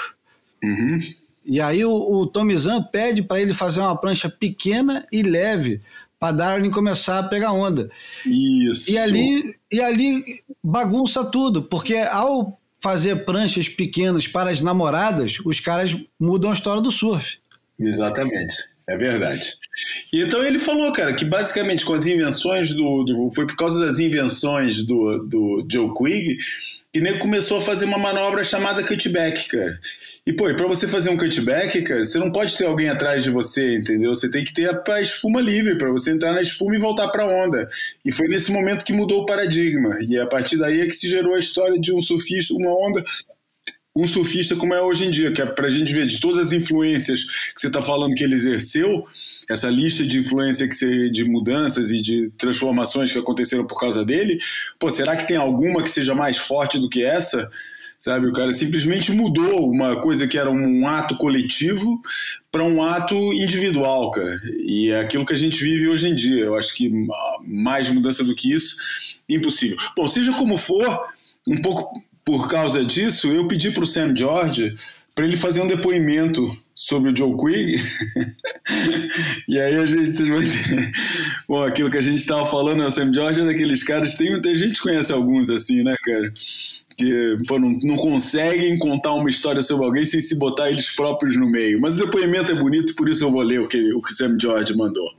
Uhum. 0.64 1.00
E 1.44 1.60
aí 1.60 1.84
o, 1.84 1.92
o 1.92 2.28
Tommy 2.28 2.58
Zahn 2.58 2.84
pede 2.84 3.24
para 3.24 3.42
ele 3.42 3.54
fazer 3.54 3.80
uma 3.80 3.96
prancha 3.96 4.30
pequena 4.30 5.06
e 5.12 5.24
leve 5.24 5.82
para 6.20 6.34
Darwin 6.34 6.70
começar 6.70 7.18
a 7.18 7.24
pegar 7.24 7.52
onda. 7.52 7.90
Isso. 8.26 8.92
E 8.92 8.98
ali, 8.98 9.56
e 9.72 9.82
ali 9.82 10.24
bagunça 10.64 11.26
tudo, 11.26 11.64
porque 11.64 11.96
ao 11.96 12.60
fazer 12.80 13.26
pranchas 13.26 13.68
pequenas 13.68 14.28
para 14.28 14.52
as 14.52 14.62
namoradas, 14.62 15.38
os 15.44 15.60
caras 15.60 15.96
mudam 16.20 16.52
a 16.52 16.54
história 16.54 16.82
do 16.82 16.92
surf. 16.92 17.40
Exatamente, 17.80 18.56
é 18.92 18.98
verdade. 18.98 19.54
Então 20.14 20.44
ele 20.44 20.60
falou, 20.60 20.92
cara, 20.92 21.14
que 21.14 21.26
basicamente 21.26 21.86
com 21.86 21.94
as 21.94 22.06
invenções 22.06 22.74
do, 22.74 23.04
do 23.04 23.30
foi 23.34 23.48
por 23.48 23.56
causa 23.56 23.80
das 23.80 24.00
invenções 24.00 24.86
do, 24.86 25.20
do 25.20 25.66
Joe 25.70 25.94
Quigg 25.94 26.38
que 26.94 27.00
nem 27.00 27.18
começou 27.18 27.60
a 27.60 27.62
fazer 27.62 27.86
uma 27.86 27.98
manobra 27.98 28.44
chamada 28.44 28.84
cutback, 28.84 29.48
cara. 29.48 29.80
E 30.28 30.34
pô, 30.34 30.54
para 30.54 30.68
você 30.68 30.88
fazer 30.88 31.10
um 31.10 31.16
cutback, 31.16 31.82
cara, 31.84 32.04
você 32.04 32.20
não 32.20 32.32
pode 32.32 32.58
ter 32.58 32.66
alguém 32.66 32.90
atrás 32.90 33.24
de 33.24 33.32
você, 33.32 33.78
entendeu? 33.78 34.14
Você 34.14 34.30
tem 34.30 34.44
que 34.44 34.54
ter 34.54 34.70
a, 34.70 34.84
a 34.94 35.02
espuma 35.02 35.40
livre 35.40 35.78
para 35.78 35.90
você 35.90 36.12
entrar 36.12 36.34
na 36.34 36.42
espuma 36.42 36.76
e 36.76 36.80
voltar 36.80 37.08
para 37.08 37.26
onda. 37.26 37.70
E 38.04 38.12
foi 38.12 38.28
nesse 38.28 38.52
momento 38.52 38.84
que 38.84 38.92
mudou 38.92 39.22
o 39.22 39.26
paradigma. 39.26 40.00
E 40.02 40.20
a 40.20 40.28
partir 40.28 40.58
daí 40.58 40.82
é 40.82 40.86
que 40.86 40.92
se 40.92 41.08
gerou 41.08 41.34
a 41.34 41.40
história 41.40 41.80
de 41.80 41.94
um 41.94 42.02
surfista, 42.02 42.54
uma 42.54 42.72
onda 42.72 43.04
um 43.96 44.08
surfista 44.08 44.56
como 44.56 44.74
é 44.74 44.82
hoje 44.82 45.06
em 45.06 45.12
dia, 45.12 45.32
que 45.32 45.42
é 45.42 45.46
para 45.46 45.68
a 45.68 45.70
gente 45.70 45.94
ver 45.94 46.08
de 46.08 46.20
todas 46.20 46.48
as 46.48 46.52
influências 46.54 47.24
que 47.54 47.60
você 47.60 47.68
está 47.68 47.82
falando 47.82 48.16
que 48.16 48.24
ele 48.24 48.36
exerceu, 48.36 49.06
essa 49.50 49.70
lista 49.70 50.06
de 50.06 50.20
influência 50.20 50.68
que 50.68 50.74
você, 50.74 51.10
de 51.10 51.26
mudanças 51.26 51.92
e 51.92 52.02
de 52.02 52.30
transformações 52.38 53.12
que 53.12 53.20
aconteceram 53.20 53.68
por 53.68 53.80
causa 53.80 54.06
dele, 54.06 54.40
pô, 54.80 54.90
será 54.90 55.16
que 55.18 55.28
tem 55.28 55.36
alguma 55.36 55.84
que 55.84 55.90
seja 55.90 56.16
mais 56.16 56.38
forte 56.38 56.80
do 56.80 56.90
que 56.90 57.04
essa? 57.04 57.50
Sabe, 58.00 58.26
o 58.26 58.34
cara 58.34 58.52
simplesmente 58.52 59.12
mudou 59.12 59.70
uma 59.70 59.96
coisa 59.96 60.28
que 60.28 60.36
era 60.36 60.50
um 60.50 60.88
ato 60.88 61.16
coletivo 61.18 62.02
para 62.52 62.64
um 62.64 62.82
ato 62.82 63.16
individual, 63.32 64.10
cara. 64.10 64.42
E 64.66 64.90
é 64.90 65.02
aquilo 65.02 65.24
que 65.24 65.34
a 65.34 65.38
gente 65.38 65.64
vive 65.64 65.88
hoje 65.88 66.08
em 66.08 66.16
dia. 66.16 66.46
Eu 66.46 66.58
acho 66.58 66.74
que 66.74 66.92
mais 67.46 67.92
mudança 67.92 68.24
do 68.24 68.34
que 68.34 68.52
isso, 68.52 68.78
impossível. 69.30 69.78
Bom, 69.96 70.08
seja 70.08 70.34
como 70.34 70.58
for, 70.58 71.10
um 71.48 71.62
pouco 71.62 71.94
por 72.24 72.50
causa 72.50 72.84
disso, 72.86 73.28
eu 73.28 73.48
pedi 73.48 73.72
para 73.72 73.84
o 73.84 73.88
Sam 73.88 74.16
George 74.16 74.76
para 75.14 75.26
ele 75.26 75.36
fazer 75.36 75.62
um 75.62 75.68
depoimento 75.68 76.56
sobre 76.74 77.12
o 77.12 77.16
Joe 77.16 77.36
Quigg. 77.36 77.82
e 79.48 79.60
aí 79.60 79.76
a 79.76 79.86
gente, 79.86 80.14
vocês 80.14 80.28
vão 80.28 80.42
ter... 80.42 80.92
Bom, 81.48 81.64
aquilo 81.64 81.92
que 81.92 81.98
a 81.98 82.02
gente 82.02 82.20
estava 82.20 82.46
falando, 82.46 82.80
né, 82.80 82.88
o 82.88 82.92
Sam 82.92 83.14
George 83.14 83.42
é 83.42 83.46
daqueles 83.46 83.84
caras, 83.84 84.16
tem, 84.16 84.34
a 84.34 84.56
gente 84.56 84.82
conhece 84.82 85.12
alguns 85.12 85.50
assim, 85.50 85.84
né, 85.84 85.96
cara? 86.04 86.34
Que 86.98 87.38
pô, 87.48 87.60
não, 87.60 87.78
não 87.84 87.98
conseguem 87.98 88.78
contar 88.78 89.14
uma 89.14 89.30
história 89.30 89.62
sobre 89.62 89.86
alguém 89.86 90.06
sem 90.06 90.22
se 90.22 90.38
botar 90.38 90.70
eles 90.70 90.90
próprios 90.90 91.36
no 91.36 91.50
meio. 91.50 91.80
Mas 91.80 91.98
o 91.98 92.06
depoimento 92.06 92.52
é 92.52 92.56
bonito, 92.56 92.96
por 92.96 93.10
isso 93.10 93.26
eu 93.26 93.32
vou 93.32 93.42
ler 93.42 93.60
o 93.60 93.68
que 93.68 93.94
o, 93.94 94.02
que 94.02 94.12
o 94.12 94.16
Sam 94.16 94.38
George 94.40 94.76
mandou. 94.76 95.10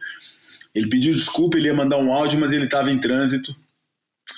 Ele 0.74 0.88
pediu 0.88 1.12
desculpa, 1.12 1.58
ele 1.58 1.66
ia 1.66 1.74
mandar 1.74 1.98
um 1.98 2.12
áudio, 2.12 2.40
mas 2.40 2.52
ele 2.52 2.64
estava 2.64 2.90
em 2.90 2.98
trânsito 2.98 3.54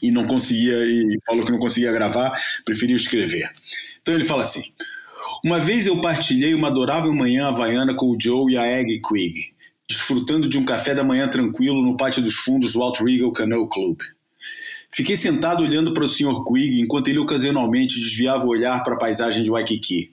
e 0.07 0.11
não 0.11 0.27
conseguia, 0.27 0.85
e 0.85 1.19
falou 1.27 1.45
que 1.45 1.53
não 1.53 1.59
conseguia 1.59 1.93
gravar, 1.93 2.33
preferiu 2.65 2.97
escrever. 2.97 3.51
Então 4.03 4.15
ele 4.15 4.25
fala 4.25 4.43
assim: 4.43 4.63
uma 5.45 5.59
vez 5.59 5.87
eu 5.87 6.01
partilhei 6.01 6.55
uma 6.55 6.69
adorável 6.69 7.13
manhã 7.13 7.49
havaiana 7.49 7.95
com 7.95 8.07
o 8.07 8.19
Joe 8.21 8.53
e 8.53 8.57
a 8.57 8.67
Egg 8.67 9.01
Quigg, 9.01 9.53
desfrutando 9.89 10.49
de 10.49 10.57
um 10.59 10.65
café 10.65 10.95
da 10.95 11.05
manhã 11.05 11.29
tranquilo 11.29 11.83
no 11.83 11.97
pátio 11.97 12.23
dos 12.23 12.37
fundos 12.37 12.73
do 12.73 12.83
Alt 12.83 13.01
Regal 13.01 13.33
Canoe 13.33 13.69
Club. 13.69 13.99
Fiquei 14.91 15.17
sentado 15.17 15.63
olhando 15.63 15.93
para 15.93 16.05
o 16.05 16.09
Sr. 16.09 16.45
Quigg 16.45 16.81
enquanto 16.81 17.09
ele 17.09 17.19
ocasionalmente 17.19 17.99
desviava 17.99 18.47
o 18.47 18.49
olhar 18.49 18.83
para 18.83 18.95
a 18.95 18.99
paisagem 18.99 19.43
de 19.43 19.51
Waikiki. 19.51 20.13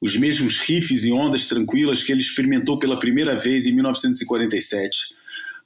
Os 0.00 0.16
mesmos 0.16 0.60
riffs 0.60 1.02
e 1.04 1.12
ondas 1.12 1.48
tranquilas 1.48 2.04
que 2.04 2.12
ele 2.12 2.20
experimentou 2.20 2.78
pela 2.78 2.98
primeira 2.98 3.34
vez 3.34 3.66
em 3.66 3.72
1947, 3.72 5.14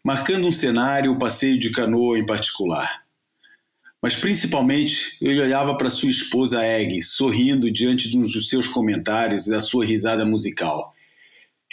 marcando 0.03 0.49
um 0.49 0.53
cenário, 0.53 1.13
o 1.13 1.19
passeio 1.19 1.61
de 1.61 1.71
canoa 1.71 2.19
em 2.19 2.25
particular. 2.25 3.02
Mas 4.03 4.17
principalmente 4.17 5.17
ele 5.23 5.41
olhava 5.41 5.77
para 5.77 5.89
sua 5.89 6.11
esposa 6.11 6.67
Egg, 6.67 7.01
sorrindo 7.03 7.71
diante 7.71 8.11
de 8.11 8.19
um 8.19 8.23
dos 8.23 8.49
seus 8.49 8.67
comentários 8.67 9.47
e 9.47 9.51
da 9.51 9.61
sua 9.61 9.87
risada 9.87 10.27
musical. 10.27 10.93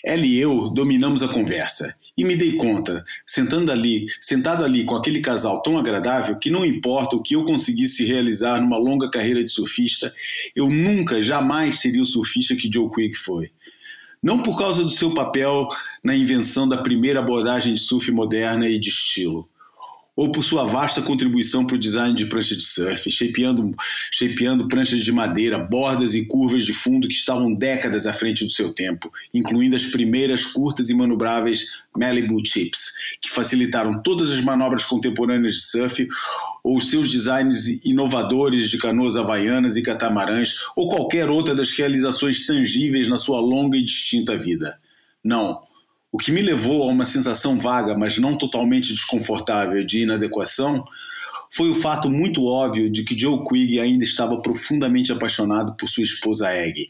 Ela 0.05 0.25
e 0.25 0.37
eu 0.37 0.69
dominamos 0.69 1.23
a 1.23 1.27
conversa 1.27 1.95
e 2.15 2.23
me 2.23 2.35
dei 2.35 2.53
conta, 2.53 3.03
sentando 3.25 3.71
ali, 3.71 4.05
sentado 4.21 4.63
ali 4.63 4.83
com 4.83 4.95
aquele 4.95 5.21
casal 5.21 5.61
tão 5.61 5.77
agradável, 5.77 6.37
que 6.37 6.49
não 6.49 6.65
importa 6.65 7.15
o 7.15 7.21
que 7.21 7.35
eu 7.35 7.45
conseguisse 7.45 8.05
realizar 8.05 8.61
numa 8.61 8.77
longa 8.77 9.09
carreira 9.09 9.43
de 9.43 9.49
surfista, 9.49 10.13
eu 10.55 10.69
nunca, 10.69 11.21
jamais 11.21 11.79
seria 11.79 12.01
o 12.01 12.05
surfista 12.05 12.55
que 12.55 12.71
Joe 12.71 12.91
Quick 12.91 13.15
foi. 13.15 13.51
Não 14.21 14.43
por 14.43 14.57
causa 14.57 14.83
do 14.83 14.89
seu 14.89 15.13
papel 15.13 15.67
na 16.03 16.13
invenção 16.13 16.67
da 16.67 16.77
primeira 16.77 17.19
abordagem 17.19 17.73
de 17.73 17.79
surf 17.79 18.11
moderna 18.11 18.67
e 18.67 18.77
de 18.77 18.89
estilo, 18.89 19.49
ou 20.19 20.29
por 20.33 20.43
sua 20.43 20.65
vasta 20.65 21.01
contribuição 21.01 21.65
para 21.65 21.77
o 21.77 21.79
design 21.79 22.13
de 22.13 22.25
prancha 22.25 22.53
de 22.53 22.61
surf, 22.61 23.09
shapeando, 23.09 23.73
shapeando 24.11 24.67
pranchas 24.67 24.99
de 24.99 25.13
madeira, 25.13 25.57
bordas 25.57 26.13
e 26.13 26.25
curvas 26.25 26.65
de 26.65 26.73
fundo 26.73 27.07
que 27.07 27.13
estavam 27.13 27.53
décadas 27.53 28.05
à 28.05 28.11
frente 28.11 28.43
do 28.43 28.51
seu 28.51 28.73
tempo, 28.73 29.09
incluindo 29.33 29.77
as 29.77 29.85
primeiras 29.85 30.45
curtas 30.45 30.89
e 30.89 30.93
manobráveis 30.93 31.67
Malibu 31.97 32.45
Chips, 32.45 32.95
que 33.21 33.29
facilitaram 33.29 34.01
todas 34.03 34.29
as 34.33 34.41
manobras 34.41 34.83
contemporâneas 34.83 35.53
de 35.53 35.61
surf, 35.61 36.05
ou 36.65 36.81
seus 36.81 37.09
designs 37.09 37.67
inovadores 37.85 38.69
de 38.69 38.77
canoas 38.77 39.15
havaianas 39.15 39.77
e 39.77 39.81
catamarãs, 39.81 40.53
ou 40.75 40.89
qualquer 40.89 41.29
outra 41.29 41.55
das 41.55 41.71
realizações 41.71 42.45
tangíveis 42.45 43.07
na 43.07 43.17
sua 43.17 43.39
longa 43.39 43.77
e 43.77 43.85
distinta 43.85 44.35
vida. 44.37 44.77
Não, 45.23 45.61
o 46.11 46.17
que 46.17 46.31
me 46.31 46.41
levou 46.41 46.83
a 46.83 46.91
uma 46.91 47.05
sensação 47.05 47.59
vaga, 47.59 47.95
mas 47.95 48.17
não 48.17 48.37
totalmente 48.37 48.93
desconfortável 48.93 49.85
de 49.85 50.01
inadequação, 50.01 50.83
foi 51.51 51.69
o 51.69 51.75
fato 51.75 52.09
muito 52.09 52.45
óbvio 52.45 52.89
de 52.89 53.03
que 53.03 53.17
Joe 53.17 53.43
Quigg 53.43 53.79
ainda 53.79 54.03
estava 54.03 54.41
profundamente 54.41 55.11
apaixonado 55.11 55.75
por 55.75 55.87
sua 55.87 56.03
esposa 56.03 56.51
Egg, 56.53 56.89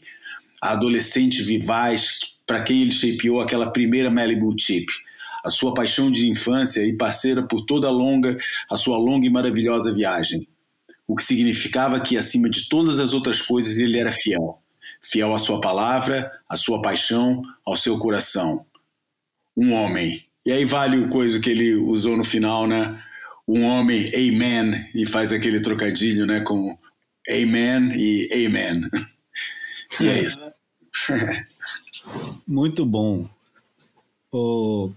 a 0.60 0.72
adolescente 0.72 1.42
vivaz 1.42 2.36
para 2.46 2.62
quem 2.62 2.82
ele 2.82 2.92
shapeou 2.92 3.40
aquela 3.40 3.70
primeira 3.70 4.10
Malibu 4.10 4.54
Chip, 4.58 4.86
a 5.44 5.50
sua 5.50 5.72
paixão 5.72 6.10
de 6.10 6.28
infância 6.28 6.84
e 6.84 6.96
parceira 6.96 7.42
por 7.42 7.64
toda 7.64 7.88
a 7.88 7.90
longa, 7.90 8.36
a 8.70 8.76
sua 8.76 8.98
longa 8.98 9.26
e 9.26 9.30
maravilhosa 9.30 9.94
viagem. 9.94 10.46
O 11.06 11.14
que 11.14 11.24
significava 11.24 12.00
que 12.00 12.16
acima 12.16 12.48
de 12.48 12.68
todas 12.68 12.98
as 12.98 13.14
outras 13.14 13.40
coisas 13.40 13.78
ele 13.78 13.98
era 13.98 14.12
fiel, 14.12 14.60
fiel 15.00 15.34
à 15.34 15.38
sua 15.38 15.60
palavra, 15.60 16.30
à 16.48 16.56
sua 16.56 16.82
paixão, 16.82 17.42
ao 17.64 17.76
seu 17.76 17.98
coração. 17.98 18.66
Um 19.60 19.74
homem. 19.74 20.24
E 20.46 20.50
aí 20.50 20.64
vale 20.64 20.96
o 20.96 21.10
coisa 21.10 21.38
que 21.38 21.50
ele 21.50 21.74
usou 21.74 22.16
no 22.16 22.24
final, 22.24 22.66
né? 22.66 22.98
Um 23.46 23.62
homem, 23.64 24.08
amen, 24.14 24.88
e 24.94 25.04
faz 25.04 25.34
aquele 25.34 25.60
trocadilho, 25.60 26.24
né, 26.24 26.40
com 26.40 26.78
amen 27.28 27.92
e 27.94 28.46
amen. 28.46 28.88
E 30.00 30.08
é 30.08 30.22
isso. 30.22 30.40
Muito 32.46 32.86
bom. 32.86 33.28
O... 34.32 34.92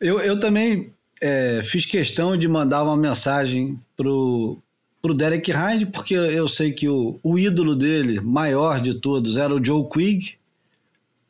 Eu, 0.00 0.20
eu 0.20 0.38
também 0.40 0.94
é, 1.20 1.60
fiz 1.62 1.84
questão 1.84 2.36
de 2.36 2.48
mandar 2.48 2.84
uma 2.84 2.96
mensagem 2.96 3.78
pro, 3.96 4.56
pro 5.02 5.14
Derek 5.14 5.50
Hind, 5.50 5.90
porque 5.90 6.14
eu 6.14 6.46
sei 6.48 6.72
que 6.72 6.88
o, 6.88 7.18
o 7.22 7.38
ídolo 7.38 7.74
dele, 7.74 8.20
maior 8.20 8.80
de 8.80 8.94
todos, 8.94 9.36
era 9.36 9.54
o 9.54 9.62
Joe 9.62 9.86
Quigg, 9.90 10.38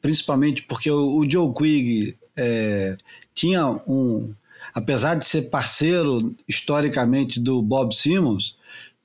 principalmente 0.02 0.62
porque 0.64 0.90
o, 0.90 1.16
o 1.16 1.28
Joe 1.28 1.52
Quigg 1.55 2.16
é, 2.40 2.96
tinha 3.34 3.66
um, 3.86 4.32
apesar 4.74 5.14
de 5.14 5.26
ser 5.26 5.50
parceiro 5.50 6.34
historicamente 6.48 7.38
do 7.38 7.60
Bob 7.60 7.94
Simmons, 7.94 8.56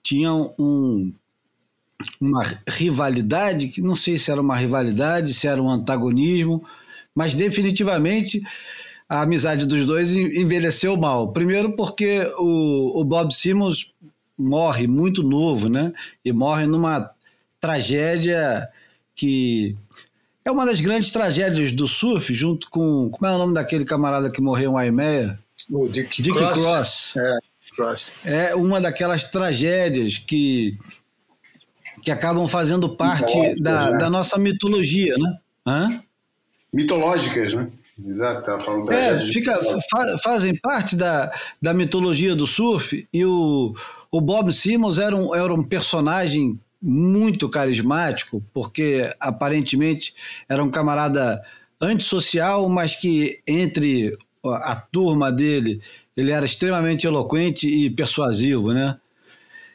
tinha 0.02 0.32
um, 0.34 1.12
uma 2.22 2.44
rivalidade, 2.68 3.68
que 3.68 3.82
não 3.82 3.96
sei 3.96 4.18
se 4.18 4.32
era 4.32 4.40
uma 4.40 4.56
rivalidade, 4.56 5.34
se 5.34 5.48
era 5.48 5.62
um 5.62 5.70
antagonismo, 5.70 6.64
mas 7.14 7.34
definitivamente 7.34 8.42
a 9.10 9.22
amizade 9.22 9.66
dos 9.66 9.86
dois 9.86 10.16
envelheceu 10.16 10.96
mal. 10.96 11.34
Primeiro 11.34 11.76
porque 11.76 12.22
o, 12.38 13.02
o 13.02 13.04
Bob 13.04 13.34
Simmons 13.34 13.94
morre 14.38 14.88
muito 14.88 15.24
novo, 15.24 15.70
né? 15.70 15.94
E 16.24 16.32
morre 16.32 16.66
numa 16.66 17.12
tragédia 17.60 18.68
que 19.16 19.76
é 20.46 20.52
uma 20.52 20.66
das 20.66 20.80
grandes 20.80 21.10
tragédias 21.12 21.72
do 21.72 21.88
surf, 21.88 22.34
junto 22.34 22.70
com. 22.70 23.10
Como 23.10 23.26
é 23.30 23.36
o 23.36 23.38
nome 23.40 23.54
daquele 23.56 23.84
camarada 23.84 24.30
que 24.30 24.40
morreu 24.40 24.72
em 24.72 24.74
Waimea? 24.76 25.40
O 25.72 25.88
Dick, 25.90 26.22
Dick 26.22 26.38
Cross. 26.38 26.64
Cross. 26.64 27.14
É, 27.18 27.38
Cross. 27.76 28.12
É 28.24 28.56
uma 28.56 28.80
daquelas 28.80 29.24
tragédias 29.32 30.20
que, 30.20 30.78
que 32.04 32.12
acabam 32.12 32.48
fazendo 32.48 32.96
parte 32.96 33.60
da, 33.60 33.92
né? 33.92 33.98
da 33.98 34.10
nossa 34.10 34.38
mitologia, 34.38 35.16
né? 35.18 35.38
Hã? 35.66 36.04
Mitológicas, 36.72 37.54
né? 37.56 37.68
Exato, 38.06 38.42
estava 38.42 38.60
falando 38.60 38.92
É, 38.92 39.22
fica, 39.22 39.58
fa- 39.90 40.18
fazem 40.22 40.54
parte 40.54 40.98
da, 40.98 41.34
da 41.62 41.74
mitologia 41.74 42.36
do 42.36 42.46
surf 42.46 43.08
e 43.12 43.26
o, 43.26 43.74
o 44.12 44.20
Bob 44.22 44.52
Simmons 44.52 45.00
era 45.00 45.16
um, 45.16 45.34
era 45.34 45.54
um 45.54 45.64
personagem 45.64 46.60
muito 46.88 47.50
carismático, 47.50 48.44
porque 48.54 49.12
aparentemente 49.20 50.14
era 50.48 50.64
um 50.64 50.70
camarada 50.70 51.44
antissocial, 51.82 52.70
mas 52.70 52.96
que 52.96 53.42
entre 53.48 54.16
a 54.44 54.76
turma 54.76 55.32
dele 55.32 55.82
ele 56.16 56.32
era 56.32 56.46
extremamente 56.46 57.08
eloquente 57.08 57.68
e 57.68 57.90
persuasivo, 57.90 58.72
né? 58.72 59.00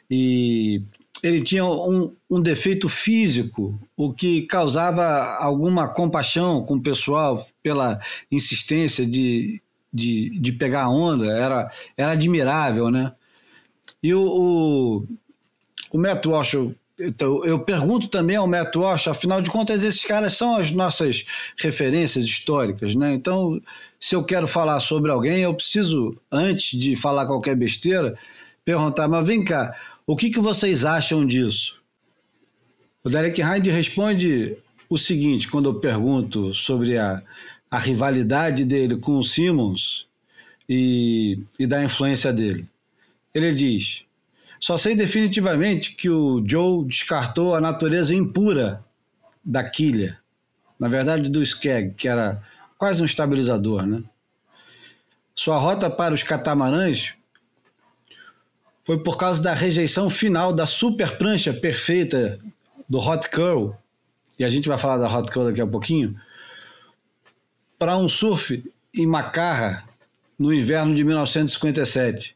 E 0.09 0.81
ele 1.21 1.41
tinha 1.41 1.65
um, 1.65 2.15
um 2.29 2.41
defeito 2.41 2.87
físico, 2.87 3.77
o 3.95 4.13
que 4.13 4.43
causava 4.43 5.35
alguma 5.35 5.87
compaixão 5.89 6.63
com 6.63 6.75
o 6.75 6.81
pessoal 6.81 7.45
pela 7.61 7.99
insistência 8.31 9.05
de, 9.05 9.61
de, 9.93 10.29
de 10.39 10.51
pegar 10.53 10.83
a 10.83 10.89
onda, 10.89 11.25
era, 11.25 11.71
era 11.95 12.11
admirável, 12.13 12.89
né? 12.89 13.11
E 14.01 14.13
o, 14.15 14.23
o, 14.23 15.07
o 15.91 15.97
Matt 15.97 16.25
Walsh, 16.25 16.55
então, 17.07 17.43
eu 17.45 17.59
pergunto 17.59 18.07
também 18.07 18.35
ao 18.35 18.47
Matt 18.47 18.75
Walsh, 18.75 19.07
afinal 19.07 19.41
de 19.41 19.49
contas, 19.49 19.83
esses 19.83 20.03
caras 20.05 20.33
são 20.33 20.55
as 20.55 20.71
nossas 20.71 21.25
referências 21.57 22.25
históricas, 22.25 22.95
né? 22.95 23.13
Então, 23.13 23.61
se 23.99 24.15
eu 24.15 24.23
quero 24.23 24.47
falar 24.47 24.79
sobre 24.79 25.11
alguém, 25.11 25.41
eu 25.41 25.53
preciso, 25.53 26.15
antes 26.31 26.79
de 26.79 26.95
falar 26.95 27.25
qualquer 27.25 27.55
besteira, 27.55 28.17
perguntar, 28.63 29.07
mas 29.07 29.25
vem 29.25 29.43
cá, 29.43 29.75
o 30.05 30.15
que, 30.15 30.29
que 30.29 30.39
vocês 30.39 30.85
acham 30.85 31.25
disso? 31.25 31.81
O 33.03 33.09
Derek 33.09 33.41
Hind 33.41 33.67
responde 33.67 34.57
o 34.89 34.97
seguinte, 34.97 35.47
quando 35.47 35.69
eu 35.69 35.75
pergunto 35.75 36.53
sobre 36.53 36.97
a, 36.97 37.21
a 37.69 37.79
rivalidade 37.79 38.65
dele 38.65 38.97
com 38.97 39.17
o 39.17 39.23
Simmons 39.23 40.05
e, 40.67 41.39
e 41.57 41.65
da 41.65 41.83
influência 41.83 42.31
dele. 42.31 42.67
Ele 43.33 43.53
diz: 43.53 44.03
Só 44.61 44.77
sei 44.77 44.93
definitivamente 44.93 45.95
que 45.95 46.07
o 46.07 46.43
Joe 46.47 46.85
descartou 46.85 47.55
a 47.55 47.59
natureza 47.59 48.13
impura 48.13 48.85
da 49.43 49.63
quilha, 49.63 50.19
na 50.79 50.87
verdade 50.87 51.31
do 51.31 51.41
skeg, 51.41 51.95
que 51.95 52.07
era 52.07 52.39
quase 52.77 53.01
um 53.01 53.05
estabilizador, 53.05 53.87
né? 53.87 54.03
Sua 55.33 55.57
rota 55.57 55.89
para 55.89 56.13
os 56.13 56.21
catamarãs 56.21 57.15
foi 58.85 59.01
por 59.01 59.17
causa 59.17 59.41
da 59.41 59.55
rejeição 59.55 60.11
final 60.11 60.53
da 60.53 60.67
super 60.67 61.17
prancha 61.17 61.51
perfeita 61.51 62.39
do 62.87 62.99
Hot 62.99 63.31
Curl, 63.31 63.73
e 64.37 64.45
a 64.45 64.49
gente 64.49 64.69
vai 64.69 64.77
falar 64.77 64.99
da 64.99 65.11
Hot 65.11 65.31
Curl 65.31 65.47
daqui 65.47 65.61
a 65.61 65.67
pouquinho, 65.67 66.15
para 67.79 67.97
um 67.97 68.07
surf 68.07 68.63
em 68.93 69.07
Macarra 69.07 69.89
no 70.37 70.53
inverno 70.53 70.93
de 70.93 71.03
1957. 71.03 72.35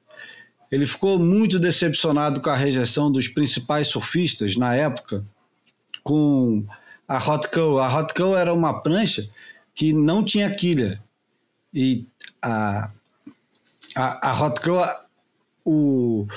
Ele 0.72 0.86
ficou 0.86 1.20
muito 1.20 1.60
decepcionado 1.60 2.42
com 2.42 2.50
a 2.50 2.56
rejeição 2.56 3.12
dos 3.12 3.28
principais 3.28 3.88
surfistas 3.88 4.56
na 4.56 4.76
época 4.76 5.24
com 6.04 6.66
a 7.08 7.18
Hot 7.18 7.50
Curl. 7.50 7.80
A 7.80 8.00
Hot 8.00 8.14
Curl 8.14 8.36
era 8.36 8.54
uma 8.54 8.82
prancha 8.82 9.30
que 9.74 9.94
não 9.94 10.24
tinha 10.24 10.50
quilha. 10.50 11.02
E 11.74 12.06
a, 12.42 12.92
a, 13.96 14.30
a 14.30 14.44
Hot 14.44 14.60
Curl, 14.62 14.84
o, 15.64 16.28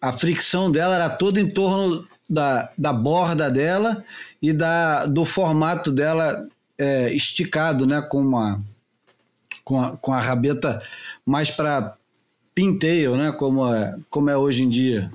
a 0.00 0.12
fricção 0.12 0.70
dela 0.70 0.94
era 0.94 1.10
toda 1.10 1.40
em 1.40 1.48
torno 1.48 2.06
da, 2.28 2.70
da 2.76 2.92
borda 2.92 3.50
dela 3.50 4.04
e 4.40 4.52
da, 4.52 5.06
do 5.06 5.24
formato 5.24 5.92
dela 5.92 6.48
é, 6.78 7.12
esticado, 7.12 7.86
né, 7.86 8.02
com, 8.02 8.20
uma, 8.20 8.60
com, 9.64 9.80
a, 9.80 9.96
com 9.96 10.12
a 10.12 10.20
rabeta 10.20 10.82
mais 11.24 11.50
para 11.50 11.96
pintail, 12.54 13.16
né, 13.16 13.32
como 13.32 13.66
é, 13.74 13.96
como 14.10 14.30
é 14.30 14.36
hoje 14.36 14.62
em 14.62 14.68
dia. 14.68 15.10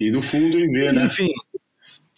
E 0.00 0.10
do 0.10 0.20
fundo 0.20 0.58
em 0.58 0.72
V, 0.72 0.92
né? 0.92 1.06
Enfim. 1.06 1.28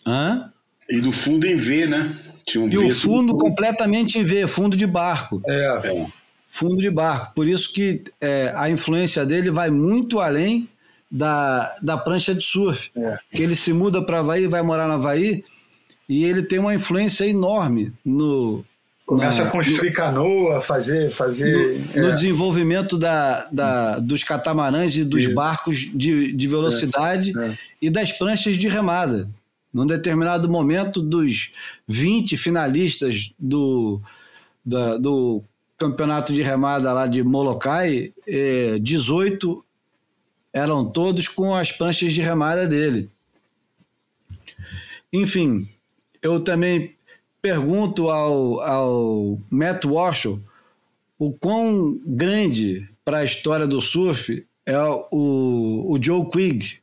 Hã? 0.06 0.50
E 0.88 1.00
do 1.00 1.12
fundo 1.12 1.46
em 1.46 1.56
V, 1.56 1.86
né? 1.86 2.18
Tinha 2.46 2.64
um 2.64 2.68
E 2.68 2.70
V 2.70 2.78
o 2.78 2.90
fundo 2.90 3.36
completamente 3.36 4.18
em 4.18 4.24
V, 4.24 4.46
fundo 4.46 4.76
de 4.76 4.86
barco. 4.86 5.42
É, 5.46 6.06
Fundo 6.48 6.78
de 6.78 6.90
barco. 6.90 7.34
Por 7.34 7.46
isso 7.46 7.72
que 7.72 8.02
é, 8.20 8.52
a 8.56 8.68
influência 8.68 9.24
dele 9.24 9.50
vai 9.50 9.70
muito 9.70 10.18
além 10.18 10.68
da, 11.08 11.76
da 11.80 11.96
prancha 11.96 12.34
de 12.34 12.44
surf. 12.44 12.90
É. 12.96 13.18
Que 13.32 13.42
ele 13.42 13.54
se 13.54 13.72
muda 13.72 14.02
para 14.04 14.18
Havaí, 14.18 14.46
vai 14.48 14.62
morar 14.62 14.88
na 14.88 14.94
Havaí, 14.94 15.44
e 16.08 16.24
ele 16.24 16.42
tem 16.42 16.58
uma 16.58 16.74
influência 16.74 17.24
enorme 17.24 17.92
no, 18.04 18.64
começa 19.16 19.42
na- 19.42 19.48
a 19.48 19.52
construir 19.52 19.92
canoa, 19.92 20.60
fazer. 20.60 21.10
fazer 21.10 21.80
no 21.94 22.10
é, 22.10 22.14
desenvolvimento 22.14 22.96
da, 22.96 23.46
da- 23.50 23.98
dos 23.98 24.22
catamarãs 24.22 24.96
e 24.96 25.04
dos 25.04 25.24
Isso. 25.24 25.34
barcos 25.34 25.90
de, 25.92 26.32
de 26.32 26.46
velocidade 26.48 27.36
É, 27.38 27.46
é. 27.48 27.58
e 27.82 27.90
das 27.90 28.12
pranchas 28.12 28.56
de 28.56 28.68
remada. 28.68 29.28
Num 29.72 29.86
determinado 29.86 30.48
momento, 30.48 31.00
dos 31.02 31.50
20 31.88 32.36
finalistas 32.36 33.32
do, 33.38 34.00
da- 34.64 34.96
do 34.96 35.42
campeonato 35.76 36.32
de 36.32 36.42
remada 36.42 36.92
lá 36.92 37.06
de 37.06 37.22
Molokai, 37.22 38.12
eh, 38.28 38.78
18 38.80 39.64
eram 40.52 40.84
todos 40.84 41.26
com 41.28 41.54
as 41.54 41.72
pranchas 41.72 42.12
de 42.12 42.20
remada 42.20 42.66
dele. 42.66 43.08
Enfim, 45.12 45.68
eu 46.22 46.38
também 46.40 46.94
pergunto 47.40 48.10
ao, 48.10 48.60
ao 48.60 49.40
Matt 49.50 49.84
Walsh 49.84 50.26
o 51.18 51.32
quão 51.32 52.00
grande 52.04 52.88
para 53.04 53.18
a 53.18 53.24
história 53.24 53.66
do 53.66 53.80
surf 53.80 54.46
é 54.64 54.78
o, 55.10 55.86
o 55.90 55.98
Joe 56.00 56.28
Quigg, 56.30 56.78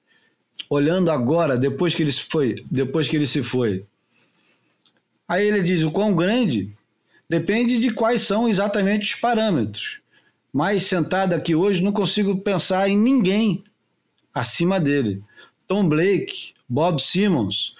olhando 0.69 1.09
agora, 1.09 1.57
depois 1.57 1.95
que 1.95 2.03
ele 2.03 2.11
se 2.11 2.21
foi, 2.21 2.63
depois 2.69 3.07
que 3.07 3.15
ele 3.15 3.25
se 3.25 3.41
foi. 3.41 3.85
Aí 5.27 5.45
ele 5.47 5.61
diz 5.61 5.83
o 5.83 5.91
quão 5.91 6.15
grande 6.15 6.73
depende 7.29 7.79
de 7.79 7.91
quais 7.91 8.21
são 8.21 8.47
exatamente 8.47 9.13
os 9.13 9.19
parâmetros. 9.19 9.99
Mas 10.53 10.83
sentado 10.83 11.33
aqui 11.33 11.53
hoje 11.53 11.83
não 11.83 11.91
consigo 11.91 12.37
pensar 12.37 12.89
em 12.89 12.97
ninguém 12.97 13.63
acima 14.33 14.79
dele. 14.79 15.21
Tom 15.67 15.87
Blake, 15.87 16.53
Bob 16.67 17.01
Simmons. 17.01 17.75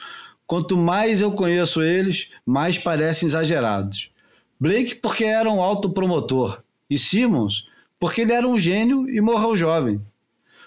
Quanto 0.48 0.78
mais 0.78 1.20
eu 1.20 1.32
conheço 1.32 1.84
eles, 1.84 2.30
mais 2.46 2.78
parecem 2.78 3.28
exagerados. 3.28 4.10
Blake, 4.58 4.96
porque 4.96 5.26
era 5.26 5.52
um 5.52 5.62
autopromotor, 5.62 6.64
e 6.90 6.98
Simmons, 6.98 7.68
porque 8.00 8.22
ele 8.22 8.32
era 8.32 8.48
um 8.48 8.58
gênio 8.58 9.10
e 9.10 9.20
morreu 9.20 9.58
jovem. 9.58 10.02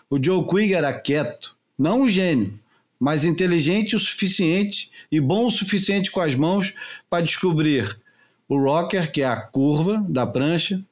O 0.09 0.23
Joe 0.23 0.47
Quigg 0.47 0.75
era 0.75 0.93
quieto, 0.93 1.57
não 1.79 2.03
um 2.03 2.09
gênio, 2.09 2.61
mas 3.01 3.25
inteligente 3.25 3.97
o 3.97 3.99
suficiente 3.99 4.91
e 5.11 5.19
bom 5.19 5.47
o 5.47 5.51
suficiente 5.51 6.11
com 6.11 6.21
as 6.21 6.35
mãos 6.35 6.75
para 7.09 7.25
descobrir 7.25 7.99
o 8.47 8.63
rocker, 8.63 9.11
que 9.11 9.23
é 9.23 9.27
a 9.27 9.41
curva 9.41 10.05
da 10.09 10.27
prancha, 10.27 10.85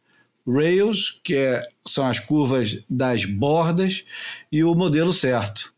rails, 0.47 1.21
que 1.23 1.35
é, 1.35 1.69
são 1.85 2.07
as 2.07 2.19
curvas 2.19 2.79
das 2.89 3.27
bordas, 3.27 4.05
e 4.51 4.65
o 4.65 4.75
modelo 4.75 5.13
certo. 5.13 5.75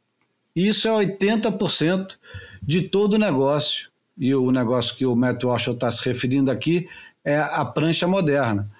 Isso 0.55 0.87
é 0.87 0.93
80% 0.93 2.19
de 2.62 2.82
todo 2.82 3.15
o 3.15 3.19
negócio. 3.19 3.89
E 4.19 4.35
o 4.35 4.51
negócio 4.51 4.97
que 4.97 5.07
o 5.07 5.16
Matt 5.16 5.43
Walsh 5.45 5.69
está 5.69 5.91
se 5.91 6.05
referindo 6.05 6.51
aqui 6.51 6.89
é 7.24 7.39
a 7.39 7.65
prancha 7.65 8.07
moderna. 8.07 8.70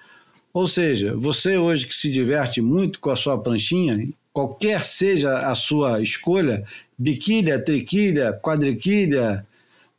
Ou 0.53 0.67
seja, 0.67 1.15
você 1.15 1.57
hoje 1.57 1.87
que 1.87 1.95
se 1.95 2.11
diverte 2.11 2.61
muito 2.61 2.99
com 2.99 3.09
a 3.09 3.15
sua 3.15 3.37
pranchinha, 3.37 4.07
qualquer 4.33 4.81
seja 4.81 5.49
a 5.49 5.55
sua 5.55 6.01
escolha, 6.01 6.65
biquília, 6.97 7.59
triquilha, 7.59 8.33
quadriquilha, 8.33 9.45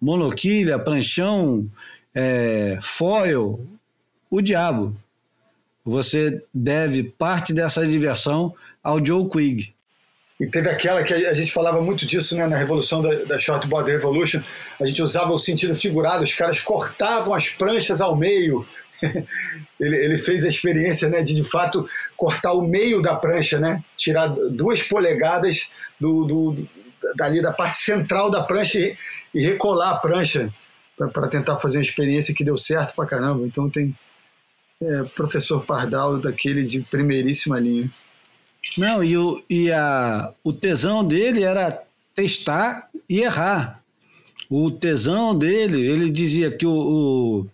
monoquilha, 0.00 0.78
pranchão, 0.78 1.66
é, 2.14 2.78
foil, 2.82 3.66
o 4.30 4.40
diabo. 4.40 4.94
Você 5.84 6.42
deve 6.52 7.02
parte 7.04 7.52
dessa 7.52 7.86
diversão 7.86 8.54
ao 8.82 9.04
Joe 9.04 9.28
Quigg. 9.28 9.72
E 10.42 10.46
teve 10.48 10.68
aquela 10.68 11.04
que 11.04 11.14
a 11.14 11.34
gente 11.34 11.52
falava 11.52 11.80
muito 11.80 12.04
disso 12.04 12.36
né, 12.36 12.48
na 12.48 12.56
revolução 12.56 13.00
da, 13.00 13.14
da 13.14 13.38
Shortboard 13.38 13.88
Revolution. 13.88 14.42
A 14.80 14.84
gente 14.84 15.00
usava 15.00 15.32
o 15.32 15.38
sentido 15.38 15.76
figurado, 15.76 16.24
os 16.24 16.34
caras 16.34 16.60
cortavam 16.60 17.32
as 17.32 17.48
pranchas 17.48 18.00
ao 18.00 18.16
meio. 18.16 18.66
ele, 19.78 19.96
ele, 19.96 20.18
fez 20.18 20.44
a 20.44 20.48
experiência 20.48 21.08
né, 21.08 21.22
de, 21.22 21.32
de 21.32 21.44
fato, 21.44 21.88
cortar 22.16 22.54
o 22.54 22.62
meio 22.62 23.00
da 23.00 23.14
prancha, 23.14 23.60
né? 23.60 23.84
tirar 23.96 24.26
duas 24.50 24.82
polegadas 24.82 25.68
do, 26.00 26.24
do, 26.24 26.68
dali 27.14 27.40
da 27.40 27.52
parte 27.52 27.76
central 27.76 28.28
da 28.28 28.42
prancha 28.42 28.80
e, 28.80 28.96
e 29.32 29.44
recolar 29.44 29.90
a 29.90 29.98
prancha 29.98 30.52
para 30.96 31.28
tentar 31.28 31.60
fazer 31.60 31.78
uma 31.78 31.84
experiência 31.84 32.34
que 32.34 32.42
deu 32.42 32.56
certo 32.56 32.96
para 32.96 33.06
caramba. 33.06 33.46
Então 33.46 33.70
tem 33.70 33.94
é, 34.82 35.04
professor 35.14 35.64
Pardal 35.64 36.18
daquele 36.18 36.64
de 36.64 36.80
primeiríssima 36.80 37.60
linha. 37.60 37.88
Não, 38.78 39.02
e, 39.02 39.16
o, 39.16 39.42
e 39.48 39.70
a, 39.70 40.32
o 40.42 40.52
tesão 40.52 41.04
dele 41.04 41.42
era 41.42 41.82
testar 42.14 42.88
e 43.08 43.20
errar. 43.20 43.82
O 44.48 44.70
tesão 44.70 45.36
dele, 45.36 45.80
ele 45.80 46.10
dizia 46.10 46.50
que 46.50 46.66
o, 46.66 46.72
o, 46.72 47.46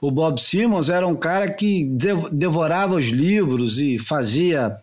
o 0.00 0.10
Bob 0.10 0.40
Simmons 0.40 0.88
era 0.88 1.06
um 1.06 1.16
cara 1.16 1.50
que 1.50 1.84
devorava 2.32 2.96
os 2.96 3.06
livros 3.06 3.78
e 3.78 3.98
fazia 3.98 4.78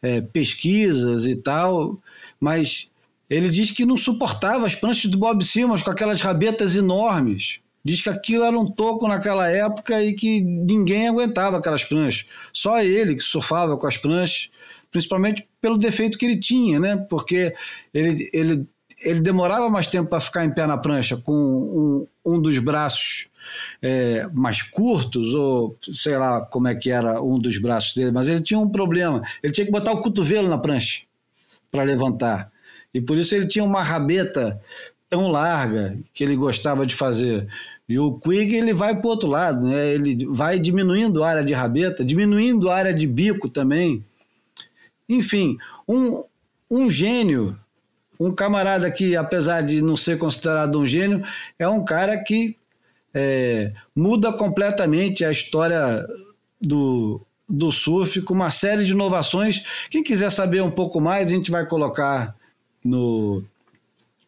é, 0.00 0.20
pesquisas 0.20 1.24
e 1.24 1.36
tal, 1.36 1.98
mas 2.40 2.90
ele 3.30 3.48
diz 3.48 3.70
que 3.70 3.86
não 3.86 3.96
suportava 3.96 4.66
as 4.66 4.74
pranchas 4.74 5.10
do 5.10 5.16
Bob 5.16 5.42
Simmons 5.44 5.82
com 5.82 5.90
aquelas 5.90 6.20
rabetas 6.20 6.76
enormes. 6.76 7.61
Diz 7.84 8.00
que 8.00 8.08
aquilo 8.08 8.44
era 8.44 8.58
um 8.58 8.70
toco 8.70 9.08
naquela 9.08 9.48
época 9.48 10.00
e 10.02 10.14
que 10.14 10.40
ninguém 10.40 11.08
aguentava 11.08 11.58
aquelas 11.58 11.84
pranchas. 11.84 12.26
Só 12.52 12.80
ele 12.80 13.16
que 13.16 13.22
surfava 13.22 13.76
com 13.76 13.86
as 13.86 13.96
pranchas, 13.96 14.50
principalmente 14.90 15.46
pelo 15.60 15.76
defeito 15.76 16.16
que 16.16 16.24
ele 16.24 16.38
tinha, 16.38 16.78
né? 16.78 16.96
Porque 17.10 17.54
ele, 17.92 18.30
ele, 18.32 18.66
ele 19.00 19.20
demorava 19.20 19.68
mais 19.68 19.88
tempo 19.88 20.08
para 20.08 20.20
ficar 20.20 20.44
em 20.44 20.54
pé 20.54 20.66
na 20.66 20.78
prancha 20.78 21.16
com 21.16 21.32
um, 21.34 22.34
um 22.34 22.40
dos 22.40 22.58
braços 22.58 23.26
é, 23.80 24.28
mais 24.32 24.62
curtos, 24.62 25.34
ou 25.34 25.76
sei 25.92 26.16
lá 26.16 26.40
como 26.42 26.68
é 26.68 26.74
que 26.74 26.90
era 26.90 27.20
um 27.20 27.38
dos 27.38 27.58
braços 27.58 27.94
dele, 27.94 28.12
mas 28.12 28.28
ele 28.28 28.40
tinha 28.40 28.60
um 28.60 28.68
problema. 28.68 29.22
Ele 29.42 29.52
tinha 29.52 29.64
que 29.64 29.72
botar 29.72 29.92
o 29.92 30.00
cotovelo 30.00 30.48
na 30.48 30.58
prancha 30.58 31.02
para 31.70 31.82
levantar. 31.82 32.52
E 32.94 33.00
por 33.00 33.16
isso 33.16 33.34
ele 33.34 33.46
tinha 33.46 33.64
uma 33.64 33.82
rabeta 33.82 34.60
tão 35.12 35.28
larga 35.28 35.98
que 36.14 36.24
ele 36.24 36.34
gostava 36.34 36.86
de 36.86 36.96
fazer. 36.96 37.46
E 37.86 37.98
o 37.98 38.14
Quig 38.14 38.56
ele 38.56 38.72
vai 38.72 38.96
para 38.96 39.06
o 39.06 39.10
outro 39.10 39.28
lado, 39.28 39.66
né? 39.66 39.92
ele 39.92 40.24
vai 40.24 40.58
diminuindo 40.58 41.22
a 41.22 41.28
área 41.28 41.44
de 41.44 41.52
rabeta, 41.52 42.02
diminuindo 42.02 42.70
a 42.70 42.76
área 42.76 42.94
de 42.94 43.06
bico 43.06 43.50
também. 43.50 44.02
Enfim, 45.06 45.58
um, 45.86 46.24
um 46.70 46.90
gênio, 46.90 47.58
um 48.18 48.32
camarada 48.32 48.90
que, 48.90 49.14
apesar 49.14 49.60
de 49.60 49.82
não 49.82 49.98
ser 49.98 50.16
considerado 50.16 50.78
um 50.78 50.86
gênio, 50.86 51.22
é 51.58 51.68
um 51.68 51.84
cara 51.84 52.16
que 52.16 52.56
é, 53.12 53.70
muda 53.94 54.32
completamente 54.32 55.26
a 55.26 55.30
história 55.30 56.06
do, 56.58 57.20
do 57.46 57.70
surf 57.70 58.22
com 58.22 58.32
uma 58.32 58.50
série 58.50 58.86
de 58.86 58.92
inovações. 58.92 59.62
Quem 59.90 60.02
quiser 60.02 60.30
saber 60.30 60.62
um 60.62 60.70
pouco 60.70 61.02
mais, 61.02 61.28
a 61.28 61.32
gente 61.32 61.50
vai 61.50 61.66
colocar 61.66 62.34
no, 62.82 63.44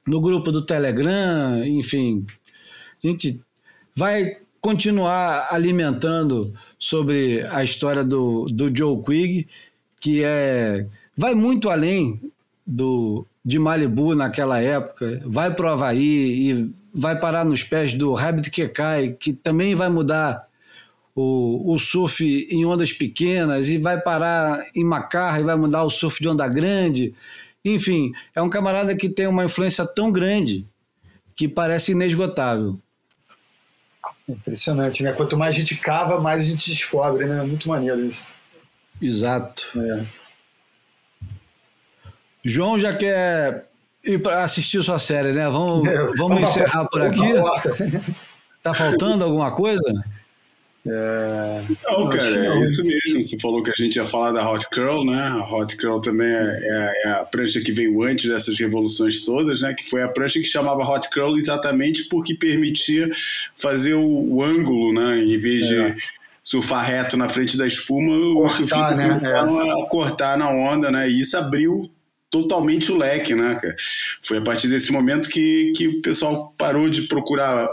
no 0.06 0.20
grupo 0.20 0.52
do 0.52 0.62
Telegram, 0.62 1.64
enfim. 1.64 2.26
A 3.02 3.06
gente 3.06 3.40
vai 3.94 4.38
continuar 4.60 5.48
alimentando 5.50 6.54
sobre 6.78 7.42
a 7.50 7.62
história 7.62 8.02
do, 8.02 8.46
do 8.46 8.74
Joe 8.74 9.02
Quigg, 9.02 9.46
que 10.00 10.22
é 10.24 10.86
vai 11.16 11.34
muito 11.34 11.68
além 11.68 12.20
do 12.66 13.26
de 13.44 13.58
Malibu 13.58 14.14
naquela 14.14 14.58
época, 14.60 15.20
vai 15.26 15.54
para 15.54 15.66
o 15.66 15.68
Havaí 15.68 16.50
e 16.50 16.74
vai 16.94 17.18
parar 17.18 17.44
nos 17.44 17.62
pés 17.62 17.92
do 17.92 18.14
Rabbit 18.14 18.50
Kekai, 18.50 19.12
que 19.12 19.34
também 19.34 19.74
vai 19.74 19.90
mudar 19.90 20.46
o, 21.14 21.74
o 21.74 21.78
surf 21.78 22.24
em 22.24 22.64
ondas 22.64 22.92
pequenas 22.92 23.68
e 23.68 23.76
vai 23.76 24.00
parar 24.00 24.64
em 24.74 24.82
Macarra 24.84 25.40
e 25.40 25.44
vai 25.44 25.56
mudar 25.56 25.84
o 25.84 25.90
surf 25.90 26.22
de 26.22 26.28
onda 26.28 26.48
grande. 26.48 27.14
Enfim, 27.64 28.12
é 28.34 28.42
um 28.42 28.50
camarada 28.50 28.94
que 28.94 29.08
tem 29.08 29.26
uma 29.26 29.44
influência 29.44 29.86
tão 29.86 30.12
grande 30.12 30.66
que 31.34 31.48
parece 31.48 31.92
inesgotável. 31.92 32.78
Impressionante, 34.28 35.02
né? 35.02 35.12
Quanto 35.12 35.36
mais 35.36 35.54
a 35.54 35.58
gente 35.58 35.76
cava, 35.76 36.20
mais 36.20 36.44
a 36.44 36.46
gente 36.46 36.70
descobre, 36.70 37.26
né? 37.26 37.42
Muito 37.42 37.68
maneiro 37.68 38.04
isso. 38.04 38.24
Exato. 39.00 39.64
É. 39.80 40.04
João 42.44 42.78
já 42.78 42.94
quer 42.94 43.68
ir 44.04 44.22
para 44.22 44.44
assistir 44.44 44.82
sua 44.82 44.98
série, 44.98 45.32
né? 45.32 45.48
Vamos, 45.48 45.88
é, 45.88 46.06
vamos 46.16 46.40
encerrar 46.40 46.86
por 46.86 47.02
aqui. 47.02 47.20
Tá 48.62 48.72
faltando 48.72 49.24
alguma 49.24 49.50
coisa? 49.50 49.82
É... 50.86 51.62
Não, 51.84 52.08
cara, 52.10 52.58
é 52.58 52.64
isso 52.64 52.84
mesmo. 52.84 53.22
Você 53.22 53.38
falou 53.38 53.62
que 53.62 53.70
a 53.70 53.74
gente 53.76 53.96
ia 53.96 54.04
falar 54.04 54.32
da 54.32 54.48
Hot 54.48 54.68
Curl, 54.70 55.04
né? 55.06 55.22
A 55.28 55.54
Hot 55.54 55.76
Curl 55.76 56.00
também 56.00 56.28
é, 56.28 56.58
é, 56.62 57.02
é, 57.04 57.10
a 57.12 57.24
prancha 57.24 57.60
que 57.60 57.72
veio 57.72 58.02
antes 58.02 58.28
dessas 58.28 58.58
revoluções 58.58 59.24
todas, 59.24 59.62
né? 59.62 59.72
Que 59.72 59.88
foi 59.88 60.02
a 60.02 60.08
prancha 60.08 60.38
que 60.38 60.46
chamava 60.46 60.84
Hot 60.84 61.08
Curl 61.08 61.38
exatamente 61.38 62.04
porque 62.08 62.34
permitia 62.34 63.10
fazer 63.56 63.94
o, 63.94 64.34
o 64.34 64.42
ângulo, 64.42 64.92
né? 64.92 65.24
Em 65.24 65.38
vez 65.38 65.66
de 65.66 65.78
é. 65.78 65.96
surfar 66.42 66.84
reto 66.84 67.16
na 67.16 67.30
frente 67.30 67.56
da 67.56 67.66
espuma, 67.66 68.12
cortar, 68.34 68.44
o 68.44 68.50
surfista 68.50 68.94
né? 68.94 69.20
a 69.24 69.88
cortar 69.88 70.36
na 70.36 70.50
onda, 70.50 70.90
né? 70.90 71.08
E 71.08 71.22
isso 71.22 71.36
abriu 71.38 71.90
totalmente 72.28 72.92
o 72.92 72.98
leque, 72.98 73.34
né, 73.34 73.54
cara? 73.54 73.76
Foi 74.20 74.38
a 74.38 74.42
partir 74.42 74.68
desse 74.68 74.92
momento 74.92 75.30
que, 75.30 75.72
que 75.76 75.88
o 75.88 76.02
pessoal 76.02 76.52
parou 76.58 76.90
de 76.90 77.02
procurar 77.02 77.68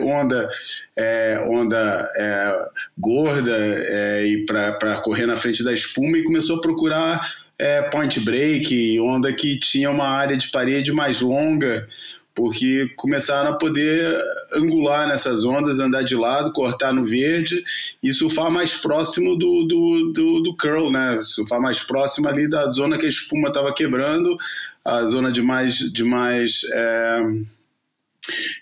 onda 0.00 0.48
é, 0.96 1.46
onda 1.48 2.10
é, 2.16 2.68
gorda 2.98 3.56
é, 3.56 4.26
e 4.26 4.46
para 4.46 4.96
correr 5.00 5.26
na 5.26 5.36
frente 5.36 5.62
da 5.62 5.72
espuma 5.72 6.18
e 6.18 6.24
começou 6.24 6.58
a 6.58 6.60
procurar 6.60 7.46
é, 7.58 7.82
point 7.82 8.20
break, 8.20 9.00
onda 9.00 9.32
que 9.32 9.58
tinha 9.58 9.90
uma 9.90 10.08
área 10.08 10.36
de 10.36 10.48
parede 10.48 10.92
mais 10.92 11.20
longa, 11.20 11.88
porque 12.34 12.92
começaram 12.96 13.52
a 13.52 13.56
poder 13.56 14.14
angular 14.52 15.08
nessas 15.08 15.42
ondas, 15.42 15.80
andar 15.80 16.02
de 16.02 16.14
lado, 16.14 16.52
cortar 16.52 16.92
no 16.92 17.02
verde 17.02 17.64
e 18.02 18.12
surfar 18.12 18.50
mais 18.50 18.74
próximo 18.74 19.36
do, 19.38 19.64
do, 19.64 20.12
do, 20.12 20.42
do 20.42 20.56
curl, 20.56 20.92
né? 20.92 21.18
Surfar 21.22 21.60
mais 21.62 21.80
próximo 21.80 22.28
ali 22.28 22.48
da 22.48 22.70
zona 22.70 22.98
que 22.98 23.06
a 23.06 23.08
espuma 23.08 23.48
estava 23.48 23.72
quebrando, 23.72 24.36
a 24.84 25.06
zona 25.06 25.32
de 25.32 25.40
mais, 25.40 25.76
de 25.76 26.04
mais 26.04 26.60
é, 26.74 27.22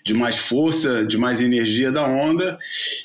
de 0.03 0.13
mais 0.13 0.37
força, 0.37 1.03
de 1.03 1.17
mais 1.17 1.41
energia 1.41 1.91
da 1.91 2.05
onda 2.05 2.57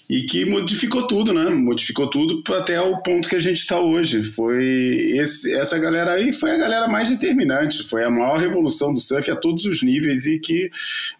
e 0.09 0.23
que 0.23 0.45
modificou 0.45 1.07
tudo, 1.07 1.32
né? 1.32 1.49
Modificou 1.51 2.09
tudo 2.09 2.43
até 2.55 2.81
o 2.81 2.99
ponto 2.99 3.28
que 3.28 3.37
a 3.37 3.41
gente 3.41 3.59
está 3.59 3.81
hoje. 3.81 4.23
Foi 4.23 4.65
esse, 5.16 5.53
essa 5.55 5.78
galera 5.78 6.12
aí 6.12 6.32
foi 6.32 6.53
a 6.53 6.59
galera 6.59 6.89
mais 6.89 7.11
determinante, 7.11 7.82
foi 7.82 8.05
a 8.05 8.11
maior 8.11 8.39
revolução 8.39 8.93
do 8.93 9.01
surf 9.01 9.31
a 9.31 9.37
todos 9.37 9.65
os 9.65 9.82
níveis 9.82 10.27
e 10.27 10.39
que 10.39 10.70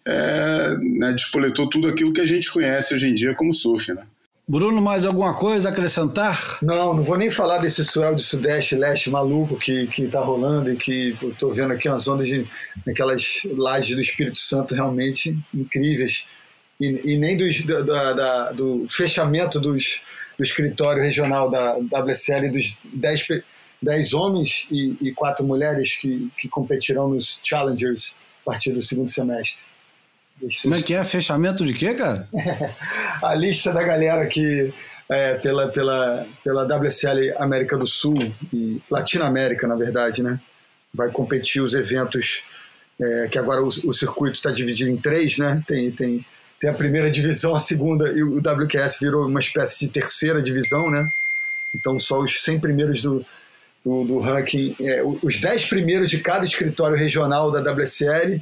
é, 0.05 0.77
né, 0.81 1.13
despoletou 1.13 1.69
tudo 1.69 1.87
aquilo 1.87 2.13
que 2.13 2.21
a 2.21 2.25
gente 2.25 2.51
conhece 2.51 2.93
hoje 2.93 3.07
em 3.07 3.13
dia 3.13 3.33
como 3.35 3.53
surf, 3.53 3.93
né? 3.93 4.03
Bruno, 4.51 4.81
mais 4.81 5.05
alguma 5.05 5.33
coisa 5.33 5.69
a 5.69 5.71
acrescentar? 5.71 6.57
Não, 6.61 6.93
não 6.93 7.01
vou 7.01 7.15
nem 7.17 7.29
falar 7.31 7.59
desse 7.59 7.85
suel 7.85 8.13
de 8.13 8.21
sudeste, 8.21 8.75
leste 8.75 9.09
maluco 9.09 9.55
que, 9.57 9.87
que 9.87 10.09
tá 10.09 10.19
rolando 10.19 10.69
e 10.73 10.75
que 10.75 11.17
eu 11.41 11.53
vendo 11.53 11.71
aqui 11.71 11.87
umas 11.87 12.05
ondas 12.05 12.27
de 12.27 12.45
aquelas 12.85 13.43
lajes 13.57 13.95
do 13.95 14.01
Espírito 14.01 14.37
Santo 14.39 14.75
realmente 14.75 15.39
incríveis. 15.53 16.25
E, 16.81 17.13
e 17.13 17.17
nem 17.17 17.37
dos, 17.37 17.63
da, 17.65 17.79
da- 17.81 18.11
da- 18.13 18.51
do 18.51 18.85
fechamento 18.89 19.57
dos, 19.57 20.01
do 20.37 20.43
escritório 20.43 21.01
regional 21.01 21.49
da 21.49 21.77
WSL 21.77 22.51
dos 22.51 22.77
10, 22.93 23.23
pe- 23.27 23.43
10 23.81 24.13
homens 24.13 24.67
e, 24.69 24.97
e 24.99 25.13
quatro 25.13 25.45
mulheres 25.45 25.95
que, 25.95 26.29
que 26.37 26.49
competirão 26.49 27.07
nos 27.07 27.39
Challengers 27.41 28.17
a 28.45 28.51
partir 28.51 28.73
do 28.73 28.81
segundo 28.81 29.09
semestre. 29.09 29.70
Como 30.61 30.75
é 30.75 30.81
que 30.81 30.93
é? 30.93 31.03
Fechamento 31.03 31.65
de 31.65 31.73
quê, 31.73 31.93
cara? 31.93 32.27
a 33.21 33.35
lista 33.35 33.71
da 33.71 33.83
galera 33.83 34.25
que 34.27 34.73
é, 35.09 35.35
pela, 35.35 35.67
pela, 35.67 36.25
pela 36.43 36.63
WSL 36.63 37.35
América 37.37 37.77
do 37.77 37.85
Sul 37.85 38.15
e 38.53 38.81
Latinoamérica, 38.89 39.67
na 39.67 39.75
verdade, 39.75 40.23
né? 40.23 40.39
Vai 40.93 41.09
competir 41.09 41.61
os 41.61 41.73
eventos 41.73 42.43
é, 42.99 43.27
que 43.27 43.37
agora 43.37 43.61
o, 43.61 43.67
o 43.67 43.93
circuito 43.93 44.35
está 44.35 44.51
dividido 44.51 44.89
em 44.89 44.97
três, 44.97 45.37
né? 45.37 45.61
Tem, 45.67 45.91
tem, 45.91 46.25
tem 46.59 46.69
a 46.69 46.73
primeira 46.73 47.11
divisão, 47.11 47.55
a 47.55 47.59
segunda 47.59 48.09
e 48.11 48.23
o 48.23 48.37
WQS 48.37 48.99
virou 49.01 49.27
uma 49.27 49.39
espécie 49.39 49.79
de 49.79 49.89
terceira 49.89 50.41
divisão, 50.41 50.89
né? 50.89 51.05
Então 51.75 51.99
só 51.99 52.21
os 52.21 52.41
100 52.41 52.59
primeiros 52.59 53.01
do, 53.01 53.25
do, 53.83 54.05
do 54.05 54.19
ranking, 54.19 54.75
é, 54.79 55.03
os 55.03 55.39
10 55.39 55.65
primeiros 55.65 56.09
de 56.09 56.19
cada 56.19 56.45
escritório 56.45 56.95
regional 56.95 57.51
da 57.51 57.59
WSL 57.71 58.39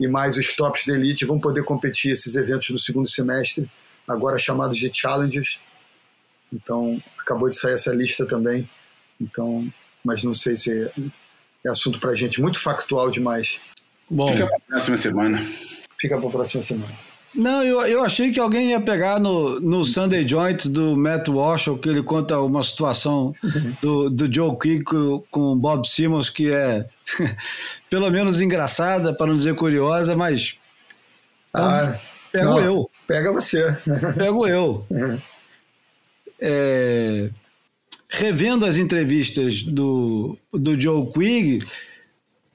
e 0.00 0.08
mais 0.08 0.38
os 0.38 0.56
tops 0.56 0.86
da 0.86 0.94
elite 0.94 1.26
vão 1.26 1.38
poder 1.38 1.62
competir 1.62 2.10
esses 2.10 2.34
eventos 2.34 2.70
do 2.70 2.78
segundo 2.78 3.06
semestre, 3.06 3.70
agora 4.08 4.38
chamados 4.38 4.78
de 4.78 4.90
challenges. 4.92 5.60
Então, 6.50 7.00
acabou 7.18 7.50
de 7.50 7.56
sair 7.56 7.74
essa 7.74 7.92
lista 7.92 8.24
também. 8.26 8.68
Então, 9.20 9.70
mas 10.02 10.24
não 10.24 10.32
sei 10.32 10.56
se 10.56 10.72
é, 10.72 10.92
é 11.66 11.70
assunto 11.70 12.00
para 12.00 12.14
gente 12.14 12.40
muito 12.40 12.58
factual 12.58 13.10
demais. 13.10 13.60
Bom, 14.08 14.26
Fica 14.28 14.46
pra 14.46 14.58
próxima 14.66 14.96
semana. 14.96 15.46
Fica 15.98 16.16
para 16.18 16.28
a 16.28 16.32
próxima 16.32 16.62
semana. 16.62 16.98
não, 17.34 17.62
eu, 17.62 17.82
eu 17.82 18.02
achei 18.02 18.32
que 18.32 18.40
alguém 18.40 18.70
ia 18.70 18.80
pegar 18.80 19.20
no, 19.20 19.60
no 19.60 19.84
Sunday 19.84 20.26
Joint 20.26 20.66
do 20.66 20.96
Matt 20.96 21.28
Walsh, 21.28 21.68
que 21.80 21.90
ele 21.90 22.02
conta 22.02 22.40
uma 22.40 22.62
situação 22.62 23.34
do, 23.82 24.08
do 24.08 24.34
Joe 24.34 24.58
Quick 24.58 24.82
com, 24.84 25.22
com 25.30 25.40
o 25.52 25.56
Bob 25.56 25.86
Simmons, 25.86 26.30
que 26.30 26.50
é 26.50 26.88
pelo 27.88 28.10
menos 28.10 28.40
engraçada, 28.40 29.14
para 29.14 29.26
não 29.26 29.36
dizer 29.36 29.54
curiosa, 29.54 30.16
mas 30.16 30.56
Ah, 31.52 31.98
pego 32.32 32.50
não, 32.50 32.60
eu. 32.60 32.90
Pega 33.06 33.32
você. 33.32 33.76
Pego 34.16 34.46
eu. 34.46 34.86
É, 36.40 37.30
revendo 38.08 38.64
as 38.64 38.76
entrevistas 38.76 39.62
do, 39.62 40.38
do 40.52 40.80
Joe 40.80 41.12
Quigg, 41.12 41.64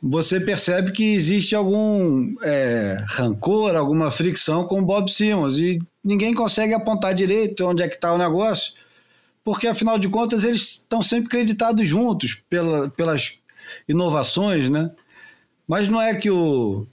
você 0.01 0.39
percebe 0.39 0.91
que 0.91 1.15
existe 1.15 1.55
algum 1.55 2.35
é, 2.41 2.97
rancor, 3.07 3.75
alguma 3.75 4.11
fricção 4.11 4.65
com 4.65 4.79
o 4.79 4.85
Bob 4.85 5.09
Simmons 5.09 5.57
e 5.57 5.79
ninguém 6.03 6.33
consegue 6.33 6.73
apontar 6.73 7.13
direito 7.13 7.65
onde 7.65 7.81
é 7.81 7.87
que 7.87 7.95
está 7.95 8.13
o 8.13 8.17
negócio, 8.17 8.73
porque 9.43 9.67
afinal 9.67 9.97
de 9.97 10.07
contas 10.07 10.43
eles 10.43 10.61
estão 10.61 11.01
sempre 11.01 11.29
creditados 11.29 11.87
juntos 11.87 12.41
pela, 12.49 12.89
pelas 12.89 13.39
inovações, 13.87 14.69
né? 14.69 14.91
Mas 15.67 15.87
não 15.87 16.01
é 16.01 16.13
que 16.15 16.29
o, 16.29 16.85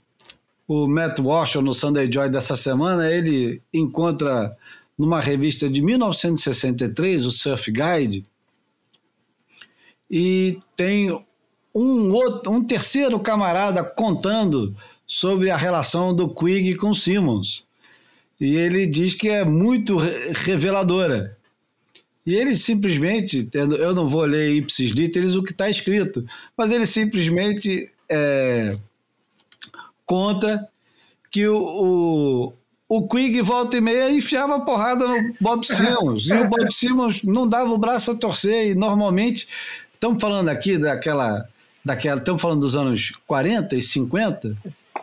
o 0.67 0.87
Matt 0.87 1.19
Walsh, 1.19 1.55
no 1.55 1.73
Sunday 1.73 2.11
Joy 2.11 2.29
dessa 2.29 2.55
semana, 2.55 3.11
ele 3.11 3.61
encontra 3.73 4.55
numa 4.97 5.19
revista 5.19 5.69
de 5.69 5.81
1963, 5.81 7.25
o 7.25 7.31
Surf 7.31 7.71
Guide, 7.71 8.23
e 10.09 10.59
tem 10.75 11.11
um, 11.73 12.11
outro, 12.11 12.51
um 12.51 12.63
terceiro 12.63 13.19
camarada 13.19 13.83
contando 13.83 14.75
sobre 15.05 15.49
a 15.49 15.57
relação 15.57 16.15
do 16.15 16.29
Quigg 16.33 16.75
com 16.75 16.93
Simmons. 16.93 17.65
E 18.39 18.55
ele 18.55 18.85
diz 18.85 19.15
que 19.15 19.29
é 19.29 19.43
muito 19.43 19.97
re- 19.97 20.31
reveladora. 20.33 21.37
E 22.25 22.35
ele 22.35 22.55
simplesmente, 22.55 23.49
eu 23.53 23.93
não 23.93 24.07
vou 24.07 24.23
ler 24.23 24.53
ipsis 24.53 24.91
literis 24.91 25.35
o 25.35 25.43
que 25.43 25.51
está 25.51 25.69
escrito, 25.69 26.25
mas 26.55 26.71
ele 26.71 26.85
simplesmente 26.85 27.91
é, 28.09 28.73
conta 30.05 30.67
que 31.29 31.47
o, 31.47 32.53
o, 32.89 32.97
o 32.97 33.07
Quigg 33.07 33.41
volta 33.41 33.75
e 33.75 33.81
meia 33.81 34.11
enfiava 34.11 34.61
porrada 34.61 35.07
no 35.07 35.33
Bob 35.41 35.65
Simmons. 35.67 36.27
e 36.27 36.33
o 36.33 36.47
Bob 36.47 36.71
Simmons 36.71 37.23
não 37.23 37.47
dava 37.47 37.71
o 37.71 37.77
braço 37.77 38.11
a 38.11 38.15
torcer. 38.15 38.67
E 38.67 38.75
normalmente, 38.75 39.47
estamos 39.93 40.21
falando 40.21 40.49
aqui 40.49 40.77
daquela. 40.77 41.47
daquela 41.83 42.19
estamos 42.19 42.41
falando 42.41 42.61
dos 42.61 42.75
anos 42.75 43.11
40 43.25 43.75
e 43.75 43.81
50, 43.81 44.55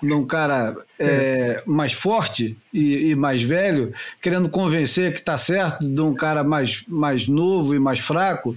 num 0.02 0.26
cara 0.26 0.76
é, 0.98 1.62
mais 1.66 1.92
forte 1.92 2.56
e, 2.72 3.10
e 3.10 3.14
mais 3.14 3.42
velho, 3.42 3.92
querendo 4.20 4.48
convencer 4.48 5.12
que 5.12 5.18
está 5.18 5.36
certo 5.36 5.86
de 5.86 6.00
um 6.00 6.14
cara 6.14 6.42
mais, 6.42 6.84
mais 6.88 7.26
novo 7.26 7.74
e 7.74 7.78
mais 7.78 7.98
fraco. 7.98 8.56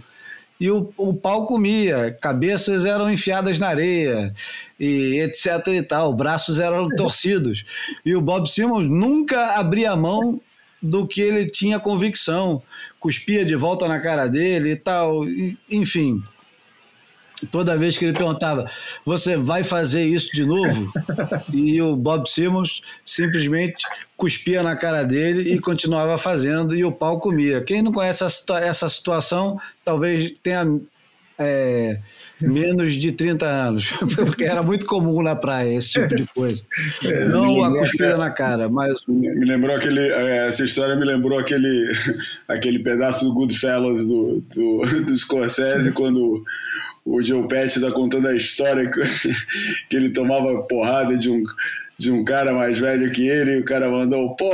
E 0.60 0.70
o, 0.72 0.94
o 0.96 1.14
pau 1.14 1.46
comia, 1.46 2.18
cabeças 2.22 2.86
eram 2.86 3.12
enfiadas 3.12 3.60
na 3.60 3.68
areia, 3.68 4.34
e 4.80 5.20
etc 5.20 5.68
e 5.68 5.82
tal, 5.82 6.14
braços 6.14 6.60
eram 6.60 6.88
torcidos. 6.96 7.66
E 8.06 8.16
o 8.16 8.22
Bob 8.22 8.48
Simmons 8.48 8.90
nunca 8.90 9.60
abria 9.60 9.92
a 9.92 9.98
mão 9.98 10.40
do 10.82 11.08
que 11.08 11.22
ele 11.22 11.50
tinha 11.50 11.80
convicção, 11.80 12.58
cuspia 13.00 13.46
de 13.46 13.56
volta 13.56 13.88
na 13.88 14.00
cara 14.00 14.28
dele 14.28 14.72
e 14.72 14.76
tal, 14.76 15.22
enfim. 15.70 16.22
Toda 17.52 17.78
vez 17.78 17.98
que 17.98 18.06
ele 18.06 18.14
perguntava, 18.18 18.70
você 19.06 19.36
vai 19.38 19.64
fazer 19.64 20.04
isso 20.04 20.30
de 20.36 20.46
novo? 20.46 20.92
E 21.54 21.82
o 21.82 21.96
Bob 21.96 22.28
Simmons 22.28 22.82
simplesmente 23.06 23.84
cuspia 24.18 24.64
na 24.64 24.76
cara 24.76 25.04
dele 25.04 25.54
e 25.54 25.60
continuava 25.60 26.18
fazendo, 26.18 26.76
e 26.76 26.84
o 26.86 26.92
pau 26.92 27.20
comia. 27.20 27.62
Quem 27.62 27.82
não 27.82 27.92
conhece 27.92 28.24
essa, 28.24 28.30
situa- 28.40 28.60
essa 28.62 28.88
situação, 28.90 29.60
talvez 29.84 30.32
tenha 30.42 30.66
é, 31.38 31.98
menos 32.40 32.94
de 32.94 33.12
30 33.12 33.46
anos, 33.48 33.92
porque 34.16 34.44
era 34.46 34.62
muito 34.62 34.86
comum 34.86 35.22
na 35.24 35.36
praia 35.36 35.76
esse 35.76 35.92
tipo 35.94 36.16
de 36.16 36.26
coisa. 36.28 36.64
Não 37.32 37.64
a 37.64 37.76
cuspida 37.80 38.16
na 38.18 38.30
cara, 38.30 38.70
mas 38.70 38.94
Me 39.08 39.44
lembrou 39.46 39.76
aquele. 39.76 40.00
eh, 40.00 40.48
Essa 40.48 40.64
história 40.64 40.96
me 40.96 41.04
lembrou 41.06 41.40
aquele, 41.40 41.92
aquele 42.48 42.80
pedaço 42.80 43.26
do 43.26 43.34
Goodfellas 43.34 44.08
do, 44.08 44.44
do, 44.54 44.82
do 45.06 45.16
Scorsese, 45.18 45.92
quando 45.92 46.44
o 47.06 47.22
Joe 47.22 47.48
Pesci 47.48 47.80
está 47.80 47.92
contando 47.92 48.28
a 48.28 48.36
história 48.36 48.90
que, 48.90 49.02
que 49.90 49.96
ele 49.96 50.12
tomava 50.12 50.62
porrada 50.64 51.18
de 51.18 51.30
um, 51.30 51.44
de 51.98 52.12
um 52.12 52.24
cara 52.24 52.54
mais 52.54 52.80
velho 52.80 53.12
que 53.12 53.28
ele, 53.28 53.58
e 53.58 53.60
o 53.60 53.66
cara 53.66 53.90
mandou, 53.90 54.36
pô, 54.36 54.52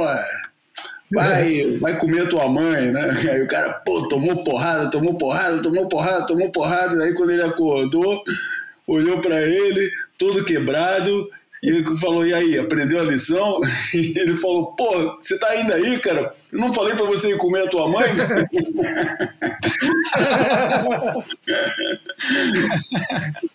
vai, 1.11 1.77
vai 1.79 1.97
comer 1.97 2.27
tua 2.27 2.47
mãe, 2.47 2.91
né? 2.91 3.11
Aí 3.31 3.41
o 3.41 3.47
cara, 3.47 3.69
pô, 3.69 4.07
tomou 4.07 4.43
porrada, 4.43 4.89
tomou 4.89 5.15
porrada, 5.15 5.61
tomou 5.61 5.87
porrada, 5.87 6.25
tomou 6.25 6.51
porrada. 6.51 7.03
Aí 7.03 7.13
quando 7.13 7.31
ele 7.31 7.43
acordou, 7.43 8.23
olhou 8.87 9.21
para 9.21 9.41
ele, 9.41 9.89
todo 10.17 10.45
quebrado, 10.45 11.29
e 11.63 11.69
ele 11.69 11.97
falou: 11.97 12.25
E 12.25 12.33
aí, 12.33 12.57
aprendeu 12.57 12.99
a 12.99 13.03
lição? 13.05 13.59
E 13.93 14.17
ele 14.17 14.35
falou: 14.35 14.73
Pô, 14.75 15.17
você 15.21 15.37
tá 15.37 15.49
ainda 15.49 15.75
aí, 15.75 15.99
cara? 15.99 16.33
Eu 16.51 16.59
não 16.59 16.73
falei 16.73 16.95
para 16.95 17.05
você 17.05 17.31
ir 17.31 17.37
comer 17.37 17.63
a 17.63 17.67
tua 17.69 17.87
mãe? 17.89 18.09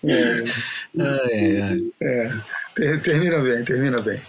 é, 0.05 0.45
é. 1.01 1.77
É, 2.01 2.33
ter- 2.75 3.03
termina 3.03 3.39
bem, 3.39 3.65
termina 3.65 4.01
bem. 4.01 4.21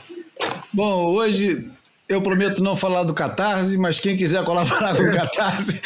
Bom, 0.73 1.05
hoje 1.13 1.69
eu 2.07 2.21
prometo 2.21 2.63
não 2.63 2.75
falar 2.75 3.03
do 3.03 3.13
Catarse, 3.13 3.77
mas 3.77 3.99
quem 3.99 4.17
quiser 4.17 4.43
colaborar 4.43 4.95
com 4.95 5.03
o 5.03 5.13
Catarse, 5.13 5.81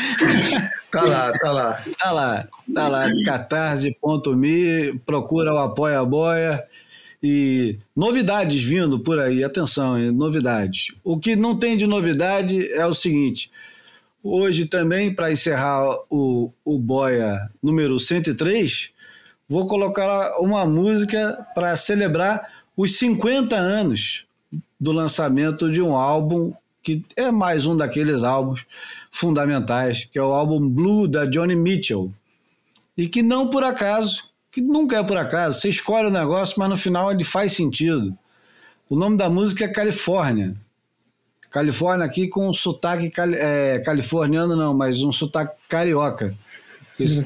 Tá 0.92 1.04
lá, 1.04 1.32
tá 1.34 1.52
lá. 1.52 1.84
tá 2.00 2.12
lá, 2.12 2.48
tá 2.74 2.88
lá, 2.88 3.08
catarse.me, 3.24 5.00
procura 5.06 5.54
o 5.54 5.60
Apoia 5.60 6.04
Boia 6.04 6.64
e 7.22 7.78
novidades 7.96 8.62
vindo 8.62 9.00
por 9.00 9.20
aí, 9.20 9.44
atenção, 9.44 9.98
novidades. 10.12 10.90
O 11.04 11.20
que 11.20 11.36
não 11.36 11.58
tem 11.58 11.76
de 11.76 11.86
novidade 11.86 12.72
é 12.72 12.86
o 12.86 12.94
seguinte, 12.94 13.52
hoje 14.24 14.66
também, 14.66 15.14
para 15.14 15.32
encerrar 15.32 15.86
o, 16.10 16.52
o 16.64 16.80
Boia 16.80 17.50
número 17.62 18.00
103, 18.00 18.90
vou 19.48 19.68
colocar 19.68 20.40
uma 20.40 20.66
música 20.66 21.46
para 21.54 21.76
celebrar 21.76 22.48
os 22.76 22.96
50 22.98 23.56
anos 23.56 24.26
do 24.80 24.92
lançamento 24.92 25.72
de 25.72 25.82
um 25.82 25.96
álbum 25.96 26.54
que 26.82 27.04
é 27.16 27.30
mais 27.30 27.66
um 27.66 27.76
daqueles 27.76 28.24
álbuns 28.24 28.66
fundamentais, 29.12 30.06
que 30.06 30.18
é 30.18 30.22
o 30.22 30.32
álbum 30.32 30.70
Blue 30.70 31.08
da 31.08 31.26
Johnny 31.26 31.56
Mitchell. 31.56 32.14
E 32.98 33.08
que 33.08 33.22
não 33.22 33.50
por 33.50 33.64
acaso, 33.64 34.29
que 34.52 34.62
nunca 34.62 34.98
é 34.98 35.04
por 35.04 35.18
acaso, 35.18 35.60
você 35.60 35.70
escolhe 35.70 36.08
o 36.08 36.12
negócio, 36.12 36.56
mas 36.58 36.70
no 36.70 36.78
final 36.78 37.12
ele 37.12 37.24
faz 37.24 37.54
sentido. 37.54 38.18
O 38.90 38.96
nome 38.96 39.18
da 39.18 39.30
música 39.30 39.66
é 39.66 39.68
Califórnia. 39.68 40.56
Califórnia 41.52 42.06
aqui 42.06 42.28
com 42.28 42.48
um 42.50 42.54
sotaque 42.54 43.10
cali- 43.10 43.38
é, 43.38 43.80
californiano, 43.80 44.56
não, 44.56 44.74
mas 44.74 45.02
um 45.04 45.12
sotaque 45.12 45.56
carioca. 45.68 46.36
Isso 47.00 47.26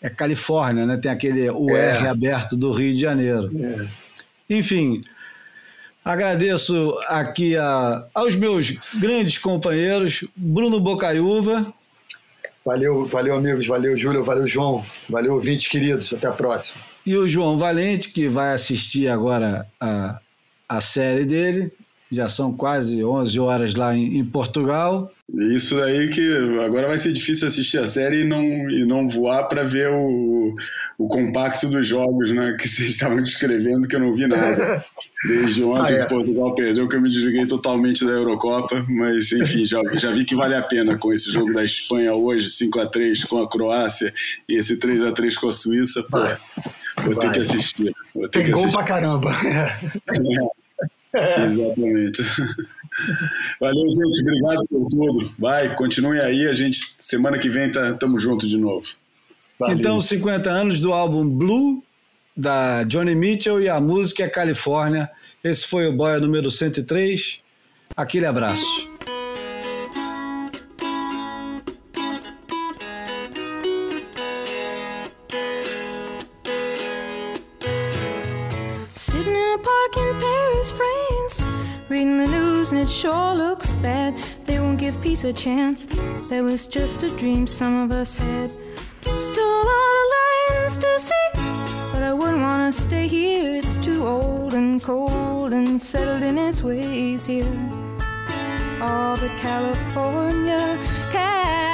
é 0.00 0.08
Califórnia, 0.08 0.86
né? 0.86 0.96
Tem 0.96 1.10
aquele 1.10 1.50
o 1.50 1.68
É. 1.70 1.90
R 1.98 2.08
aberto 2.08 2.56
do 2.56 2.72
Rio 2.72 2.92
de 2.94 3.00
Janeiro. 3.00 3.50
Enfim, 4.48 5.02
agradeço 6.04 6.98
aqui 7.06 7.56
a- 7.56 8.06
aos 8.14 8.34
meus 8.34 8.94
grandes 8.94 9.38
companheiros, 9.38 10.24
Bruno 10.36 10.80
Bocaiúva, 10.80 11.72
Valeu, 12.70 13.04
valeu, 13.08 13.34
amigos. 13.34 13.66
Valeu, 13.66 13.98
Júlio. 13.98 14.24
Valeu, 14.24 14.46
João. 14.46 14.86
Valeu, 15.08 15.34
ouvintes 15.34 15.66
queridos. 15.66 16.12
Até 16.14 16.28
a 16.28 16.32
próxima. 16.32 16.80
e 17.04 17.16
o 17.16 17.26
João 17.26 17.58
Valente, 17.58 18.12
que 18.12 18.28
vai 18.28 18.52
assistir 18.54 19.08
agora 19.08 19.66
a, 19.80 20.20
a 20.68 20.80
série 20.80 21.24
dele. 21.24 21.72
Já 22.12 22.28
são 22.28 22.52
quase 22.52 23.04
11 23.04 23.38
horas 23.38 23.74
lá 23.74 23.94
em, 23.96 24.18
em 24.18 24.24
Portugal. 24.24 25.12
Isso 25.32 25.80
aí 25.80 26.08
que 26.10 26.28
agora 26.64 26.88
vai 26.88 26.98
ser 26.98 27.12
difícil 27.12 27.46
assistir 27.46 27.78
a 27.78 27.86
série 27.86 28.22
e 28.22 28.24
não, 28.24 28.42
e 28.68 28.84
não 28.84 29.06
voar 29.08 29.44
para 29.44 29.62
ver 29.62 29.88
o, 29.92 30.52
o 30.98 31.06
compacto 31.06 31.68
dos 31.68 31.86
jogos 31.86 32.32
né, 32.32 32.56
que 32.58 32.66
vocês 32.68 32.90
estavam 32.90 33.22
descrevendo, 33.22 33.86
que 33.86 33.94
eu 33.94 34.00
não 34.00 34.12
vi 34.14 34.26
nada. 34.26 34.84
Desde 35.24 35.62
ontem 35.62 35.94
Ah, 35.94 35.98
é. 35.98 36.02
que 36.02 36.08
Portugal 36.08 36.54
perdeu, 36.56 36.88
que 36.88 36.96
eu 36.96 37.00
me 37.00 37.08
desliguei 37.10 37.46
totalmente 37.46 38.04
da 38.04 38.10
Eurocopa, 38.10 38.84
mas 38.88 39.30
enfim, 39.30 39.64
já, 39.64 39.80
já 39.94 40.10
vi 40.10 40.24
que 40.24 40.34
vale 40.34 40.54
a 40.56 40.62
pena 40.62 40.98
com 40.98 41.12
esse 41.12 41.30
jogo 41.30 41.52
da 41.52 41.64
Espanha 41.64 42.12
hoje, 42.14 42.48
5 42.50 42.80
a 42.80 42.86
3 42.86 43.22
com 43.24 43.38
a 43.38 43.48
Croácia 43.48 44.12
e 44.48 44.56
esse 44.58 44.78
3 44.78 45.04
a 45.04 45.12
3 45.12 45.36
com 45.38 45.48
a 45.48 45.52
Suíça. 45.52 46.02
Pô, 46.10 46.18
Vai. 46.18 46.38
vou 47.04 47.14
ter 47.14 47.26
Vai. 47.26 47.34
que 47.34 47.40
assistir. 47.40 47.94
Vou 48.14 48.28
ter 48.28 48.38
Tem 48.40 48.46
que 48.46 48.50
gol 48.50 48.62
assistir. 48.62 48.76
pra 48.76 48.84
caramba. 48.84 49.30
Exatamente. 51.14 52.22
Valeu, 53.60 53.86
gente. 53.86 54.20
Obrigado 54.22 54.66
por 54.68 54.88
tudo. 54.88 55.32
Vai, 55.38 55.74
continue 55.74 56.20
aí. 56.20 56.46
A 56.46 56.52
gente, 56.52 56.94
semana 56.98 57.38
que 57.38 57.48
vem, 57.48 57.70
tá, 57.70 57.94
tamo 57.94 58.18
junto 58.18 58.46
de 58.46 58.56
novo. 58.56 58.82
Valeu. 59.58 59.76
Então, 59.76 60.00
50 60.00 60.50
anos 60.50 60.80
do 60.80 60.92
álbum 60.92 61.26
Blue, 61.26 61.82
da 62.36 62.84
Johnny 62.84 63.14
Mitchell, 63.14 63.60
e 63.60 63.68
a 63.68 63.80
música 63.80 64.24
é 64.24 64.28
Califórnia. 64.28 65.10
Esse 65.42 65.66
foi 65.66 65.86
o 65.86 65.92
Boia 65.92 66.18
número 66.18 66.50
103. 66.50 67.38
Aquele 67.96 68.26
abraço. 68.26 68.89
Sure 82.90 83.34
looks 83.34 83.70
bad. 83.82 84.14
They 84.46 84.58
won't 84.58 84.78
give 84.78 85.00
peace 85.00 85.22
a 85.24 85.32
chance. 85.32 85.86
That 86.28 86.42
was 86.42 86.66
just 86.66 87.02
a 87.04 87.10
dream 87.16 87.46
some 87.46 87.84
of 87.84 87.92
us 87.92 88.16
had. 88.16 88.50
Still 88.50 89.52
a 89.62 89.64
lot 89.70 89.92
of 90.00 90.06
lands 90.16 90.78
to 90.78 90.98
see, 90.98 91.30
but 91.92 92.02
I 92.02 92.12
wouldn't 92.12 92.40
want 92.40 92.74
to 92.74 92.80
stay 92.80 93.06
here. 93.06 93.56
It's 93.56 93.78
too 93.78 94.04
old 94.06 94.54
and 94.54 94.82
cold 94.82 95.52
and 95.52 95.80
settled 95.80 96.22
in 96.22 96.36
its 96.36 96.62
ways 96.62 97.26
here. 97.26 97.44
All 98.82 99.16
but 99.16 99.30
California, 99.38 100.76
California, 101.12 101.68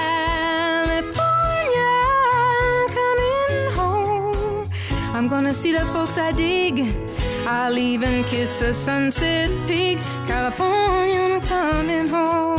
coming 2.98 3.72
home. 3.74 4.68
I'm 5.14 5.28
gonna 5.28 5.55
see 5.55 5.72
the 5.72 5.86
folks 5.86 6.18
I 6.18 6.32
dig. 6.32 7.05
I'll 7.48 7.78
even 7.78 8.24
kiss 8.24 8.60
a 8.60 8.74
sunset 8.74 9.48
pig. 9.68 9.98
California, 10.27 11.20
I'm 11.20 11.40
coming 11.43 12.09
home. 12.09 12.59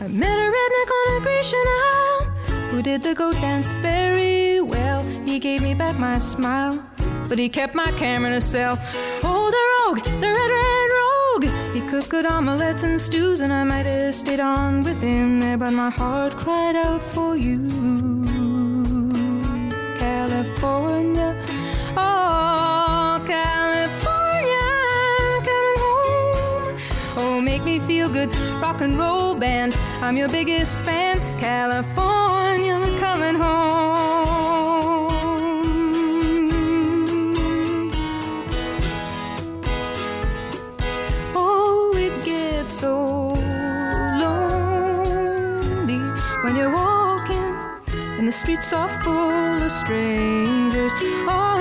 I 0.00 0.08
met 0.08 0.38
a 0.38 0.48
redneck 0.56 0.90
on 0.98 1.16
a 1.16 1.20
Grecian 1.22 1.66
Isle 1.68 2.22
who 2.70 2.82
did 2.82 3.04
the 3.04 3.14
goat 3.14 3.36
dance 3.36 3.72
very 3.74 4.60
well. 4.60 5.04
He 5.24 5.38
gave 5.38 5.62
me 5.62 5.74
back 5.74 5.96
my 6.00 6.18
smile, 6.18 6.84
but 7.28 7.38
he 7.38 7.48
kept 7.48 7.76
my 7.76 7.92
camera 7.92 8.32
a 8.32 8.40
cell. 8.40 8.76
Oh, 9.22 9.52
cooked 11.92 12.08
good 12.08 12.24
omelets 12.24 12.82
and 12.84 12.98
stews, 12.98 13.42
and 13.42 13.52
I 13.52 13.64
might 13.64 13.84
have 13.84 14.14
stayed 14.14 14.40
on 14.40 14.82
with 14.82 14.98
him 15.02 15.40
there, 15.40 15.58
but 15.58 15.74
my 15.74 15.90
heart 15.90 16.32
cried 16.32 16.74
out 16.74 17.02
for 17.12 17.36
you. 17.36 17.68
California, 19.98 21.36
oh, 21.94 23.22
California, 23.26 24.70
coming 25.48 25.78
home. 25.84 26.76
Oh, 27.18 27.42
make 27.42 27.62
me 27.62 27.78
feel 27.80 28.08
good, 28.08 28.34
rock 28.62 28.80
and 28.80 28.98
roll 28.98 29.34
band. 29.34 29.76
I'm 30.00 30.16
your 30.16 30.30
biggest 30.30 30.78
fan, 30.78 31.20
California, 31.38 32.31
the 48.32 48.38
streets 48.38 48.72
are 48.72 48.88
full 49.02 49.62
of 49.62 49.70
strangers. 49.70 50.92
All 51.28 51.51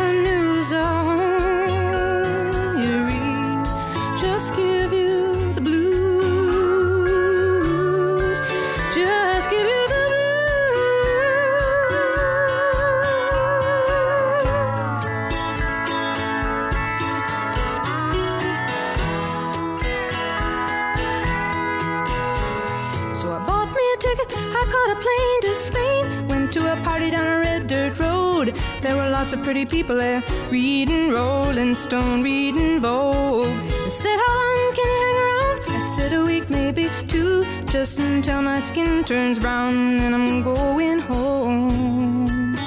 lots 29.32 29.40
of 29.40 29.46
pretty 29.46 29.66
people 29.66 29.96
there, 29.96 30.22
reading 30.50 31.10
Rolling 31.10 31.74
Stone, 31.74 32.22
reading 32.22 32.82
Vogue. 32.82 33.48
They 33.48 33.90
said, 33.90 34.18
How 34.18 34.36
long 34.40 34.74
can 34.76 34.86
you 34.86 35.00
hang 35.06 35.18
around? 35.24 35.60
I 35.70 35.80
said, 35.96 36.14
A 36.14 36.26
week, 36.26 36.50
maybe 36.50 36.90
two, 37.08 37.46
just 37.68 38.00
until 38.00 38.42
my 38.42 38.60
skin 38.60 39.06
turns 39.06 39.40
brown. 39.40 40.00
And 40.00 40.14
I'm 40.14 40.44
going 40.44 41.00
home 41.00 42.58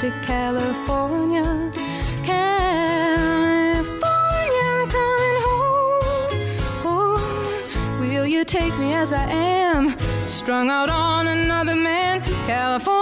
to 0.00 0.10
California. 0.26 1.44
California, 2.24 3.44
I'm 4.74 4.88
coming 4.98 5.38
home. 5.46 6.00
Oh, 6.84 7.98
will 8.00 8.26
you 8.26 8.44
take 8.44 8.76
me 8.78 8.92
as 8.92 9.12
I 9.12 9.22
am? 9.22 9.96
Strung 10.26 10.68
out 10.68 10.88
on 10.88 11.28
another 11.28 11.76
man. 11.76 12.22
California, 12.46 12.97